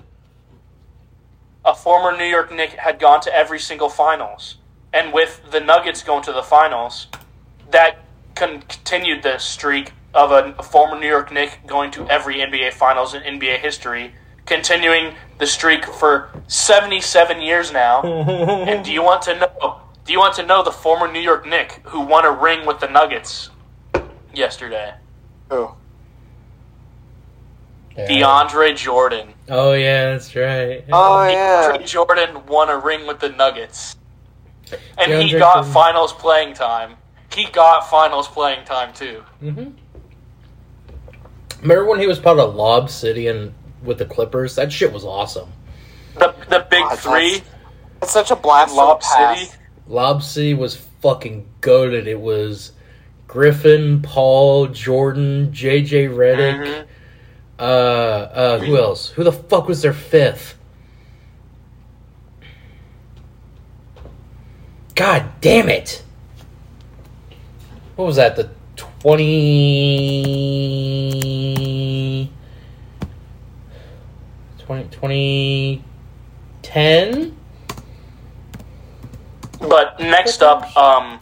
a 1.64 1.74
former 1.74 2.16
New 2.16 2.24
York 2.24 2.50
Knick 2.50 2.70
had 2.70 2.98
gone 2.98 3.20
to 3.20 3.34
every 3.36 3.59
single 3.59 3.90
finals, 3.90 4.56
and 4.94 5.12
with 5.12 5.42
the 5.50 5.60
Nuggets 5.60 6.02
going 6.02 6.22
to 6.22 6.32
the 6.32 6.42
finals, 6.42 7.09
that 7.70 7.98
con- 8.34 8.62
continued 8.62 9.22
the 9.22 9.36
streak 9.36 9.92
of 10.14 10.30
a, 10.32 10.55
a 10.59 10.62
former 10.62 10.98
New 10.98 11.06
York 11.09 11.30
Knick 11.30 11.60
going 11.66 11.90
to 11.90 12.09
every 12.09 12.36
NBA 12.36 12.72
finals 12.72 13.12
in 13.12 13.22
NBA 13.22 13.59
history, 13.59 14.14
continuing 14.49 15.15
the 15.39 15.47
streak 15.47 15.85
for 15.85 16.31
seventy-seven 16.49 17.41
years 17.41 17.73
now. 17.73 18.03
and 18.66 18.85
do 18.85 18.93
you 18.93 19.03
want 19.03 19.23
to 19.23 19.39
know? 19.39 19.81
Do 20.05 20.12
you 20.12 20.19
want 20.19 20.35
to 20.37 20.47
know 20.47 20.62
the 20.65 20.73
former 20.73 21.11
New 21.11 21.20
York 21.20 21.47
Knick 21.47 21.81
who 21.85 22.01
won 22.01 22.25
a 22.25 22.33
ring 22.33 22.66
with 22.66 22.81
the 22.81 22.89
Nuggets 22.89 23.51
yesterday? 24.35 24.95
Who? 25.51 25.70
DeAndre 27.97 28.77
Jordan. 28.77 29.35
Oh 29.49 29.73
yeah, 29.73 30.12
that's 30.12 30.35
right. 30.35 30.85
Oh 30.91 31.29
yeah. 31.29 31.73
DeAndre 31.77 31.87
Jordan 31.87 32.47
won 32.47 32.70
a 32.70 32.79
ring 32.79 33.07
with 33.07 33.20
the 33.20 33.29
Nuggets. 33.29 33.97
And 34.97 35.23
he 35.23 35.37
got 35.39 35.57
Jordan. 35.57 35.73
finals 35.73 36.12
playing 36.12 36.55
time. 36.55 36.97
He 37.35 37.47
got 37.51 37.89
finals 37.91 38.29
playing 38.29 38.65
time 38.65 38.93
too. 38.93 39.23
hmm 39.41 39.70
Remember 41.61 41.87
when 41.87 41.99
he 41.99 42.07
was 42.07 42.20
part 42.20 42.39
of 42.39 42.55
Lob 42.55 42.89
City 42.89 43.27
and 43.27 43.53
with 43.82 43.98
the 43.98 44.05
Clippers? 44.05 44.55
That 44.56 44.72
shit 44.72 44.92
was 44.92 45.05
awesome. 45.05 45.50
The 46.14 46.34
the 46.48 46.66
big 46.70 46.80
God, 46.82 46.90
that's- 46.96 47.02
three, 47.02 47.42
It's 48.02 48.12
such 48.12 48.30
a 48.30 48.36
blast 48.36 48.74
Lob 48.74 49.02
from 49.02 49.10
the 49.10 49.16
past. 49.26 49.40
City. 49.50 49.52
Lob 49.88 50.22
City 50.22 50.55
was 50.55 50.76
fucking 51.02 51.46
goaded. 51.60 52.06
It 52.06 52.20
was 52.20 52.72
Griffin, 53.26 54.00
Paul, 54.02 54.68
Jordan, 54.68 55.50
JJ 55.52 56.09
Redick. 56.09 56.64
Mhm. 56.64 56.84
Uh, 57.59 57.62
uh, 57.62 58.59
who 58.60 58.76
else? 58.76 59.09
Who 59.10 59.24
the 59.24 59.32
fuck 59.32 59.66
was 59.66 59.82
their 59.82 59.92
fifth? 59.92 60.55
God 64.94 65.24
damn 65.40 65.68
it! 65.68 66.02
What 67.96 68.05
was 68.06 68.16
that? 68.16 68.36
The 68.36 68.48
twenty. 71.18 72.18
20, 74.69 74.89
2010? 76.62 77.35
But 79.61 79.99
next 79.99 80.43
up, 80.43 80.77
um, 80.77 81.20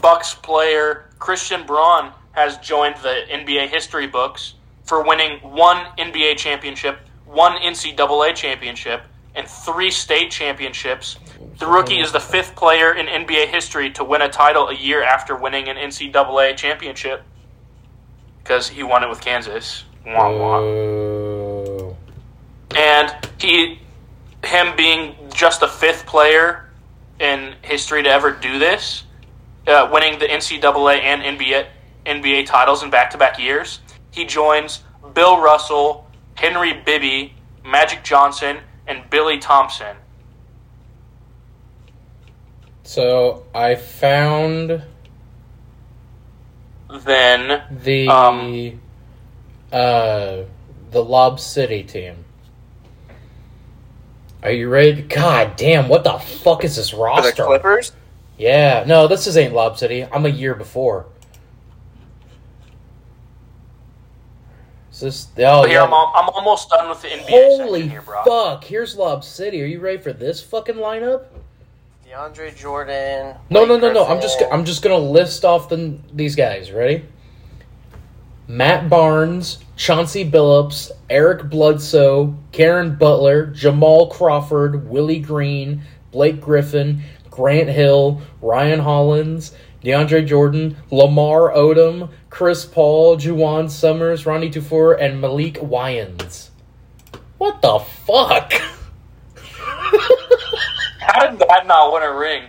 Bucks 0.00 0.32
player 0.32 1.10
Christian 1.18 1.66
Braun 1.66 2.10
has 2.32 2.56
joined 2.58 2.96
the 3.02 3.24
NBA 3.30 3.68
history 3.68 4.06
books 4.06 4.54
for 4.84 5.04
winning 5.04 5.40
one 5.40 5.84
NBA 5.98 6.38
championship, 6.38 7.00
one 7.26 7.52
NCAA 7.60 8.34
championship, 8.34 9.02
and 9.34 9.46
three 9.46 9.90
state 9.90 10.30
championships. 10.30 11.18
The 11.58 11.66
rookie 11.66 12.00
is 12.00 12.12
the 12.12 12.20
fifth 12.20 12.56
player 12.56 12.94
in 12.94 13.04
NBA 13.06 13.48
history 13.48 13.90
to 13.90 14.02
win 14.04 14.22
a 14.22 14.28
title 14.30 14.68
a 14.68 14.74
year 14.74 15.02
after 15.02 15.36
winning 15.36 15.68
an 15.68 15.76
NCAA 15.76 16.56
championship 16.56 17.24
because 18.42 18.70
he 18.70 18.82
won 18.82 19.04
it 19.04 19.10
with 19.10 19.20
Kansas. 19.20 19.84
Wah, 20.06 20.30
wah. 20.34 21.07
And 22.76 23.14
he 23.40 23.80
him 24.44 24.76
being 24.76 25.14
just 25.32 25.60
the 25.60 25.68
fifth 25.68 26.06
player 26.06 26.68
in 27.20 27.54
history 27.62 28.02
to 28.02 28.08
ever 28.08 28.30
do 28.30 28.58
this, 28.58 29.04
uh, 29.66 29.88
winning 29.92 30.18
the 30.18 30.26
NCAA 30.26 31.00
and 31.00 31.38
NBA 31.38 31.66
NBA 32.06 32.46
titles 32.46 32.82
in 32.82 32.90
back 32.90 33.10
to 33.10 33.18
back 33.18 33.38
years. 33.38 33.80
He 34.10 34.24
joins 34.24 34.82
Bill 35.14 35.40
Russell, 35.40 36.06
Henry 36.34 36.72
Bibby, 36.72 37.34
Magic 37.64 38.02
Johnson, 38.02 38.58
and 38.86 39.08
Billy 39.10 39.38
Thompson. 39.38 39.96
So 42.84 43.44
I 43.54 43.74
found 43.74 44.82
Then 46.90 47.62
the 47.70 48.08
Um, 48.08 48.80
uh 49.70 50.44
the 50.90 51.04
Lob 51.04 51.38
City 51.38 51.82
team. 51.82 52.24
Are 54.42 54.52
you 54.52 54.68
ready? 54.68 55.02
God 55.02 55.56
damn! 55.56 55.88
What 55.88 56.04
the 56.04 56.18
fuck 56.18 56.64
is 56.64 56.76
this 56.76 56.90
For 56.90 57.08
the? 57.10 57.32
Clippers? 57.32 57.92
Yeah, 58.36 58.84
no, 58.86 59.08
this 59.08 59.26
is 59.26 59.36
ain't 59.36 59.52
Lob 59.52 59.78
City. 59.78 60.04
I'm 60.04 60.24
a 60.26 60.28
year 60.28 60.54
before. 60.54 61.06
Is 64.92 65.00
this? 65.00 65.28
Oh 65.38 65.64
here 65.64 65.78
yeah. 65.78 65.84
I'm, 65.84 65.92
al- 65.92 66.12
I'm 66.14 66.28
almost 66.30 66.70
done 66.70 66.88
with 66.88 67.02
the 67.02 67.08
NBA 67.08 67.28
Holy 67.28 67.88
here, 67.88 68.02
bro. 68.02 68.22
fuck! 68.24 68.62
Here's 68.64 68.96
Lob 68.96 69.24
City. 69.24 69.60
Are 69.62 69.66
you 69.66 69.80
ready 69.80 69.98
for 69.98 70.12
this 70.12 70.40
fucking 70.40 70.76
lineup? 70.76 71.24
DeAndre 72.08 72.56
Jordan. 72.56 73.34
No, 73.50 73.64
no, 73.64 73.78
Blake 73.78 73.92
no, 73.92 74.04
no. 74.04 74.06
I'm 74.06 74.20
just 74.20 74.40
I'm 74.52 74.64
just 74.64 74.82
gonna 74.82 74.98
list 74.98 75.44
off 75.44 75.68
the 75.68 75.98
these 76.12 76.36
guys. 76.36 76.70
Ready? 76.70 77.04
Matt 78.50 78.88
Barnes, 78.88 79.58
Chauncey 79.76 80.24
Billups, 80.28 80.90
Eric 81.10 81.50
Bledsoe, 81.50 82.34
Caron 82.50 82.96
Butler, 82.96 83.44
Jamal 83.44 84.06
Crawford, 84.08 84.88
Willie 84.88 85.20
Green, 85.20 85.82
Blake 86.12 86.40
Griffin, 86.40 87.02
Grant 87.30 87.68
Hill, 87.68 88.22
Ryan 88.40 88.80
Hollins, 88.80 89.52
DeAndre 89.84 90.26
Jordan, 90.26 90.78
Lamar 90.90 91.52
Odom, 91.52 92.08
Chris 92.30 92.64
Paul, 92.64 93.18
DaJuan 93.18 93.70
Summers, 93.70 94.24
Ronnie 94.24 94.48
Dufour, 94.48 94.94
and 94.94 95.22
Maalik 95.22 95.58
Wayns. 95.58 96.48
What 97.36 97.60
the 97.60 97.80
fuck? 97.80 98.54
How 101.00 101.28
did 101.28 101.38
that 101.40 101.66
not 101.66 101.92
win 101.92 102.02
a 102.02 102.14
ring? 102.14 102.44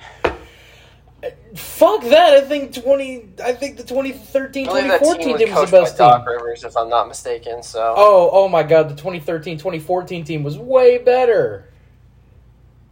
Fuck 1.80 2.02
that! 2.10 2.34
I 2.34 2.42
think 2.42 2.74
twenty. 2.74 3.30
I 3.42 3.54
think 3.54 3.78
the 3.78 3.84
2013 3.84 4.68
I 4.68 4.74
that 4.90 5.00
2014 5.00 5.24
team 5.24 5.32
was 5.32 5.40
team 5.40 5.50
was 5.50 5.58
coached 5.58 5.72
the 5.72 5.78
by 5.78 5.84
best 5.84 5.98
Doc 5.98 6.26
team. 6.26 6.34
Rivers, 6.34 6.64
if 6.66 6.76
I'm 6.76 6.90
not 6.90 7.08
mistaken. 7.08 7.64
So 7.64 7.94
Oh, 7.96 8.30
oh 8.34 8.50
my 8.50 8.64
god, 8.64 8.90
the 8.90 8.96
2013, 8.96 9.58
2014 9.58 10.26
team 10.26 10.44
was 10.44 10.58
way 10.58 10.98
better. 10.98 11.70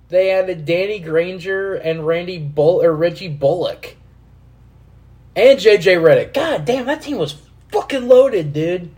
They 0.07 0.31
added 0.31 0.63
Danny 0.63 0.99
Granger 0.99 1.75
and 1.75 2.07
Randy 2.07 2.37
Bull 2.37 2.81
or 2.81 2.93
Reggie 2.93 3.27
Bullock. 3.27 3.97
And 5.35 5.59
JJ 5.59 5.99
Redick. 6.01 6.33
God 6.33 6.63
damn, 6.63 6.85
that 6.85 7.01
team 7.01 7.17
was 7.17 7.35
fucking 7.73 8.07
loaded, 8.07 8.53
dude. 8.53 8.95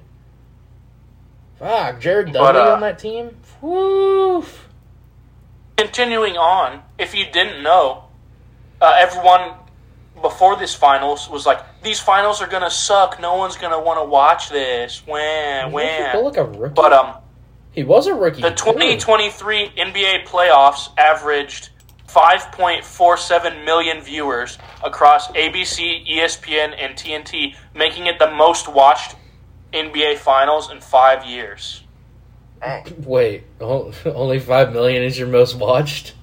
Fuck, 1.57 1.99
Jared 1.99 2.27
But, 2.27 2.51
Dudley 2.51 2.61
uh, 2.61 2.75
on 2.75 2.81
that 2.81 2.99
team? 2.99 3.37
Woof. 3.59 4.67
Continuing 5.77 6.37
on, 6.37 6.83
if 6.99 7.15
you 7.15 7.25
didn't 7.25 7.63
know, 7.63 8.03
uh, 8.79 8.95
everyone 8.99 9.55
before 10.21 10.55
this 10.55 10.73
finals 10.75 11.29
was 11.29 11.45
like, 11.45 11.59
"These 11.81 11.99
finals 11.99 12.41
are 12.41 12.47
gonna 12.47 12.71
suck. 12.71 13.19
No 13.19 13.35
one's 13.35 13.57
gonna 13.57 13.79
want 13.79 13.99
to 13.99 14.05
watch 14.05 14.49
this." 14.49 15.01
When, 15.05 15.71
Was 15.71 15.81
Reggie 15.81 16.03
when? 16.03 16.11
Bullock 16.11 16.37
a 16.37 16.43
rookie? 16.43 16.73
But 16.73 16.93
um, 16.93 17.15
he 17.71 17.83
was 17.83 18.07
a 18.07 18.13
rookie. 18.13 18.41
the 18.41 18.51
2023 18.51 19.73
NBA 19.77 20.25
playoffs 20.25 20.89
averaged 20.97 21.69
5.47 22.07 23.63
million 23.65 24.01
viewers 24.01 24.57
across 24.83 25.27
ABC, 25.29 26.07
ESPN, 26.07 26.73
and 26.77 26.95
TNT, 26.95 27.55
making 27.75 28.07
it 28.07 28.17
the 28.17 28.31
most 28.31 28.67
watched 28.67 29.15
NBA 29.73 30.17
finals 30.17 30.71
in 30.71 30.81
five 30.81 31.25
years. 31.25 31.83
Dang. 32.61 33.03
Wait, 33.05 33.43
only 33.61 34.39
5 34.39 34.73
million 34.73 35.03
is 35.03 35.17
your 35.17 35.27
most 35.27 35.55
watched? 35.55 36.13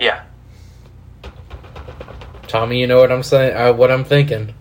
Yeah. 0.00 0.24
Tommy, 2.48 2.80
you 2.80 2.86
know 2.86 2.98
what 3.00 3.10
I'm 3.12 3.22
saying? 3.22 3.56
Uh, 3.56 3.72
what 3.72 3.90
I'm 3.90 4.04
thinking. 4.04 4.54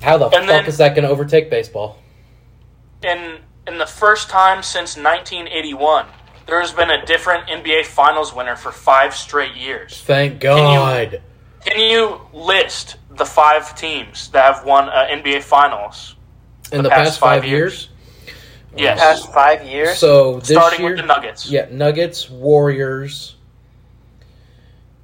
How 0.00 0.16
the 0.16 0.26
And 0.26 0.34
fuck 0.34 0.46
then- 0.46 0.66
is 0.66 0.78
that 0.78 0.94
going 0.94 1.04
to 1.04 1.10
overtake 1.10 1.50
baseball? 1.50 1.98
in 3.02 3.38
in 3.68 3.78
the 3.78 3.86
first 3.86 4.28
time 4.30 4.62
since 4.62 4.96
1981, 4.96 6.06
there 6.46 6.60
has 6.60 6.72
been 6.72 6.90
a 6.90 7.04
different 7.06 7.46
NBA 7.48 7.84
Finals 7.84 8.34
winner 8.34 8.56
for 8.56 8.72
five 8.72 9.14
straight 9.14 9.54
years. 9.54 10.00
Thank 10.06 10.40
God. 10.40 11.20
Can 11.64 11.78
you 11.78 12.20
list 12.32 12.96
the 13.10 13.26
five 13.26 13.76
teams 13.76 14.30
that 14.30 14.54
have 14.54 14.64
won 14.64 14.88
uh, 14.88 15.06
NBA 15.10 15.42
Finals? 15.42 16.16
In 16.72 16.78
the 16.78 16.84
the, 16.84 16.88
past 16.88 17.04
past, 17.04 17.20
five, 17.20 17.42
five 17.42 17.50
years. 17.50 17.88
Yes, 18.76 18.98
Past 18.98 19.32
five 19.32 19.64
years. 19.64 19.98
So 19.98 20.38
this 20.40 20.48
starting 20.50 20.80
year, 20.80 20.90
with 20.90 21.00
the 21.00 21.06
Nuggets. 21.06 21.50
yeah, 21.50 21.66
Nuggets, 21.70 22.28
Warriors. 22.30 23.34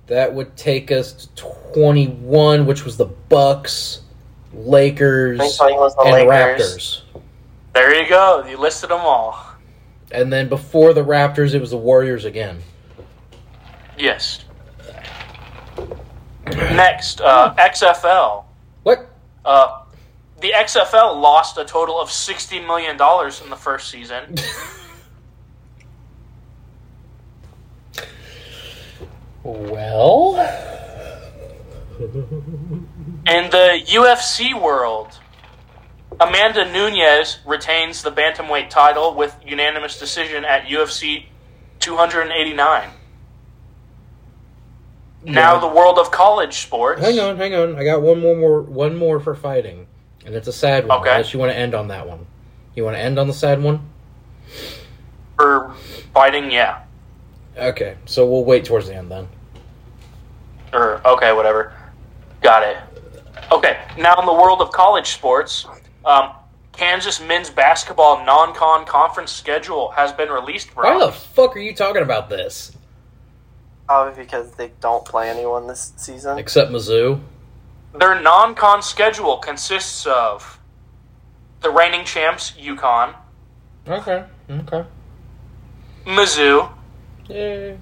That 0.07 0.35
would 0.35 0.57
take 0.57 0.93
us 0.93 1.13
to 1.13 1.47
21, 1.73 2.67
which 2.67 2.85
was 2.85 2.97
the 2.97 3.07
Bucks, 3.07 4.03
Lakers, 4.53 5.39
the 5.39 5.95
and 6.05 6.29
Lakers. 6.29 7.03
Raptors. 7.15 7.21
There 7.73 8.03
you 8.03 8.09
go. 8.09 8.45
You 8.49 8.59
listed 8.59 8.91
them 8.91 9.01
all. 9.01 9.55
And 10.13 10.33
then 10.33 10.49
before 10.49 10.93
the 10.93 11.05
Raptors, 11.05 11.55
it 11.55 11.61
was 11.61 11.71
the 11.71 11.77
Warriors 11.77 12.25
again. 12.25 12.63
Yes. 13.99 14.45
Next, 16.47 17.21
uh, 17.21 17.55
XFL. 17.57 18.45
What? 18.83 19.11
Uh, 19.45 19.85
the 20.41 20.53
XFL 20.55 21.21
lost 21.21 21.57
a 21.59 21.65
total 21.65 22.01
of 22.01 22.11
sixty 22.11 22.61
million 22.61 22.97
dollars 22.97 23.41
in 23.43 23.51
the 23.51 23.57
first 23.57 23.91
season. 23.91 24.35
Well, 29.45 30.35
In 32.01 33.51
the 33.51 33.81
UFC 33.87 34.59
world, 34.59 35.19
Amanda 36.19 36.71
Nunes 36.73 37.39
retains 37.47 38.03
the 38.03 38.11
bantamweight 38.11 38.71
title 38.71 39.15
with 39.15 39.37
unanimous 39.47 39.99
decision 39.99 40.45
at 40.45 40.65
UFC 40.65 41.27
289. 41.81 42.91
Now 45.27 45.59
the 45.59 45.69
world 45.69 45.99
of 45.99 46.11
college 46.11 46.59
sports. 46.59 47.01
hang 47.01 47.19
on, 47.19 47.37
hang 47.37 47.55
on. 47.55 47.77
I 47.79 47.85
got 47.85 48.03
one 48.03 48.21
more, 48.21 48.37
more 48.37 48.63
one 48.63 48.97
more 48.97 49.21
for 49.21 49.35
fighting. 49.35 49.87
and 50.25 50.35
it's 50.35 50.49
a 50.49 50.53
sad 50.53 50.87
one. 50.87 51.01
Okay. 51.01 51.11
Unless 51.11 51.33
you 51.35 51.39
want 51.39 51.53
to 51.53 51.57
end 51.59 51.75
on 51.75 51.89
that 51.89 52.07
one. 52.09 52.27
You 52.75 52.85
want 52.85 52.97
to 52.97 53.01
end 53.01 53.19
on 53.19 53.27
the 53.27 53.35
sad 53.35 53.63
one? 53.63 53.89
For 55.37 55.75
fighting, 56.13 56.51
yeah. 56.51 56.84
Okay, 57.57 57.97
so 58.05 58.27
we'll 58.27 58.45
wait 58.45 58.65
towards 58.65 58.89
the 58.89 58.95
end 58.95 59.11
then. 59.11 59.29
Or 60.73 61.01
okay, 61.07 61.33
whatever. 61.33 61.73
Got 62.41 62.63
it. 62.65 62.77
Okay, 63.53 63.81
now 63.99 64.19
in 64.19 64.27
the 64.27 64.33
world 64.33 64.61
of 64.61 64.73
college 64.73 65.09
sports, 65.11 65.67
um, 66.05 66.33
Kansas 66.73 67.21
men's 67.21 67.51
basketball 67.51 68.25
non-con 68.25 68.85
conference 68.85 69.31
schedule 69.31 69.91
has 69.91 70.13
been 70.13 70.29
released. 70.29 70.75
Why 70.77 70.99
the 70.99 71.13
fuck 71.13 71.55
are 71.57 71.61
you 71.61 71.75
talking 71.75 72.03
about 72.03 72.29
this? 72.29 72.73
Probably 73.87 74.23
because 74.25 74.53
they 74.53 74.73
don't 74.81 75.05
play 75.05 75.31
anyone 75.31 75.67
this 75.67 75.93
season. 75.97 76.39
Except 76.39 76.71
Mizzou. 76.71 77.21
Their 77.95 78.21
non-con 78.21 78.83
schedule 78.83 79.37
consists 79.39 80.07
of 80.07 80.59
the 81.61 81.71
reigning 81.71 82.05
champs 82.05 82.53
UConn, 82.53 83.15
Okay. 83.87 84.25
Okay. 84.51 84.85
Mizzou, 86.07 86.71
Yeah. 87.29 87.73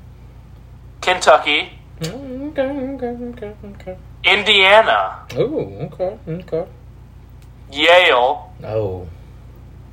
Kentucky, 1.00 1.78
Okay. 2.00 2.62
Okay. 2.62 3.06
Okay. 3.06 3.52
Okay. 3.64 3.96
Indiana, 4.24 5.18
Ooh. 5.36 5.88
Okay. 5.92 6.16
Okay. 6.28 6.64
Yale, 7.72 8.52
Oh. 8.64 9.08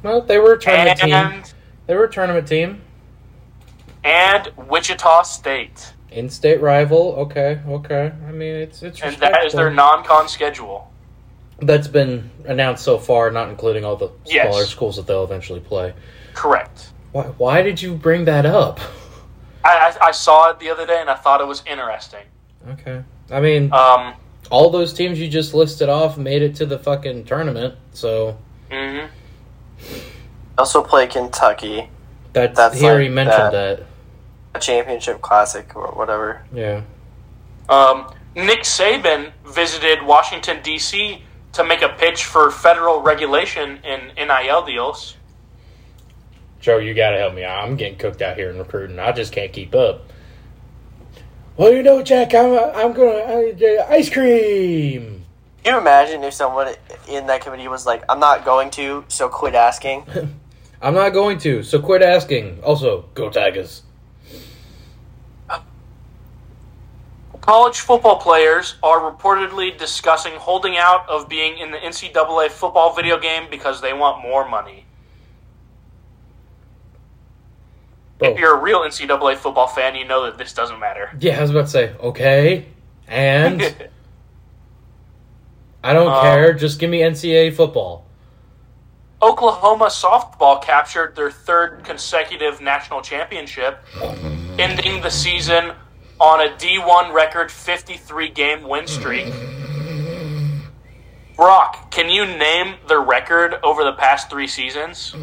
Well, 0.03 0.21
they 0.21 0.37
were 0.37 0.53
a 0.53 0.59
tournament 0.59 0.99
team. 0.99 1.13
and 1.13 1.53
They 1.87 1.95
were 1.95 2.03
a 2.05 2.11
tournament 2.11 2.47
team. 2.47 2.81
and 4.03 4.51
Wichita 4.69 5.23
State, 5.23 5.93
In-state 6.11 6.61
rival. 6.61 7.13
Okay. 7.19 7.59
Okay. 7.67 8.11
I 8.27 8.31
mean, 8.31 8.55
it's 8.55 8.81
it's. 8.81 9.01
and 9.01 9.15
that 9.17 9.45
is 9.45 9.53
their 9.53 9.69
non-con 9.71 10.27
schedule. 10.27 10.91
That's 11.61 11.87
been 11.87 12.31
announced 12.45 12.83
so 12.83 12.97
far, 12.97 13.29
not 13.31 13.49
including 13.49 13.83
all 13.85 13.95
the 13.95 14.09
Yes. 14.25 14.47
smaller 14.47 14.65
schools 14.65 14.95
that 14.95 15.05
they'll 15.07 15.23
eventually 15.25 15.59
play. 15.59 15.93
Correct. 16.33 16.89
Why? 17.11 17.23
Why 17.37 17.61
did 17.61 17.81
you 17.81 17.93
bring 17.95 18.25
that 18.25 18.45
up? 18.45 18.79
I, 19.63 19.93
I, 20.01 20.07
I 20.07 20.11
saw 20.11 20.49
it 20.51 20.59
the 20.59 20.69
other 20.69 20.85
day 20.85 20.99
and 21.01 21.09
I 21.09 21.15
thought 21.15 21.41
it 21.41 21.47
was 21.47 21.63
interesting. 21.65 22.23
Okay. 22.69 23.03
I 23.31 23.39
mean, 23.39 23.71
Um, 23.73 24.13
all 24.49 24.69
those 24.69 24.93
teams 24.93 25.19
you 25.19 25.27
just 25.27 25.53
listed 25.53 25.89
off 25.89 26.17
made 26.17 26.41
it 26.41 26.55
to 26.55 26.65
the 26.65 26.79
fucking 26.79 27.25
tournament, 27.25 27.75
so 27.93 28.37
mhm. 28.71 29.07
Also 30.57 30.81
play 30.83 31.07
Kentucky, 31.07 31.89
that's, 32.33 32.57
That's 32.57 32.79
here 32.79 32.95
like 32.95 33.03
he 33.03 33.09
mentioned 33.09 33.53
that. 33.53 33.79
that. 33.79 33.85
a 34.55 34.59
championship 34.59 35.21
classic 35.21 35.75
or 35.75 35.87
whatever. 35.93 36.41
Yeah. 36.53 36.81
Um, 37.69 38.11
Nick 38.35 38.61
Saban 38.63 39.31
visited 39.45 40.03
Washington 40.03 40.61
D.C. 40.61 41.23
to 41.53 41.63
make 41.63 41.81
a 41.81 41.89
pitch 41.89 42.25
for 42.25 42.51
federal 42.51 43.01
regulation 43.01 43.79
in 43.83 44.11
NIL 44.17 44.65
deals. 44.65 45.15
Joe, 46.59 46.77
you 46.77 46.93
gotta 46.93 47.17
help 47.17 47.33
me. 47.33 47.45
I'm 47.45 47.75
getting 47.75 47.97
cooked 47.97 48.21
out 48.21 48.37
here 48.37 48.49
in 48.49 48.57
recruiting. 48.57 48.99
I 48.99 49.11
just 49.11 49.31
can't 49.31 49.53
keep 49.53 49.73
up. 49.73 50.05
Well, 51.55 51.73
you 51.73 51.83
know, 51.83 52.01
Jack, 52.03 52.33
I'm 52.33 52.57
I'm 52.75 52.93
gonna 52.93 53.19
uh, 53.19 53.87
ice 53.89 54.09
cream. 54.09 55.25
Can 55.63 55.73
you 55.73 55.79
imagine 55.81 56.23
if 56.23 56.33
someone 56.33 56.73
in 57.09 57.27
that 57.27 57.41
committee 57.41 57.67
was 57.67 57.85
like, 57.85 58.03
"I'm 58.09 58.19
not 58.19 58.45
going 58.45 58.71
to, 58.71 59.05
so 59.07 59.29
quit 59.29 59.55
asking." 59.55 60.05
I'm 60.81 60.93
not 60.93 61.09
going 61.09 61.37
to, 61.39 61.63
so 61.63 61.81
quit 61.81 62.01
asking. 62.01 62.63
Also, 62.63 63.05
go 63.13 63.29
Tigers. 63.29 63.83
College 67.41 67.79
football 67.79 68.19
players 68.19 68.75
are 68.83 69.11
reportedly 69.11 69.75
discussing 69.77 70.33
holding 70.35 70.77
out 70.77 71.09
of 71.09 71.27
being 71.27 71.57
in 71.57 71.71
the 71.71 71.77
NCAA 71.77 72.49
football 72.49 72.93
video 72.93 73.19
game 73.19 73.47
because 73.49 73.81
they 73.81 73.91
want 73.91 74.21
more 74.21 74.47
money. 74.47 74.85
Bro, 78.19 78.31
If 78.33 78.37
you're 78.39 78.55
a 78.57 78.61
real 78.61 78.81
NCAA 78.81 79.37
football 79.37 79.67
fan, 79.67 79.95
you 79.95 80.05
know 80.05 80.25
that 80.25 80.37
this 80.37 80.53
doesn't 80.53 80.79
matter. 80.79 81.09
yeah, 81.19 81.37
I 81.39 81.41
was 81.41 81.49
about 81.51 81.61
to 81.65 81.67
say, 81.71 81.93
okay, 82.01 82.65
and 83.07 83.61
I 85.83 85.93
don't 85.93 86.11
Um, 86.11 86.21
care. 86.21 86.53
Just 86.53 86.79
give 86.79 86.89
me 86.89 86.99
NCAA 86.99 87.55
football. 87.55 88.05
Oklahoma 89.21 89.85
softball 89.87 90.61
captured 90.63 91.15
their 91.15 91.31
third 91.31 91.83
consecutive 91.83 92.61
national 92.61 93.01
championship, 93.01 93.79
ending 94.59 95.01
the 95.01 95.09
season 95.09 95.71
on 96.19 96.41
a 96.41 96.49
D1 96.55 97.13
record 97.13 97.49
53 97.51 98.29
game 98.29 98.63
win 98.67 98.85
streak. 98.87 99.33
Brock, 101.35 101.89
can 101.91 102.09
you 102.09 102.25
name 102.25 102.75
the 102.87 102.99
record 102.99 103.55
over 103.63 103.83
the 103.85 103.93
past 103.93 104.29
three 104.29 104.47
seasons? 104.47 105.15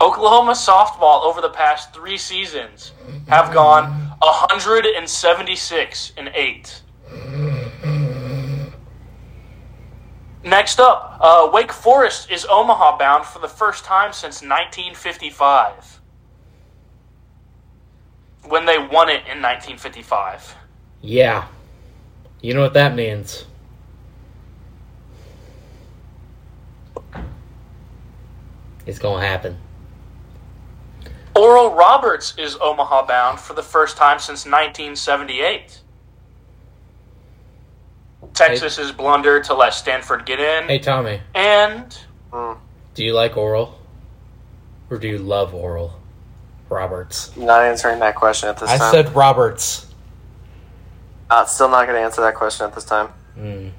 Oklahoma 0.00 0.52
softball 0.52 1.24
over 1.24 1.40
the 1.40 1.50
past 1.50 1.92
three 1.92 2.16
seasons 2.16 2.92
have 3.26 3.52
gone 3.52 3.90
176 4.20 6.12
and 6.16 6.30
8. 6.34 6.82
Next 10.44 10.78
up, 10.78 11.18
uh, 11.20 11.50
Wake 11.52 11.72
Forest 11.72 12.30
is 12.30 12.46
Omaha 12.48 12.96
bound 12.96 13.26
for 13.26 13.40
the 13.40 13.48
first 13.48 13.84
time 13.84 14.12
since 14.12 14.36
1955. 14.40 16.00
When 18.44 18.64
they 18.64 18.78
won 18.78 19.08
it 19.10 19.26
in 19.26 19.42
1955. 19.42 20.54
Yeah, 21.02 21.48
you 22.40 22.54
know 22.54 22.62
what 22.62 22.74
that 22.74 22.94
means. 22.94 23.46
It's 28.86 28.98
gonna 28.98 29.26
happen. 29.26 29.58
Oral 31.38 31.72
Roberts 31.74 32.34
is 32.36 32.56
Omaha 32.60 33.06
bound 33.06 33.38
for 33.38 33.54
the 33.54 33.62
first 33.62 33.96
time 33.96 34.18
since 34.18 34.44
1978. 34.44 35.80
Texas's 38.34 38.90
blunder 38.92 39.40
to 39.42 39.54
let 39.54 39.72
Stanford 39.74 40.26
get 40.26 40.40
in. 40.40 40.68
Hey, 40.68 40.78
Tommy, 40.78 41.20
And 41.34 41.96
Mm, 42.32 42.58
do 42.94 43.04
you 43.04 43.14
like 43.14 43.36
oral, 43.38 43.78
or 44.90 44.98
do 44.98 45.08
you 45.08 45.18
love 45.18 45.54
oral? 45.54 45.94
Roberts. 46.68 47.34
not 47.36 47.62
answering 47.62 47.98
that 48.00 48.14
question 48.16 48.50
at 48.50 48.58
this 48.58 48.68
I 48.68 48.76
time. 48.76 48.88
I 48.88 48.90
said 48.90 49.14
Roberts. 49.16 49.86
uh, 51.30 51.44
still 51.46 51.68
not 51.70 51.86
going 51.86 51.98
to 51.98 52.04
answer 52.04 52.20
that 52.20 52.34
question 52.34 52.66
at 52.66 52.74
this 52.74 52.84
time. 52.84 53.08
Mm. 53.38 53.70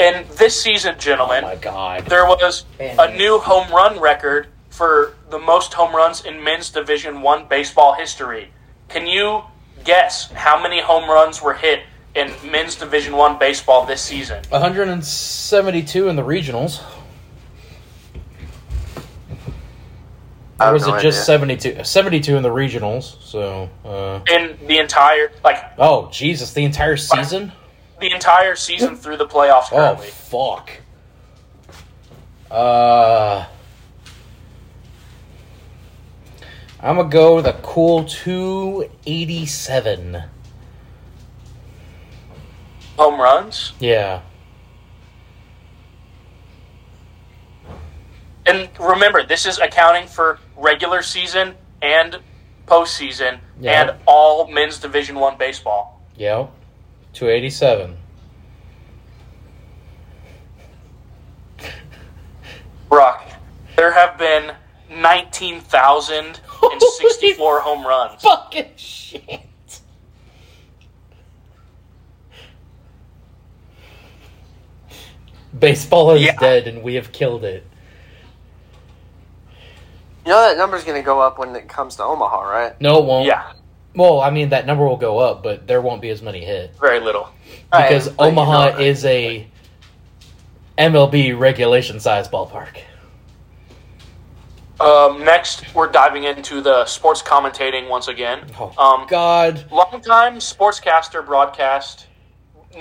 and 0.00 0.26
this 0.30 0.60
season, 0.60 0.94
Oh 0.96 0.98
gentlemen, 0.98 1.44
my 1.44 1.54
god. 1.56 2.06
there 2.06 2.24
was 2.24 2.64
a 2.80 3.14
new 3.16 3.38
home 3.38 3.70
run 3.70 4.00
record 4.00 4.48
for 4.74 5.14
the 5.30 5.38
most 5.38 5.72
home 5.74 5.94
runs 5.94 6.24
in 6.24 6.42
men's 6.42 6.68
Division 6.70 7.22
One 7.22 7.46
baseball 7.46 7.94
history. 7.94 8.50
Can 8.88 9.06
you 9.06 9.42
guess 9.84 10.32
how 10.32 10.60
many 10.60 10.80
home 10.80 11.08
runs 11.08 11.40
were 11.40 11.54
hit 11.54 11.84
in 12.16 12.32
men's 12.44 12.74
Division 12.74 13.16
One 13.16 13.38
baseball 13.38 13.86
this 13.86 14.02
season? 14.02 14.42
172 14.48 16.08
in 16.08 16.16
the 16.16 16.22
regionals. 16.22 16.82
I 20.58 20.70
Or 20.70 20.72
was 20.72 20.86
no 20.86 20.94
it 20.94 21.02
just 21.02 21.28
idea. 21.28 21.50
72? 21.58 21.84
72 21.84 22.36
in 22.36 22.42
the 22.42 22.48
regionals. 22.48 23.20
So, 23.22 23.68
uh, 23.84 24.20
In 24.32 24.56
the 24.66 24.78
entire, 24.78 25.30
like 25.44 25.58
oh 25.78 26.08
Jesus, 26.10 26.52
the 26.52 26.64
entire 26.64 26.96
season. 26.96 27.52
the 28.00 28.10
entire 28.12 28.56
season 28.56 28.96
through 28.96 29.18
the 29.18 29.26
playoffs 29.26 29.68
Oh 29.72 29.96
fuck. 29.96 30.70
Uh, 32.50 33.46
I'm 36.80 36.96
gonna 36.96 37.08
go 37.08 37.36
with 37.36 37.46
a 37.46 37.54
cool 37.62 38.04
287. 38.04 40.24
Home 42.96 43.20
runs. 43.20 43.72
Yeah. 43.78 44.20
And 48.46 48.68
remember, 48.78 49.24
this 49.24 49.46
is 49.46 49.58
accounting 49.58 50.06
for 50.06 50.38
regular 50.56 51.00
season 51.02 51.54
and 51.80 52.18
postseason 52.66 53.38
Yeah. 53.58 53.80
and 53.80 53.92
all 54.06 54.46
men's 54.48 54.78
Division 54.78 55.18
One 55.18 55.38
baseball. 55.38 56.02
Yeah, 56.16 56.46
287. 57.14 57.96
Brock, 62.88 63.26
there 63.76 63.92
have 63.92 64.18
been 64.18 64.52
19,064 66.70 67.60
home 67.60 67.86
runs. 67.86 68.22
Fucking 68.22 68.70
shit. 68.76 69.40
Baseball 75.58 76.10
is 76.12 76.22
Yeah. 76.22 76.36
dead 76.36 76.66
and 76.66 76.82
we 76.82 76.94
have 76.94 77.12
killed 77.12 77.44
it. 77.44 77.64
You 80.26 80.32
know 80.32 80.40
that 80.48 80.56
number's 80.56 80.84
going 80.84 81.00
to 81.00 81.04
go 81.04 81.20
up 81.20 81.38
when 81.38 81.54
it 81.54 81.68
comes 81.68 81.96
to 81.96 82.02
Omaha, 82.04 82.40
right? 82.42 82.80
No, 82.80 82.98
it 82.98 83.04
won't. 83.04 83.26
Yeah. 83.26 83.42
Well, 83.94 84.20
I 84.20 84.30
mean 84.30 84.48
that 84.48 84.66
number 84.66 84.84
will 84.84 84.96
go 84.96 85.18
up, 85.18 85.42
but 85.42 85.66
there 85.66 85.80
won't 85.80 86.00
be 86.02 86.10
as 86.10 86.22
many 86.22 86.44
hit 86.44 86.74
Very 86.80 86.98
little. 86.98 87.28
because 87.70 88.08
Right, 88.08 88.16
but 88.16 88.24
you 88.24 88.30
Omaha 88.30 88.70
know- 88.70 88.78
is 88.78 89.04
a 89.04 89.46
MLB 90.76 91.32
regulation 91.38 92.00
size 92.00 92.26
ballpark. 92.26 92.78
Um, 94.80 95.24
next, 95.24 95.72
we're 95.74 95.90
diving 95.90 96.24
into 96.24 96.60
the 96.60 96.84
sports 96.86 97.22
commentating 97.22 97.88
once 97.88 98.08
again. 98.08 98.44
Oh 98.58 98.72
Um, 98.76 99.06
God! 99.08 99.64
longtime 99.70 100.36
sportscaster 100.36 101.24
broadcast, 101.24 102.08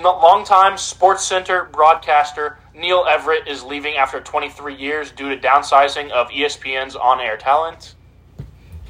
longtime 0.01 0.77
Sports 0.77 1.23
Center 1.23 1.65
broadcaster 1.65 2.57
Neil 2.73 3.05
Everett 3.07 3.47
is 3.47 3.63
leaving 3.63 3.95
after 3.95 4.19
23 4.19 4.75
years 4.75 5.11
due 5.11 5.29
to 5.29 5.37
downsizing 5.37 6.09
of 6.09 6.29
ESPN's 6.29 6.95
on-air 6.95 7.37
talent. 7.37 7.93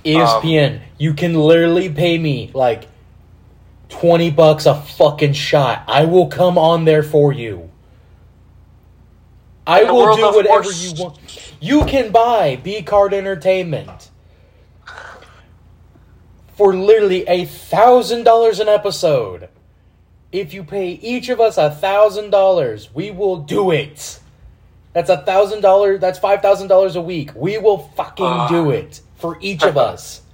ESPN, 0.05 0.81
you 0.97 1.13
can 1.13 1.33
literally 1.33 1.89
pay 1.89 2.17
me 2.17 2.51
like 2.53 2.87
twenty 3.89 4.31
bucks 4.31 4.65
a 4.65 4.75
fucking 4.81 5.33
shot. 5.33 5.83
I 5.87 6.05
will 6.05 6.27
come 6.27 6.57
on 6.57 6.83
there 6.83 7.03
for 7.03 7.31
you. 7.31 7.69
I 9.65 9.83
will 9.83 10.15
do 10.15 10.23
whatever 10.23 10.71
you 10.71 10.93
want. 11.01 11.52
You 11.63 11.85
can 11.85 12.11
buy 12.11 12.57
B 12.57 12.81
Card 12.81 13.13
Entertainment 13.13 14.09
for 16.57 16.75
literally 16.75 17.25
a 17.25 17.45
thousand 17.45 18.25
dollars 18.25 18.59
an 18.59 18.67
episode. 18.67 19.47
If 20.33 20.53
you 20.53 20.65
pay 20.65 20.89
each 20.89 21.29
of 21.29 21.39
us 21.39 21.57
a 21.57 21.71
thousand 21.71 22.31
dollars, 22.31 22.93
we 22.93 23.11
will 23.11 23.37
do 23.37 23.71
it. 23.71 24.19
That's 24.91 25.09
a 25.09 25.21
thousand 25.21 25.61
dollars. 25.61 26.01
That's 26.01 26.19
five 26.19 26.41
thousand 26.41 26.67
dollars 26.67 26.97
a 26.97 27.01
week. 27.01 27.31
We 27.33 27.57
will 27.59 27.77
fucking 27.95 28.25
Ah. 28.25 28.49
do 28.49 28.71
it 28.71 28.99
for 29.15 29.37
each 29.39 29.63
of 29.63 29.77
us. 29.77 30.19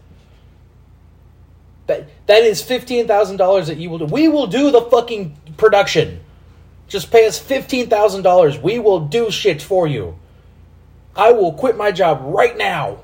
That 1.86 2.08
that 2.26 2.42
is 2.44 2.60
fifteen 2.64 3.06
thousand 3.06 3.38
dollars 3.38 3.68
that 3.68 3.78
you 3.78 3.92
will 3.92 4.00
do. 4.00 4.06
We 4.06 4.28
will 4.30 4.48
do 4.48 4.72
the 4.72 4.82
fucking 4.82 5.36
production. 5.58 6.22
Just 6.88 7.12
pay 7.12 7.28
us 7.28 7.38
fifteen 7.38 7.88
thousand 7.88 8.24
dollars. 8.24 8.58
We 8.58 8.80
will 8.80 9.02
do 9.02 9.30
shit 9.30 9.62
for 9.62 9.86
you. 9.88 10.18
I 11.20 11.34
will 11.34 11.52
quit 11.52 11.76
my 11.76 11.92
job 11.92 12.22
right 12.24 12.58
now. 12.58 13.00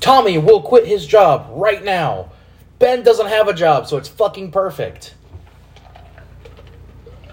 Tommy 0.00 0.38
will 0.38 0.60
quit 0.60 0.88
his 0.88 1.06
job 1.06 1.46
right 1.50 1.84
now. 1.84 2.32
Ben 2.80 3.04
doesn't 3.04 3.28
have 3.28 3.46
a 3.46 3.54
job, 3.54 3.86
so 3.86 3.96
it's 3.96 4.08
fucking 4.08 4.50
perfect. 4.50 5.14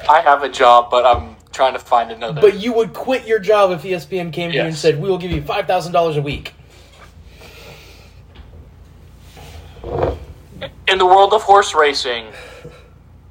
I 0.07 0.21
have 0.21 0.43
a 0.43 0.49
job, 0.49 0.91
but 0.91 1.07
I'm 1.07 1.37
trying 1.51 1.73
to 1.73 1.79
find 1.79 2.11
another. 2.11 2.39
But 2.39 2.59
you 2.59 2.71
would 2.73 2.93
quit 2.93 3.25
your 3.25 3.39
job 3.39 3.71
if 3.71 3.81
ESPN 3.81 4.31
came 4.31 4.51
to 4.51 4.57
you 4.57 4.61
and 4.61 4.75
said, 4.75 5.01
"We 5.01 5.09
will 5.09 5.17
give 5.17 5.31
you 5.31 5.41
five 5.41 5.65
thousand 5.65 5.93
dollars 5.93 6.15
a 6.15 6.21
week." 6.21 6.53
In 10.87 10.99
the 10.99 11.05
world 11.05 11.33
of 11.33 11.41
horse 11.41 11.73
racing, 11.73 12.27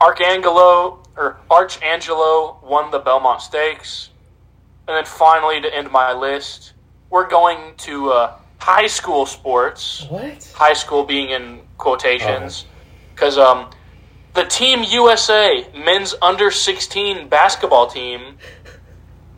Archangelo 0.01 1.05
or 1.17 1.37
Archangelo 1.49 2.59
won 2.65 2.91
the 2.91 2.99
Belmont 2.99 3.43
Stakes, 3.43 4.08
and 4.89 4.97
then 4.97 5.05
finally 5.05 5.61
to 5.61 5.73
end 5.75 5.91
my 5.91 6.13
list, 6.13 6.73
we're 7.11 7.29
going 7.29 7.75
to 7.77 8.11
uh, 8.11 8.37
high 8.59 8.87
school 8.87 9.27
sports. 9.27 10.07
What? 10.09 10.51
high 10.55 10.73
school 10.73 11.05
being 11.05 11.31
in 11.31 11.61
quotations 11.77 12.65
because 13.15 13.39
um, 13.39 13.71
the 14.35 14.45
team 14.45 14.83
USA 14.83 15.67
men's 15.85 16.15
under 16.21 16.51
16 16.51 17.29
basketball 17.29 17.87
team 17.87 18.37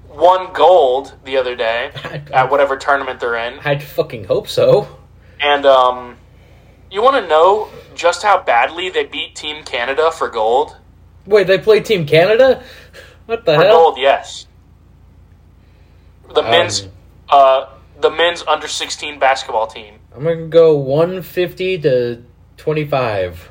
won 0.08 0.52
gold 0.52 1.14
the 1.24 1.36
other 1.36 1.54
day 1.54 1.90
at 2.32 2.50
whatever 2.50 2.76
tournament 2.76 3.20
they're 3.20 3.36
in 3.36 3.58
I'd 3.64 3.82
fucking 3.82 4.24
hope 4.24 4.48
so. 4.48 4.88
and 5.40 5.64
um, 5.66 6.16
you 6.90 7.02
want 7.02 7.22
to 7.22 7.28
know 7.28 7.68
just 7.94 8.22
how 8.22 8.42
badly 8.42 8.88
they 8.88 9.04
beat 9.04 9.36
team 9.36 9.64
canada 9.64 10.10
for 10.10 10.28
gold 10.28 10.76
Wait, 11.26 11.46
they 11.46 11.58
played 11.58 11.84
Team 11.84 12.06
Canada? 12.06 12.64
What 13.26 13.44
the 13.44 13.54
for 13.54 13.62
hell? 13.62 13.72
gold 13.84 13.98
yes 13.98 14.46
the 16.34 16.42
men's 16.42 16.82
Um, 16.82 16.90
uh, 17.28 17.66
the 18.00 18.10
men's 18.10 18.42
under 18.46 18.68
16 18.68 19.18
basketball 19.18 19.66
team 19.66 19.94
I'm 20.14 20.24
gonna 20.24 20.46
go 20.46 20.76
150 20.76 21.78
to 21.78 22.22
25. 22.56 23.50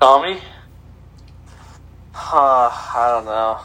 tommy 0.00 0.40
Huh, 2.12 2.70
I 2.72 3.10
don't 3.10 3.24
know. 3.24 3.58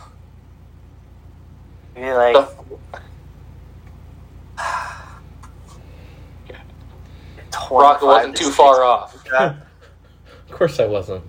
Maybe 1.96 2.12
like 2.14 2.34
the, 2.34 2.78
rocket 7.72 8.00
25 8.00 8.02
wasn't 8.02 8.38
too 8.38 8.50
far 8.52 8.84
off 8.84 9.16
Of 9.16 9.56
course 10.50 10.80
I 10.80 10.86
wasn't. 10.88 11.24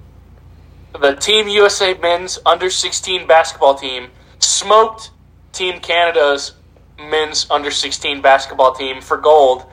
the 0.98 1.14
Team 1.14 1.48
USA 1.48 1.94
men's 1.94 2.38
under 2.46 2.70
16 2.70 3.26
basketball 3.26 3.74
team 3.74 4.08
smoked 4.50 5.10
Team 5.52 5.80
Canada's 5.80 6.54
men's 6.98 7.46
under 7.50 7.70
16 7.70 8.20
basketball 8.20 8.74
team 8.74 9.00
for 9.00 9.16
gold 9.16 9.66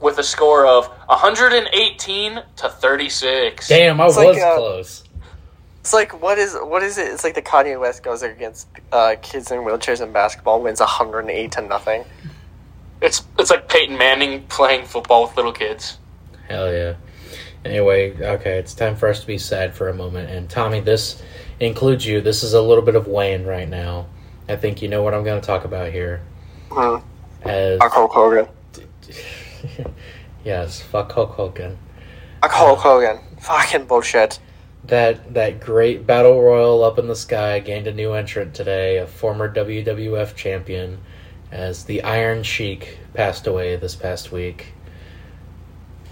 with 0.00 0.18
a 0.18 0.22
score 0.22 0.66
of 0.66 0.86
118 1.06 2.42
to 2.56 2.68
36. 2.68 3.68
Damn, 3.68 4.00
I 4.00 4.04
It's 4.04 4.16
was 4.16 4.24
like, 4.24 4.38
uh, 4.38 4.56
close. 4.56 5.04
It's 5.80 5.92
like 5.92 6.20
what 6.22 6.38
is 6.38 6.54
what 6.54 6.82
is 6.82 6.96
it? 6.98 7.08
It's 7.08 7.24
like 7.24 7.34
the 7.34 7.42
Kanye 7.42 7.78
West 7.78 8.02
goes 8.02 8.22
against 8.22 8.68
uh, 8.90 9.16
kids 9.20 9.50
in 9.50 9.60
wheelchairs 9.60 10.00
in 10.00 10.12
basketball, 10.12 10.62
wins 10.62 10.80
108 10.80 11.52
to 11.52 11.62
nothing. 11.62 12.04
It's 13.02 13.22
it's 13.38 13.50
like 13.50 13.68
Peyton 13.68 13.98
Manning 13.98 14.44
playing 14.44 14.86
football 14.86 15.26
with 15.26 15.36
little 15.36 15.52
kids. 15.52 15.98
Hell 16.48 16.72
yeah. 16.72 16.94
Anyway, 17.64 18.14
okay, 18.18 18.58
it's 18.58 18.74
time 18.74 18.96
for 18.96 19.08
us 19.08 19.20
to 19.20 19.26
be 19.26 19.38
sad 19.38 19.74
for 19.74 19.88
a 19.88 19.94
moment. 19.94 20.30
And 20.30 20.48
Tommy, 20.48 20.80
this 20.80 21.22
includes 21.60 22.06
you. 22.06 22.20
This 22.20 22.42
is 22.42 22.52
a 22.52 22.60
little 22.62 22.84
bit 22.84 22.94
of 22.94 23.06
Wayne 23.06 23.44
right 23.44 23.68
now. 23.68 24.06
I 24.48 24.56
think 24.56 24.82
you 24.82 24.88
know 24.88 25.02
what 25.02 25.14
I'm 25.14 25.24
going 25.24 25.40
to 25.40 25.46
talk 25.46 25.64
about 25.64 25.90
here. 25.90 26.20
Hmm. 26.70 26.96
As 27.42 27.78
Fuck 27.78 27.92
Hulk 27.92 28.12
Hogan. 28.12 28.48
yes, 30.44 30.80
fuck 30.80 31.12
Hulk 31.12 31.30
Hogan. 31.30 31.78
Fuck 32.42 32.52
Hulk 32.52 32.78
Hogan. 32.78 33.20
Fucking 33.40 33.86
bullshit. 33.86 34.38
That 34.84 35.32
that 35.32 35.60
great 35.60 36.06
battle 36.06 36.42
royal 36.42 36.84
up 36.84 36.98
in 36.98 37.06
the 37.06 37.16
sky 37.16 37.58
gained 37.60 37.86
a 37.86 37.92
new 37.92 38.12
entrant 38.12 38.54
today, 38.54 38.98
a 38.98 39.06
former 39.06 39.52
WWF 39.52 40.34
champion, 40.34 40.98
as 41.50 41.84
the 41.84 42.02
Iron 42.02 42.42
Sheik 42.42 42.98
passed 43.14 43.46
away 43.46 43.76
this 43.76 43.94
past 43.94 44.30
week. 44.30 44.73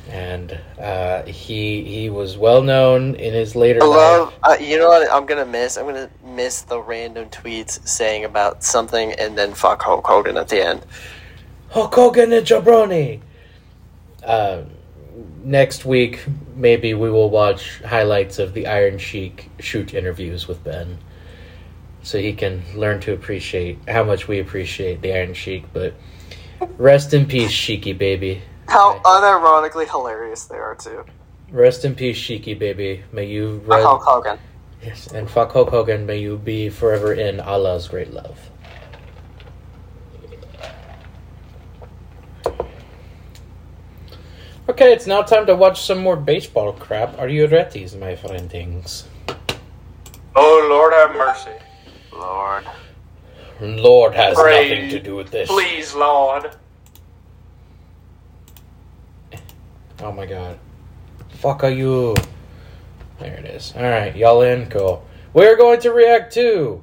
And 0.08 0.58
uh, 0.80 1.22
he 1.22 1.84
he 1.84 2.10
was 2.10 2.36
well 2.36 2.62
known 2.62 3.14
in 3.14 3.32
his 3.32 3.54
later 3.54 3.82
I 3.82 3.86
life. 3.86 3.96
love. 3.96 4.34
Uh, 4.42 4.56
you 4.60 4.76
know 4.76 4.88
what? 4.88 5.10
I'm 5.10 5.26
gonna 5.26 5.46
miss. 5.46 5.76
I'm 5.76 5.86
gonna 5.86 6.10
miss 6.24 6.62
the 6.62 6.80
random 6.80 7.28
tweets 7.30 7.86
saying 7.86 8.24
about 8.24 8.64
something 8.64 9.12
and 9.12 9.38
then 9.38 9.54
fuck 9.54 9.82
Hulk 9.82 10.04
Hogan 10.06 10.36
at 10.36 10.48
the 10.48 10.64
end. 10.64 10.84
Hulk 11.70 11.94
Hogan 11.94 12.32
and 12.32 12.46
Jabroni. 12.46 13.20
Uh, 14.24 14.62
next 15.42 15.84
week, 15.84 16.24
maybe 16.54 16.94
we 16.94 17.10
will 17.10 17.30
watch 17.30 17.80
highlights 17.82 18.38
of 18.38 18.54
the 18.54 18.66
Iron 18.66 18.98
Sheik 18.98 19.50
shoot 19.60 19.94
interviews 19.94 20.46
with 20.48 20.62
Ben, 20.64 20.98
so 22.02 22.18
he 22.18 22.32
can 22.32 22.62
learn 22.74 23.00
to 23.00 23.12
appreciate 23.12 23.78
how 23.88 24.04
much 24.04 24.28
we 24.28 24.40
appreciate 24.40 25.00
the 25.00 25.14
Iron 25.14 25.34
Sheik. 25.34 25.64
But 25.72 25.94
rest 26.76 27.14
in 27.14 27.26
peace, 27.26 27.52
Sheiky 27.52 27.96
baby. 27.96 28.42
How 28.68 28.90
Okay. 28.92 29.00
unironically 29.04 29.88
hilarious 29.88 30.44
they 30.46 30.56
are 30.56 30.74
too. 30.74 31.04
Rest 31.50 31.84
in 31.84 31.94
peace, 31.94 32.16
Sheiky 32.18 32.58
baby. 32.58 33.02
May 33.12 33.26
you 33.26 33.60
Fuck 33.66 33.76
re- 33.76 33.82
Hulk 33.82 34.02
Hogan. 34.02 34.38
yes, 34.82 35.08
and 35.08 35.30
fuck 35.30 35.52
Hulk 35.52 35.70
Hogan. 35.70 36.06
May 36.06 36.18
you 36.18 36.38
be 36.38 36.68
forever 36.70 37.12
in 37.12 37.40
Allah's 37.40 37.88
great 37.88 38.12
love. 38.12 38.38
Okay, 44.68 44.92
it's 44.92 45.06
now 45.06 45.22
time 45.22 45.46
to 45.46 45.54
watch 45.54 45.82
some 45.82 45.98
more 45.98 46.16
baseball 46.16 46.72
crap. 46.72 47.18
Are 47.18 47.28
you 47.28 47.46
ready, 47.46 47.82
my 47.98 48.14
friendings? 48.14 49.04
Oh 50.34 50.66
Lord 50.70 50.92
have 50.94 51.16
mercy. 51.16 51.50
Lord. 52.12 52.64
Lord 53.60 54.14
has 54.14 54.34
Pray, 54.34 54.68
nothing 54.68 54.90
to 54.90 55.00
do 55.00 55.16
with 55.16 55.30
this. 55.30 55.48
Please, 55.48 55.94
Lord. 55.94 56.56
Oh 60.02 60.10
my 60.10 60.26
god. 60.26 60.58
Fuck 61.28 61.62
are 61.62 61.70
you? 61.70 62.14
There 63.20 63.34
it 63.34 63.44
is. 63.44 63.72
Alright, 63.76 64.16
y'all 64.16 64.42
in? 64.42 64.68
Cool. 64.68 65.06
We're 65.32 65.56
going 65.56 65.80
to 65.80 65.92
react 65.92 66.34
to 66.34 66.82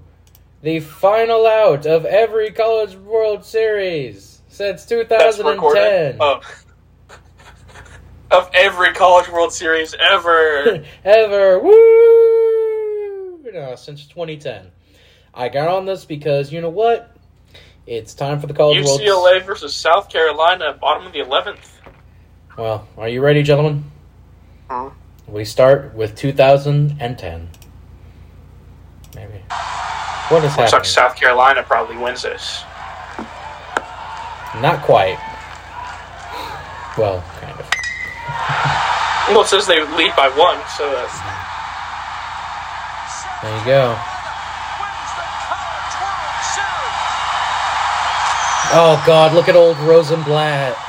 the 0.62 0.80
final 0.80 1.46
out 1.46 1.86
of 1.86 2.06
every 2.06 2.52
College 2.52 2.96
World 2.96 3.44
Series 3.44 4.42
since 4.48 4.86
That's 4.86 5.38
2010. 5.38 5.46
recorded. 5.46 6.18
Oh. 6.20 6.40
of 8.32 8.50
every 8.54 8.94
College 8.94 9.30
World 9.30 9.52
Series 9.52 9.94
ever. 10.00 10.84
Ever. 11.04 11.60
Woo! 11.60 13.52
No, 13.52 13.76
since 13.76 14.06
2010. 14.08 14.68
I 15.34 15.50
got 15.50 15.68
on 15.68 15.86
this 15.86 16.06
because, 16.06 16.54
you 16.54 16.62
know 16.62 16.70
what? 16.70 17.16
It's 17.88 18.14
time 18.14 18.40
for 18.40 18.48
the 18.48 18.54
College 18.54 18.86
World 18.86 19.02
UCLA 19.02 19.44
versus 19.44 19.74
South 19.76 20.10
Carolina, 20.10 20.74
bottom 20.80 21.08
of 21.08 21.14
the 21.14 21.20
11th. 21.20 21.79
Well, 22.60 22.86
are 22.98 23.08
you 23.08 23.22
ready, 23.22 23.42
gentlemen? 23.42 23.90
Hmm. 24.70 24.90
We 25.30 25.46
start 25.46 25.96
with 25.96 26.18
2010. 26.18 27.50
Maybe. 29.16 29.32
What 30.28 30.44
is 30.44 30.58
Looks 30.58 30.74
like? 30.74 30.84
South 30.84 31.16
Carolina 31.16 31.64
probably 31.64 31.96
wins 31.96 32.24
this. 32.24 32.64
Not 34.60 34.82
quite. 34.84 35.18
Well, 36.98 37.24
kind 37.40 37.58
of. 37.58 37.72
Well, 39.30 39.44
it 39.44 39.48
says 39.48 39.66
they 39.66 39.80
lead 39.96 40.14
by 40.18 40.28
one, 40.28 40.60
so 40.76 40.92
that's 40.92 41.18
There 43.42 43.58
you 43.58 43.66
go. 43.66 43.96
Oh 48.72 49.02
God! 49.08 49.34
Look 49.34 49.48
at 49.48 49.56
old 49.56 49.78
Rosenblatt. 49.78 50.89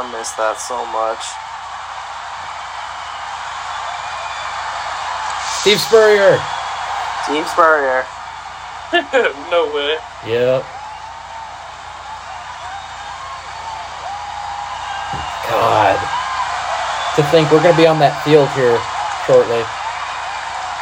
Man, 0.00 0.14
I 0.14 0.18
miss 0.18 0.32
that 0.40 0.56
so 0.56 0.80
much. 0.96 1.20
Steve 5.60 5.76
Spurrier. 5.76 6.40
Team 7.28 7.44
Spurrier. 7.52 8.06
no 9.52 9.68
way. 9.76 9.98
Yep. 10.24 10.64
God. 15.52 15.98
To 17.16 17.22
think 17.30 17.50
we're 17.52 17.62
gonna 17.62 17.76
be 17.76 17.86
on 17.86 17.98
that 17.98 18.16
field 18.24 18.48
here 18.56 18.80
shortly. 19.28 19.60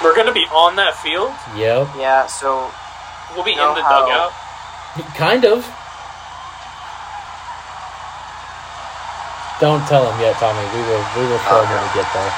We're 0.04 0.14
gonna 0.14 0.32
be 0.32 0.46
on 0.54 0.76
that 0.76 0.94
field. 0.96 1.32
Yep. 1.58 1.88
Yeah, 1.98 2.26
so 2.26 2.70
We'll 3.34 3.44
be 3.44 3.52
in 3.52 3.58
the 3.58 3.82
how- 3.82 4.06
dugout. 4.06 4.32
Kind 5.16 5.44
of. 5.44 5.66
Don't 9.60 9.82
tell 9.88 10.06
him 10.06 10.20
yet, 10.20 10.38
Tommy. 10.38 10.62
We 10.70 10.80
will. 10.86 11.02
We 11.18 11.26
will 11.26 11.42
tell 11.42 11.66
him 11.66 11.70
when 11.74 11.82
we 11.82 11.90
get 11.98 12.06
there. 12.14 12.32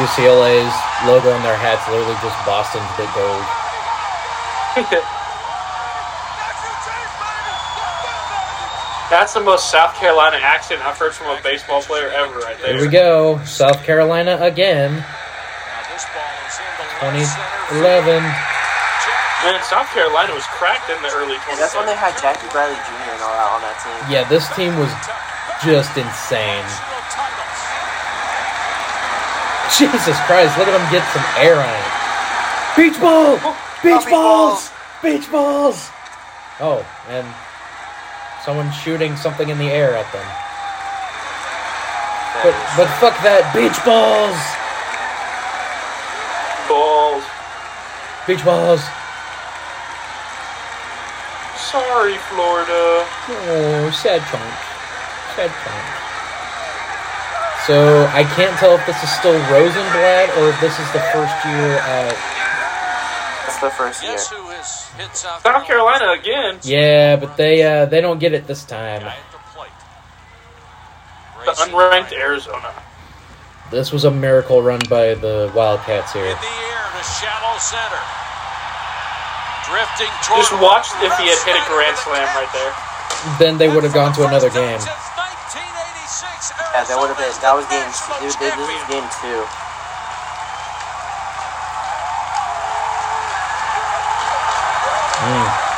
UCLA's 0.00 0.72
logo 1.04 1.28
on 1.28 1.42
their 1.42 1.56
hats 1.56 1.84
literally 1.92 2.16
just 2.24 2.32
Boston's 2.46 2.88
big 2.96 3.12
gold. 3.12 3.44
That's 9.10 9.34
the 9.34 9.40
most 9.40 9.70
South 9.70 9.94
Carolina 9.96 10.38
accent 10.40 10.80
I've 10.80 10.96
heard 10.96 11.12
from 11.12 11.36
a 11.36 11.42
baseball 11.42 11.82
player 11.82 12.08
ever, 12.08 12.38
right 12.38 12.56
there. 12.62 12.78
Here 12.78 12.86
we 12.86 12.88
go. 12.88 13.44
South 13.44 13.82
Carolina 13.84 14.38
again. 14.40 15.04
2011. 17.02 18.59
Man, 19.40 19.56
South 19.64 19.88
Carolina 19.96 20.36
was 20.36 20.44
cracked 20.52 20.92
in 20.92 21.00
the 21.00 21.08
early 21.16 21.40
20s. 21.48 21.56
that's 21.56 21.72
when 21.72 21.88
they 21.88 21.96
had 21.96 22.12
Jackie 22.20 22.44
Bradley 22.52 22.76
Jr. 22.84 23.16
and 23.16 23.24
all 23.24 23.32
that 23.32 23.48
on 23.56 23.64
that 23.64 23.72
team. 23.80 23.96
Yeah, 24.12 24.28
this 24.28 24.44
team 24.52 24.76
was 24.76 24.92
just 25.64 25.96
insane. 25.96 26.60
Jesus 29.80 30.20
Christ, 30.28 30.60
look 30.60 30.68
at 30.68 30.76
them 30.76 30.84
get 30.92 31.00
some 31.16 31.24
air 31.40 31.56
on 31.56 31.72
it. 31.72 31.88
Beach 32.76 33.00
ball! 33.00 33.40
Oh, 33.40 33.56
beach 33.82 34.04
Beach 34.04 34.12
balls! 34.12 34.68
Beach 35.00 35.24
balls! 35.32 35.88
Oh, 36.60 36.84
and 37.08 37.24
someone 38.44 38.70
shooting 38.72 39.16
something 39.16 39.48
in 39.48 39.56
the 39.56 39.70
air 39.72 39.96
at 39.96 40.04
them. 40.12 40.28
But 42.44 42.52
but 42.76 42.88
fuck 43.00 43.16
that, 43.24 43.48
beach 43.56 43.80
balls! 43.88 44.36
balls. 46.68 47.24
Beach 48.28 48.44
balls! 48.44 48.84
Sorry, 51.70 52.16
Florida. 52.30 53.06
Oh, 53.30 53.90
sad 53.94 54.20
chunks. 54.26 54.62
Sad 55.36 55.50
chunks. 55.62 55.96
So 57.66 58.06
I 58.12 58.24
can't 58.34 58.56
tell 58.58 58.74
if 58.74 58.84
this 58.86 59.00
is 59.02 59.10
still 59.10 59.38
Rosenblatt 59.52 60.36
or 60.38 60.48
if 60.48 60.60
this 60.60 60.78
is 60.80 60.90
the 60.92 60.98
first 61.14 61.36
year 61.44 61.78
at 61.78 62.16
That's 63.46 63.60
the 63.60 63.70
first 63.70 64.02
year. 64.02 64.12
Guess 64.12 64.30
who 64.30 64.42
has 64.48 64.88
hit 64.98 65.14
South, 65.14 65.42
South 65.42 65.66
Carolina 65.66 66.10
again. 66.18 66.58
Yeah, 66.64 67.16
but 67.16 67.36
they 67.36 67.62
uh, 67.62 67.84
they 67.86 68.00
don't 68.00 68.18
get 68.18 68.32
it 68.32 68.46
this 68.48 68.64
time. 68.64 69.02
The 69.02 69.38
plate. 69.54 69.70
The 71.44 71.50
Racing 71.50 71.72
unranked. 71.74 72.12
Arizona. 72.12 72.72
This 73.70 73.92
was 73.92 74.04
a 74.04 74.10
miracle 74.10 74.62
run 74.62 74.80
by 74.88 75.14
the 75.14 75.52
Wildcats 75.54 76.16
In 76.16 76.22
here. 76.22 76.34
the 76.34 76.46
air 76.46 76.90
to 76.96 77.02
shallow 77.04 77.56
center. 77.58 78.00
Drifting 79.70 80.10
toward 80.26 80.42
Just 80.42 80.54
watch 80.58 80.90
if 80.98 81.14
he 81.14 81.30
had 81.30 81.38
hit 81.46 81.54
a 81.54 81.64
grand 81.70 81.96
slam 82.02 82.26
right 82.34 82.50
there. 82.50 82.74
Then 83.38 83.56
they 83.56 83.68
would 83.68 83.84
have 83.84 83.94
gone 83.94 84.12
to 84.14 84.26
another 84.26 84.50
game. 84.50 84.80
Yeah, 86.74 86.84
that 86.84 86.98
would 86.98 87.08
have 87.08 87.18
been. 87.18 87.30
That 87.38 87.54
was 87.54 87.66
game. 87.70 87.86
Dude, 88.18 88.34
this 88.34 88.66
is 88.66 88.84
game 88.90 89.06
two. 89.22 89.46
Mm. 95.20 95.69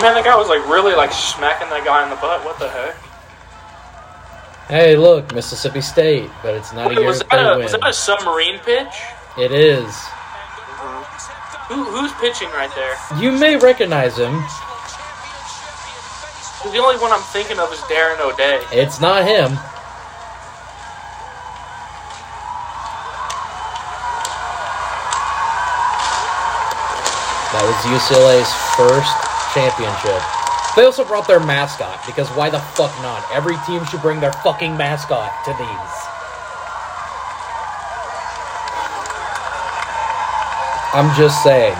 Man, 0.00 0.14
that 0.14 0.24
guy 0.24 0.36
was 0.36 0.48
like 0.48 0.62
really 0.68 0.94
like 0.94 1.10
smacking 1.12 1.68
that 1.70 1.84
guy 1.84 2.04
in 2.04 2.10
the 2.10 2.16
butt. 2.16 2.44
What 2.44 2.58
the 2.60 2.68
heck? 2.68 2.94
Hey, 4.68 4.96
look, 4.96 5.34
Mississippi 5.34 5.80
State, 5.80 6.30
but 6.42 6.54
it's 6.54 6.72
not 6.72 6.86
a 6.86 6.88
Wait, 6.90 6.98
year 6.98 7.06
was 7.06 7.18
that 7.18 7.30
that 7.30 7.36
they 7.42 7.48
a 7.48 7.54
win. 7.56 7.62
was 7.64 7.72
that 7.72 7.88
a 7.88 7.92
submarine 7.92 8.58
pitch? 8.60 8.94
It 9.36 9.50
is. 9.50 9.90
Who 11.66 11.82
who's 11.84 12.12
pitching 12.14 12.48
right 12.50 12.70
there? 12.76 12.94
You 13.20 13.32
may 13.32 13.56
recognize 13.56 14.16
him. 14.16 14.34
The 16.72 16.78
only 16.78 16.96
one 17.02 17.10
I'm 17.10 17.22
thinking 17.34 17.58
of 17.58 17.72
is 17.72 17.80
Darren 17.90 18.20
O'Day. 18.20 18.62
It's 18.70 19.00
not 19.00 19.24
him. 19.24 19.58
That 27.50 27.64
was 27.64 27.76
UCLA's 27.88 28.52
first 28.76 29.27
championship. 29.54 30.20
They 30.76 30.84
also 30.84 31.04
brought 31.04 31.26
their 31.26 31.40
mascot 31.40 32.00
because 32.06 32.28
why 32.30 32.50
the 32.50 32.60
fuck 32.60 32.92
not? 33.02 33.24
Every 33.32 33.56
team 33.66 33.84
should 33.86 34.00
bring 34.02 34.20
their 34.20 34.32
fucking 34.44 34.76
mascot 34.76 35.32
to 35.44 35.50
these. 35.58 35.94
I'm 40.94 41.14
just 41.16 41.42
saying, 41.42 41.76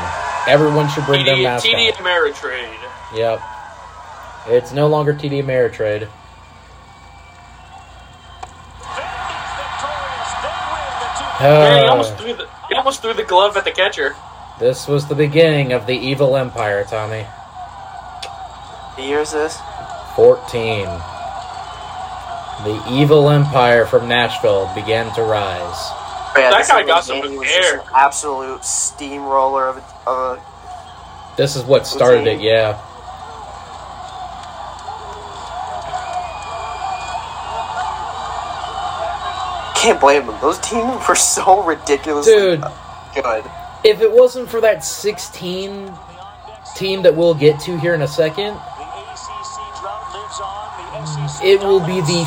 everyone 0.46 0.88
should 0.90 1.04
bring 1.06 1.24
their 1.24 1.36
TD, 1.36 1.42
mascot. 1.42 1.70
TD 1.72 1.92
Ameritrade. 1.92 2.90
Yep. 3.14 3.40
It's 4.48 4.72
no 4.72 4.86
longer 4.86 5.14
TD 5.14 5.42
Ameritrade. 5.42 6.08
Man, 11.40 11.82
he 11.82 11.86
Uh, 11.86 11.90
almost 11.90 12.16
threw 12.16 12.34
the 12.34 12.48
he 12.68 12.74
almost 12.74 13.00
threw 13.00 13.14
the 13.14 13.22
glove 13.24 13.56
at 13.56 13.64
the 13.64 13.70
catcher. 13.70 14.14
this 14.58 14.88
was 14.88 15.06
the 15.06 15.14
beginning 15.14 15.72
of 15.72 15.86
the 15.86 15.94
evil 15.96 16.36
empire, 16.36 16.84
Tommy. 16.84 17.24
The 18.98 19.04
year 19.04 19.20
is 19.20 19.30
this? 19.30 19.56
14. 20.16 20.84
The 22.64 22.82
evil 22.90 23.30
empire 23.30 23.86
from 23.86 24.08
Nashville 24.08 24.68
began 24.74 25.14
to 25.14 25.22
rise. 25.22 25.60
Oh, 25.62 26.34
yeah, 26.36 26.50
That 26.50 26.66
guy 26.66 26.82
got 26.82 27.06
when 27.08 27.22
some 27.22 27.22
Danny 27.22 27.46
air. 27.48 27.78
an 27.78 27.86
absolute 27.94 28.64
steamroller 28.64 29.68
of 29.68 29.76
a, 29.76 30.10
of 30.10 30.38
a 30.38 30.42
This 31.36 31.54
is 31.54 31.62
what 31.62 31.86
started 31.86 32.26
it, 32.26 32.40
yeah. 32.40 32.76
Can't 39.76 40.00
blame 40.00 40.26
them. 40.26 40.36
Those 40.40 40.58
teams 40.58 41.00
were 41.08 41.14
so 41.14 41.62
ridiculously 41.62 42.32
Dude. 42.34 42.64
good. 43.14 43.44
If 43.84 44.00
it 44.00 44.10
wasn't 44.10 44.48
for 44.50 44.60
that 44.60 44.84
16 44.84 45.92
team 46.74 47.02
that 47.02 47.14
we'll 47.14 47.34
get 47.34 47.60
to 47.60 47.78
here 47.78 47.94
in 47.94 48.02
a 48.02 48.08
second, 48.08 48.58
it 51.42 51.60
will 51.60 51.80
be 51.80 52.00
the 52.00 52.24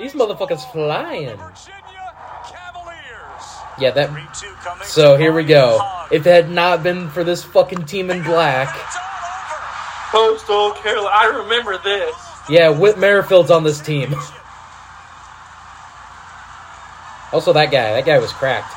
Of 0.00 0.12
college 0.12 0.12
These 0.12 0.20
motherfuckers 0.20 0.72
flying. 0.72 1.38
Yeah, 3.78 3.90
that. 3.92 4.84
So 4.84 5.16
here 5.16 5.32
we 5.32 5.44
go. 5.44 5.80
If 6.10 6.26
it 6.26 6.30
had 6.30 6.50
not 6.50 6.82
been 6.82 7.08
for 7.08 7.24
this 7.24 7.42
fucking 7.44 7.84
team 7.84 8.10
in 8.10 8.22
black, 8.22 8.68
It's 8.76 8.96
all 8.96 10.26
over. 10.26 10.36
Coastal 10.36 10.72
Carolina. 10.72 11.14
I 11.14 11.24
remember 11.42 11.78
this. 11.78 12.14
yeah, 12.48 12.68
Whit 12.68 12.98
Merrifield's 12.98 13.50
on 13.50 13.64
this 13.64 13.80
team. 13.80 14.14
Also, 17.32 17.52
that 17.52 17.70
guy. 17.70 17.92
That 17.92 18.04
guy 18.04 18.18
was 18.18 18.32
cracked. 18.32 18.74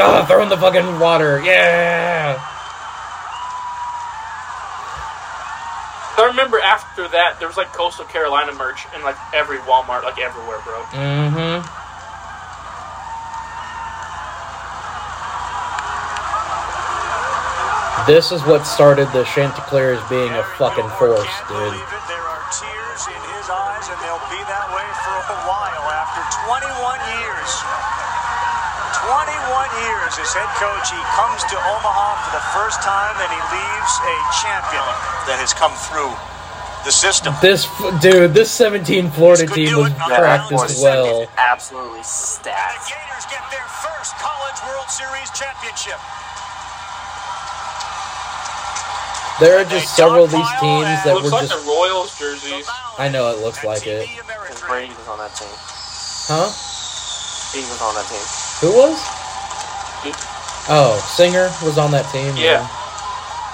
Ah, 0.00 0.24
throw 0.28 0.42
in 0.42 0.48
the 0.48 0.56
fucking 0.56 1.00
water. 1.00 1.42
Yeah. 1.44 2.38
I 6.28 6.30
remember 6.30 6.60
after 6.60 7.08
that, 7.08 7.40
there 7.40 7.48
was 7.48 7.56
like 7.56 7.72
Coastal 7.72 8.04
Carolina 8.04 8.52
merch 8.52 8.84
in 8.92 9.00
like 9.00 9.16
every 9.32 9.56
Walmart, 9.64 10.04
like 10.04 10.20
everywhere, 10.20 10.60
bro. 10.60 10.76
Mm-hmm. 10.92 11.64
This 18.04 18.28
is 18.28 18.44
what 18.44 18.68
started 18.68 19.08
the 19.16 19.24
Chanticleers 19.32 20.04
being 20.12 20.28
a 20.36 20.44
fucking 20.60 20.92
force, 21.00 21.32
dude. 21.48 21.80
There 22.12 22.20
are 22.20 22.44
tears 22.52 23.02
in 23.08 23.22
his 23.32 23.48
eyes, 23.48 23.88
and 23.88 23.96
they'll 24.04 24.28
be 24.28 24.44
that 24.52 24.68
way 24.68 24.84
for 25.00 25.16
a 25.32 25.38
while 25.48 25.84
after 25.96 26.20
21 26.44 26.97
years 29.86 30.12
as 30.18 30.30
head 30.34 30.50
coach. 30.58 30.86
He 30.90 31.02
comes 31.14 31.40
to 31.52 31.56
Omaha 31.56 32.08
for 32.26 32.32
the 32.34 32.44
first 32.56 32.82
time, 32.82 33.14
and 33.22 33.30
he 33.30 33.40
leaves 33.54 33.92
a 34.02 34.16
champion 34.42 34.86
that 35.30 35.38
has 35.42 35.52
come 35.54 35.72
through 35.90 36.10
the 36.84 36.92
system. 36.94 37.34
This 37.42 37.66
dude, 38.00 38.34
this 38.34 38.50
17 38.50 39.10
Florida 39.10 39.44
This 39.46 39.54
team 39.54 39.76
was 39.76 39.92
practiced 39.94 40.08
Yeah, 40.10 40.16
cracked 40.18 40.50
that 40.50 40.70
as 40.70 40.80
well. 40.82 41.26
absolutely 41.36 42.00
The 42.00 42.04
stacked. 42.06 42.88
Gators 42.88 43.26
get 43.30 43.42
their 43.50 43.66
first 43.82 44.14
College 44.22 44.58
World 44.66 44.88
Series 44.90 45.28
championship. 45.34 45.98
There 49.40 49.54
are 49.56 49.64
just 49.70 49.94
several 49.94 50.24
of 50.24 50.32
these 50.32 50.50
teams 50.58 50.90
that 51.06 51.14
Looks 51.14 51.30
were 51.30 51.38
like 51.38 51.46
just. 51.46 51.62
the 51.62 51.70
Royals 51.70 52.18
jerseys. 52.18 52.66
I 52.98 53.08
know 53.08 53.30
it 53.30 53.38
looks 53.38 53.62
like 53.62 53.86
it. 53.86 54.08
Brady 54.66 54.90
was 54.98 55.06
on 55.06 55.18
that 55.18 55.30
team. 55.38 55.46
Huh? 56.26 56.50
He 57.54 57.62
was 57.62 57.80
on 57.80 57.94
that 57.94 58.06
team. 58.10 58.26
Who 58.66 58.74
was? 58.76 58.98
Oh, 60.70 60.98
Singer 61.16 61.50
was 61.64 61.78
on 61.78 61.90
that 61.92 62.10
team. 62.12 62.36
Yeah. 62.36 62.68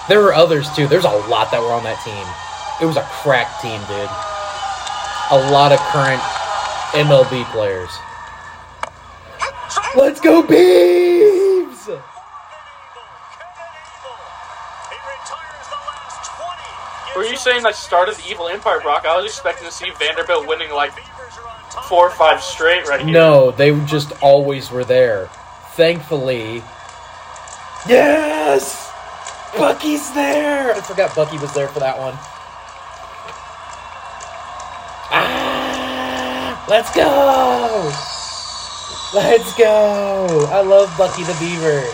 There 0.08 0.20
were 0.20 0.34
others 0.34 0.68
too. 0.74 0.86
There's 0.86 1.04
a 1.04 1.16
lot 1.28 1.50
that 1.50 1.60
were 1.60 1.72
on 1.72 1.84
that 1.84 2.02
team. 2.04 2.26
It 2.82 2.86
was 2.86 2.96
a 2.96 3.06
crack 3.22 3.60
team, 3.62 3.80
dude. 3.86 4.10
A 5.30 5.38
lot 5.50 5.72
of 5.72 5.78
current 5.94 6.20
MLB 6.92 7.44
players. 7.52 7.90
Let's 9.96 10.20
go, 10.20 10.42
Beavs! 10.42 11.86
He 11.86 11.92
retires 15.06 15.66
the 15.70 15.80
last 15.86 16.18
20. 17.14 17.16
Were 17.16 17.24
you 17.24 17.36
saying 17.36 17.62
like 17.62 17.74
started 17.74 18.16
the 18.16 18.28
evil 18.28 18.48
empire, 18.48 18.80
Brock? 18.80 19.06
I 19.06 19.16
was 19.16 19.24
expecting 19.24 19.66
to 19.66 19.72
see 19.72 19.90
Vanderbilt 19.98 20.46
winning 20.46 20.70
like 20.72 20.94
Beavers 20.96 21.38
are 21.38 21.46
on 21.48 21.60
top. 21.70 21.84
four 21.86 22.08
or 22.08 22.10
five 22.10 22.42
straight 22.42 22.86
right 22.88 23.00
here. 23.00 23.12
No, 23.12 23.52
they 23.52 23.70
just 23.86 24.12
always 24.20 24.70
were 24.70 24.84
there. 24.84 25.30
Thankfully. 25.76 26.62
Yes! 27.88 28.90
Bucky's 29.58 30.12
there! 30.14 30.74
I 30.74 30.80
forgot 30.80 31.14
Bucky 31.14 31.38
was 31.38 31.52
there 31.52 31.68
for 31.68 31.80
that 31.80 31.98
one. 31.98 32.14
Ah! 35.10 36.64
Let's 36.68 36.94
go! 36.94 37.90
Let's 39.14 39.54
go! 39.56 40.46
I 40.50 40.60
love 40.62 40.96
Bucky 40.96 41.22
the 41.24 41.36
Beaver. 41.40 41.84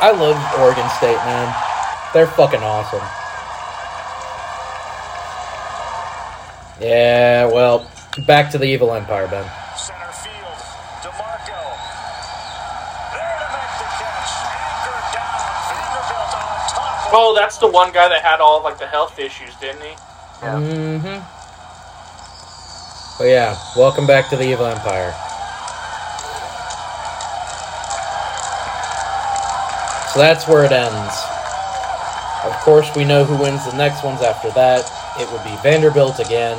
I 0.00 0.12
love 0.12 0.38
Oregon 0.60 0.88
State, 0.98 1.16
man. 1.26 1.54
They're 2.14 2.26
fucking 2.26 2.62
awesome. 2.62 3.02
Yeah, 6.80 7.46
well, 7.46 7.90
back 8.26 8.50
to 8.52 8.58
the 8.58 8.66
evil 8.66 8.94
empire, 8.94 9.26
Ben. 9.26 9.42
Center 9.76 10.12
field. 10.22 10.58
DeMarco. 11.02 11.58
There 13.10 13.38
to 13.42 13.46
make 13.50 13.74
the 13.74 13.88
catch. 13.98 14.30
Anchored 14.54 15.10
down. 15.10 15.42
Vanderbilt 15.66 16.34
on 16.38 16.58
top. 16.70 16.97
Oh, 17.10 17.34
that's 17.34 17.58
the 17.58 17.68
one 17.68 17.92
guy 17.92 18.08
that 18.08 18.22
had 18.22 18.40
all 18.40 18.58
of 18.58 18.64
like 18.64 18.78
the 18.78 18.86
health 18.86 19.18
issues, 19.18 19.54
didn't 19.56 19.82
he? 19.82 19.96
Yeah. 20.42 20.60
Mm-hmm. 20.60 21.38
But 23.18 23.24
yeah, 23.24 23.56
welcome 23.76 24.06
back 24.06 24.28
to 24.30 24.36
the 24.36 24.44
evil 24.44 24.66
empire. 24.66 25.12
So 30.12 30.20
that's 30.20 30.46
where 30.46 30.64
it 30.64 30.72
ends. 30.72 31.14
Of 32.44 32.54
course, 32.60 32.94
we 32.94 33.04
know 33.04 33.24
who 33.24 33.36
wins 33.42 33.64
the 33.64 33.76
next 33.76 34.04
ones 34.04 34.22
after 34.22 34.50
that. 34.50 34.90
It 35.18 35.30
would 35.32 35.42
be 35.44 35.56
Vanderbilt 35.62 36.20
again. 36.20 36.56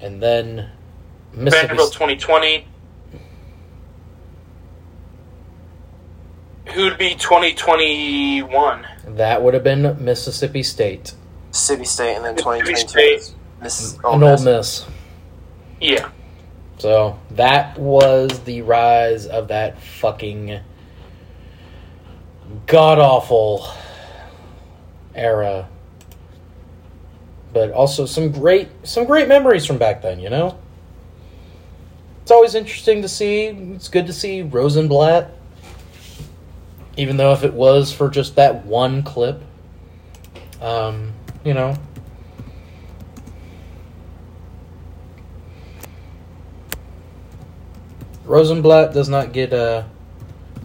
And 0.00 0.22
then 0.22 0.70
Mississippi 1.32 1.68
Vanderbilt 1.68 1.92
2020. 1.92 2.66
Who'd 6.74 6.98
be 6.98 7.14
2021? 7.14 8.86
That 9.06 9.42
would 9.42 9.54
have 9.54 9.64
been 9.64 10.04
Mississippi 10.04 10.62
State. 10.62 11.14
Mississippi 11.48 11.84
State, 11.84 12.16
and 12.16 12.24
then 12.24 12.34
Mississippi 12.34 12.74
2022 12.74 12.88
State. 12.88 13.18
is 13.18 13.34
Miss 13.62 13.94
An 13.94 14.00
Ole 14.04 14.12
Old 14.12 14.20
Miss. 14.20 14.44
Miss. 14.44 14.86
Yeah. 15.80 16.10
So 16.78 17.18
that 17.32 17.78
was 17.78 18.40
the 18.40 18.62
rise 18.62 19.26
of 19.26 19.48
that 19.48 19.80
fucking 19.82 20.60
god 22.66 22.98
awful 22.98 23.66
era. 25.14 25.68
But 27.52 27.72
also 27.72 28.06
some 28.06 28.30
great 28.30 28.68
some 28.84 29.04
great 29.04 29.26
memories 29.26 29.64
from 29.66 29.78
back 29.78 30.02
then, 30.02 30.20
you 30.20 30.30
know? 30.30 30.58
It's 32.22 32.30
always 32.30 32.54
interesting 32.54 33.00
to 33.02 33.08
see. 33.08 33.46
It's 33.46 33.88
good 33.88 34.06
to 34.06 34.12
see 34.12 34.42
Rosenblatt. 34.42 35.37
Even 36.98 37.16
though 37.16 37.32
if 37.32 37.44
it 37.44 37.54
was 37.54 37.92
for 37.92 38.10
just 38.10 38.34
that 38.34 38.66
one 38.66 39.04
clip. 39.04 39.40
Um, 40.60 41.12
you 41.44 41.54
know. 41.54 41.76
Rosenblatt 48.24 48.92
does 48.92 49.08
not 49.08 49.32
get 49.32 49.52
uh, 49.52 49.84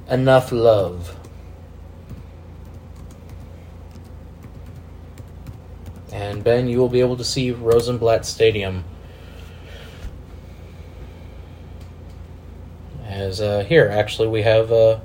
enough 0.10 0.52
love. 0.52 1.16
And 6.12 6.44
Ben, 6.44 6.68
you 6.68 6.80
will 6.80 6.90
be 6.90 7.00
able 7.00 7.16
to 7.18 7.24
see 7.24 7.52
Rosenblatt 7.52 8.26
Stadium. 8.26 8.84
As 13.06 13.40
uh, 13.40 13.64
here, 13.64 13.88
actually, 13.88 14.30
we 14.30 14.42
have 14.42 14.72
uh, 14.72 15.00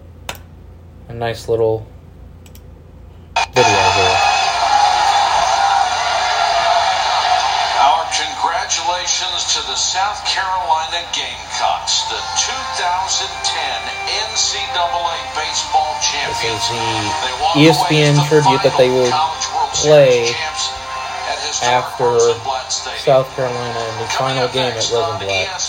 a 1.08 1.14
nice 1.14 1.48
little 1.48 1.86
video 3.56 3.80
here. 3.96 4.18
Our 7.80 8.04
congratulations 8.12 9.56
to 9.56 9.60
the 9.72 9.76
South 9.76 10.20
Carolina 10.28 11.00
Gamecocks, 11.16 12.04
the 12.12 12.20
2010 12.44 13.24
NCAA 14.28 15.16
baseball 15.32 15.96
champions. 16.04 16.60
This 16.68 16.76
is 16.76 17.16
the 17.24 17.32
ESPN 17.56 18.14
the 18.20 18.28
tribute 18.28 18.62
that 18.68 18.76
they 18.76 18.92
would 18.92 19.12
play 19.72 20.28
Series 20.28 20.36
champs 20.36 20.68
at 21.32 21.40
historic 21.40 21.72
after 21.72 22.20
South 23.00 23.28
Carolina 23.34 23.80
in 23.80 23.96
the 24.04 24.08
Coming 24.12 24.36
final 24.36 24.52
game 24.52 24.76
at 24.76 24.84
Rosenblatt. 24.92 25.67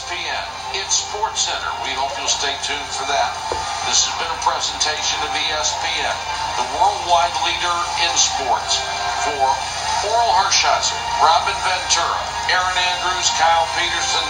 This 3.90 4.06
has 4.06 4.14
been 4.22 4.30
a 4.30 4.42
presentation 4.46 5.18
of 5.26 5.34
ESPN, 5.34 6.14
the 6.62 6.68
worldwide 6.78 7.34
leader 7.42 7.78
in 8.06 8.14
sports. 8.14 8.78
For 9.26 9.34
Orel 10.06 10.30
Hershiser, 10.46 10.94
Robin 11.18 11.58
Ventura, 11.66 12.22
Erin 12.54 12.78
Andrews, 12.86 13.34
Kyle 13.42 13.66
Peterson, 13.74 14.22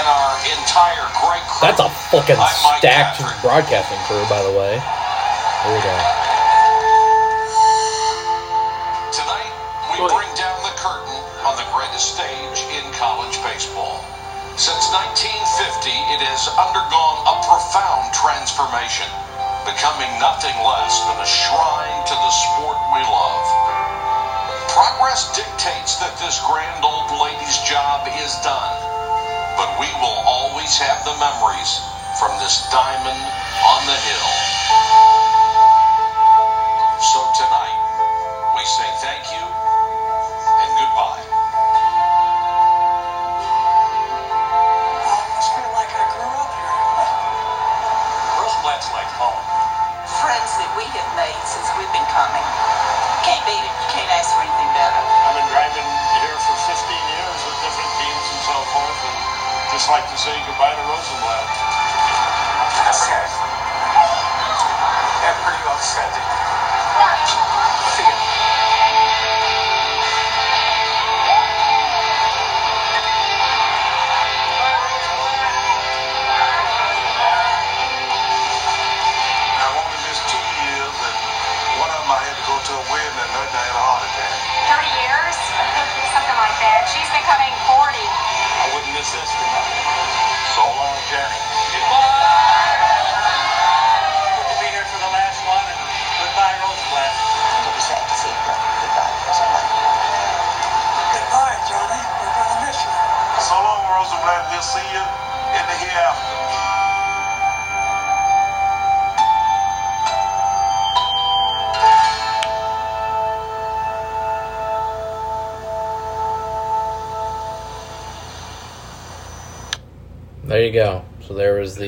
and 0.00 0.04
our 0.08 0.32
entire 0.48 1.04
great 1.12 1.44
crew. 1.44 1.60
That's 1.60 1.84
a 1.84 1.92
fucking 2.08 2.40
stacked 2.40 3.20
Catherine. 3.20 3.36
broadcasting 3.44 4.00
crew, 4.08 4.24
by 4.32 4.40
the 4.40 4.56
way. 4.56 4.80
Here 4.80 5.72
we 5.76 5.80
go. 5.84 5.96
Tonight, 9.12 9.52
we 9.92 10.08
bring 10.08 10.32
down 10.40 10.56
the 10.64 10.72
curtain 10.80 11.20
on 11.44 11.52
the 11.60 11.68
greatest 11.68 12.16
stage 12.16 12.64
in 12.72 12.84
college 12.96 13.36
baseball. 13.44 14.00
Since 14.56 14.88
1950, 14.88 15.92
it 16.16 16.24
has 16.32 16.48
undergone 16.56 17.20
a 17.28 17.36
profound 17.44 18.08
transformation, 18.16 19.04
becoming 19.68 20.08
nothing 20.16 20.56
less 20.64 20.96
than 21.04 21.20
a 21.20 21.28
shrine 21.28 22.00
to 22.08 22.16
the 22.16 22.32
sport 22.32 22.80
we 22.96 23.04
love. 23.04 23.44
Progress 24.72 25.28
dictates 25.36 26.00
that 26.00 26.16
this 26.16 26.40
grand 26.48 26.80
old 26.80 27.12
lady's 27.20 27.60
job 27.68 28.08
is 28.16 28.32
done, 28.40 28.76
but 29.60 29.68
we 29.76 29.92
will 30.00 30.24
always 30.24 30.80
have 30.80 31.04
the 31.04 31.12
memories 31.20 31.76
from 32.16 32.32
this 32.40 32.64
diamond 32.72 33.20
on 33.60 33.80
the 33.84 33.98
hill. 34.08 35.25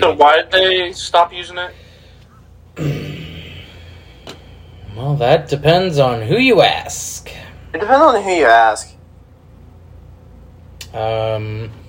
So 0.09 0.15
why 0.15 0.37
did 0.41 0.51
they 0.51 0.93
stop 0.93 1.35
using 1.35 1.59
it? 1.59 1.75
Well, 4.97 5.15
that 5.17 5.49
depends 5.49 6.01
on 6.01 6.23
who 6.23 6.39
you 6.39 6.61
ask. 6.61 7.31
It 7.73 7.79
depends 7.79 8.03
on 8.03 8.21
who 8.21 8.31
you 8.31 8.47
ask. 8.47 8.97
Um. 10.93 11.71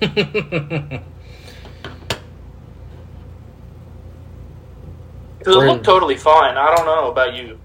Because 5.38 5.56
it 5.56 5.58
Really? 5.58 5.66
looked 5.68 5.84
totally 5.84 6.16
fine. 6.16 6.56
I 6.56 6.72
don't 6.76 6.84
know 6.86 7.10
about 7.10 7.34
you. 7.34 7.58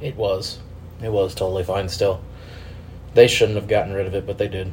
it 0.00 0.16
was. 0.16 0.60
It 1.02 1.10
was 1.12 1.34
totally 1.34 1.64
fine 1.64 1.88
still. 1.88 2.22
They 3.12 3.26
shouldn't 3.28 3.56
have 3.56 3.68
gotten 3.68 3.92
rid 3.92 4.06
of 4.06 4.14
it, 4.14 4.24
but 4.26 4.38
they 4.38 4.48
did. 4.48 4.68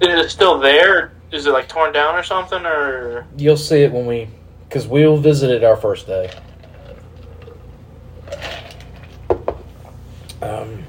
Is 0.00 0.08
it 0.08 0.30
still 0.30 0.58
there? 0.58 1.12
Is 1.32 1.46
it 1.46 1.50
like 1.50 1.68
torn 1.68 1.92
down 1.92 2.14
or 2.14 2.22
something? 2.22 2.64
Or 2.64 3.26
You'll 3.36 3.56
see 3.56 3.82
it 3.82 3.92
when 3.92 4.06
we. 4.06 4.28
Because 4.68 4.86
we'll 4.86 5.16
visit 5.16 5.50
it 5.50 5.64
our 5.64 5.76
first 5.76 6.06
day. 6.06 6.30
Um, 10.42 10.82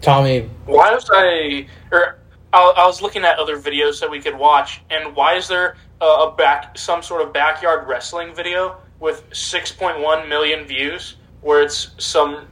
Tommy, 0.00 0.48
why 0.66 0.94
was 0.94 1.08
I? 1.12 1.66
Or 1.90 2.18
I, 2.52 2.62
I 2.76 2.86
was 2.86 3.02
looking 3.02 3.24
at 3.24 3.38
other 3.38 3.58
videos 3.58 4.00
that 4.00 4.10
we 4.10 4.20
could 4.20 4.36
watch, 4.36 4.82
and 4.90 5.14
why 5.14 5.34
is 5.34 5.48
there 5.48 5.76
a, 6.00 6.04
a 6.04 6.34
back 6.36 6.76
some 6.78 7.02
sort 7.02 7.22
of 7.22 7.32
backyard 7.32 7.88
wrestling 7.88 8.34
video 8.34 8.76
with 9.00 9.28
6.1 9.30 10.28
million 10.28 10.64
views, 10.64 11.16
where 11.40 11.62
it's 11.62 11.90
some 11.98 12.46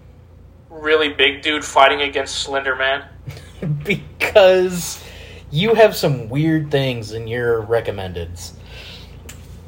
really 0.69 1.09
big 1.09 1.43
dude 1.43 1.65
fighting 1.65 2.03
against 2.03 2.39
Slender 2.39 2.77
Man? 2.77 3.05
because 3.85 5.03
you 5.51 5.75
have 5.75 5.97
some 5.97 6.29
weird 6.29 6.71
things 6.71 7.13
in 7.13 7.27
your 7.27 7.63
recommendeds. 7.63 8.53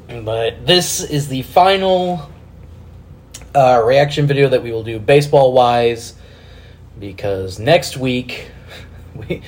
But 0.07 0.65
this 0.65 1.01
is 1.01 1.27
the 1.27 1.41
final 1.43 2.29
uh, 3.55 3.81
reaction 3.85 4.27
video 4.27 4.49
that 4.49 4.63
we 4.63 4.71
will 4.71 4.83
do 4.83 4.99
baseball 4.99 5.53
wise 5.53 6.15
because 6.99 7.59
next 7.59 7.97
week, 7.97 8.51
we, 9.15 9.41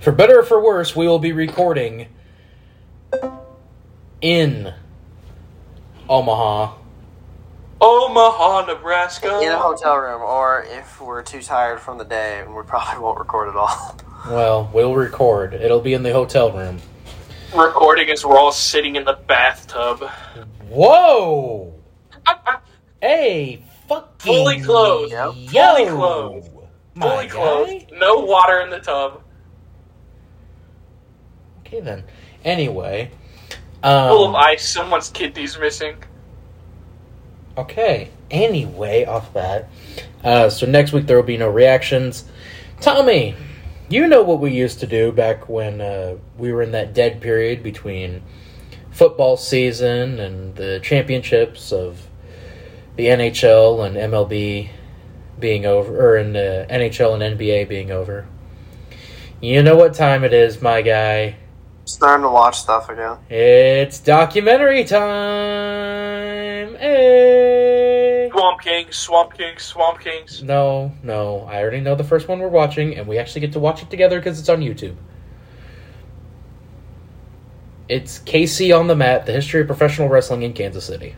for 0.00 0.12
better 0.12 0.40
or 0.40 0.42
for 0.42 0.62
worse, 0.62 0.94
we 0.96 1.06
will 1.06 1.18
be 1.18 1.32
recording 1.32 2.08
in 4.20 4.72
Omaha. 6.08 6.74
Omaha, 7.80 8.66
Nebraska. 8.66 9.40
In 9.42 9.50
a 9.50 9.58
hotel 9.58 9.96
room, 9.96 10.22
or 10.22 10.64
if 10.68 11.00
we're 11.00 11.22
too 11.22 11.42
tired 11.42 11.80
from 11.80 11.98
the 11.98 12.04
day, 12.04 12.44
we 12.46 12.62
probably 12.62 13.02
won't 13.02 13.18
record 13.18 13.48
at 13.48 13.56
all. 13.56 13.96
Well, 14.28 14.70
we'll 14.72 14.94
record. 14.94 15.54
It'll 15.54 15.80
be 15.80 15.94
in 15.94 16.02
the 16.02 16.12
hotel 16.12 16.52
room. 16.52 16.78
Recording 17.54 18.08
as 18.10 18.24
we're 18.24 18.38
all 18.38 18.52
sitting 18.52 18.96
in 18.96 19.04
the 19.04 19.14
bathtub. 19.26 20.00
Whoa! 20.68 21.74
Hey, 23.02 23.64
fucking 23.88 24.06
Fully 24.18 24.60
clothed. 24.60 25.10
Yo. 25.10 25.32
Fully 25.32 25.86
clothed. 25.86 26.50
My 26.94 27.08
Fully 27.08 27.26
clothed. 27.28 27.90
guy. 27.90 27.98
No 27.98 28.20
water 28.20 28.60
in 28.60 28.70
the 28.70 28.78
tub. 28.78 29.24
Okay 31.66 31.80
then. 31.80 32.04
Anyway, 32.44 33.10
Full 33.82 34.24
of 34.28 34.30
um, 34.30 34.36
ice. 34.36 34.68
Someone's 34.72 35.08
kidney's 35.10 35.58
missing. 35.58 35.96
okay. 37.58 38.08
Anyway, 38.30 39.04
off 39.04 39.32
that. 39.34 39.68
Uh, 40.22 40.48
so 40.48 40.64
next 40.64 40.92
week 40.92 41.06
there 41.08 41.16
will 41.16 41.24
be 41.24 41.36
no 41.36 41.48
reactions. 41.48 42.24
Tommy, 42.80 43.34
you 43.92 44.08
know 44.08 44.22
what 44.22 44.40
we 44.40 44.52
used 44.52 44.80
to 44.80 44.86
do 44.86 45.12
back 45.12 45.48
when 45.48 45.80
uh, 45.80 46.16
we 46.38 46.52
were 46.52 46.62
in 46.62 46.72
that 46.72 46.94
dead 46.94 47.20
period 47.20 47.62
between 47.62 48.22
football 48.90 49.36
season 49.36 50.18
and 50.18 50.54
the 50.56 50.80
championships 50.82 51.72
of 51.72 52.08
the 52.96 53.06
NHL 53.06 53.86
and 53.86 53.96
MLB 53.96 54.70
being 55.38 55.66
over, 55.66 56.12
or 56.12 56.16
in 56.16 56.32
the 56.32 56.66
NHL 56.70 57.20
and 57.20 57.38
NBA 57.38 57.68
being 57.68 57.90
over. 57.90 58.26
You 59.40 59.62
know 59.62 59.76
what 59.76 59.94
time 59.94 60.24
it 60.24 60.32
is, 60.32 60.62
my 60.62 60.82
guy. 60.82 61.36
Starting 61.84 62.22
to 62.22 62.30
watch 62.30 62.60
stuff 62.60 62.88
again. 62.88 63.18
It's 63.28 63.98
documentary 63.98 64.84
time. 64.84 66.76
Hey. 66.76 68.01
Swamp 68.30 68.60
Kings, 68.60 68.96
Swamp 68.96 69.34
Kings, 69.34 69.62
Swamp 69.62 70.00
Kings. 70.00 70.42
No, 70.42 70.92
no. 71.02 71.46
I 71.50 71.60
already 71.60 71.80
know 71.80 71.94
the 71.94 72.04
first 72.04 72.28
one 72.28 72.38
we're 72.38 72.48
watching, 72.48 72.96
and 72.96 73.06
we 73.06 73.18
actually 73.18 73.40
get 73.40 73.52
to 73.52 73.60
watch 73.60 73.82
it 73.82 73.90
together 73.90 74.18
because 74.18 74.38
it's 74.38 74.48
on 74.48 74.60
YouTube. 74.60 74.96
It's 77.88 78.18
KC 78.20 78.78
on 78.78 78.86
the 78.86 78.96
Mat, 78.96 79.26
the 79.26 79.32
history 79.32 79.60
of 79.60 79.66
professional 79.66 80.08
wrestling 80.08 80.42
in 80.42 80.52
Kansas 80.52 80.84
City. 80.84 81.14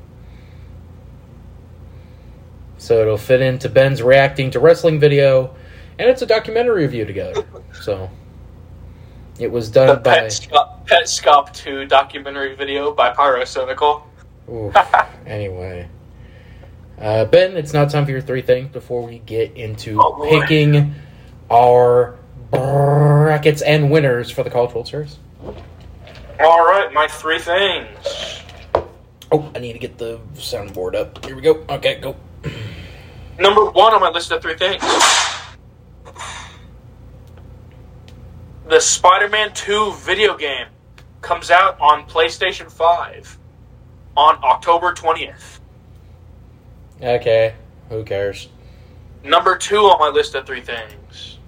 So 2.78 3.00
it'll 3.00 3.16
fit 3.16 3.40
into 3.40 3.68
Ben's 3.68 4.02
reacting 4.02 4.50
to 4.50 4.60
wrestling 4.60 4.98
video, 4.98 5.54
and 5.98 6.08
it's 6.08 6.22
a 6.22 6.26
documentary 6.26 6.82
review 6.82 7.04
together. 7.04 7.44
So 7.80 8.10
it 9.38 9.50
was 9.50 9.70
The 9.70 9.86
done 9.86 10.02
by. 10.02 10.20
Pet, 10.20 10.30
Scop, 10.30 10.86
Pet 10.86 11.04
Scop 11.04 11.52
2 11.52 11.86
documentary 11.86 12.54
video 12.54 12.92
by 12.92 13.12
Pyrocynical. 13.12 14.02
Oof. 14.50 14.76
anyway. 15.26 15.88
Uh, 17.04 17.26
ben, 17.26 17.54
it's 17.54 17.74
now 17.74 17.84
time 17.84 18.06
for 18.06 18.12
your 18.12 18.22
three 18.22 18.40
things 18.40 18.72
before 18.72 19.02
we 19.02 19.18
get 19.18 19.54
into 19.58 20.00
Oh, 20.00 20.26
picking 20.26 20.94
our 21.50 22.18
brackets 22.50 23.60
and 23.60 23.90
winners 23.90 24.30
for 24.30 24.42
the 24.42 24.48
College 24.48 24.72
World 24.72 24.88
Series. 24.88 25.18
All 26.40 26.64
right, 26.64 26.90
my 26.94 27.06
three 27.06 27.38
things. 27.38 28.40
Oh, 29.30 29.52
I 29.54 29.58
need 29.58 29.74
to 29.74 29.78
get 29.78 29.98
the 29.98 30.18
soundboard 30.36 30.94
up. 30.94 31.22
Here 31.26 31.36
we 31.36 31.42
go. 31.42 31.62
Okay, 31.68 32.00
go. 32.00 32.16
Number 33.38 33.66
one 33.66 33.92
on 33.92 34.00
my 34.00 34.08
list 34.08 34.32
of 34.32 34.40
three 34.40 34.56
things. 34.56 34.82
The 38.66 38.80
Spider-Man 38.80 39.52
2 39.52 39.92
video 39.96 40.38
game 40.38 40.68
comes 41.20 41.50
out 41.50 41.78
on 41.82 42.08
PlayStation 42.08 42.72
5 42.72 43.38
on 44.16 44.38
October 44.42 44.94
20th. 44.94 45.58
Okay, 47.02 47.54
who 47.88 48.04
cares? 48.04 48.48
Number 49.22 49.56
two 49.56 49.78
on 49.78 49.98
my 49.98 50.08
list 50.08 50.34
of 50.34 50.46
three 50.46 50.60
things. 50.60 51.38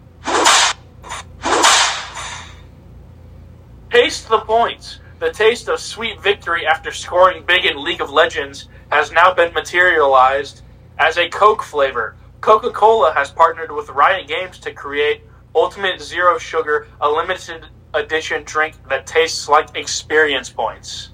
Taste 3.90 4.28
the 4.28 4.40
points. 4.40 5.00
The 5.18 5.30
taste 5.30 5.68
of 5.68 5.80
sweet 5.80 6.20
victory 6.20 6.66
after 6.66 6.92
scoring 6.92 7.44
big 7.46 7.64
in 7.64 7.82
League 7.82 8.02
of 8.02 8.10
Legends 8.10 8.68
has 8.90 9.10
now 9.10 9.32
been 9.32 9.52
materialized 9.54 10.62
as 10.98 11.16
a 11.16 11.28
Coke 11.28 11.62
flavor. 11.62 12.16
Coca 12.40 12.70
Cola 12.70 13.12
has 13.14 13.30
partnered 13.30 13.72
with 13.72 13.88
Riot 13.88 14.28
Games 14.28 14.58
to 14.60 14.72
create 14.72 15.22
Ultimate 15.54 16.00
Zero 16.00 16.38
Sugar, 16.38 16.86
a 17.00 17.10
limited 17.10 17.66
edition 17.94 18.42
drink 18.44 18.76
that 18.88 19.06
tastes 19.06 19.48
like 19.48 19.74
experience 19.74 20.50
points. 20.50 21.10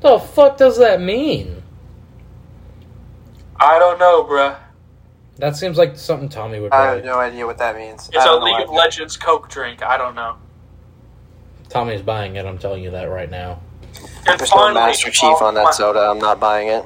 The 0.00 0.18
fuck 0.18 0.58
does 0.58 0.76
that 0.78 1.00
mean? 1.00 1.63
I 3.56 3.78
don't 3.78 3.98
know, 3.98 4.24
bruh. 4.24 4.56
That 5.36 5.56
seems 5.56 5.76
like 5.78 5.96
something 5.96 6.28
Tommy 6.28 6.60
would 6.60 6.72
I 6.72 6.86
buy. 6.90 6.94
have 6.96 7.04
no 7.04 7.18
idea 7.18 7.46
what 7.46 7.58
that 7.58 7.76
means. 7.76 8.08
It's 8.08 8.16
I 8.18 8.22
a 8.22 8.24
don't 8.24 8.40
know 8.40 8.46
League 8.46 8.54
of 8.62 8.68
idea. 8.68 8.76
Legends 8.78 9.16
Coke 9.16 9.48
drink. 9.48 9.82
I 9.82 9.96
don't 9.96 10.14
know. 10.14 10.36
Tommy's 11.68 12.02
buying 12.02 12.36
it. 12.36 12.46
I'm 12.46 12.58
telling 12.58 12.82
you 12.84 12.90
that 12.92 13.04
right 13.04 13.30
now. 13.30 13.60
And 14.28 14.38
There's 14.38 14.50
no 14.50 14.56
finally, 14.58 14.74
Master 14.74 15.10
Chief 15.10 15.42
on 15.42 15.54
my- 15.54 15.64
that 15.64 15.74
soda. 15.74 16.00
I'm 16.00 16.18
not 16.18 16.38
buying 16.38 16.68
it. 16.68 16.84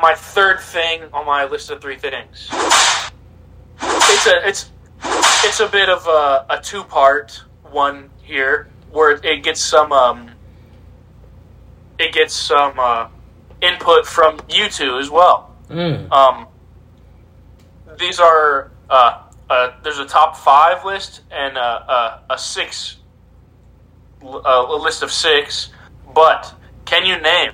my 0.00 0.14
third 0.14 0.60
thing 0.60 1.02
on 1.12 1.26
my 1.26 1.44
list 1.44 1.70
of 1.70 1.80
three 1.80 1.96
things. 1.96 2.48
It's 3.82 4.26
a 4.26 4.48
it's 4.48 4.70
it's 5.44 5.60
a 5.60 5.68
bit 5.68 5.88
of 5.88 6.06
a, 6.06 6.46
a 6.50 6.60
two 6.62 6.84
part 6.84 7.42
one 7.70 8.10
here 8.22 8.68
where 8.90 9.12
it 9.24 9.42
gets 9.42 9.60
some 9.60 9.92
um 9.92 10.30
it 11.98 12.12
gets 12.12 12.34
some 12.34 12.78
uh, 12.78 13.08
input 13.60 14.06
from 14.06 14.38
you 14.48 14.68
two 14.68 14.98
as 14.98 15.10
well. 15.10 15.53
Mm. 15.68 16.10
Um, 16.12 16.46
these 17.98 18.20
are 18.20 18.70
uh, 18.90 19.22
uh, 19.48 19.72
there's 19.82 19.98
a 19.98 20.06
top 20.06 20.36
five 20.36 20.84
list 20.84 21.22
and 21.30 21.56
a, 21.56 21.60
a, 21.60 22.22
a 22.30 22.38
six 22.38 22.96
a, 24.22 24.26
a 24.26 24.76
list 24.80 25.02
of 25.02 25.12
six, 25.12 25.70
but 26.14 26.54
can 26.84 27.04
you 27.06 27.20
name 27.20 27.52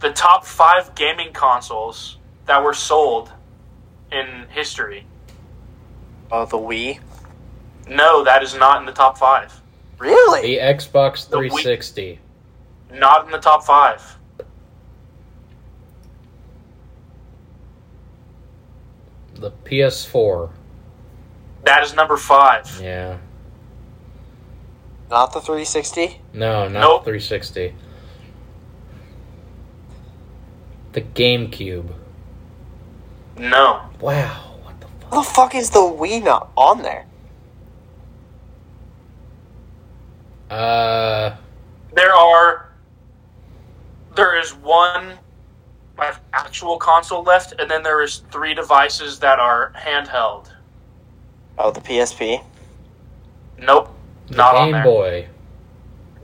the 0.00 0.10
top 0.10 0.44
five 0.44 0.94
gaming 0.94 1.32
consoles 1.32 2.18
that 2.46 2.62
were 2.62 2.74
sold 2.74 3.32
in 4.10 4.46
history? 4.50 5.06
Oh, 6.30 6.44
the 6.44 6.58
Wii. 6.58 7.00
No, 7.88 8.24
that 8.24 8.42
is 8.42 8.54
not 8.54 8.80
in 8.80 8.86
the 8.86 8.92
top 8.92 9.18
five. 9.18 9.60
Really? 9.98 10.42
The 10.42 10.58
Xbox 10.58 11.28
The 11.28 11.38
Wii- 11.38 11.50
360. 11.50 12.18
Not 12.92 13.26
in 13.26 13.32
the 13.32 13.38
top 13.38 13.64
five. 13.64 14.18
The 19.42 19.50
PS4. 19.64 20.50
That 21.64 21.82
is 21.82 21.94
number 21.94 22.16
five. 22.16 22.80
Yeah. 22.80 23.18
Not 25.10 25.32
the 25.32 25.40
360. 25.40 26.20
No, 26.32 26.68
not 26.68 26.80
Nope. 26.80 27.04
360. 27.04 27.74
The 30.92 31.00
GameCube. 31.00 31.92
No. 33.36 33.82
Wow. 34.00 34.54
What 34.62 34.80
the 34.80 34.86
fuck? 34.86 35.10
How 35.12 35.22
the 35.22 35.28
fuck 35.28 35.54
is 35.56 35.70
the 35.70 35.80
Wii 35.80 36.22
not 36.22 36.50
on 36.56 36.82
there? 36.82 37.06
Uh, 40.50 41.34
There 41.94 42.12
are. 42.14 42.68
There 44.14 44.38
is 44.38 44.54
one 44.54 45.18
like, 45.98 46.16
actual 46.32 46.78
console 46.78 47.22
left, 47.22 47.54
and 47.58 47.70
then 47.70 47.82
there 47.82 48.02
is 48.02 48.22
three 48.30 48.54
devices 48.54 49.18
that 49.20 49.38
are 49.38 49.72
handheld. 49.76 50.48
Oh, 51.58 51.70
the 51.70 51.80
PSP. 51.80 52.42
Nope, 53.58 53.90
the 54.28 54.36
not 54.36 54.54
on 54.56 54.64
Game 54.66 54.72
there. 54.72 54.84
Boy. 54.84 55.26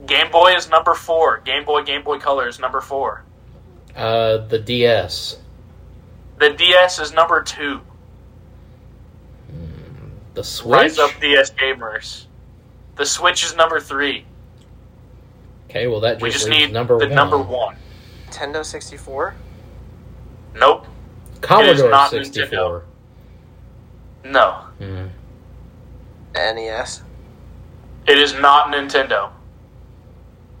Game 0.05 0.31
Boy 0.31 0.55
is 0.55 0.69
number 0.69 0.93
four. 0.93 1.39
Game 1.45 1.63
Boy, 1.65 1.83
Game 1.83 2.03
Boy 2.03 2.17
Color 2.19 2.47
is 2.47 2.59
number 2.59 2.81
four. 2.81 3.23
Uh, 3.95 4.37
the 4.47 4.59
DS. 4.59 5.37
The 6.39 6.51
DS 6.51 6.99
is 6.99 7.13
number 7.13 7.43
two. 7.43 7.81
The 10.33 10.43
Switch. 10.43 10.71
Rise 10.73 10.99
up 10.99 11.11
DS 11.19 11.51
gamers. 11.51 12.25
The 12.95 13.05
Switch 13.05 13.43
is 13.43 13.55
number 13.55 13.79
three. 13.79 14.25
Okay, 15.69 15.87
well 15.87 15.99
that 15.99 16.13
just, 16.15 16.23
We 16.23 16.29
just 16.31 16.45
leaves 16.49 16.67
need 16.67 16.73
number 16.73 16.97
the 16.97 17.07
one. 17.07 17.15
number 17.15 17.37
one. 17.37 17.75
Nintendo 18.29 18.65
64. 18.65 19.35
Nope. 20.55 20.85
Commodore 21.41 21.89
not 21.89 22.09
64. 22.09 22.83
No. 24.25 24.63
Mhm. 24.79 25.09
NES. 26.33 27.01
It 28.07 28.17
is 28.17 28.33
not 28.33 28.67
Nintendo. 28.73 29.31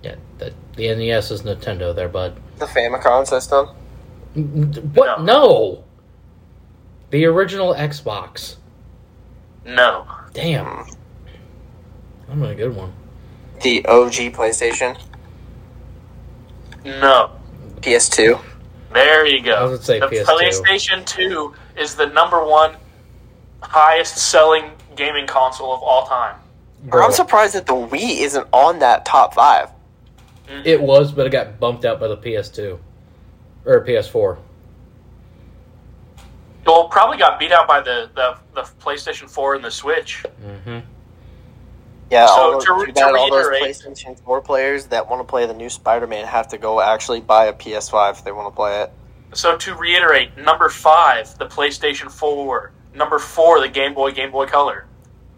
Yeah, 0.03 0.15
the, 0.37 0.53
the 0.75 0.95
NES 0.95 1.31
is 1.31 1.41
Nintendo 1.41 1.93
there, 1.95 2.09
bud. 2.09 2.39
The 2.57 2.65
Famicom 2.65 3.27
system. 3.27 3.67
What? 4.93 5.21
No. 5.21 5.83
The 7.09 7.25
original 7.25 7.73
Xbox. 7.73 8.55
No. 9.65 10.07
Damn. 10.33 10.85
I'm 12.29 12.43
a 12.43 12.53
good 12.53 12.75
one. 12.75 12.93
The 13.61 13.85
OG 13.85 14.31
PlayStation. 14.33 14.97
No. 16.85 17.31
PS2. 17.81 18.39
There 18.93 19.25
you 19.25 19.43
go. 19.43 19.53
I 19.53 19.63
was 19.63 19.83
say 19.83 19.99
the 19.99 20.07
PS2. 20.07 20.25
PlayStation 20.25 21.05
2 21.05 21.53
is 21.77 21.95
the 21.95 22.07
number 22.07 22.43
one 22.43 22.75
highest 23.61 24.17
selling 24.17 24.71
gaming 24.95 25.27
console 25.27 25.73
of 25.73 25.81
all 25.81 26.07
time. 26.07 26.35
Bro, 26.83 27.05
I'm 27.05 27.11
surprised 27.11 27.55
that 27.55 27.65
the 27.65 27.73
Wii 27.73 28.21
isn't 28.21 28.47
on 28.53 28.79
that 28.79 29.05
top 29.05 29.33
five. 29.33 29.69
it 30.63 30.81
was, 30.81 31.11
but 31.11 31.27
it 31.27 31.31
got 31.31 31.59
bumped 31.59 31.85
out 31.85 31.99
by 31.99 32.07
the 32.07 32.17
PS2 32.17 32.79
or 33.65 33.85
PS4. 33.85 34.37
Well, 36.65 36.87
probably 36.87 37.17
got 37.17 37.39
beat 37.39 37.51
out 37.51 37.67
by 37.67 37.81
the, 37.81 38.09
the, 38.15 38.37
the 38.53 38.61
PlayStation 38.79 39.29
4 39.29 39.55
and 39.55 39.63
the 39.63 39.71
Switch. 39.71 40.23
Mm-hmm. 40.45 40.79
Yeah, 42.09 42.25
So, 42.25 42.31
all 42.33 42.51
those, 42.53 42.65
to- 42.65 42.85
too 42.87 42.93
bad 42.93 43.11
to 43.11 43.17
all 43.17 43.29
those 43.29 43.47
PlayStation 43.47 44.19
4 44.23 44.41
players 44.41 44.85
that 44.87 45.09
want 45.09 45.19
to 45.21 45.23
play 45.29 45.45
the 45.45 45.53
new 45.53 45.69
Spider-Man 45.69 46.25
have 46.25 46.47
to 46.49 46.57
go 46.57 46.81
actually 46.81 47.21
buy 47.21 47.45
a 47.45 47.53
PS5 47.53 48.11
if 48.11 48.23
they 48.23 48.31
want 48.31 48.47
to 48.51 48.55
play 48.55 48.81
it. 48.81 48.91
So 49.33 49.55
to 49.57 49.75
reiterate, 49.75 50.35
number 50.37 50.69
five, 50.69 51.37
the 51.37 51.45
PlayStation 51.45 52.09
4. 52.11 52.71
Number 52.95 53.19
four, 53.19 53.61
the 53.61 53.69
Game 53.69 53.93
Boy, 53.93 54.11
Game 54.11 54.31
Boy 54.31 54.47
Color. 54.47 54.87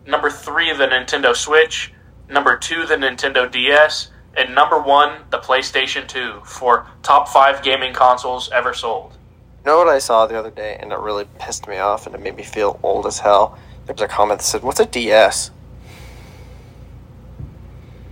Number 0.08 0.30
three, 0.30 0.72
the 0.72 0.88
Nintendo 0.88 1.36
Switch. 1.36 1.94
Number 2.30 2.58
two, 2.58 2.86
the 2.86 2.96
Nintendo 2.96 3.52
DS. 3.52 4.10
And 4.38 4.56
number 4.56 4.80
one, 4.80 5.18
the 5.30 5.40
PlayStation 5.40 6.08
2 6.08 6.42
for 6.46 6.88
top 7.04 7.28
five 7.28 7.62
gaming 7.64 7.94
consoles 7.94 8.50
ever 8.54 8.74
sold. 8.74 9.18
You 9.66 9.72
know 9.72 9.78
what 9.78 9.90
I 9.90 10.00
saw 10.00 10.26
the 10.26 10.40
other 10.40 10.50
day, 10.52 10.78
and 10.80 10.94
it 10.94 11.00
really 11.00 11.26
pissed 11.38 11.68
me 11.68 11.78
off, 11.78 12.06
and 12.08 12.16
it 12.16 12.22
made 12.22 12.38
me 12.38 12.44
feel 12.44 12.80
old 12.82 13.06
as 13.06 13.20
hell. 13.20 13.60
There 13.86 13.94
was 13.94 14.02
a 14.02 14.08
comment 14.08 14.40
that 14.40 14.46
said, 14.46 14.64
"What's 14.64 14.80
a 14.80 14.86
DS?" 14.86 15.52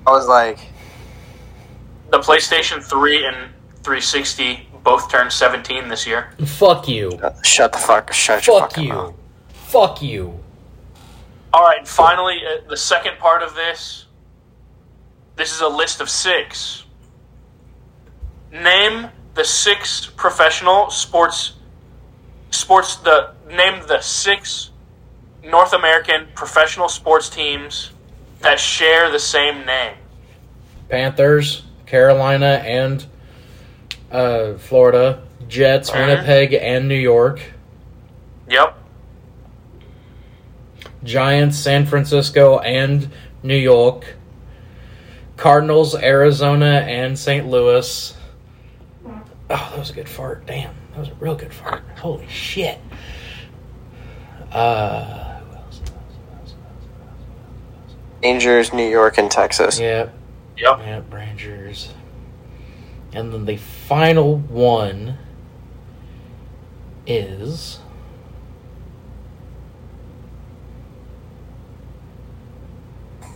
I 0.09 0.13
was 0.13 0.27
like, 0.27 0.59
The 2.09 2.17
PlayStation 2.19 2.81
3 2.83 3.25
and 3.27 3.35
360 3.83 4.67
both 4.83 5.11
turned 5.11 5.31
17 5.31 5.87
this 5.87 6.07
year. 6.07 6.31
Fuck 6.45 6.87
you. 6.87 7.09
uh, 7.21 7.39
"Shut 7.43 7.71
the 7.73 7.77
fuck, 7.77 8.11
shut 8.11 8.47
your 8.47 8.61
Fuck 8.61 8.71
fucking 8.71 8.87
you. 8.87 8.93
mouth." 8.93 9.13
Fuck 9.53 10.01
you. 10.01 10.39
All 11.53 11.63
right, 11.63 11.87
finally, 11.87 12.39
uh, 12.43 12.67
the 12.67 12.77
second 12.77 13.19
part 13.19 13.43
of 13.43 13.53
this. 13.53 14.05
This 15.35 15.53
is 15.53 15.61
a 15.61 15.67
list 15.67 16.01
of 16.01 16.09
six. 16.09 16.85
Name 18.51 19.09
the 19.35 19.43
six 19.45 20.07
professional 20.15 20.89
sports 20.89 21.53
sports 22.49 22.95
the 22.95 23.31
name 23.47 23.83
the 23.87 24.01
six 24.01 24.71
North 25.43 25.73
American 25.73 26.27
professional 26.33 26.89
sports 26.89 27.29
teams 27.29 27.91
that 28.41 28.59
share 28.59 29.11
the 29.11 29.19
same 29.19 29.65
name. 29.65 29.95
Panthers, 30.89 31.63
Carolina, 31.85 32.61
and 32.65 33.05
uh, 34.11 34.53
Florida. 34.55 35.23
Jets, 35.47 35.89
Uh-huh. 35.89 35.99
Winnipeg, 36.01 36.53
and 36.53 36.87
New 36.87 36.95
York. 36.95 37.41
Yep. 38.49 38.75
Giants, 41.03 41.57
San 41.57 41.85
Francisco, 41.85 42.59
and 42.59 43.09
New 43.43 43.55
York. 43.55 44.15
Cardinals, 45.37 45.95
Arizona, 45.95 46.83
and 46.87 47.17
St. 47.17 47.47
Louis. 47.47 48.15
Oh, 49.05 49.21
that 49.49 49.77
was 49.79 49.89
a 49.89 49.93
good 49.93 50.09
fart. 50.09 50.45
Damn, 50.45 50.73
that 50.91 50.99
was 50.99 51.07
a 51.09 51.13
real 51.15 51.35
good 51.35 51.53
fart. 51.53 51.81
Holy 51.97 52.27
shit. 52.27 52.77
Uh, 54.51 55.39
who? 55.39 55.47
Rangers, 58.21 58.73
New 58.73 58.87
York, 58.87 59.17
and 59.17 59.31
Texas. 59.31 59.79
Yep. 59.79 60.13
Yep. 60.59 60.79
Yep, 60.79 61.13
Rangers. 61.13 61.93
And 63.13 63.33
then 63.33 63.45
the 63.45 63.57
final 63.57 64.37
one 64.37 65.17
is. 67.07 67.79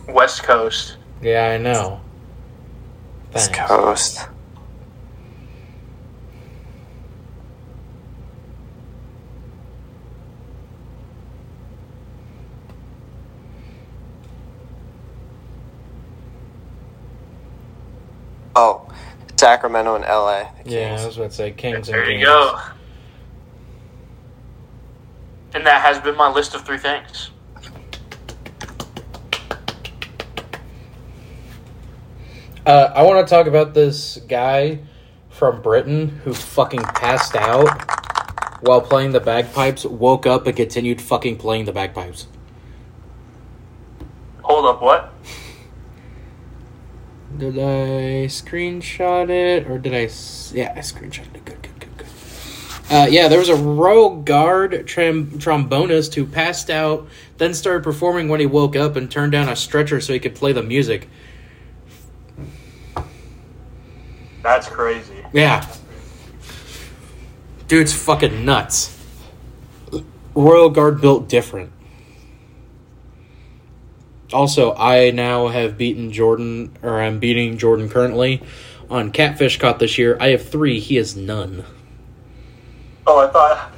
West 0.06 0.42
Coast. 0.42 0.98
Yeah, 1.22 1.48
I 1.48 1.58
know. 1.58 2.00
West 3.32 3.52
Coast. 3.54 4.28
Oh, 18.56 18.88
Sacramento 19.36 19.96
and 19.96 20.04
LA. 20.04 20.50
the 20.64 20.70
Yeah, 20.70 20.88
Kings. 20.88 21.02
I 21.02 21.06
was 21.06 21.16
about 21.16 21.30
to 21.30 21.36
say 21.36 21.50
Kings 21.52 21.88
and 21.88 21.98
There 21.98 22.10
you 22.10 22.24
go. 22.24 22.60
And 25.54 25.66
that 25.66 25.82
has 25.82 26.00
been 26.00 26.16
my 26.16 26.30
list 26.30 26.54
of 26.54 26.64
three 26.64 26.78
things. 26.78 27.30
Uh, 32.66 32.92
I 32.94 33.02
want 33.02 33.26
to 33.26 33.30
talk 33.30 33.46
about 33.46 33.74
this 33.74 34.18
guy 34.26 34.80
from 35.28 35.60
Britain 35.60 36.08
who 36.24 36.32
fucking 36.32 36.80
passed 36.80 37.36
out 37.36 37.68
while 38.62 38.80
playing 38.80 39.12
the 39.12 39.20
bagpipes, 39.20 39.84
woke 39.84 40.26
up, 40.26 40.46
and 40.46 40.56
continued 40.56 41.02
fucking 41.02 41.36
playing 41.36 41.66
the 41.66 41.72
bagpipes. 41.72 42.26
Hold 44.42 44.64
up, 44.64 44.80
what? 44.80 45.12
Did 47.38 47.58
I 47.58 48.26
screenshot 48.26 49.28
it 49.28 49.68
or 49.68 49.78
did 49.78 49.92
I? 49.92 50.02
Yeah, 50.56 50.72
I 50.76 50.80
screenshot 50.80 51.34
it. 51.34 51.44
Good, 51.44 51.62
good, 51.62 51.80
good, 51.80 51.96
good. 51.98 52.06
Uh, 52.90 53.06
yeah, 53.10 53.26
there 53.28 53.38
was 53.40 53.48
a 53.48 53.56
royal 53.56 54.22
guard 54.22 54.86
tram- 54.86 55.30
trombonist 55.38 56.14
who 56.14 56.26
passed 56.26 56.70
out, 56.70 57.08
then 57.38 57.52
started 57.52 57.82
performing 57.82 58.28
when 58.28 58.38
he 58.38 58.46
woke 58.46 58.76
up 58.76 58.94
and 58.94 59.10
turned 59.10 59.32
down 59.32 59.48
a 59.48 59.56
stretcher 59.56 60.00
so 60.00 60.12
he 60.12 60.20
could 60.20 60.34
play 60.34 60.52
the 60.52 60.62
music. 60.62 61.08
That's 64.42 64.68
crazy. 64.68 65.24
Yeah. 65.32 65.66
Dude's 67.66 67.94
fucking 67.94 68.44
nuts. 68.44 68.96
Royal 70.34 70.68
Guard 70.68 71.00
built 71.00 71.28
different. 71.28 71.72
Also, 74.32 74.74
I 74.74 75.10
now 75.10 75.48
have 75.48 75.76
beaten 75.78 76.10
Jordan, 76.12 76.76
or 76.82 77.00
I'm 77.00 77.18
beating 77.18 77.58
Jordan 77.58 77.88
currently 77.88 78.42
on 78.90 79.12
Catfish 79.12 79.58
Caught 79.58 79.78
this 79.78 79.98
year. 79.98 80.16
I 80.20 80.28
have 80.28 80.48
three, 80.48 80.80
he 80.80 80.96
has 80.96 81.16
none. 81.16 81.64
Oh, 83.06 83.18
I 83.18 83.30
thought 83.30 83.70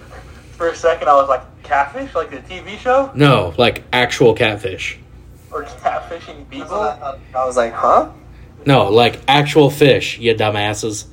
for 0.53 0.69
a 0.69 0.75
second 0.75 1.09
I 1.09 1.15
was 1.15 1.29
like 1.29 1.43
catfish, 1.63 2.15
like 2.15 2.31
the 2.31 2.39
TV 2.39 2.79
show, 2.79 3.11
No, 3.15 3.53
like 3.59 3.83
actual 3.93 4.35
catfish. 4.35 4.99
or 5.51 5.63
just 5.65 5.79
catfishing 5.79 6.49
people. 6.49 6.75
I 6.81 7.19
was 7.45 7.57
like, 7.57 7.73
huh? 7.73 8.11
No, 8.65 8.89
like 8.89 9.21
actual 9.29 9.69
fish, 9.71 10.19
you 10.19 10.35
dumbasses. 10.35 11.07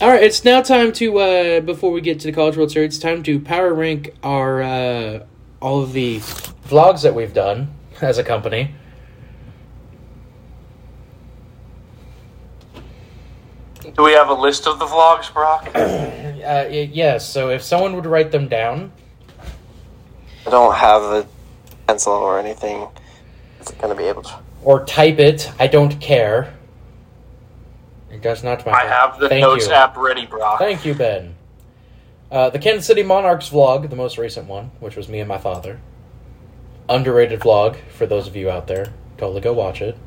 Alright, 0.00 0.22
it's 0.24 0.44
now 0.44 0.62
time 0.62 0.92
to, 0.94 1.18
uh, 1.18 1.60
before 1.60 1.92
we 1.92 2.00
get 2.00 2.18
to 2.20 2.26
the 2.28 2.32
College 2.32 2.56
World 2.56 2.70
Series, 2.72 2.94
it's 2.94 2.98
time 3.02 3.22
to 3.24 3.38
power 3.38 3.72
rank 3.72 4.14
our, 4.22 4.62
uh, 4.62 5.20
all 5.62 5.80
of 5.82 5.92
the 5.92 6.18
vlogs 6.68 7.02
that 7.02 7.14
we've 7.14 7.32
done 7.32 7.72
as 8.00 8.18
a 8.18 8.24
company. 8.24 8.74
Do 13.94 14.02
we 14.04 14.12
have 14.12 14.28
a 14.28 14.34
list 14.34 14.66
of 14.66 14.78
the 14.78 14.86
vlogs, 14.86 15.32
Brock? 15.32 15.68
Uh, 16.42 16.66
yes, 16.68 17.24
so 17.28 17.50
if 17.50 17.62
someone 17.62 17.94
would 17.94 18.04
write 18.04 18.32
them 18.32 18.48
down, 18.48 18.90
I 20.44 20.50
don't 20.50 20.74
have 20.74 21.02
a 21.02 21.26
pencil 21.86 22.14
or 22.14 22.36
anything. 22.40 22.88
It's 23.60 23.70
gonna 23.70 23.94
be 23.94 24.02
able 24.04 24.22
to. 24.24 24.34
or 24.64 24.84
type 24.84 25.20
it, 25.20 25.48
I 25.60 25.68
don't 25.68 26.00
care. 26.00 26.52
It 28.10 28.20
does 28.20 28.42
not 28.42 28.66
matter. 28.66 28.76
I 28.76 28.86
have 28.88 29.20
the 29.20 29.28
Thank 29.28 29.42
notes 29.42 29.68
you. 29.68 29.72
app 29.72 29.96
ready, 29.96 30.26
Brock. 30.26 30.58
Thank 30.58 30.84
you, 30.84 30.94
Ben. 30.94 31.36
Uh, 32.32 32.48
the 32.48 32.58
Kansas 32.58 32.86
City 32.86 33.02
Monarchs 33.02 33.50
vlog, 33.50 33.90
the 33.90 33.96
most 33.96 34.16
recent 34.16 34.48
one, 34.48 34.70
which 34.80 34.96
was 34.96 35.06
me 35.06 35.20
and 35.20 35.28
my 35.28 35.36
father. 35.36 35.78
Underrated 36.88 37.40
vlog 37.40 37.76
for 37.90 38.06
those 38.06 38.26
of 38.26 38.34
you 38.34 38.48
out 38.48 38.66
there. 38.68 38.94
Totally 39.18 39.42
go 39.42 39.52
watch 39.52 39.82
it. 39.82 39.98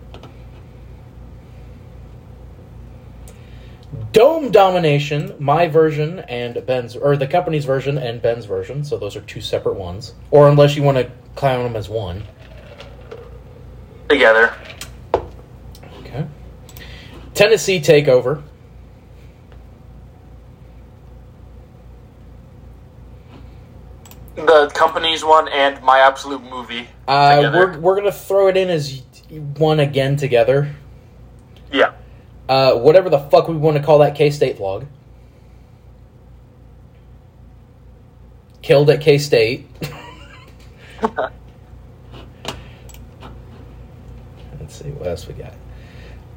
Dome 4.12 4.50
Domination, 4.50 5.36
my 5.38 5.68
version 5.68 6.20
and 6.20 6.66
Ben's, 6.66 6.96
or 6.96 7.16
the 7.16 7.28
company's 7.28 7.66
version 7.66 8.00
and 8.00 8.20
Ben's 8.24 8.46
version. 8.46 8.84
So 8.84 8.98
those 8.98 9.16
are 9.16 9.22
two 9.22 9.42
separate 9.42 9.76
ones. 9.76 10.16
Or 10.32 10.50
unless 10.50 10.76
you 10.76 10.82
want 10.82 10.98
to 10.98 11.12
clown 11.36 11.64
them 11.64 11.76
as 11.76 11.90
one. 11.90 12.24
Together. 14.10 14.52
Okay. 16.00 16.26
Tennessee 17.36 17.80
Takeover. 17.80 18.42
The 24.36 24.70
company's 24.74 25.24
one 25.24 25.48
and 25.48 25.82
my 25.82 26.00
absolute 26.00 26.44
movie. 26.44 26.90
Uh, 27.08 27.36
Together. 27.38 27.58
we're 27.58 27.80
we're 27.80 27.96
gonna 27.96 28.12
throw 28.12 28.48
it 28.48 28.58
in 28.58 28.70
as 28.70 29.02
one 29.58 29.80
again 29.80 30.18
together. 30.18 30.76
Yeah. 31.72 31.94
Uh, 32.50 32.76
whatever 32.76 33.10
the 33.10 33.20
fuck 33.20 33.48
we 33.48 33.56
want 33.56 33.78
to 33.78 33.84
call 33.84 34.00
that 34.00 34.16
K 34.16 34.30
State 34.30 34.58
vlog. 34.58 34.88
Killed 38.62 38.90
at 38.90 39.00
K 39.00 39.18
State. 39.18 39.68
Let's 44.60 44.76
see 44.80 44.90
what 44.92 45.08
else 45.08 45.28
we 45.28 45.36
got. 45.36 45.54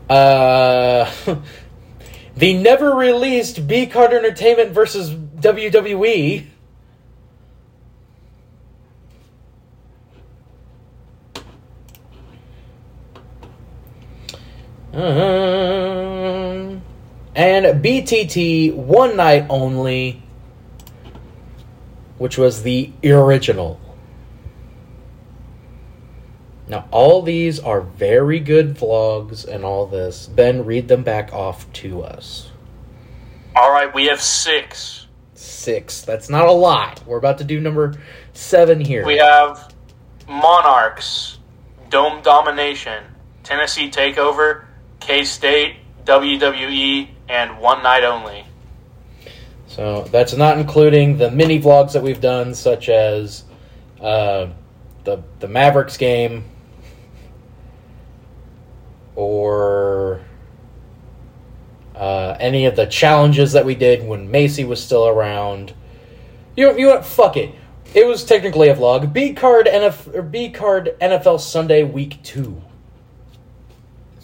Uh, 0.09 1.11
the 2.37 2.55
never 2.55 2.95
released 2.95 3.67
B 3.67 3.87
Card 3.87 4.13
Entertainment 4.13 4.71
versus. 4.71 5.11
WWE. 5.11 6.47
Mm-hmm. 14.99 16.79
and 17.37 17.67
BTT 17.85 18.75
One 18.75 19.17
Night 19.17 19.47
Only, 19.49 20.21
which 22.17 22.37
was 22.37 22.65
the 22.65 22.93
original. 23.05 23.79
Now, 26.67 26.89
all 26.91 27.23
these 27.23 27.61
are 27.61 27.81
very 27.81 28.41
good 28.41 28.75
vlogs 28.75 29.47
and 29.47 29.65
all 29.65 29.87
this. 29.87 30.27
Ben, 30.27 30.65
read 30.65 30.89
them 30.89 31.05
back 31.05 31.33
off 31.33 31.73
to 31.75 32.03
us. 32.03 32.51
All 33.55 33.71
right, 33.71 33.95
we 33.95 34.07
have 34.07 34.21
six. 34.21 35.07
Six. 35.35 36.03
That's 36.03 36.29
not 36.29 36.49
a 36.49 36.53
lot. 36.53 37.07
We're 37.07 37.19
about 37.19 37.39
to 37.39 37.45
do 37.45 37.61
number 37.61 37.95
seven 38.33 38.81
here. 38.81 39.07
We 39.07 39.19
have 39.19 39.73
Monarchs, 40.29 41.39
Dome 41.89 42.21
Domination, 42.23 43.05
Tennessee 43.45 43.89
Takeover, 43.91 44.65
K 45.09 45.25
State, 45.25 45.77
WWE, 46.05 47.09
and 47.31 47.59
One 47.59 47.83
Night 47.83 48.05
Only. 48.05 48.45
So 49.67 50.03
that's 50.13 50.35
not 50.35 50.59
including 50.59 51.17
the 51.17 51.31
mini 51.31 51.59
vlogs 51.59 51.95
that 51.95 52.03
we've 52.03 52.21
done, 52.21 52.55
such 52.55 52.91
as 52.91 53.45
uh, 54.03 54.49
the 55.05 55.23
the 55.39 55.49
Mavericks 55.49 55.97
game, 55.97 56.45
or 59.17 60.21
uh, 61.97 62.37
any 62.39 62.67
of 62.67 62.77
the 62.77 62.85
challenges 62.85 63.53
that 63.53 63.65
we 63.65 63.75
did 63.75 64.07
when 64.07 64.31
Macy 64.31 64.67
was 64.67 64.85
still 64.85 65.09
around. 65.09 65.73
You 66.55 66.79
you 66.79 66.89
what? 66.89 67.07
Fuck 67.07 67.39
it. 67.39 67.55
It 67.95 68.07
was 68.07 68.25
technically 68.25 68.69
a 68.69 68.77
vlog. 68.77 69.11
B 69.15 69.33
card 69.33 69.71
B 70.31 70.51
card 70.51 70.95
NFL 71.01 71.41
Sunday 71.41 71.83
Week 71.83 72.23
Two. 72.23 72.61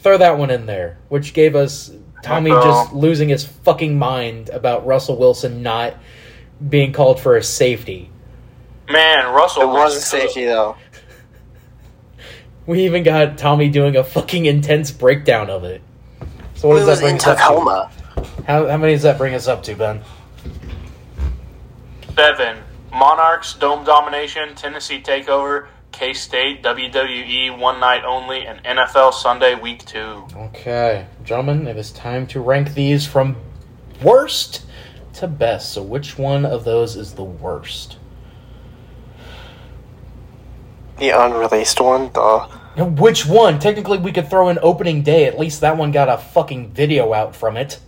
Throw 0.05 0.19
that 0.19 0.37
one 0.37 0.51
in 0.51 0.67
there, 0.67 0.99
which 1.09 1.33
gave 1.33 1.57
us 1.57 1.91
Tommy 2.23 2.51
Uh-oh. 2.51 2.63
just 2.63 2.93
losing 2.93 3.31
his 3.31 3.47
fucking 3.47 3.99
mind 3.99 4.51
about 4.51 4.85
Russell 4.85 5.17
Wilson 5.17 5.63
not 5.63 5.95
being 6.69 6.93
called 6.93 7.19
for 7.19 7.39
a 7.39 7.43
safety. 7.43 8.11
Man, 8.91 9.33
Russell. 9.33 9.63
It 9.63 9.67
was 9.69 9.93
a 9.93 9.97
looks 9.97 10.07
safety 10.07 10.45
though. 10.45 10.77
We 12.67 12.85
even 12.87 13.03
got 13.03 13.37
Tommy 13.37 13.69
doing 13.69 13.97
a 13.97 14.03
fucking 14.03 14.47
intense 14.47 14.91
breakdown 14.91 15.51
of 15.51 15.65
it. 15.65 15.83
So 16.55 16.69
what 16.69 16.77
It 16.77 16.81
does 16.81 16.89
was 16.89 17.01
that 17.01 17.05
bring 17.05 17.15
in 17.17 17.21
us 17.21 17.27
up 17.27 18.15
to? 18.15 18.43
How, 18.47 18.69
how 18.69 18.77
many 18.79 18.95
does 18.95 19.03
that 19.03 19.19
bring 19.19 19.35
us 19.35 19.49
up 19.49 19.63
to, 19.65 19.75
Ben? 19.75 20.01
Seven. 22.15 22.59
Monarchs, 22.91 23.53
Dome 23.55 23.85
Domination, 23.85 24.55
Tennessee 24.55 25.03
Takeover, 25.03 25.67
K 25.95 26.13
State, 26.13 26.63
WWE, 26.65 27.57
One 27.57 27.79
Night 27.79 28.05
Only, 28.05 28.45
and 28.47 28.63
NFL 28.65 29.13
Sunday 29.15 29.55
Week 29.55 29.85
2. 29.85 30.27
Okay, 30.37 31.07
gentlemen, 31.23 31.69
it 31.69 31.77
is 31.77 31.93
time 31.93 32.27
to 32.29 32.41
rank 32.41 32.75
these 32.75 33.07
from 33.07 33.37
worst 34.03 34.65
to 35.15 35.29
best. 35.29 35.73
So 35.73 35.83
which 35.83 36.19
one 36.19 36.45
of 36.45 36.65
those 36.65 36.97
is 36.97 37.15
the 37.15 37.23
worst? 37.23 37.99
The 40.99 41.11
unreleased 41.11 41.81
one, 41.81 42.11
duh. 42.11 42.49
Now, 42.77 42.87
Which 42.87 43.25
one? 43.25 43.61
Technically, 43.61 43.99
we 43.99 44.11
could 44.11 44.29
throw 44.29 44.49
in 44.49 44.59
opening 44.63 45.03
day. 45.03 45.27
At 45.27 45.39
least 45.39 45.61
that 45.61 45.77
one 45.77 45.93
got 45.93 46.09
a 46.09 46.19
fucking 46.19 46.73
video 46.73 47.13
out 47.13 47.37
from 47.37 47.57
it, 47.57 47.79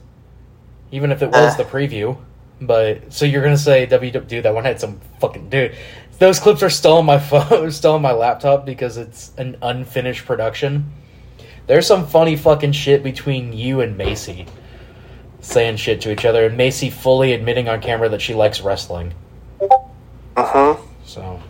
even 0.93 1.11
if 1.11 1.23
it 1.23 1.31
was 1.33 1.55
Uh. 1.55 1.57
the 1.57 1.65
preview. 1.65 2.17
But 2.61 3.13
so 3.13 3.25
you're 3.27 3.43
gonna 3.43 3.59
say 3.59 3.87
WWE? 3.87 4.27
Dude, 4.29 4.45
that 4.45 4.55
one 4.55 4.65
had 4.65 4.81
some 4.81 5.01
fucking 5.21 5.51
dude. 5.51 5.75
Those 6.19 6.39
clips 6.39 6.63
are 6.63 6.71
still 6.71 6.99
on 6.99 7.07
my 7.07 7.19
phone, 7.21 7.71
still 7.71 7.95
on 7.95 8.03
my 8.03 8.13
laptop 8.13 8.65
because 8.65 8.97
it's 8.97 9.33
an 9.37 9.57
unfinished 9.63 10.25
production. 10.25 10.93
There's 11.67 11.87
some 11.87 12.07
funny 12.07 12.37
fucking 12.37 12.73
shit 12.73 13.03
between 13.03 13.53
you 13.53 13.81
and 13.81 13.97
Macy, 13.97 14.47
saying 15.41 15.77
shit 15.77 16.01
to 16.03 16.13
each 16.13 16.25
other, 16.25 16.47
and 16.47 16.57
Macy 16.57 16.91
fully 16.91 17.33
admitting 17.33 17.69
on 17.69 17.81
camera 17.81 18.09
that 18.09 18.23
she 18.23 18.35
likes 18.35 18.61
wrestling. 18.61 19.13
Uh 20.37 20.47
huh. 20.47 20.77
So. 21.05 21.43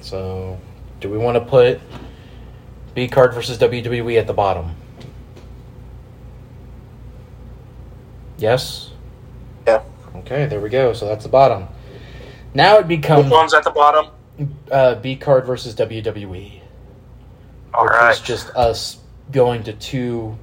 So, 0.00 0.60
do 1.00 1.10
we 1.10 1.16
want 1.18 1.36
to 1.36 1.40
put 1.40 1.80
B 2.94 3.08
card 3.08 3.34
versus 3.34 3.58
WWE 3.58 4.18
at 4.18 4.26
the 4.26 4.34
bottom? 4.34 4.76
Yes? 8.36 8.90
Yeah. 10.14 10.20
Okay, 10.20 10.46
there 10.46 10.60
we 10.60 10.68
go. 10.68 10.92
So 10.92 11.06
that's 11.06 11.24
the 11.24 11.30
bottom. 11.30 11.68
Now 12.54 12.78
it 12.78 12.88
becomes 12.88 13.24
Which 13.24 13.32
one's 13.32 13.54
at 13.54 13.64
the 13.64 13.70
bottom? 13.70 14.06
uh, 14.70 14.96
B 14.96 15.16
card 15.16 15.46
versus 15.46 15.74
WWE. 15.74 16.60
All 17.72 17.84
which 17.84 17.92
right. 17.92 18.12
is 18.14 18.20
just 18.20 18.50
us 18.50 18.98
going 19.32 19.64
to 19.64 19.72
two 19.72 20.38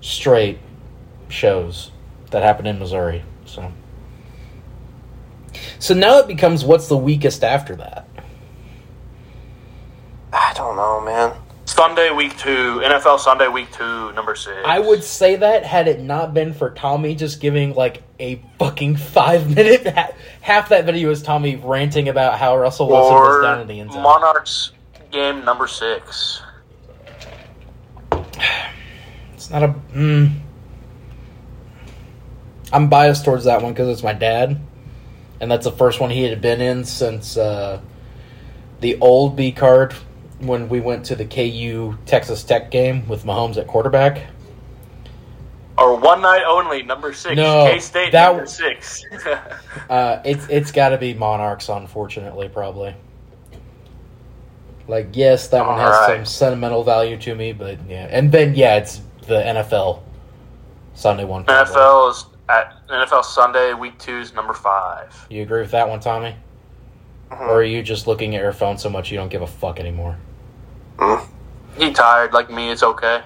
straight 0.00 0.58
shows 1.28 1.90
that 2.30 2.42
happened 2.42 2.68
in 2.68 2.78
Missouri. 2.78 3.22
So, 3.44 3.72
so 5.78 5.94
now 5.94 6.18
it 6.18 6.26
becomes 6.28 6.64
what's 6.64 6.88
the 6.88 6.96
weakest 6.96 7.44
after 7.44 7.76
that? 7.76 8.06
I 10.32 10.52
don't 10.54 10.76
know, 10.76 11.00
man. 11.00 11.32
Sunday 11.70 12.10
Week 12.10 12.36
2, 12.36 12.82
NFL 12.84 13.20
Sunday 13.20 13.46
Week 13.46 13.70
2, 13.70 14.12
number 14.12 14.34
6. 14.34 14.54
I 14.66 14.80
would 14.80 15.04
say 15.04 15.36
that 15.36 15.64
had 15.64 15.86
it 15.86 16.00
not 16.00 16.34
been 16.34 16.52
for 16.52 16.70
Tommy 16.70 17.14
just 17.14 17.40
giving 17.40 17.74
like 17.74 18.02
a 18.18 18.42
fucking 18.58 18.96
five 18.96 19.48
minute 19.54 19.86
half 20.40 20.68
that 20.70 20.84
video 20.84 21.10
is 21.10 21.22
Tommy 21.22 21.54
ranting 21.54 22.08
about 22.08 22.40
how 22.40 22.56
Russell 22.56 22.88
Wilson 22.88 23.14
was 23.14 23.36
Or 23.36 23.42
down 23.42 23.60
in 23.60 23.68
the 23.68 23.78
end 23.78 23.92
zone. 23.92 24.02
Monarchs 24.02 24.72
game 25.12 25.44
number 25.44 25.66
6. 25.68 26.42
It's 29.34 29.48
not 29.48 29.62
a. 29.62 29.68
Mm, 29.94 30.38
I'm 32.74 32.90
biased 32.90 33.24
towards 33.24 33.44
that 33.44 33.62
one 33.62 33.72
because 33.72 33.88
it's 33.88 34.02
my 34.02 34.12
dad, 34.12 34.60
and 35.40 35.50
that's 35.50 35.64
the 35.64 35.72
first 35.72 35.98
one 35.98 36.10
he 36.10 36.24
had 36.24 36.42
been 36.42 36.60
in 36.60 36.84
since 36.84 37.38
uh, 37.38 37.80
the 38.80 38.98
old 39.00 39.34
B 39.36 39.50
card 39.50 39.94
when 40.40 40.68
we 40.68 40.80
went 40.80 41.04
to 41.06 41.16
the 41.16 41.24
KU 41.24 41.96
Texas 42.06 42.42
Tech 42.42 42.70
game 42.70 43.06
with 43.08 43.24
Mahomes 43.24 43.56
at 43.56 43.66
quarterback. 43.66 44.26
Or 45.78 45.96
One 45.96 46.20
Night 46.20 46.44
Only, 46.46 46.82
number 46.82 47.12
6. 47.12 47.36
No, 47.36 47.66
K 47.70 47.78
State, 47.78 48.12
that 48.12 48.32
number 48.32 48.46
6. 48.46 49.04
Uh, 49.88 50.20
it's 50.24 50.46
it's 50.48 50.70
got 50.72 50.90
to 50.90 50.98
be 50.98 51.14
Monarchs, 51.14 51.68
unfortunately, 51.68 52.48
probably. 52.48 52.94
Like, 54.86 55.08
yes, 55.12 55.48
that 55.48 55.66
one 55.66 55.78
has 55.78 55.94
Alright. 55.94 56.18
some 56.18 56.24
sentimental 56.24 56.84
value 56.84 57.16
to 57.18 57.34
me, 57.34 57.52
but 57.52 57.78
yeah, 57.88 58.06
and 58.10 58.30
then 58.30 58.54
yeah, 58.54 58.76
it's 58.76 59.00
the 59.26 59.40
NFL 59.40 60.02
Sunday 60.94 61.24
one. 61.24 61.44
probably. 61.44 61.74
NFL 61.74 62.10
is 62.10 62.24
at 62.48 62.86
NFL 62.88 63.24
Sunday 63.24 63.72
Week 63.74 63.96
2 63.98 64.18
is 64.18 64.34
number 64.34 64.52
5. 64.52 65.26
You 65.30 65.42
agree 65.42 65.60
with 65.60 65.70
that 65.70 65.88
one, 65.88 66.00
Tommy? 66.00 66.34
Or 67.30 67.60
are 67.60 67.64
you 67.64 67.82
just 67.82 68.06
looking 68.08 68.34
at 68.34 68.42
your 68.42 68.52
phone 68.52 68.76
so 68.76 68.90
much 68.90 69.10
you 69.10 69.16
don't 69.16 69.28
give 69.28 69.42
a 69.42 69.46
fuck 69.46 69.78
anymore? 69.78 70.16
He 71.76 71.92
tired 71.92 72.32
like 72.32 72.50
me, 72.50 72.70
it's 72.70 72.82
okay. 72.82 73.22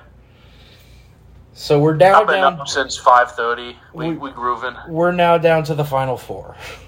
So 1.54 1.78
we're 1.78 1.96
down 1.96 2.22
I've 2.22 2.26
been 2.26 2.40
down. 2.40 2.60
up 2.60 2.68
since 2.68 2.98
5.30. 2.98 3.76
We, 3.92 4.10
We- 4.10 4.16
we 4.16 4.30
grooving. 4.32 4.74
We're 4.88 5.12
now 5.12 5.38
down 5.38 5.62
to 5.64 5.74
the 5.74 5.84
final 5.84 6.16
four, 6.16 6.56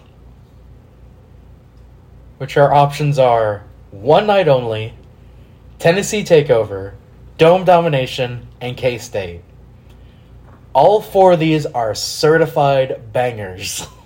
which 2.39 2.57
our 2.57 2.73
options 2.73 3.19
are 3.19 3.65
one 3.91 4.27
night 4.27 4.49
only, 4.49 4.95
Tennessee 5.79 6.23
takeover, 6.25 6.95
Dome 7.39 7.65
domination, 7.65 8.47
and 8.61 8.77
K 8.77 8.99
State. 8.99 9.43
All 10.73 11.01
four 11.01 11.33
of 11.33 11.41
these 11.41 11.67
are 11.67 11.95
certified 11.95 13.13
bangers. 13.13 13.87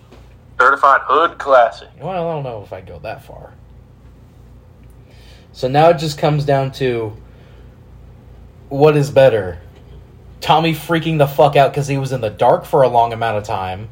Certified 0.60 1.00
Hood 1.04 1.38
Classic. 1.38 1.88
Well, 1.98 2.10
I 2.10 2.34
don't 2.34 2.42
know 2.42 2.62
if 2.62 2.70
I 2.72 2.82
go 2.82 2.98
that 2.98 3.24
far. 3.24 3.54
So 5.60 5.68
now 5.68 5.90
it 5.90 5.98
just 5.98 6.16
comes 6.16 6.46
down 6.46 6.72
to 6.72 7.14
what 8.70 8.96
is 8.96 9.10
better? 9.10 9.60
Tommy 10.40 10.72
freaking 10.72 11.18
the 11.18 11.26
fuck 11.26 11.54
out 11.54 11.70
because 11.70 11.86
he 11.86 11.98
was 11.98 12.12
in 12.12 12.22
the 12.22 12.30
dark 12.30 12.64
for 12.64 12.82
a 12.82 12.88
long 12.88 13.12
amount 13.12 13.36
of 13.36 13.44
time. 13.44 13.90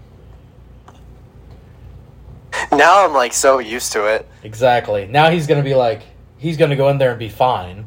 Now 2.72 3.04
I'm 3.04 3.12
like 3.12 3.34
so 3.34 3.58
used 3.58 3.92
to 3.92 4.06
it. 4.06 4.26
Exactly. 4.44 5.06
Now 5.08 5.28
he's 5.28 5.46
gonna 5.46 5.62
be 5.62 5.74
like, 5.74 6.04
he's 6.38 6.56
gonna 6.56 6.74
go 6.74 6.88
in 6.88 6.96
there 6.96 7.10
and 7.10 7.18
be 7.18 7.28
fine. 7.28 7.84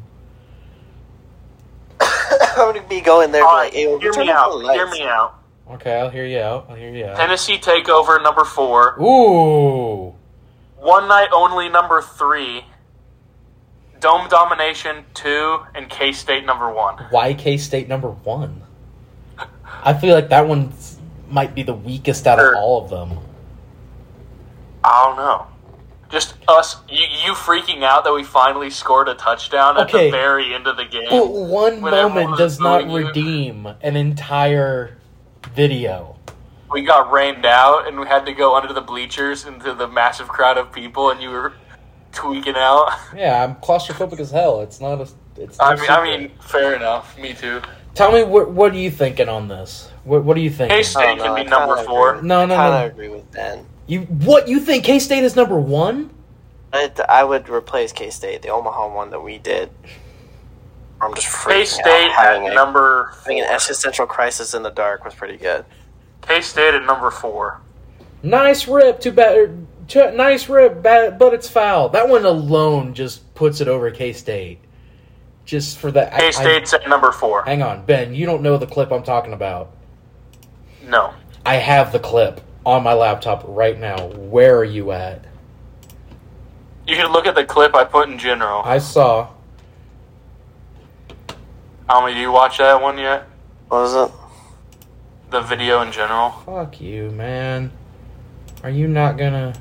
I'm 2.00 2.54
gonna 2.72 2.86
be 2.86 3.00
going 3.00 3.32
there. 3.32 3.42
All 3.42 3.58
and 3.58 3.64
right, 3.64 3.72
be 3.72 3.88
like, 3.88 4.00
hey, 4.00 4.12
hear 4.12 4.24
me 4.24 4.30
out. 4.30 4.60
Hear 4.60 4.90
me 4.90 5.02
out. 5.02 5.40
Okay, 5.72 5.98
I'll 5.98 6.08
hear 6.08 6.24
you 6.24 6.38
out. 6.38 6.66
I'll 6.68 6.76
hear 6.76 6.94
you 6.94 7.06
out. 7.06 7.16
Tennessee 7.16 7.58
Takeover 7.58 8.22
number 8.22 8.44
4. 8.44 9.02
Ooh. 9.02 10.14
One 10.78 11.08
Night 11.08 11.30
Only 11.32 11.68
number 11.68 12.00
3. 12.00 12.66
Dome 14.02 14.28
Domination 14.28 15.04
2. 15.14 15.60
And 15.74 15.88
K 15.88 16.12
State 16.12 16.44
number 16.44 16.70
1. 16.70 17.06
Why 17.10 17.32
K 17.32 17.56
State 17.56 17.88
number 17.88 18.10
one? 18.10 18.62
I 19.84 19.94
feel 19.94 20.14
like 20.14 20.28
that 20.28 20.46
one 20.46 20.72
might 21.30 21.54
be 21.54 21.62
the 21.62 21.72
weakest 21.72 22.26
out 22.26 22.38
of 22.38 22.44
er. 22.44 22.56
all 22.56 22.84
of 22.84 22.90
them. 22.90 23.18
I 24.84 25.06
don't 25.06 25.16
know. 25.16 25.46
Just 26.10 26.34
us, 26.46 26.76
you, 26.90 27.06
you 27.24 27.32
freaking 27.32 27.82
out 27.84 28.04
that 28.04 28.12
we 28.12 28.22
finally 28.22 28.68
scored 28.68 29.08
a 29.08 29.14
touchdown 29.14 29.78
at 29.78 29.90
the 29.90 30.10
very 30.10 30.52
end 30.52 30.66
of 30.66 30.76
the 30.76 30.84
game. 30.84 31.06
But 31.08 31.32
one 31.32 31.80
moment 31.80 32.36
does 32.36 32.60
not 32.60 32.84
booing 32.84 33.02
you. 33.02 33.08
redeem 33.08 33.66
an 33.80 33.96
entire 33.96 34.98
video. 35.54 36.16
we 36.70 36.82
got 36.82 37.10
rained 37.10 37.46
out 37.46 37.88
and 37.88 37.98
we 37.98 38.06
had 38.06 38.26
to 38.26 38.32
go 38.32 38.54
under 38.56 38.74
the 38.74 38.82
bleachers 38.82 39.46
into 39.46 39.72
the 39.72 39.88
massive 39.88 40.28
crowd 40.28 40.58
of 40.58 40.70
people, 40.70 41.10
and 41.10 41.22
you 41.22 41.30
were 41.30 41.54
tweaking 42.12 42.54
out. 42.56 42.92
Yeah, 43.16 43.44
I'm 43.44 43.56
claustrophobic 43.56 44.20
as 44.20 44.30
hell. 44.30 44.60
It's 44.60 44.80
not 44.80 45.00
a. 45.00 45.08
It's 45.36 45.58
no 45.58 45.64
I 45.64 45.74
mean, 45.76 45.90
I 45.90 46.04
mean, 46.18 46.30
fair 46.40 46.74
enough. 46.74 47.18
Me 47.18 47.32
too. 47.34 47.60
tell 47.94 48.12
me 48.12 48.22
what 48.22 48.50
what 48.50 48.72
are 48.72 48.78
you 48.78 48.90
thinking 48.90 49.28
on 49.28 49.48
this? 49.48 49.90
What 50.04 50.24
what 50.24 50.36
are 50.36 50.40
you 50.40 50.50
thinking? 50.50 50.74
K 50.76 50.78
I 50.78 50.82
State 50.82 51.18
don't 51.18 51.18
can 51.18 51.30
I 51.32 51.44
be 51.44 51.50
number 51.50 51.82
four. 51.84 52.14
agree. 52.16 52.28
No, 52.28 52.46
no, 52.46 52.54
I 52.54 52.56
no. 52.56 52.70
kind 52.70 52.86
of 52.86 52.92
agree 52.92 53.08
with 53.08 53.30
Ben. 53.32 53.66
You 53.86 54.02
what 54.02 54.48
you 54.48 54.60
think 54.60 54.84
K 54.84 54.98
State 54.98 55.24
is 55.24 55.36
number 55.36 55.58
one? 55.58 56.10
I, 56.72 56.90
I 57.08 57.24
would 57.24 57.48
replace 57.48 57.92
K 57.92 58.10
State, 58.10 58.42
the 58.42 58.48
Omaha 58.48 58.94
one 58.94 59.10
that 59.10 59.20
we 59.20 59.38
did. 59.38 59.70
I'm 61.02 61.12
just 61.14 61.26
freaking 61.26 61.58
K. 61.60 61.64
State 61.64 62.12
Having, 62.12 62.46
at 62.46 62.52
a, 62.52 62.54
number 62.54 63.12
having 63.22 63.40
an 63.40 63.46
existential 63.46 64.06
crisis 64.06 64.54
in 64.54 64.62
the 64.62 64.70
dark 64.70 65.04
was 65.04 65.14
pretty 65.14 65.36
good. 65.36 65.64
K 66.22 66.40
State 66.40 66.74
at 66.74 66.84
number 66.86 67.10
four. 67.10 67.60
Nice 68.22 68.68
rip, 68.68 69.00
too 69.00 69.10
bad. 69.10 69.66
Too, 69.88 70.10
nice 70.12 70.48
rip, 70.48 70.82
bad, 70.82 71.18
but 71.18 71.34
it's 71.34 71.48
foul. 71.48 71.88
That 71.88 72.08
one 72.08 72.24
alone 72.24 72.94
just 72.94 73.34
puts 73.34 73.60
it 73.60 73.68
over 73.68 73.90
K 73.90 74.12
State. 74.12 74.58
Just 75.44 75.78
for 75.78 75.90
that. 75.90 76.12
K 76.12 76.30
State's 76.30 76.72
at 76.72 76.88
number 76.88 77.12
four. 77.12 77.44
hang 77.44 77.62
on, 77.62 77.84
Ben. 77.84 78.14
You 78.14 78.26
don't 78.26 78.42
know 78.42 78.56
the 78.56 78.66
clip 78.66 78.92
I'm 78.92 79.02
talking 79.02 79.32
about. 79.32 79.72
No. 80.86 81.14
I 81.44 81.56
have 81.56 81.92
the 81.92 81.98
clip 81.98 82.40
on 82.64 82.82
my 82.82 82.92
laptop 82.92 83.42
right 83.46 83.78
now. 83.78 84.06
Where 84.06 84.56
are 84.58 84.64
you 84.64 84.92
at? 84.92 85.24
You 86.86 86.96
can 86.96 87.12
look 87.12 87.26
at 87.26 87.34
the 87.34 87.44
clip 87.44 87.74
I 87.74 87.84
put 87.84 88.08
in 88.08 88.18
general. 88.18 88.62
I 88.64 88.78
saw. 88.78 89.28
Almy, 91.88 92.14
do 92.14 92.20
you 92.20 92.32
watch 92.32 92.58
that 92.58 92.80
one 92.80 92.98
yet? 92.98 93.28
What 93.68 93.82
was 93.82 93.94
it? 93.94 94.14
The 95.30 95.40
video 95.40 95.82
in 95.82 95.92
general? 95.92 96.30
Fuck 96.46 96.80
you, 96.80 97.10
man. 97.10 97.72
Are 98.62 98.70
you 98.70 98.86
not 98.86 99.16
gonna? 99.16 99.54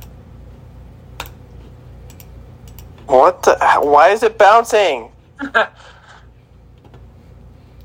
What 3.11 3.43
the? 3.43 3.57
Why 3.81 4.09
is 4.11 4.23
it 4.23 4.37
bouncing? 4.37 5.11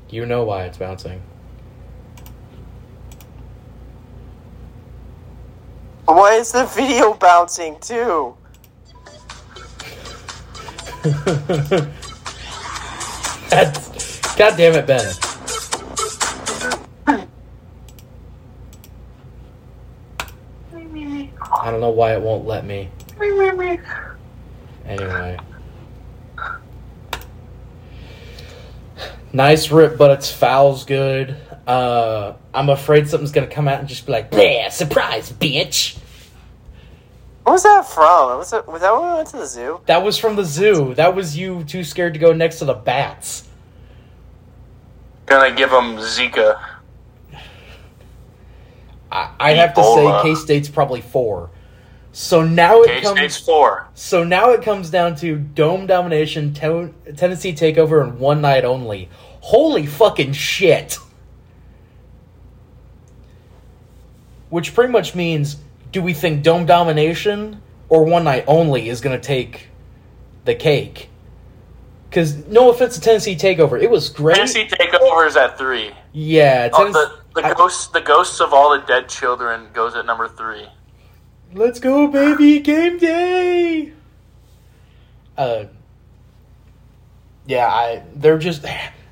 You 0.09 0.25
know 0.25 0.45
why 0.45 0.63
it's 0.63 0.77
bouncing. 0.77 1.21
Why 6.05 6.35
is 6.35 6.53
the 6.53 6.63
video 6.63 7.13
bouncing 7.13 7.77
too? 7.81 8.37
That's, 13.49 14.35
God 14.37 14.55
damn 14.55 14.75
it, 14.75 14.87
Ben. 14.87 15.13
I 21.51 21.69
don't 21.69 21.81
know 21.81 21.89
why 21.89 22.13
it 22.13 22.21
won't 22.21 22.45
let 22.45 22.65
me. 22.65 22.89
Anyway. 24.87 25.37
Nice 29.33 29.69
rip, 29.71 29.97
but 29.97 30.11
its 30.11 30.31
foul's 30.31 30.85
good. 30.85 31.35
Uh, 31.67 32.33
I'm 32.53 32.69
afraid 32.69 33.09
something's 33.09 33.31
gonna 33.31 33.47
come 33.47 33.67
out 33.67 33.79
and 33.79 33.87
just 33.89 34.05
be 34.05 34.13
like, 34.13 34.31
"Bleh, 34.31 34.71
surprise, 34.71 35.31
bitch." 35.31 35.97
What 37.43 37.53
was 37.53 37.63
that 37.63 37.87
from? 37.87 38.37
Was, 38.37 38.51
it, 38.53 38.67
was 38.67 38.81
that 38.81 38.93
when 38.93 39.09
we 39.09 39.15
went 39.15 39.27
to 39.29 39.37
the 39.37 39.45
zoo? 39.45 39.79
That 39.85 40.03
was 40.03 40.17
from 40.17 40.35
the 40.35 40.43
zoo. 40.43 40.93
That 40.95 41.15
was 41.15 41.37
you 41.37 41.63
too 41.65 41.83
scared 41.83 42.13
to 42.13 42.19
go 42.19 42.33
next 42.33 42.59
to 42.59 42.65
the 42.65 42.73
bats. 42.73 43.47
Gonna 45.25 45.55
give 45.55 45.69
them 45.71 45.97
Zika. 45.97 46.59
I, 49.11 49.31
I'd 49.39 49.57
have 49.57 49.73
to 49.75 49.83
say 49.83 50.19
K 50.23 50.35
State's 50.35 50.69
probably 50.69 51.01
four. 51.01 51.49
So 52.19 52.41
now 52.41 52.81
it 52.81 53.03
comes. 53.03 53.19
State's 53.19 53.37
four. 53.37 53.87
So 53.93 54.23
now 54.23 54.49
it 54.49 54.63
comes 54.63 54.89
down 54.89 55.15
to 55.17 55.35
dome 55.37 55.85
domination, 55.85 56.51
to- 56.55 56.91
Tennessee 57.15 57.53
takeover, 57.53 58.01
and 58.01 58.17
one 58.19 58.41
night 58.41 58.65
only. 58.65 59.07
Holy 59.41 59.85
fucking 59.85 60.33
shit! 60.33 60.97
Which 64.49 64.73
pretty 64.73 64.91
much 64.91 65.13
means, 65.13 65.57
do 65.91 66.01
we 66.01 66.13
think 66.15 66.41
dome 66.41 66.65
domination 66.65 67.61
or 67.87 68.03
one 68.03 68.23
night 68.23 68.45
only 68.47 68.89
is 68.89 68.99
going 68.99 69.15
to 69.15 69.23
take 69.23 69.67
the 70.45 70.55
cake? 70.55 71.09
Because 72.09 72.35
no 72.47 72.71
offense 72.71 72.95
to 72.95 73.01
Tennessee 73.01 73.35
takeover, 73.35 73.79
it 73.79 73.91
was 73.91 74.09
great. 74.09 74.37
Tennessee 74.37 74.65
takeover 74.65 75.27
is 75.27 75.37
at 75.37 75.55
three. 75.55 75.91
yeah, 76.13 76.69
Oh, 76.73 76.77
Tennessee. 76.85 76.99
the 77.35 77.41
the 77.41 77.47
I- 77.49 77.53
ghosts 77.53 77.87
the 77.89 78.01
ghosts 78.01 78.41
of 78.41 78.53
all 78.55 78.71
the 78.71 78.83
dead 78.87 79.07
children 79.07 79.67
goes 79.71 79.93
at 79.95 80.07
number 80.07 80.27
three. 80.27 80.65
Let's 81.53 81.79
go, 81.79 82.07
baby! 82.07 82.59
Game 82.59 82.97
day. 82.97 83.93
Uh, 85.37 85.65
yeah, 87.45 87.67
I 87.67 88.03
they're 88.15 88.37
just 88.37 88.65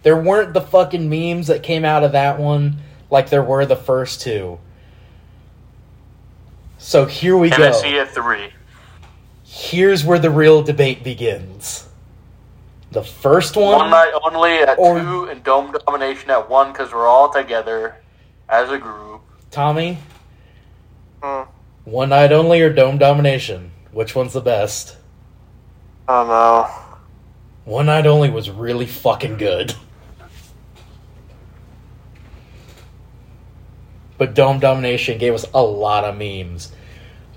there 0.04 0.18
weren't 0.22 0.54
the 0.54 0.62
fucking 0.62 1.10
memes 1.10 1.48
that 1.48 1.64
came 1.64 1.86
out 1.86 2.04
of 2.04 2.12
that 2.14 2.40
one 2.40 2.78
like 3.10 3.30
there 3.30 3.44
were 3.44 3.66
the 3.66 3.76
first 3.76 4.22
two. 4.22 4.60
So 6.78 7.06
here 7.06 7.38
we 7.38 7.50
Tennessee 7.50 7.92
go. 7.94 8.02
at 8.02 8.10
three. 8.14 8.50
Here's 9.44 10.04
where 10.04 10.20
the 10.20 10.30
real 10.30 10.62
debate 10.62 11.04
begins. 11.04 11.88
The 12.92 13.04
first 13.04 13.56
one, 13.56 13.78
One 13.78 13.90
night 13.90 14.12
only 14.24 14.58
at 14.58 14.78
Or- 14.78 15.00
two, 15.00 15.26
and 15.26 15.44
dome 15.44 15.76
domination 15.86 16.30
at 16.30 16.50
one 16.50 16.72
because 16.72 16.92
we're 16.94 17.08
all 17.08 17.32
together 17.32 17.96
as 18.50 18.70
a 18.70 18.78
group. 18.78 19.22
Tommy. 19.52 19.98
Hmm. 21.24 21.44
One 21.86 22.10
night 22.10 22.32
only 22.32 22.62
or 22.62 22.74
dome 22.74 22.98
domination? 22.98 23.72
Which 23.92 24.16
one's 24.16 24.34
the 24.34 24.42
best? 24.42 24.98
Oh 26.08 26.26
no. 26.26 27.00
One 27.64 27.86
night 27.88 28.06
only 28.06 28.30
was 28.30 28.50
really 28.50 28.86
fucking 28.86 29.38
good. 29.38 29.74
But 34.18 34.34
Dome 34.34 34.60
Domination 34.60 35.18
gave 35.18 35.34
us 35.34 35.46
a 35.54 35.62
lot 35.62 36.06
of 36.06 36.18
memes. 36.18 36.72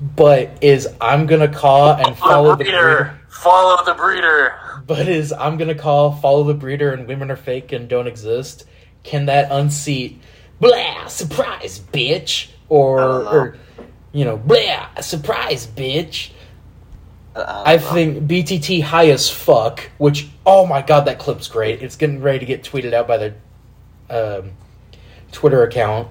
But 0.00 0.58
is 0.60 0.86
I'm 1.00 1.26
gonna 1.26 1.48
call 1.48 1.92
and 1.94 2.16
follow 2.16 2.50
the 2.50 2.64
breeder. 2.64 2.70
breeder. 2.72 3.20
Follow 3.28 3.84
the 3.84 3.94
breeder. 3.94 4.54
But 4.86 5.08
is 5.08 5.32
I'm 5.32 5.56
gonna 5.58 5.74
call 5.74 6.12
follow 6.12 6.44
the 6.44 6.54
breeder 6.54 6.92
and 6.92 7.08
women 7.08 7.30
are 7.30 7.36
fake 7.36 7.72
and 7.72 7.88
don't 7.88 8.06
exist. 8.06 8.64
Can 9.02 9.26
that 9.26 9.50
unseat 9.50 10.20
blah 10.60 11.06
surprise 11.08 11.80
bitch 11.92 12.50
or 12.68 13.00
I 13.00 13.06
don't 13.06 13.24
know. 13.24 13.30
or 13.30 13.56
you 14.12 14.24
know 14.24 14.36
blah 14.36 15.00
surprise 15.00 15.66
bitch? 15.66 16.30
I 17.36 17.78
think 17.78 18.24
BTT 18.24 18.82
high 18.82 19.10
as 19.10 19.30
fuck, 19.30 19.90
which 19.98 20.28
oh 20.44 20.66
my 20.66 20.82
god, 20.82 21.06
that 21.06 21.18
clip's 21.18 21.48
great. 21.48 21.82
It's 21.82 21.96
getting 21.96 22.20
ready 22.20 22.40
to 22.40 22.46
get 22.46 22.64
tweeted 22.64 22.92
out 22.92 23.06
by 23.06 23.18
the 23.18 23.34
um, 24.10 24.52
Twitter 25.30 25.62
account. 25.62 26.08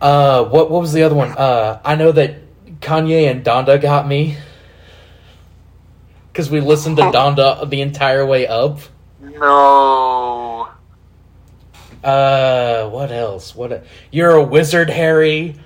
Uh, 0.00 0.44
what 0.44 0.70
what 0.70 0.80
was 0.80 0.92
the 0.92 1.02
other 1.02 1.14
one? 1.14 1.32
Uh, 1.32 1.80
I 1.84 1.94
know 1.94 2.12
that 2.12 2.36
Kanye 2.80 3.30
and 3.30 3.44
Donda 3.44 3.80
got 3.80 4.06
me 4.06 4.36
because 6.32 6.50
we 6.50 6.60
listened 6.60 6.98
to 6.98 7.04
Donda 7.04 7.68
the 7.68 7.80
entire 7.80 8.26
way 8.26 8.46
up. 8.46 8.80
No. 9.20 10.68
Uh, 12.04 12.88
what 12.90 13.10
else? 13.10 13.54
What? 13.56 13.72
A, 13.72 13.82
you're 14.10 14.32
a 14.32 14.44
wizard, 14.44 14.90
Harry. 14.90 15.56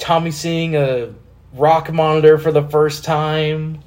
Tommy 0.00 0.30
seeing 0.30 0.74
a 0.74 1.14
rock 1.52 1.92
monitor 1.92 2.38
for 2.38 2.50
the 2.50 2.66
first 2.68 3.04
time. 3.04 3.80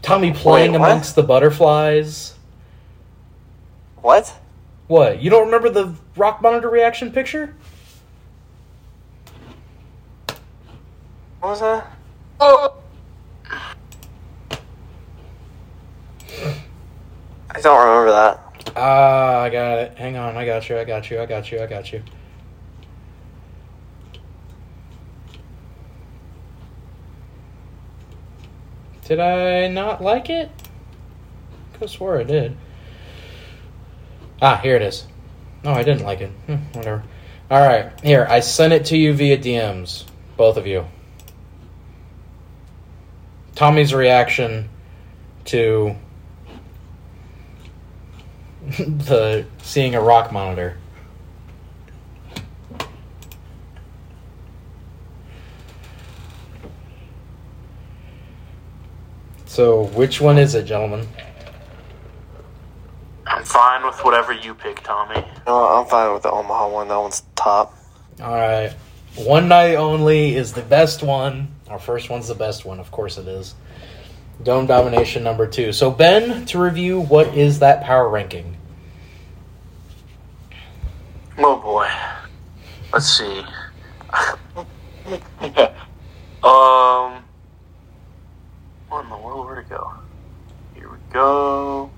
Tommy 0.00 0.32
playing 0.32 0.72
Wait, 0.72 0.76
amongst 0.76 1.14
the 1.14 1.22
butterflies. 1.22 2.34
What? 4.00 4.34
What? 4.88 5.22
You 5.22 5.30
don't 5.30 5.44
remember 5.44 5.68
the 5.68 5.94
rock 6.16 6.42
monitor 6.42 6.68
reaction 6.68 7.12
picture? 7.12 7.54
What 11.38 11.50
was 11.50 11.60
that? 11.60 11.92
Oh. 12.40 12.74
I 17.50 17.60
don't 17.60 17.78
remember 17.78 18.10
that. 18.10 18.72
Ah, 18.74 19.40
I 19.42 19.50
got 19.50 19.78
it. 19.78 19.98
Hang 19.98 20.16
on, 20.16 20.36
I 20.36 20.46
got 20.46 20.68
you. 20.68 20.78
I 20.78 20.84
got 20.84 21.10
you. 21.10 21.20
I 21.20 21.26
got 21.26 21.52
you. 21.52 21.62
I 21.62 21.66
got 21.66 21.92
you. 21.92 22.02
Did 29.04 29.20
I 29.20 29.68
not 29.68 30.02
like 30.02 30.30
it? 30.30 30.50
I 31.74 31.78
could 31.78 31.90
swore 31.90 32.18
I 32.18 32.22
did. 32.22 32.56
Ah, 34.40 34.56
here 34.56 34.76
it 34.76 34.82
is. 34.82 35.06
No, 35.64 35.72
I 35.72 35.82
didn't 35.82 36.04
like 36.04 36.20
it. 36.20 36.30
Hmm, 36.46 36.56
whatever. 36.72 37.02
All 37.50 37.60
right, 37.60 37.92
here 38.02 38.26
I 38.28 38.40
sent 38.40 38.72
it 38.72 38.86
to 38.86 38.96
you 38.96 39.12
via 39.12 39.36
DMs, 39.38 40.04
both 40.36 40.56
of 40.56 40.66
you. 40.66 40.86
Tommy's 43.54 43.92
reaction 43.92 44.68
to 45.46 45.94
the 48.78 49.44
seeing 49.62 49.94
a 49.94 50.00
rock 50.00 50.32
monitor. 50.32 50.78
So, 59.52 59.84
which 59.88 60.18
one 60.18 60.38
is 60.38 60.54
it, 60.54 60.64
gentlemen? 60.64 61.06
I'm 63.26 63.44
fine 63.44 63.84
with 63.84 64.02
whatever 64.02 64.32
you 64.32 64.54
pick, 64.54 64.82
Tommy. 64.82 65.22
No, 65.46 65.68
I'm 65.68 65.84
fine 65.84 66.10
with 66.14 66.22
the 66.22 66.30
Omaha 66.30 66.70
one. 66.70 66.88
That 66.88 66.96
one's 66.96 67.22
top. 67.36 67.76
All 68.22 68.32
right. 68.32 68.74
One 69.14 69.48
night 69.48 69.74
only 69.74 70.36
is 70.36 70.54
the 70.54 70.62
best 70.62 71.02
one. 71.02 71.54
Our 71.68 71.78
first 71.78 72.08
one's 72.08 72.28
the 72.28 72.34
best 72.34 72.64
one. 72.64 72.80
Of 72.80 72.90
course 72.90 73.18
it 73.18 73.28
is. 73.28 73.54
Dome 74.42 74.64
domination 74.64 75.22
number 75.22 75.46
two. 75.46 75.74
So, 75.74 75.90
Ben, 75.90 76.46
to 76.46 76.58
review, 76.58 77.00
what 77.00 77.36
is 77.36 77.58
that 77.58 77.82
power 77.82 78.08
ranking? 78.08 78.56
Oh 81.36 81.60
boy. 81.60 81.90
Let's 82.90 83.06
see. 83.06 83.44
um. 86.42 87.22
What 88.92 89.04
in 89.04 89.10
the 89.10 89.16
world? 89.16 89.46
Where'd 89.46 89.64
it 89.64 89.70
go? 89.70 89.90
Here 90.74 90.90
we 90.90 90.98
go. 91.10 91.90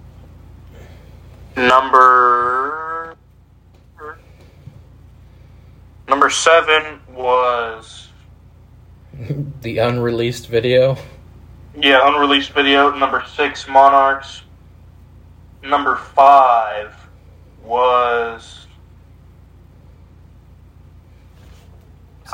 Number. 1.56 3.16
Number 6.06 6.30
seven 6.30 7.00
was. 7.12 8.10
the 9.62 9.78
unreleased 9.78 10.46
video. 10.46 10.96
Yeah, 11.76 11.98
unreleased 12.04 12.52
video. 12.52 12.94
Number 12.94 13.24
six, 13.26 13.66
Monarchs. 13.66 14.42
Number 15.64 15.96
five 15.96 16.94
was. 17.64 18.63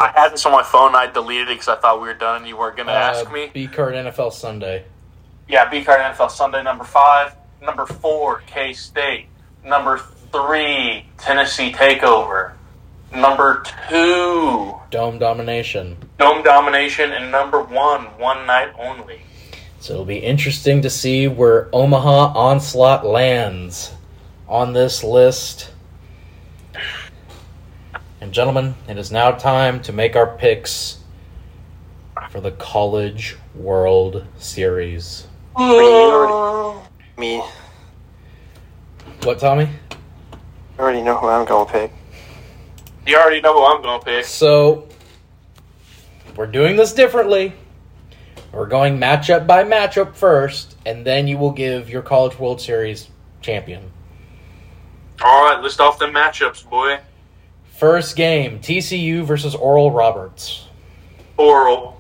I 0.00 0.08
had 0.14 0.32
this 0.32 0.46
on 0.46 0.52
my 0.52 0.62
phone. 0.62 0.94
I 0.94 1.06
deleted 1.08 1.48
it 1.48 1.54
because 1.54 1.68
I 1.68 1.76
thought 1.76 2.00
we 2.00 2.08
were 2.08 2.14
done. 2.14 2.38
and 2.38 2.48
You 2.48 2.56
weren't 2.56 2.76
gonna 2.76 2.92
Uh, 2.92 2.94
ask 2.94 3.30
me. 3.30 3.50
B 3.52 3.66
card 3.66 3.94
NFL 3.94 4.32
Sunday. 4.32 4.84
Yeah, 5.46 5.68
B 5.68 5.84
card 5.84 6.00
NFL 6.00 6.30
Sunday 6.30 6.62
number 6.62 6.84
five, 6.84 7.34
number 7.60 7.84
four 7.84 8.42
K 8.46 8.72
State, 8.72 9.26
number 9.62 9.98
three 10.32 11.04
Tennessee 11.18 11.70
Takeover, 11.72 12.52
number 13.14 13.62
two 13.90 14.74
Dome 14.90 15.18
domination. 15.18 15.96
Dome 16.18 16.42
Domination, 16.42 17.12
and 17.12 17.30
number 17.30 17.60
one 17.60 18.04
One 18.18 18.46
Night 18.46 18.70
Only. 18.78 19.20
So 19.80 19.92
it'll 19.94 20.04
be 20.06 20.18
interesting 20.18 20.80
to 20.82 20.90
see 20.90 21.28
where 21.28 21.68
Omaha 21.74 22.32
Onslaught 22.36 23.04
lands 23.04 23.92
on 24.48 24.72
this 24.72 25.04
list. 25.04 25.70
And 28.20 28.32
gentlemen, 28.32 28.74
it 28.88 28.98
is 28.98 29.10
now 29.10 29.30
time 29.30 29.80
to 29.82 29.92
make 29.92 30.14
our 30.14 30.36
picks 30.36 30.98
for 32.30 32.40
the 32.40 32.50
College 32.52 33.36
World 33.54 34.26
Series. 34.38 35.26
But 35.56 36.82
me, 37.16 37.42
What, 39.22 39.38
Tommy? 39.38 39.68
I 40.78 40.82
already 40.82 41.02
know 41.02 41.16
who 41.16 41.28
I'm 41.28 41.46
going 41.46 41.66
to 41.66 41.72
pick. 41.72 41.92
You 43.06 43.16
already 43.16 43.40
know 43.40 43.54
who 43.54 43.64
I'm 43.64 43.82
gonna 43.82 44.02
pick. 44.02 44.24
So 44.24 44.86
we're 46.36 46.46
doing 46.46 46.76
this 46.76 46.92
differently. 46.92 47.54
We're 48.52 48.66
going 48.66 48.98
matchup 48.98 49.46
by 49.46 49.64
matchup 49.64 50.14
first, 50.14 50.76
and 50.84 51.04
then 51.04 51.26
you 51.26 51.38
will 51.38 51.52
give 51.52 51.88
your 51.88 52.02
College 52.02 52.38
World 52.38 52.60
Series 52.60 53.08
champion. 53.40 53.90
All 55.22 55.44
right, 55.44 55.62
list 55.62 55.80
off 55.80 55.98
the 55.98 56.06
matchups, 56.06 56.68
boy. 56.68 57.00
First 57.80 58.14
game 58.14 58.60
TCU 58.60 59.24
versus 59.24 59.54
Oral 59.54 59.90
Roberts. 59.90 60.66
Oral. 61.38 61.98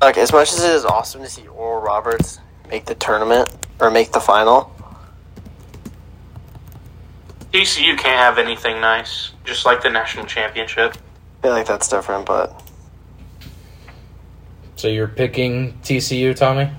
Like, 0.00 0.18
as 0.18 0.32
much 0.32 0.52
as 0.52 0.64
it 0.64 0.72
is 0.72 0.84
awesome 0.84 1.22
to 1.22 1.28
see 1.28 1.46
Oral 1.46 1.80
Roberts 1.80 2.40
make 2.68 2.86
the 2.86 2.96
tournament 2.96 3.48
or 3.78 3.92
make 3.92 4.10
the 4.10 4.18
final, 4.18 4.74
TCU 7.52 7.96
can't 7.96 8.18
have 8.18 8.38
anything 8.38 8.80
nice, 8.80 9.30
just 9.44 9.64
like 9.64 9.84
the 9.84 9.90
national 9.90 10.26
championship. 10.26 10.96
I 10.96 11.42
feel 11.42 11.52
like 11.52 11.66
that's 11.66 11.88
different. 11.88 12.26
But 12.26 12.60
So 14.74 14.88
you're 14.88 15.06
picking 15.06 15.74
TCU, 15.74 16.34
Tommy? 16.34 16.70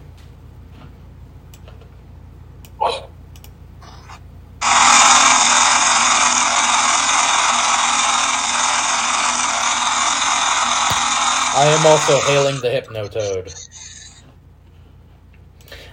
I 11.57 11.65
am 11.65 11.87
also 11.87 12.19
hailing 12.27 12.61
the 12.61 12.69
Hypno 12.69 13.07
Toad. 13.07 13.51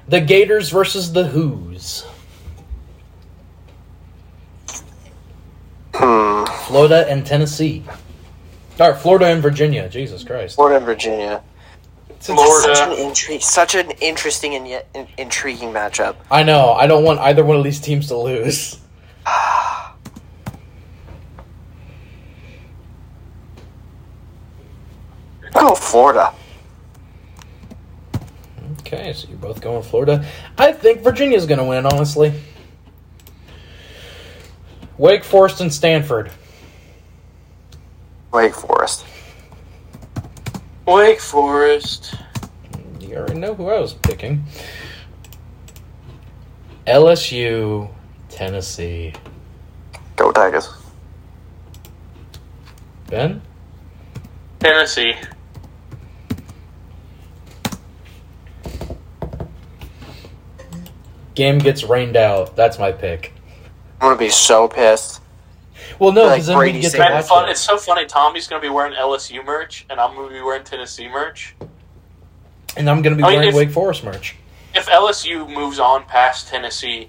The 0.06 0.20
Gators 0.20 0.68
versus 0.68 1.10
the 1.10 1.24
Hoos. 1.24 2.04
hmm, 5.94 6.44
Florida 6.66 7.08
and 7.08 7.24
Tennessee. 7.24 7.82
Or 8.78 8.94
Florida 8.94 9.24
and 9.28 9.40
Virginia. 9.40 9.88
Jesus 9.88 10.22
Christ. 10.22 10.56
Florida 10.56 10.76
and 10.76 10.84
Virginia. 10.84 11.42
Florida. 12.20 12.76
Such 12.76 12.86
an, 12.86 12.96
intri- 12.96 13.42
such 13.42 13.74
an 13.74 13.90
interesting 14.02 14.56
and 14.56 14.68
yet 14.68 14.86
in- 14.94 15.08
intriguing 15.16 15.72
matchup. 15.72 16.16
I 16.30 16.42
know. 16.42 16.72
I 16.72 16.86
don't 16.86 17.04
want 17.04 17.20
either 17.20 17.42
one 17.42 17.56
of 17.56 17.64
these 17.64 17.80
teams 17.80 18.08
to 18.08 18.18
lose. 18.18 18.78
Go 25.54 25.74
Florida. 25.74 26.34
Okay, 28.80 29.12
so 29.12 29.28
you're 29.28 29.38
both 29.38 29.60
going 29.60 29.82
Florida. 29.82 30.26
I 30.58 30.72
think 30.72 31.00
Virginia's 31.00 31.46
going 31.46 31.58
to 31.58 31.64
win, 31.64 31.86
honestly. 31.86 32.32
Wake 34.98 35.24
Forest 35.24 35.60
and 35.60 35.72
Stanford. 35.72 36.30
Wake 38.32 38.54
Forest. 38.54 39.06
Wake 40.86 41.20
Forest. 41.20 42.14
You 43.00 43.16
already 43.16 43.38
know 43.38 43.54
who 43.54 43.68
I 43.68 43.80
was 43.80 43.94
picking. 43.94 44.44
LSU, 46.86 47.88
Tennessee. 48.28 49.14
Go 50.16 50.30
Tigers. 50.30 50.68
Ben? 53.08 53.40
Tennessee. 54.60 55.14
Game 61.34 61.58
gets 61.58 61.82
rained 61.84 62.16
out. 62.16 62.56
That's 62.56 62.78
my 62.78 62.92
pick. 62.92 63.32
I'm 64.00 64.08
gonna 64.08 64.18
be 64.18 64.28
so 64.30 64.68
pissed. 64.68 65.20
Well, 65.98 66.12
no, 66.12 66.24
Like 66.24 66.34
because 66.34 66.46
then 66.46 66.58
we 66.58 66.64
Brady 66.64 66.80
get 66.80 66.92
to 66.92 66.98
watch 66.98 67.26
fun. 67.26 67.48
it. 67.48 67.52
It's 67.52 67.60
so 67.60 67.76
funny. 67.76 68.06
Tommy's 68.06 68.46
gonna 68.48 68.62
be 68.62 68.68
wearing 68.68 68.94
LSU 68.94 69.44
merch, 69.44 69.86
and 69.90 70.00
I'm 70.00 70.14
gonna 70.14 70.28
be 70.32 70.40
wearing 70.40 70.64
Tennessee 70.64 71.08
merch. 71.08 71.54
And 72.76 72.90
I'm 72.90 73.02
going 73.02 73.12
to 73.12 73.16
be 73.16 73.22
I 73.22 73.28
mean, 73.28 73.36
wearing 73.36 73.48
if- 73.50 73.54
Wake 73.54 73.70
Forest 73.70 74.02
merch. 74.02 74.34
If 74.74 74.86
LSU 74.88 75.48
moves 75.48 75.78
on 75.78 76.02
past 76.06 76.48
Tennessee, 76.48 77.08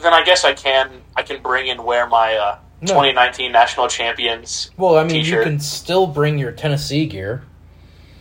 then 0.00 0.12
I 0.14 0.22
guess 0.22 0.44
I 0.44 0.52
can 0.52 1.02
I 1.16 1.22
can 1.22 1.42
bring 1.42 1.70
and 1.70 1.84
wear 1.84 2.06
my 2.06 2.36
uh, 2.36 2.58
No. 2.80 2.86
2019 2.92 3.50
national 3.50 3.88
champions. 3.88 4.70
Well, 4.76 4.96
I 4.96 5.02
mean, 5.02 5.16
you 5.16 5.22
T-shirt. 5.24 5.42
can 5.44 5.58
still 5.58 6.06
bring 6.06 6.38
your 6.38 6.52
Tennessee 6.52 7.06
gear. 7.06 7.42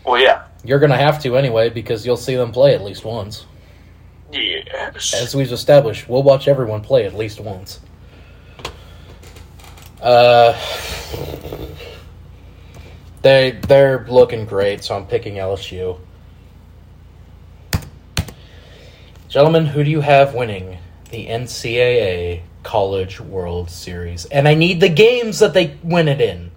Well, 0.04 0.20
yeah. 0.20 0.46
You're 0.64 0.80
going 0.80 0.90
to 0.92 0.98
have 0.98 1.22
to 1.22 1.38
anyway 1.38 1.70
because 1.70 2.04
you'll 2.04 2.18
see 2.18 2.36
them 2.36 2.52
play 2.52 2.74
at 2.74 2.84
least 2.84 3.06
once. 3.06 3.46
Yes. 4.34 5.14
As 5.14 5.36
we've 5.36 5.52
established, 5.52 6.10
we'll 6.10 6.24
watch 6.24 6.48
everyone 6.48 6.82
play 6.82 7.06
at 7.06 7.16
least 7.16 7.40
once. 7.40 7.80
Uh, 10.02 10.54
they 13.22 13.52
they're 13.68 14.06
looking 14.10 14.46
great, 14.46 14.84
so 14.84 14.96
I'm 14.96 15.08
picking 15.08 15.36
LSU. 15.36 16.00
Gentlemen, 19.30 19.66
who 19.66 19.84
do 19.84 19.90
you 19.90 20.02
have 20.02 20.36
winning 20.36 20.78
the 21.10 21.28
NCAA 21.28 22.42
College 22.64 23.20
World 23.20 23.70
Series? 23.70 24.26
And 24.26 24.48
I 24.48 24.54
need 24.54 24.80
the 24.80 24.90
games 24.90 25.40
that 25.40 25.54
they 25.54 25.78
win 25.84 26.08
it 26.08 26.22
in. 26.22 26.52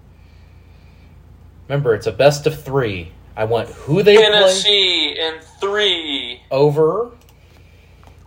Remember, 1.68 1.94
it's 1.94 2.06
a 2.06 2.12
best 2.12 2.46
of 2.46 2.62
three. 2.62 3.12
I 3.36 3.44
want 3.44 3.68
who 3.68 4.02
they 4.02 4.16
play 4.16 4.24
Tennessee 4.24 5.16
in 5.18 5.40
three. 5.60 6.40
over. 6.50 7.12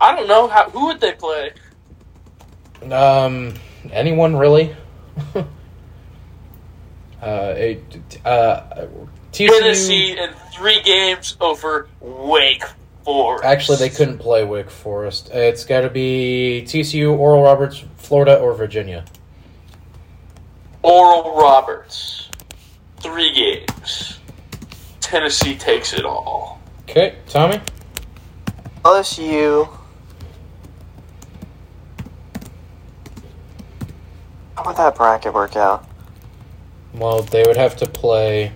I 0.00 0.16
don't 0.16 0.26
know 0.28 0.48
how. 0.48 0.70
Who 0.70 0.86
would 0.86 1.00
they 1.00 1.12
play? 1.12 1.52
Um, 2.90 3.54
anyone 3.92 4.34
really? 4.36 4.74
uh, 5.34 5.44
it, 7.22 8.18
uh, 8.24 8.86
TCU. 9.32 9.48
Tennessee 9.48 10.18
in 10.18 10.30
three 10.54 10.80
games 10.82 11.36
over 11.40 11.88
Wake 12.00 12.64
Forest. 13.04 13.44
Actually, 13.44 13.76
they 13.78 13.90
couldn't 13.90 14.18
play 14.18 14.44
Wake 14.44 14.70
Forest. 14.70 15.30
It's 15.32 15.64
got 15.64 15.82
to 15.82 15.90
be 15.90 16.62
TCU, 16.66 17.16
Oral 17.16 17.42
Roberts, 17.42 17.84
Florida, 17.96 18.38
or 18.38 18.54
Virginia. 18.54 19.04
Oral 20.82 21.36
Roberts. 21.36 22.30
Three 23.00 23.32
games. 23.34 24.18
Tennessee 25.00 25.56
takes 25.56 25.92
it 25.92 26.04
all. 26.04 26.60
Okay, 26.82 27.16
Tommy. 27.28 27.60
LSU. 28.84 29.79
How 34.60 34.66
would 34.66 34.76
that 34.76 34.94
bracket 34.94 35.32
work 35.32 35.56
out? 35.56 35.88
Well, 36.92 37.22
they 37.22 37.44
would 37.44 37.56
have 37.56 37.76
to 37.76 37.86
play 37.86 38.52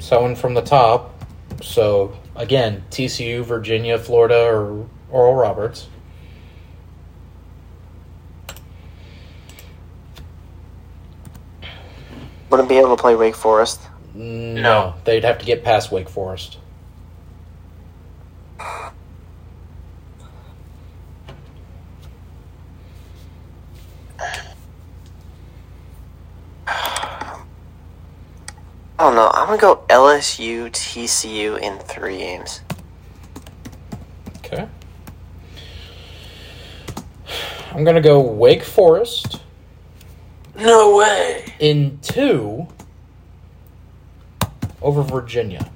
someone 0.00 0.34
from 0.34 0.54
the 0.54 0.62
top. 0.62 1.14
So 1.62 2.18
again, 2.34 2.82
TCU, 2.90 3.44
Virginia, 3.44 4.00
Florida, 4.00 4.46
or 4.46 4.88
Oral 5.10 5.34
Roberts. 5.34 5.86
Wouldn't 12.50 12.68
be 12.68 12.78
able 12.78 12.96
to 12.96 13.00
play 13.00 13.14
Wake 13.14 13.36
Forest. 13.36 13.80
Mm, 14.16 14.60
no, 14.60 14.94
they'd 15.04 15.22
have 15.22 15.38
to 15.38 15.44
get 15.44 15.62
past 15.62 15.92
Wake 15.92 16.08
Forest. 16.08 16.58
I 28.98 29.04
don't 29.04 29.14
know. 29.14 29.30
I'm 29.34 29.46
gonna 29.46 29.58
go 29.60 29.84
LSU, 29.88 30.70
TCU 30.70 31.60
in 31.60 31.78
three 31.80 32.18
games. 32.18 32.62
Okay. 34.38 34.66
I'm 37.72 37.84
gonna 37.84 38.00
go 38.00 38.20
Wake 38.20 38.64
Forest, 38.64 39.42
No 40.56 40.96
way. 40.96 41.52
In 41.58 41.98
two, 42.00 42.66
over 44.80 45.02
Virginia. 45.02 45.70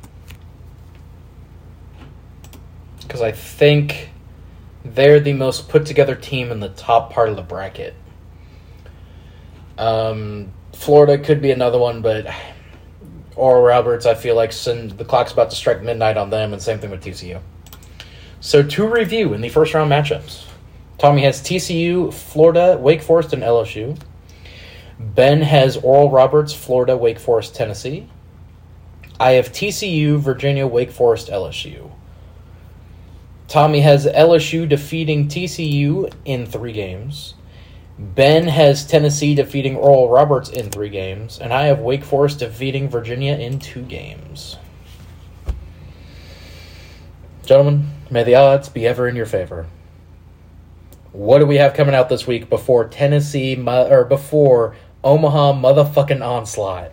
Because 3.03 3.21
I 3.21 3.33
think 3.33 4.11
they're 4.83 5.21
the 5.21 5.35
most 5.35 5.69
put 5.69 5.85
together 5.85 6.15
team 6.15 6.51
in 6.51 6.61
the 6.61 6.71
top 6.71 7.13
part 7.13 7.29
of 7.29 7.37
the 7.37 7.43
bracket. 7.43 7.95
Um, 9.77 10.53
Florida 10.73 11.19
could 11.19 11.43
be 11.43 11.51
another 11.51 11.79
one, 11.79 12.01
but 12.01 12.27
Oral 13.37 13.63
Roberts, 13.63 14.07
I 14.07 14.15
feel 14.15 14.35
like 14.35 14.53
sin- 14.53 14.95
the 14.97 15.05
clock's 15.05 15.33
about 15.33 15.51
to 15.51 15.57
strike 15.57 15.83
midnight 15.83 16.17
on 16.17 16.31
them, 16.31 16.53
and 16.53 16.61
same 16.61 16.79
thing 16.79 16.91
with 16.91 17.03
TCU. 17.03 17.41
So, 18.41 18.63
to 18.63 18.87
review 18.89 19.35
in 19.35 19.41
the 19.41 19.49
first 19.49 19.75
round 19.75 19.91
matchups, 19.91 20.45
Tommy 20.99 21.23
has 21.23 21.41
TCU, 21.41 22.13
Florida, 22.13 22.77
Wake 22.79 23.03
Forest, 23.03 23.33
and 23.33 23.43
LSU. 23.43 23.99
Ben 24.99 25.41
has 25.41 25.79
Oral 25.79 26.11
Roberts, 26.11 26.53
Florida, 26.53 26.97
Wake 26.97 27.19
Forest, 27.19 27.55
Tennessee. 27.55 28.07
I 29.19 29.33
have 29.33 29.53
TCU, 29.53 30.19
Virginia, 30.19 30.67
Wake 30.67 30.91
Forest, 30.91 31.29
LSU. 31.29 31.91
Tommy 33.49 33.81
has 33.81 34.07
LSU 34.07 34.69
defeating 34.69 35.27
TCU 35.27 36.13
in 36.25 36.47
three 36.47 36.73
games. 36.73 37.35
Ben 38.01 38.49
has 38.49 38.87
Tennessee 38.87 39.35
defeating 39.35 39.77
Oral 39.77 40.09
Roberts 40.09 40.49
in 40.49 40.71
three 40.71 40.89
games. 40.89 41.39
And 41.39 41.53
I 41.53 41.65
have 41.65 41.81
Wake 41.81 42.03
Forest 42.03 42.39
defeating 42.39 42.89
Virginia 42.89 43.35
in 43.35 43.59
two 43.59 43.83
games. 43.83 44.57
Gentlemen, 47.45 47.91
may 48.11 48.23
the 48.23 48.37
odds 48.37 48.71
be 48.71 48.87
ever 48.87 49.07
in 49.07 49.17
your 49.17 49.27
favor. 49.27 49.67
What 51.13 51.41
do 51.41 51.47
we 51.47 51.57
have 51.57 51.75
coming 51.75 51.95
out 51.95 52.09
this 52.09 52.27
week 52.27 52.49
before 52.49 52.89
Tennessee 52.89 53.55
or 53.67 54.05
before 54.07 54.77
Omaha 55.05 55.53
motherfucking 55.53 56.27
onslaught? 56.27 56.93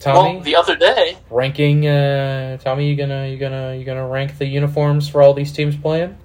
Tommy, 0.00 0.34
Well, 0.34 0.44
the 0.44 0.56
other 0.56 0.76
day, 0.76 1.16
ranking. 1.30 1.86
Uh, 1.86 2.56
Tommy, 2.58 2.88
you 2.88 2.94
gonna 2.94 3.26
you 3.26 3.36
gonna 3.36 3.74
you 3.74 3.84
gonna 3.84 4.06
rank 4.06 4.38
the 4.38 4.46
uniforms 4.46 5.08
for 5.08 5.22
all 5.22 5.34
these 5.34 5.50
teams 5.50 5.76
playing? 5.76 6.16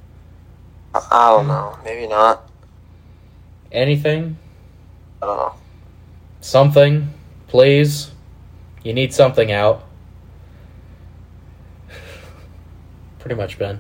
I 0.93 1.30
don't 1.30 1.47
know. 1.47 1.77
Maybe 1.83 2.07
not. 2.07 2.49
Anything? 3.72 4.38
I 5.22 5.25
don't 5.25 5.38
know. 5.38 5.53
Something, 6.41 7.13
please. 7.47 8.11
You 8.83 8.93
need 8.93 9.13
something 9.13 9.51
out. 9.51 9.83
Pretty 13.19 13.35
much, 13.35 13.57
Ben. 13.57 13.80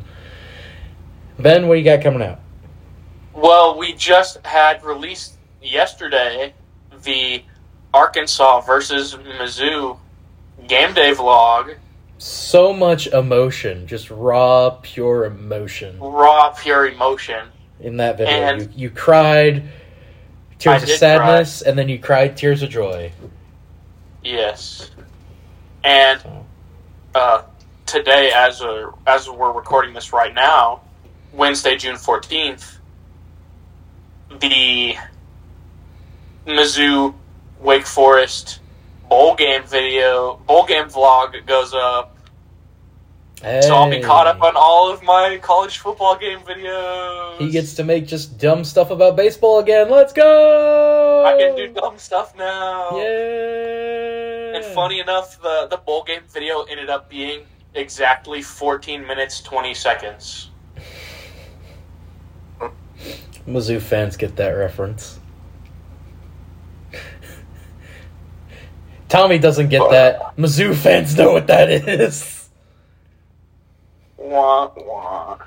Ben, 1.37 1.67
what 1.67 1.77
you 1.77 1.83
got 1.83 2.01
coming 2.01 2.21
out? 2.21 2.39
well, 3.33 3.77
we 3.77 3.93
just 3.93 4.37
had 4.45 4.83
released 4.83 5.37
yesterday 5.61 6.53
the 7.03 7.43
Arkansas 7.93 8.61
versus 8.61 9.15
Mizzou 9.15 9.97
game 10.67 10.93
day 10.93 11.13
vlog. 11.13 11.75
So 12.23 12.71
much 12.71 13.07
emotion, 13.07 13.85
just 13.85 14.09
raw, 14.09 14.69
pure 14.81 15.25
emotion 15.25 15.99
Raw, 15.99 16.51
pure 16.51 16.87
emotion. 16.87 17.49
in 17.81 17.97
that 17.97 18.17
video. 18.17 18.33
And- 18.33 18.61
you, 18.61 18.69
you 18.73 18.89
cried 18.91 19.63
tears 20.57 20.83
I 20.83 20.85
of 20.85 20.89
sadness, 20.89 21.63
and 21.63 21.77
then 21.77 21.89
you 21.89 21.99
cried 21.99 22.37
tears 22.37 22.63
of 22.63 22.69
joy. 22.69 23.11
Yes. 24.23 24.91
And 25.83 26.21
uh, 27.13 27.43
today, 27.85 28.31
as 28.33 28.61
a, 28.61 28.93
as 29.05 29.29
we're 29.29 29.51
recording 29.51 29.93
this 29.93 30.13
right 30.13 30.33
now, 30.33 30.79
Wednesday, 31.33 31.75
June 31.75 31.97
fourteenth, 31.97 32.79
the 34.39 34.95
Mizzou 36.47 37.15
Wake 37.59 37.85
Forest 37.85 38.61
bowl 39.09 39.35
game 39.35 39.63
video, 39.63 40.37
bowl 40.47 40.65
game 40.65 40.85
vlog 40.85 41.45
goes 41.45 41.73
up. 41.73 42.12
So 43.43 43.75
I'll 43.75 43.89
be 43.89 43.99
caught 43.99 44.25
up 44.25 44.41
on 44.41 44.53
all 44.55 44.89
of 44.89 45.03
my 45.03 45.37
college 45.41 45.79
football 45.79 46.17
game 46.17 46.39
videos. 46.39 47.39
He 47.39 47.49
gets 47.49 47.73
to 47.73 47.83
make 47.83 48.07
just 48.07 48.37
dumb 48.37 48.63
stuff 48.63 48.89
about 48.89 49.17
baseball 49.17 49.59
again. 49.59 49.89
Let's 49.89 50.13
go! 50.13 51.25
I 51.25 51.37
can 51.37 51.55
do 51.55 51.73
dumb 51.73 51.97
stuff 51.97 52.33
now. 52.37 52.97
Yeah. 52.97 54.55
And 54.55 54.65
funny 54.73 55.01
enough, 55.01 55.41
the 55.41 55.67
the 55.69 55.75
bowl 55.75 56.05
game 56.05 56.21
video 56.29 56.63
ended 56.63 56.89
up 56.89 57.09
being 57.09 57.45
exactly 57.75 58.41
14 58.41 59.05
minutes 59.05 59.41
20 59.41 59.73
seconds. 59.73 60.49
Mizzou 63.45 63.81
fans 63.81 64.15
get 64.15 64.37
that 64.37 64.51
reference. 64.51 65.19
Tommy 69.09 69.37
doesn't 69.37 69.67
get 69.67 69.89
that. 69.91 70.35
Mizzou 70.37 70.73
fans 70.73 71.17
know 71.17 71.33
what 71.33 71.47
that 71.47 71.69
is. 71.69 72.42
Wah, 74.23 74.71
wah. 74.77 75.37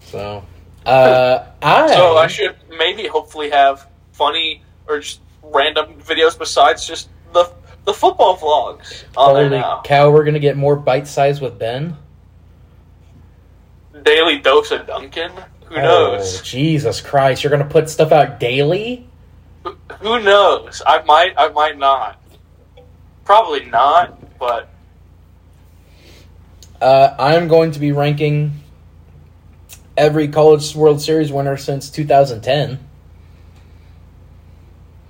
So, 0.00 0.44
uh, 0.84 1.46
I. 1.62 1.86
So 1.94 2.16
I 2.16 2.26
should 2.26 2.56
maybe 2.76 3.06
hopefully 3.06 3.50
have 3.50 3.86
funny 4.12 4.62
or 4.88 4.98
just 5.00 5.20
random 5.42 5.94
videos 6.00 6.36
besides 6.38 6.84
just 6.86 7.08
the 7.32 7.50
the 7.84 7.92
football 7.94 8.36
vlogs 8.36 9.04
on 9.16 9.34
there 9.34 9.44
Holy 9.44 9.58
now. 9.60 9.82
cow, 9.84 10.10
we're 10.10 10.24
gonna 10.24 10.40
get 10.40 10.56
more 10.56 10.74
bite 10.74 11.06
size 11.06 11.40
with 11.40 11.58
Ben. 11.58 11.96
Daily 14.02 14.38
dose 14.38 14.70
of 14.72 14.86
Duncan. 14.86 15.30
Who 15.66 15.76
Oh, 15.76 15.80
knows? 16.16 16.42
Jesus 16.42 17.00
Christ, 17.00 17.42
you're 17.44 17.50
gonna 17.50 17.64
put 17.64 17.88
stuff 17.88 18.10
out 18.12 18.40
daily? 18.40 19.08
Who 20.00 20.20
knows? 20.20 20.82
I 20.86 21.02
might. 21.02 21.34
I 21.36 21.48
might 21.48 21.78
not. 21.78 22.20
Probably 23.24 23.64
not. 23.66 24.38
But 24.38 24.68
Uh, 26.80 27.14
I'm 27.18 27.48
going 27.48 27.72
to 27.72 27.78
be 27.78 27.92
ranking 27.92 28.52
every 29.96 30.28
College 30.28 30.74
World 30.74 31.00
Series 31.00 31.32
winner 31.32 31.56
since 31.56 31.88
2010. 31.90 32.78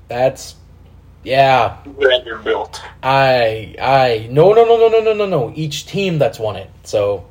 That's 0.08 0.54
yeah. 1.24 1.78
Vanderbilt. 1.84 2.80
I 3.02 3.74
I 3.80 4.28
no 4.30 4.52
no 4.52 4.64
no 4.64 4.76
no 4.76 4.88
no 4.88 5.00
no 5.00 5.12
no 5.12 5.26
no. 5.26 5.52
Each 5.56 5.84
team 5.86 6.18
that's 6.18 6.38
won 6.38 6.54
it. 6.56 6.70
So 6.84 7.26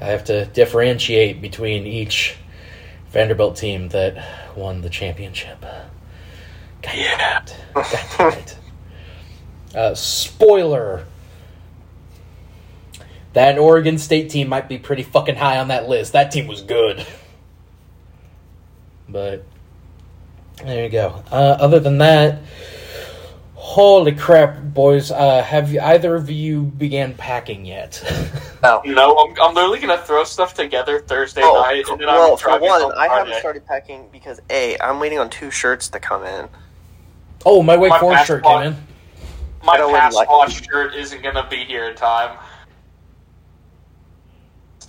I 0.00 0.06
have 0.06 0.24
to 0.24 0.46
differentiate 0.46 1.40
between 1.40 1.86
each 1.86 2.34
Vanderbilt 3.10 3.56
team 3.56 3.88
that 3.90 4.56
won 4.56 4.80
the 4.80 4.90
championship. 4.90 5.60
God 5.60 6.94
Yeah. 6.94 7.16
damn 7.16 7.42
it. 7.44 7.56
God 7.74 8.06
damn 8.18 8.32
it. 8.38 8.58
Uh, 9.74 9.94
spoiler. 9.94 11.04
That 13.34 13.58
Oregon 13.58 13.98
State 13.98 14.30
team 14.30 14.48
might 14.48 14.68
be 14.68 14.78
pretty 14.78 15.02
fucking 15.02 15.36
high 15.36 15.58
on 15.58 15.68
that 15.68 15.88
list. 15.88 16.12
That 16.14 16.30
team 16.30 16.46
was 16.46 16.62
good. 16.62 17.06
But 19.08 19.44
there 20.64 20.84
you 20.84 20.90
go. 20.90 21.22
Uh, 21.30 21.56
other 21.60 21.78
than 21.80 21.98
that, 21.98 22.40
holy 23.54 24.12
crap, 24.12 24.60
boys! 24.62 25.10
Uh, 25.10 25.42
have 25.42 25.72
you, 25.72 25.80
either 25.80 26.14
of 26.14 26.30
you 26.30 26.62
began 26.62 27.14
packing 27.14 27.64
yet? 27.64 28.02
No. 28.60 28.82
No, 28.84 29.16
I'm, 29.16 29.36
I'm 29.40 29.54
literally 29.54 29.78
gonna 29.78 30.02
throw 30.02 30.24
stuff 30.24 30.52
together 30.52 30.98
Thursday 30.98 31.42
Oh, 31.44 31.62
night, 31.62 31.84
and 31.88 32.00
then 32.00 32.08
well, 32.08 32.32
I'm 32.32 32.38
for 32.38 32.48
driving 32.48 32.68
one, 32.68 32.80
home 32.80 32.92
I 32.98 33.06
haven't 33.06 33.38
started 33.38 33.64
packing 33.64 34.08
because 34.10 34.40
a 34.50 34.76
I'm 34.80 34.98
waiting 34.98 35.20
on 35.20 35.30
two 35.30 35.52
shirts 35.52 35.86
to 35.90 36.00
come 36.00 36.24
in. 36.24 36.48
oh, 37.46 37.62
my 37.62 37.76
Wake 37.76 37.90
My 37.90 38.00
Forest 38.00 38.26
shirt 38.26 38.42
came 38.42 38.62
in. 38.62 38.76
My 39.62 39.74
I 39.74 39.76
don't 39.76 39.94
pass 39.94 40.12
like 40.12 40.28
watch 40.28 40.66
shirt 40.66 40.92
isn't 40.96 41.22
gonna 41.22 41.46
be 41.48 41.58
here 41.62 41.88
in 41.88 41.94
time. 41.94 42.36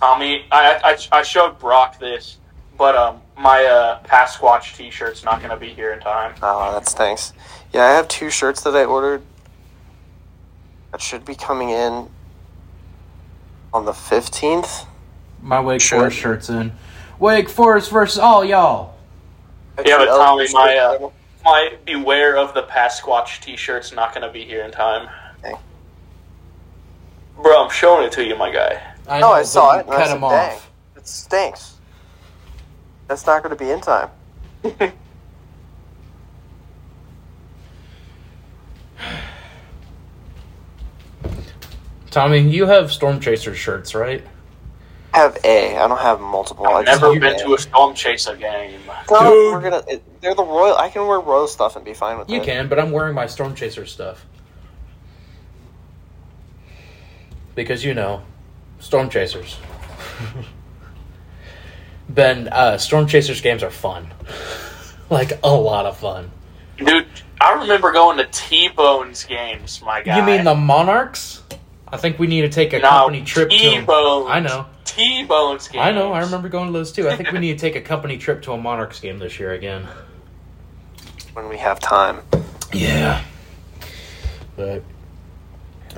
Tommy, 0.00 0.46
I, 0.50 0.96
I 1.12 1.18
I 1.18 1.22
showed 1.22 1.58
Brock 1.58 1.98
this, 1.98 2.38
but 2.78 2.96
um, 2.96 3.20
my 3.36 3.64
uh, 3.64 3.98
pass 4.00 4.40
watch 4.40 4.74
T-shirt's 4.74 5.24
not 5.24 5.42
gonna 5.42 5.58
be 5.58 5.68
here 5.68 5.92
in 5.92 6.00
time. 6.00 6.34
Oh, 6.42 6.72
that 6.72 6.88
stinks. 6.88 7.34
Yeah, 7.72 7.84
I 7.84 7.90
have 7.90 8.08
two 8.08 8.30
shirts 8.30 8.62
that 8.62 8.74
I 8.74 8.84
ordered. 8.84 9.22
That 10.92 11.00
should 11.02 11.24
be 11.24 11.34
coming 11.34 11.70
in 11.70 12.08
on 13.72 13.84
the 13.84 13.92
fifteenth. 13.92 14.86
My 15.42 15.60
Wake 15.60 15.80
Sure. 15.80 16.00
Forest 16.00 16.18
shirt's 16.18 16.48
in. 16.50 16.72
Wake 17.18 17.48
Forest 17.48 17.90
versus 17.90 18.18
all 18.18 18.44
y'all. 18.44 18.94
Yeah, 19.84 19.98
but 19.98 20.06
Tommy, 20.06 20.46
my 20.52 20.76
uh, 20.76 21.10
my 21.44 21.74
beware 21.84 22.36
of 22.36 22.54
the 22.54 22.62
Pasquatch 22.62 23.40
T-shirt's 23.40 23.92
not 23.92 24.14
gonna 24.14 24.32
be 24.32 24.44
here 24.44 24.64
in 24.64 24.70
time. 24.70 25.08
Okay. 25.44 25.54
Bro, 27.36 27.64
I'm 27.64 27.70
showing 27.70 28.06
it 28.06 28.12
to 28.12 28.24
you, 28.24 28.36
my 28.36 28.50
guy. 28.50 28.89
I 29.10 29.18
No, 29.20 29.32
I 29.32 29.42
saw 29.42 29.76
it. 29.76 29.86
and 29.86 29.90
I 29.90 29.96
Cut 29.96 30.06
said, 30.06 30.14
them 30.14 30.20
"Dang, 30.22 30.56
off. 30.56 30.70
It 30.96 31.06
stinks. 31.06 31.74
That's 33.08 33.26
not 33.26 33.42
going 33.42 33.56
to 33.56 33.62
be 33.62 33.70
in 33.70 33.80
time. 33.80 34.08
Tommy, 42.10 42.38
you 42.40 42.66
have 42.66 42.90
Storm 42.92 43.20
Chaser 43.20 43.54
shirts, 43.54 43.94
right? 43.94 44.24
I 45.12 45.18
have 45.18 45.38
a. 45.44 45.76
I 45.76 45.88
don't 45.88 45.98
have 45.98 46.20
multiple. 46.20 46.66
I 46.66 46.72
I've 46.72 46.86
never 46.86 47.12
been 47.18 47.34
A. 47.34 47.38
to 47.44 47.54
a 47.54 47.58
Storm 47.58 47.94
Chaser 47.94 48.36
game. 48.36 48.80
No, 49.10 49.20
Dude. 49.20 49.52
we're 49.52 49.60
gonna. 49.60 49.82
It, 49.88 50.20
they're 50.20 50.34
the 50.34 50.44
royal. 50.44 50.76
I 50.76 50.88
can 50.88 51.06
wear 51.06 51.18
royal 51.20 51.48
stuff 51.48 51.76
and 51.76 51.84
be 51.84 51.94
fine 51.94 52.18
with 52.18 52.28
them. 52.28 52.36
You 52.36 52.42
it. 52.42 52.44
can, 52.44 52.68
but 52.68 52.78
I'm 52.78 52.90
wearing 52.92 53.14
my 53.14 53.26
Storm 53.26 53.54
Chaser 53.54 53.86
stuff. 53.86 54.24
Because 57.56 57.84
you 57.84 57.92
know, 57.94 58.22
Storm 58.80 59.08
Chasers. 59.08 59.56
ben, 62.08 62.48
uh, 62.48 62.76
Storm 62.78 63.06
Chasers 63.06 63.40
games 63.40 63.62
are 63.62 63.70
fun. 63.70 64.08
like, 65.10 65.38
a 65.42 65.48
lot 65.54 65.86
of 65.86 65.96
fun. 65.96 66.30
Dude, 66.76 67.06
I 67.40 67.54
remember 67.54 67.92
going 67.92 68.16
to 68.18 68.26
T-Bones 68.26 69.24
games, 69.24 69.80
my 69.82 70.02
guy. 70.02 70.18
You 70.18 70.24
mean 70.24 70.44
the 70.44 70.54
Monarchs? 70.54 71.42
I 71.88 71.96
think 71.96 72.18
we 72.18 72.26
need 72.26 72.42
to 72.42 72.48
take 72.48 72.72
a 72.72 72.78
no, 72.78 72.88
company 72.88 73.22
trip 73.22 73.50
to 73.50 73.56
'em. 73.56 73.80
T-Bones. 73.80 74.26
I 74.30 74.40
know. 74.40 74.66
T-Bones 74.84 75.68
games. 75.68 75.82
I 75.82 75.92
know, 75.92 76.12
I 76.12 76.20
remember 76.20 76.48
going 76.48 76.66
to 76.66 76.72
those 76.72 76.92
too. 76.92 77.08
I 77.08 77.16
think 77.16 77.30
we 77.32 77.38
need 77.40 77.58
to 77.58 77.58
take 77.58 77.76
a 77.76 77.80
company 77.80 78.16
trip 78.18 78.42
to 78.42 78.52
a 78.52 78.56
Monarchs 78.56 79.00
game 79.00 79.18
this 79.18 79.38
year 79.38 79.52
again. 79.52 79.86
when 81.34 81.48
we 81.48 81.58
have 81.58 81.78
time. 81.80 82.20
Yeah. 82.72 83.22
But 84.56 84.82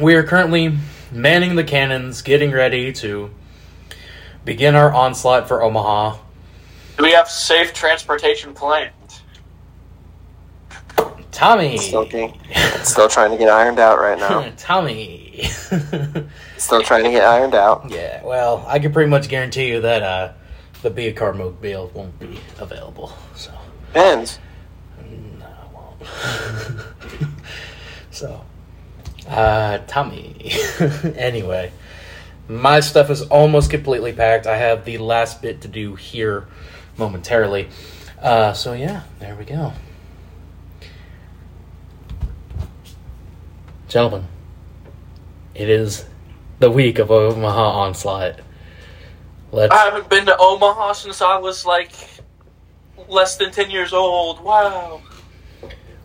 we 0.00 0.14
are 0.14 0.22
currently 0.22 0.76
manning 1.12 1.56
the 1.56 1.64
cannons, 1.64 2.22
getting 2.22 2.50
ready 2.50 2.92
to 2.94 3.30
begin 4.44 4.74
our 4.74 4.92
onslaught 4.92 5.46
for 5.46 5.62
Omaha. 5.62 6.16
Do 6.96 7.04
we 7.04 7.12
have 7.12 7.28
safe 7.28 7.72
transportation 7.72 8.54
planned? 8.54 8.92
Tommy. 11.30 11.78
Still, 11.78 12.04
getting, 12.04 12.38
still 12.82 13.08
trying 13.08 13.30
to 13.30 13.38
get 13.38 13.48
ironed 13.48 13.78
out 13.78 13.98
right 13.98 14.18
now. 14.18 14.52
Tommy. 14.58 15.44
Still 16.58 16.82
trying 16.82 17.04
to 17.04 17.10
get 17.10 17.24
ironed 17.24 17.54
out. 17.54 17.90
yeah, 17.90 18.22
well, 18.22 18.64
I 18.68 18.78
can 18.78 18.92
pretty 18.92 19.10
much 19.10 19.28
guarantee 19.28 19.68
you 19.68 19.80
that 19.80 20.02
uh, 20.02 20.32
the 20.82 20.90
B-Card 20.90 21.36
Mobile 21.36 21.90
won't 21.94 22.18
be 22.20 22.38
available. 22.58 23.12
So, 23.34 23.50
Depends. 23.88 24.38
no, 25.00 25.46
it 25.46 25.72
won't. 25.72 27.30
so, 28.10 28.44
uh, 29.28 29.78
Tommy. 29.86 30.52
anyway, 31.16 31.72
my 32.48 32.80
stuff 32.80 33.10
is 33.10 33.22
almost 33.22 33.70
completely 33.70 34.12
packed. 34.12 34.46
I 34.46 34.56
have 34.56 34.84
the 34.84 34.98
last 34.98 35.42
bit 35.42 35.60
to 35.62 35.68
do 35.68 35.94
here 35.94 36.46
momentarily. 36.96 37.68
Uh, 38.20 38.52
so, 38.52 38.72
yeah, 38.72 39.02
there 39.18 39.34
we 39.34 39.44
go. 39.44 39.72
Gentlemen, 43.88 44.26
it 45.54 45.68
is 45.68 46.06
the 46.60 46.70
week 46.70 46.98
of 46.98 47.10
Omaha 47.10 47.62
Onslaught. 47.62 48.40
Let's. 49.50 49.74
I 49.74 49.84
haven't 49.84 50.08
been 50.08 50.24
to 50.26 50.36
Omaha 50.38 50.94
since 50.94 51.20
I 51.20 51.36
was 51.36 51.66
like 51.66 51.92
less 53.08 53.36
than 53.36 53.50
10 53.50 53.70
years 53.70 53.92
old. 53.92 54.40
Wow. 54.42 55.02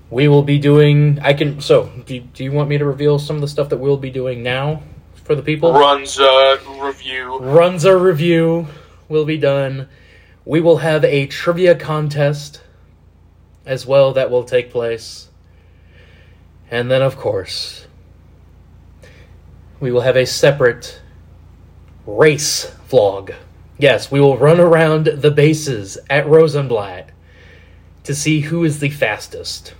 We 0.10 0.28
will 0.28 0.44
be 0.44 0.58
doing. 0.58 1.20
I 1.22 1.34
can. 1.34 1.60
So, 1.62 1.92
do 2.06 2.16
you, 2.16 2.22
do 2.22 2.44
you 2.44 2.52
want 2.52 2.70
me 2.70 2.78
to 2.78 2.86
reveal 2.86 3.20
some 3.20 3.36
of 3.36 3.42
the 3.42 3.48
stuff 3.48 3.70
that 3.70 3.78
we'll 3.78 3.98
be 3.98 4.10
doing 4.10 4.42
now 4.42 4.84
for 5.24 5.36
the 5.36 5.42
people? 5.42 5.74
Runs 5.74 6.18
a 6.20 6.60
review. 6.80 7.40
Runs 7.40 7.84
a 7.86 7.98
review 7.98 8.68
will 9.10 9.26
be 9.26 9.38
done. 9.38 9.88
We 10.46 10.62
will 10.62 10.78
have 10.78 11.04
a 11.04 11.28
trivia 11.28 11.76
contest 11.76 12.62
as 13.66 13.86
well 13.86 14.14
that 14.14 14.32
will 14.32 14.44
take 14.44 14.72
place. 14.72 15.30
And 16.72 16.90
then, 16.90 17.02
of 17.02 17.18
course, 17.18 17.86
we 19.80 19.92
will 19.92 20.02
have 20.02 20.18
a 20.18 20.26
separate 20.26 21.02
race 22.06 22.74
vlog. 22.90 23.36
Yes, 23.78 24.10
we 24.10 24.20
will 24.20 24.38
run 24.38 24.60
around 24.60 25.06
the 25.06 25.32
bases 25.32 25.98
at 26.10 26.28
Rosenblatt 26.28 27.12
to 28.04 28.16
see 28.16 28.42
who 28.42 28.64
is 28.64 28.80
the 28.80 28.90
fastest. 28.90 29.74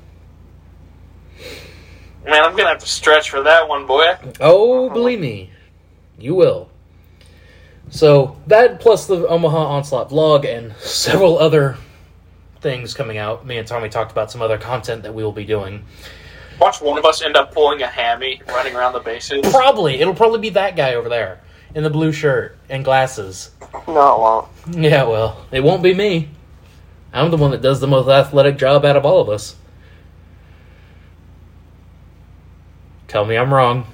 Man, 2.28 2.44
I'm 2.44 2.58
gonna 2.58 2.68
have 2.68 2.80
to 2.80 2.88
stretch 2.88 3.30
for 3.30 3.42
that 3.44 3.70
one, 3.70 3.88
boy. 3.88 4.18
Oh, 4.42 4.90
believe 4.90 5.22
me, 5.22 5.50
you 6.20 6.36
will. 6.36 6.70
So 7.90 8.36
that 8.48 8.82
plus 8.82 9.08
the 9.08 9.26
Omaha 9.26 9.58
Onslaught 9.58 10.10
vlog 10.10 10.46
and 10.46 10.76
several 10.76 11.40
other 11.40 11.78
things 12.60 12.94
coming 12.94 13.18
out. 13.18 13.46
Me 13.46 13.58
and 13.58 13.66
Tommy 13.66 13.88
talked 13.88 14.12
about 14.12 14.30
some 14.30 14.42
other 14.42 14.58
content 14.58 15.04
that 15.04 15.14
we 15.14 15.24
will 15.24 15.32
be 15.32 15.46
doing. 15.46 15.86
Watch 16.60 16.82
one 16.82 16.98
of 16.98 17.06
us 17.06 17.22
end 17.22 17.38
up 17.38 17.54
pulling 17.54 17.82
a 17.82 17.88
hammy 17.88 18.42
running 18.50 18.76
around 18.76 18.92
the 18.92 19.00
bases. 19.00 19.42
Probably 19.50 20.02
it'll 20.02 20.14
probably 20.14 20.40
be 20.40 20.50
that 20.50 20.76
guy 20.76 20.96
over 20.96 21.08
there 21.08 21.40
in 21.76 21.84
the 21.84 21.90
blue 21.90 22.12
shirt 22.12 22.58
and 22.70 22.84
glasses. 22.84 23.52
No, 23.88 24.16
it 24.16 24.20
won't. 24.20 24.84
Yeah, 24.84 25.04
well, 25.04 25.46
it 25.54 25.64
won't 25.64 25.82
be 25.82 25.94
me. 25.94 26.28
I'm 27.14 27.32
the 27.32 27.38
one 27.38 27.52
that 27.52 27.62
does 27.62 27.80
the 27.80 27.88
most 27.88 28.10
athletic 28.10 28.58
job 28.58 28.84
out 28.84 28.98
of 28.98 29.06
all 29.06 29.22
of 29.22 29.30
us. 29.30 29.56
Tell 33.08 33.26
me 33.26 33.38
I'm 33.38 33.54
wrong. 33.54 33.86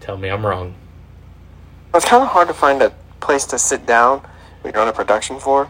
Tell 0.00 0.16
me 0.16 0.28
I'm 0.28 0.44
wrong. 0.44 0.74
It's 1.94 2.04
kind 2.04 2.22
of 2.22 2.28
hard 2.30 2.48
to 2.48 2.54
find 2.54 2.82
a 2.82 2.90
place 3.20 3.44
to 3.46 3.58
sit 3.58 3.86
down 3.86 4.22
when 4.62 4.72
you're 4.72 4.82
on 4.82 4.88
a 4.88 4.92
production 4.92 5.38
floor. 5.38 5.68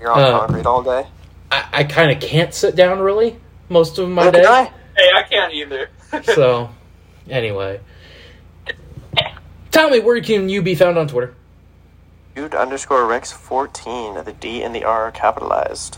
You're 0.00 0.12
on 0.12 0.20
Uh, 0.20 0.38
concrete 0.40 0.66
all 0.66 0.82
day. 0.82 1.06
I, 1.50 1.64
I 1.72 1.84
kind 1.84 2.10
of 2.10 2.20
can't 2.20 2.54
sit 2.54 2.74
down 2.76 3.00
really 3.00 3.36
most 3.68 3.98
of 3.98 4.08
my 4.08 4.24
Neither 4.24 4.42
day. 4.42 4.46
I. 4.46 4.64
Hey, 4.96 5.08
I 5.14 5.22
can't 5.22 5.52
either. 5.52 5.88
So, 6.24 6.68
anyway. 7.30 7.80
Tell 9.70 9.88
me, 9.88 9.98
where 9.98 10.20
can 10.20 10.50
you 10.50 10.60
be 10.60 10.74
found 10.74 10.98
on 10.98 11.08
Twitter? 11.08 11.34
Dude 12.34 12.54
underscore 12.54 13.06
Rex 13.06 13.32
14. 13.32 14.22
The 14.24 14.32
D 14.32 14.62
and 14.62 14.74
the 14.74 14.84
R 14.84 15.04
are 15.04 15.10
capitalized. 15.10 15.96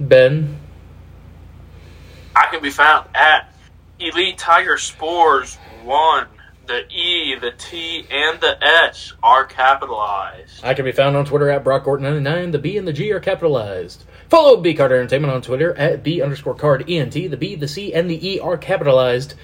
Ben. 0.00 0.58
I 2.34 2.46
can 2.46 2.60
be 2.60 2.70
found 2.70 3.08
at 3.14 3.52
Elite 3.98 4.36
Tiger 4.36 4.76
Spores 4.76 5.56
1. 5.84 6.26
The 6.66 6.84
E, 6.92 7.36
the 7.40 7.52
T, 7.52 8.04
and 8.10 8.40
the 8.40 8.62
S 8.62 9.12
are 9.22 9.44
capitalized. 9.44 10.64
I 10.64 10.74
can 10.74 10.84
be 10.84 10.90
found 10.90 11.16
on 11.16 11.24
Twitter 11.24 11.48
at 11.48 11.62
BrockGorton99. 11.62 12.50
The 12.50 12.58
B 12.58 12.76
and 12.76 12.88
the 12.88 12.92
G 12.92 13.12
are 13.12 13.20
capitalized. 13.20 14.04
Follow 14.28 14.56
B 14.56 14.74
Card 14.74 14.90
Entertainment 14.90 15.32
on 15.32 15.42
Twitter 15.42 15.74
at 15.74 16.02
B 16.02 16.20
underscore 16.20 16.56
card 16.56 16.90
ENT. 16.90 17.12
The 17.12 17.36
B, 17.36 17.54
the 17.54 17.68
C, 17.68 17.94
and 17.94 18.10
the 18.10 18.28
E 18.28 18.40
are 18.40 18.58
capitalized. 18.58 19.34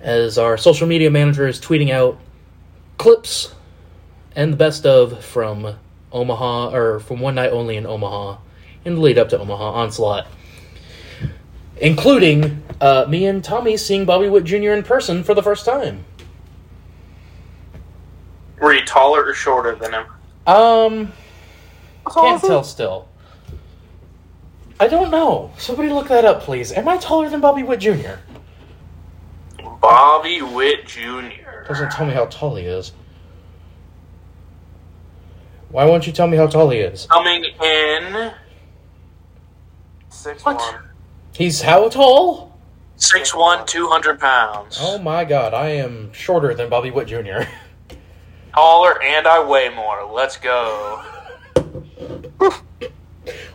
As 0.00 0.38
our 0.38 0.56
social 0.56 0.86
media 0.86 1.10
manager 1.10 1.48
is 1.48 1.60
tweeting 1.60 1.90
out 1.90 2.20
clips 2.98 3.52
and 4.36 4.52
the 4.52 4.56
best 4.56 4.86
of 4.86 5.24
from 5.24 5.76
Omaha, 6.12 6.70
or 6.72 7.00
from 7.00 7.18
One 7.18 7.34
Night 7.34 7.50
Only 7.50 7.76
in 7.76 7.84
Omaha, 7.84 8.38
in 8.84 8.94
the 8.94 9.00
lead 9.00 9.18
up 9.18 9.28
to 9.30 9.38
Omaha 9.40 9.72
Onslaught. 9.72 10.28
Including 11.78 12.62
uh, 12.80 13.06
me 13.08 13.26
and 13.26 13.42
Tommy 13.44 13.76
seeing 13.76 14.04
Bobby 14.04 14.28
Witt 14.28 14.44
Jr. 14.44 14.72
in 14.72 14.82
person 14.82 15.22
for 15.22 15.34
the 15.34 15.42
first 15.42 15.64
time. 15.64 16.04
Were 18.60 18.72
you 18.72 18.84
taller 18.84 19.24
or 19.24 19.34
shorter 19.34 19.74
than 19.74 19.92
him? 19.92 20.06
Um, 20.46 21.12
can't 22.10 22.42
is 22.42 22.48
tell 22.48 22.64
still. 22.64 23.08
I 24.78 24.88
don't 24.88 25.10
know. 25.10 25.52
Somebody 25.58 25.88
look 25.88 26.08
that 26.08 26.24
up, 26.24 26.42
please. 26.42 26.72
Am 26.72 26.88
I 26.88 26.96
taller 26.98 27.28
than 27.28 27.40
Bobby 27.40 27.62
Witt 27.62 27.80
Jr.? 27.80 28.16
Bobby 29.80 30.42
Witt 30.42 30.86
Jr. 30.86 31.64
Doesn't 31.68 31.90
tell 31.92 32.06
me 32.06 32.12
how 32.12 32.26
tall 32.26 32.56
he 32.56 32.64
is. 32.64 32.92
Why 35.70 35.84
won't 35.84 36.06
you 36.06 36.12
tell 36.12 36.26
me 36.26 36.36
how 36.36 36.46
tall 36.46 36.70
he 36.70 36.78
is? 36.78 37.06
Coming 37.06 37.44
in 37.44 38.32
Six 40.08 40.44
What? 40.44 40.56
one. 40.56 40.85
He's 41.36 41.60
how 41.60 41.88
tall? 41.90 42.58
6'1", 42.96 43.66
200 43.66 44.18
pounds. 44.18 44.78
Oh 44.80 44.96
my 44.98 45.24
god, 45.26 45.52
I 45.52 45.68
am 45.68 46.10
shorter 46.14 46.54
than 46.54 46.70
Bobby 46.70 46.90
Witt 46.90 47.08
Jr. 47.08 47.42
Taller 48.54 49.02
and 49.02 49.26
I 49.26 49.44
weigh 49.44 49.68
more. 49.68 50.10
Let's 50.10 50.38
go. 50.38 51.02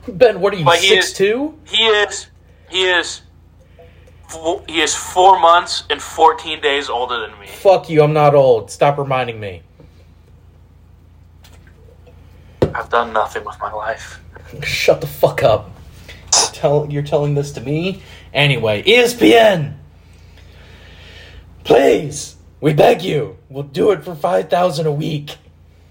ben, 0.07 0.39
what 0.41 0.53
are 0.53 0.57
you, 0.57 0.65
But 0.65 0.77
he 0.77 0.93
is- 0.95 1.07
six 1.07 1.17
two? 1.17 1.57
He 1.65 1.83
is, 1.87 2.27
he 2.69 2.83
is, 2.83 3.21
he 4.67 4.81
is 4.81 4.93
four 4.95 5.39
months 5.39 5.83
and 5.89 5.99
14 5.99 6.61
days 6.61 6.87
older 6.87 7.19
than 7.19 7.37
me. 7.39 7.47
Fuck 7.47 7.89
you, 7.89 8.03
I'm 8.03 8.13
not 8.13 8.35
old. 8.35 8.69
Stop 8.69 8.99
reminding 8.99 9.39
me. 9.39 9.63
I've 12.75 12.89
done 12.89 13.11
nothing 13.11 13.43
with 13.43 13.59
my 13.59 13.73
life. 13.73 14.21
Shut 14.63 15.01
the 15.01 15.07
fuck 15.07 15.41
up. 15.41 15.71
Tell 16.61 16.85
you're 16.91 17.01
telling 17.01 17.33
this 17.33 17.53
to 17.53 17.61
me? 17.61 18.03
Anyway, 18.35 18.83
ESPN! 18.83 19.77
Please! 21.63 22.35
We 22.59 22.73
beg 22.73 23.01
you! 23.01 23.39
We'll 23.49 23.63
do 23.63 23.89
it 23.89 24.03
for 24.03 24.13
five 24.13 24.47
thousand 24.51 24.85
a 24.85 24.91
week. 24.91 25.37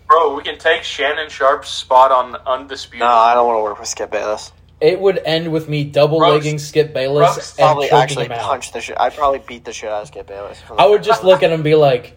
Bro, 0.06 0.36
we 0.36 0.44
can 0.44 0.58
take 0.58 0.84
Shannon 0.84 1.28
Sharpe's 1.28 1.70
spot 1.70 2.12
on 2.12 2.36
Undisputed. 2.46 3.00
No, 3.00 3.06
I 3.08 3.34
don't 3.34 3.48
want 3.48 3.58
to 3.58 3.62
work 3.64 3.80
with 3.80 3.88
Skip 3.88 4.12
Bayless. 4.12 4.52
It 4.80 5.00
would 5.00 5.18
end 5.24 5.50
with 5.52 5.68
me 5.68 5.82
double 5.82 6.18
legging 6.18 6.60
Skip 6.60 6.94
Bayless 6.94 7.36
Russ 7.36 7.58
and 7.58 7.64
Probably 7.66 7.86
choking 7.88 7.98
actually 8.02 8.24
him 8.26 8.32
out. 8.32 8.42
punch 8.42 8.72
the 8.72 8.80
shit. 8.80 8.96
I'd 9.00 9.14
probably 9.14 9.40
beat 9.40 9.64
the 9.64 9.72
shit 9.72 9.90
out 9.90 10.02
of 10.02 10.06
Skip 10.08 10.28
Bayless. 10.28 10.62
I 10.78 10.86
would 10.86 11.02
just 11.02 11.24
look 11.24 11.42
at 11.42 11.50
him 11.50 11.54
and 11.54 11.64
be 11.64 11.74
like, 11.74 12.16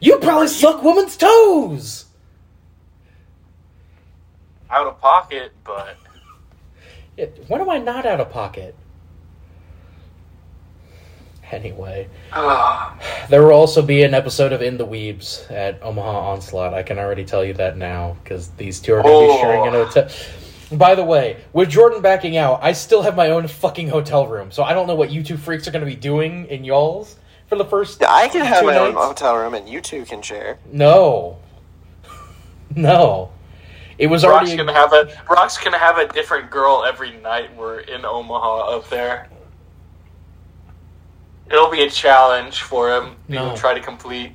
You 0.00 0.16
probably 0.16 0.48
suck 0.48 0.82
women's 0.82 1.18
toes. 1.18 2.06
Out 4.70 4.86
of 4.86 4.98
pocket, 4.98 5.52
but 5.62 5.98
When 7.16 7.60
am 7.60 7.68
I 7.68 7.78
not 7.78 8.06
out 8.06 8.20
of 8.20 8.30
pocket? 8.30 8.74
Anyway, 11.50 12.08
ah. 12.32 12.96
there 13.28 13.42
will 13.42 13.52
also 13.52 13.82
be 13.82 14.02
an 14.04 14.14
episode 14.14 14.54
of 14.54 14.62
In 14.62 14.78
the 14.78 14.86
Weebs 14.86 15.50
at 15.50 15.82
Omaha 15.82 16.18
Onslaught. 16.32 16.72
I 16.72 16.82
can 16.82 16.98
already 16.98 17.26
tell 17.26 17.44
you 17.44 17.52
that 17.54 17.76
now 17.76 18.16
because 18.24 18.48
these 18.56 18.80
two 18.80 18.94
are 18.94 19.02
going 19.02 19.28
to 19.28 19.34
be 19.34 19.38
Oh. 19.38 19.40
sharing 19.42 19.66
an 19.66 19.72
hotel. 19.74 20.08
By 20.72 20.94
the 20.94 21.04
way, 21.04 21.36
with 21.52 21.68
Jordan 21.68 22.00
backing 22.00 22.38
out, 22.38 22.60
I 22.62 22.72
still 22.72 23.02
have 23.02 23.14
my 23.14 23.28
own 23.28 23.46
fucking 23.48 23.88
hotel 23.88 24.26
room, 24.26 24.50
so 24.50 24.62
I 24.62 24.72
don't 24.72 24.86
know 24.86 24.94
what 24.94 25.10
you 25.10 25.22
two 25.22 25.36
freaks 25.36 25.68
are 25.68 25.70
going 25.70 25.84
to 25.84 25.90
be 25.90 25.96
doing 25.96 26.46
in 26.46 26.64
y'all's 26.64 27.16
for 27.48 27.56
the 27.56 27.66
first. 27.66 28.02
I 28.02 28.28
can 28.28 28.46
have 28.46 28.64
my 28.64 28.78
own 28.78 28.94
hotel 28.94 29.36
room, 29.36 29.52
and 29.52 29.68
you 29.68 29.82
two 29.82 30.06
can 30.06 30.22
share. 30.22 30.58
No, 30.72 31.36
no, 32.74 33.31
it 34.02 34.08
was 34.08 34.24
Brock's 34.24 34.48
already. 34.50 34.56
gonna 34.56 34.72
have 34.72 34.92
a 34.92 35.08
Brock's 35.28 35.56
gonna 35.62 35.78
have 35.78 35.96
a 35.98 36.08
different 36.08 36.50
girl 36.50 36.84
every 36.84 37.12
night. 37.18 37.54
We're 37.56 37.80
in 37.80 38.04
Omaha 38.04 38.76
up 38.76 38.90
there. 38.90 39.28
It'll 41.48 41.70
be 41.70 41.82
a 41.84 41.90
challenge 41.90 42.62
for 42.62 42.90
him. 42.90 43.14
He 43.28 43.34
No. 43.34 43.48
will 43.50 43.56
try 43.56 43.74
to 43.74 43.80
complete. 43.80 44.32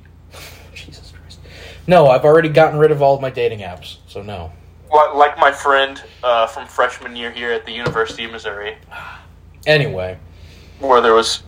Jesus 0.74 1.12
Christ. 1.12 1.40
No, 1.86 2.08
I've 2.08 2.24
already 2.24 2.48
gotten 2.48 2.78
rid 2.78 2.90
of 2.90 3.02
all 3.02 3.14
of 3.14 3.20
my 3.20 3.28
dating 3.28 3.58
apps, 3.60 3.96
so 4.06 4.22
no. 4.22 4.52
What, 4.88 5.16
like 5.16 5.36
my 5.38 5.52
friend 5.52 6.02
uh, 6.22 6.46
from 6.46 6.66
freshman 6.66 7.14
year 7.14 7.30
here 7.30 7.52
at 7.52 7.66
the 7.66 7.72
University 7.72 8.24
of 8.24 8.32
Missouri, 8.32 8.76
Anyway, 9.66 10.16
where 10.78 11.02
there 11.02 11.12
was 11.12 11.42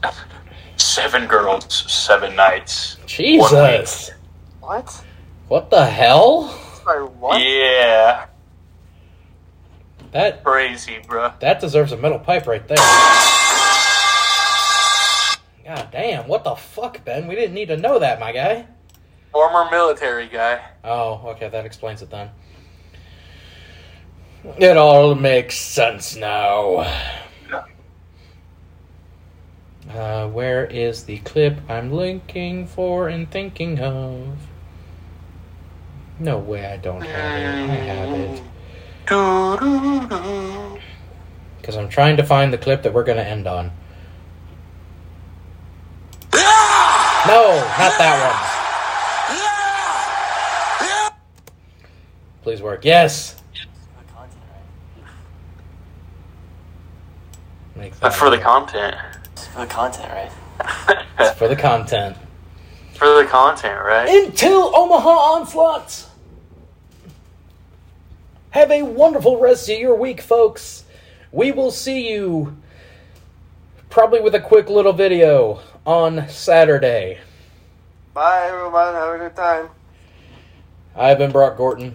seven 0.76 1.26
girls, 1.26 1.64
seven 1.90 2.36
nights. 2.36 2.98
Jesus, 3.06 4.10
What? 4.60 5.04
what 5.48 5.70
the 5.70 5.86
hell? 5.86 6.59
Yeah, 7.38 8.26
That 10.12 10.42
crazy, 10.44 10.98
bruh. 11.06 11.38
that 11.40 11.60
deserves 11.60 11.92
a 11.92 11.96
metal 11.96 12.18
pipe 12.18 12.46
right 12.46 12.66
there. 12.66 12.76
God 15.64 15.88
damn, 15.92 16.26
what 16.26 16.42
the 16.44 16.56
fuck, 16.56 17.04
Ben? 17.04 17.26
We 17.28 17.34
didn't 17.36 17.54
need 17.54 17.68
to 17.68 17.76
know 17.76 17.98
that, 18.00 18.18
my 18.18 18.32
guy. 18.32 18.66
Former 19.32 19.70
military 19.70 20.26
guy. 20.28 20.60
Oh, 20.82 21.22
okay, 21.28 21.48
that 21.48 21.64
explains 21.64 22.02
it 22.02 22.10
then. 22.10 22.30
It 24.58 24.76
all 24.76 25.14
makes 25.14 25.56
sense 25.56 26.16
now. 26.16 26.86
Uh, 29.94 30.28
where 30.28 30.66
is 30.66 31.04
the 31.04 31.18
clip 31.18 31.58
I'm 31.68 31.92
looking 31.92 32.66
for 32.66 33.08
and 33.08 33.30
thinking 33.30 33.80
of? 33.80 34.36
No 36.20 36.38
way 36.38 36.66
I 36.66 36.76
don't 36.76 37.00
have 37.00 37.08
it. 37.08 37.70
I 37.70 37.74
have 37.74 38.12
it. 38.20 38.42
Because 41.58 41.76
I'm 41.76 41.88
trying 41.88 42.18
to 42.18 42.22
find 42.22 42.52
the 42.52 42.58
clip 42.58 42.82
that 42.82 42.92
we're 42.92 43.04
going 43.04 43.16
to 43.16 43.26
end 43.26 43.46
on. 43.46 43.72
No, 47.26 47.54
not 47.78 47.98
that 47.98 48.16
one. 51.10 51.22
Please 52.42 52.60
work. 52.62 52.84
Yes. 52.84 53.36
Make 57.76 57.92
that 57.92 58.00
But 58.00 58.12
for 58.14 58.28
the 58.30 58.36
work. 58.36 58.44
content. 58.44 58.96
For 59.54 59.60
the 59.60 59.66
content, 59.66 60.10
right? 60.12 60.30
It's 61.18 61.38
for 61.38 61.48
the 61.48 61.56
content. 61.56 62.16
for 62.94 63.06
the 63.22 63.24
content, 63.26 63.80
right? 63.82 64.08
Until 64.26 64.74
Omaha 64.76 65.08
Onslaught. 65.08 66.09
Have 68.50 68.72
a 68.72 68.82
wonderful 68.82 69.38
rest 69.38 69.68
of 69.68 69.78
your 69.78 69.94
week, 69.94 70.20
folks. 70.20 70.84
We 71.30 71.52
will 71.52 71.70
see 71.70 72.10
you 72.10 72.56
probably 73.88 74.20
with 74.20 74.34
a 74.34 74.40
quick 74.40 74.68
little 74.68 74.92
video 74.92 75.60
on 75.86 76.28
Saturday. 76.28 77.20
Bye, 78.12 78.48
everyone. 78.48 78.94
Have 78.94 79.14
a 79.14 79.18
good 79.18 79.36
time. 79.36 79.68
I've 80.96 81.18
been 81.18 81.30
Brock 81.30 81.56
Gorton. 81.56 81.94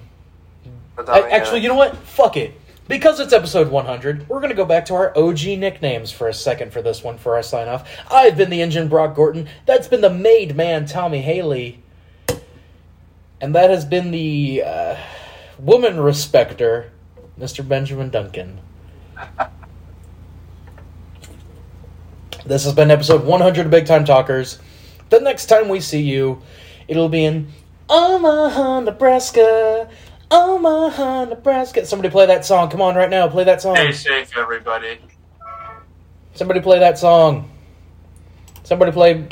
I, 0.98 1.30
actually, 1.30 1.59
you 1.59 1.67
know 1.67 1.75
what? 1.75 1.98
Fuck 1.98 2.38
it. 2.38 2.53
Because 2.88 3.19
it's 3.19 3.34
episode 3.34 3.69
100, 3.69 4.30
we're 4.30 4.40
going 4.40 4.50
to 4.50 4.56
go 4.56 4.64
back 4.64 4.85
to 4.85 4.93
our 4.93 5.17
OG 5.17 5.43
nicknames 5.58 6.11
for 6.11 6.30
a 6.30 6.34
second 6.34 6.72
for 6.72 6.82
this 6.82 7.03
one 7.03 7.17
for 7.17 7.35
our 7.35 7.43
sign 7.43 7.67
off. 7.67 7.90
I've 8.09 8.38
been 8.38 8.50
the 8.50 8.61
engine 8.61 8.88
Brock 8.88 9.14
Gorton. 9.16 9.50
That's 9.66 9.90
been 9.90 10.01
the 10.01 10.09
made 10.09 10.56
man 10.56 10.85
Tommy 10.85 11.22
Haley. 11.22 11.84
And 13.42 13.53
that 13.56 13.72
has 13.72 13.84
been 13.84 14.11
the 14.11 14.64
uh, 14.66 14.95
woman 15.59 16.00
respecter 16.00 16.92
Mr. 17.40 17.67
Benjamin 17.67 18.09
Duncan. 18.09 18.59
This 22.45 22.64
has 22.64 22.74
been 22.74 22.92
episode 22.92 23.25
100 23.25 23.66
of 23.66 23.72
Big 23.72 23.85
Time 23.85 24.06
Talkers. 24.06 24.59
The 25.09 25.19
next 25.19 25.48
time 25.48 25.67
we 25.67 25.80
see 25.80 26.01
you, 26.01 26.42
it'll 26.88 27.09
be 27.09 27.25
in 27.25 27.51
Omaha, 27.90 28.82
Nebraska. 28.82 29.90
Omaha, 30.30 31.25
Nebraska. 31.25 31.85
Somebody 31.85 32.09
play 32.09 32.25
that 32.27 32.45
song. 32.45 32.69
Come 32.69 32.82
on, 32.82 32.95
right 32.95 33.09
now. 33.09 33.27
Play 33.27 33.45
that 33.45 33.61
song. 33.61 33.75
Stay 33.75 33.92
safe, 33.92 34.38
everybody. 34.38 35.00
Somebody 36.34 36.59
play 36.59 36.80
that 36.80 37.00
song. 37.00 37.50
Somebody 38.64 38.92
play 38.92 39.27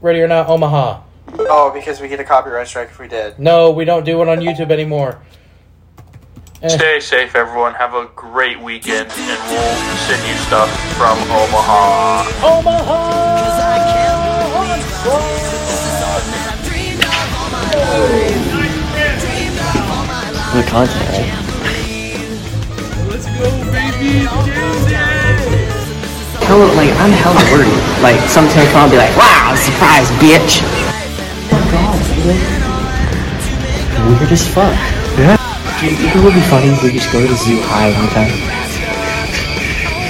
Ready 0.00 0.20
or 0.20 0.28
Not 0.28 0.48
Omaha. 0.48 1.02
Oh, 1.38 1.70
because 1.72 2.00
we 2.00 2.08
get 2.08 2.20
a 2.20 2.24
copyright 2.24 2.68
strike 2.68 2.88
if 2.88 2.98
we 2.98 3.08
did. 3.08 3.38
No, 3.38 3.70
we 3.70 3.84
don't 3.84 4.04
do 4.04 4.22
it 4.22 4.28
on 4.28 4.38
YouTube 4.38 4.70
anymore. 4.70 5.20
Eh. 6.62 6.68
Stay 6.68 7.00
safe, 7.00 7.34
everyone. 7.36 7.74
Have 7.74 7.92
a 7.92 8.06
great 8.16 8.58
weekend, 8.58 9.10
and 9.12 9.40
we'll 9.52 9.76
send 10.08 10.26
you 10.26 10.32
stuff 10.48 10.70
from 10.96 11.18
Omaha. 11.28 12.24
Omaha! 12.40 12.96
For 20.48 20.56
the 20.56 20.64
content, 20.64 21.04
right? 21.12 21.28
Let's 23.10 23.26
go, 23.36 23.52
baby! 23.68 24.24
Hella, 26.46 26.66
like, 26.72 26.88
I'm 26.96 27.12
hella 27.12 27.44
worried. 27.52 27.76
Like, 28.00 28.16
sometimes 28.30 28.72
I'll 28.72 28.88
be 28.88 28.96
like, 28.96 29.14
wow, 29.14 29.54
surprise, 29.60 30.08
bitch! 30.22 30.62
Oh 30.64 31.52
my 31.52 31.60
god, 31.70 32.00
dude. 32.16 32.40
Weird 34.20 34.32
as 34.32 34.48
fuck. 34.48 34.72
Yeah. 35.18 35.36
Dude, 35.80 35.90
you 35.90 35.96
think 35.98 36.16
it 36.16 36.24
would 36.24 36.32
be 36.32 36.40
funny 36.40 36.68
if 36.68 36.82
we 36.82 36.90
just 36.90 37.12
go 37.12 37.20
to 37.20 37.36
zoo 37.36 37.60
high 37.60 37.92
one 37.92 38.08
time? 38.08 38.32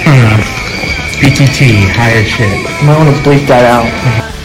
Hmm. 0.07 0.39
PTT, 1.19 1.91
higher 1.91 2.23
shit. 2.23 2.57
You 2.81 2.86
might 2.86 2.97
want 2.97 3.17
to 3.17 3.23
bleep 3.23 3.49
that 3.49 3.65
out. 3.65 3.85
Mm-hmm. 3.85 4.36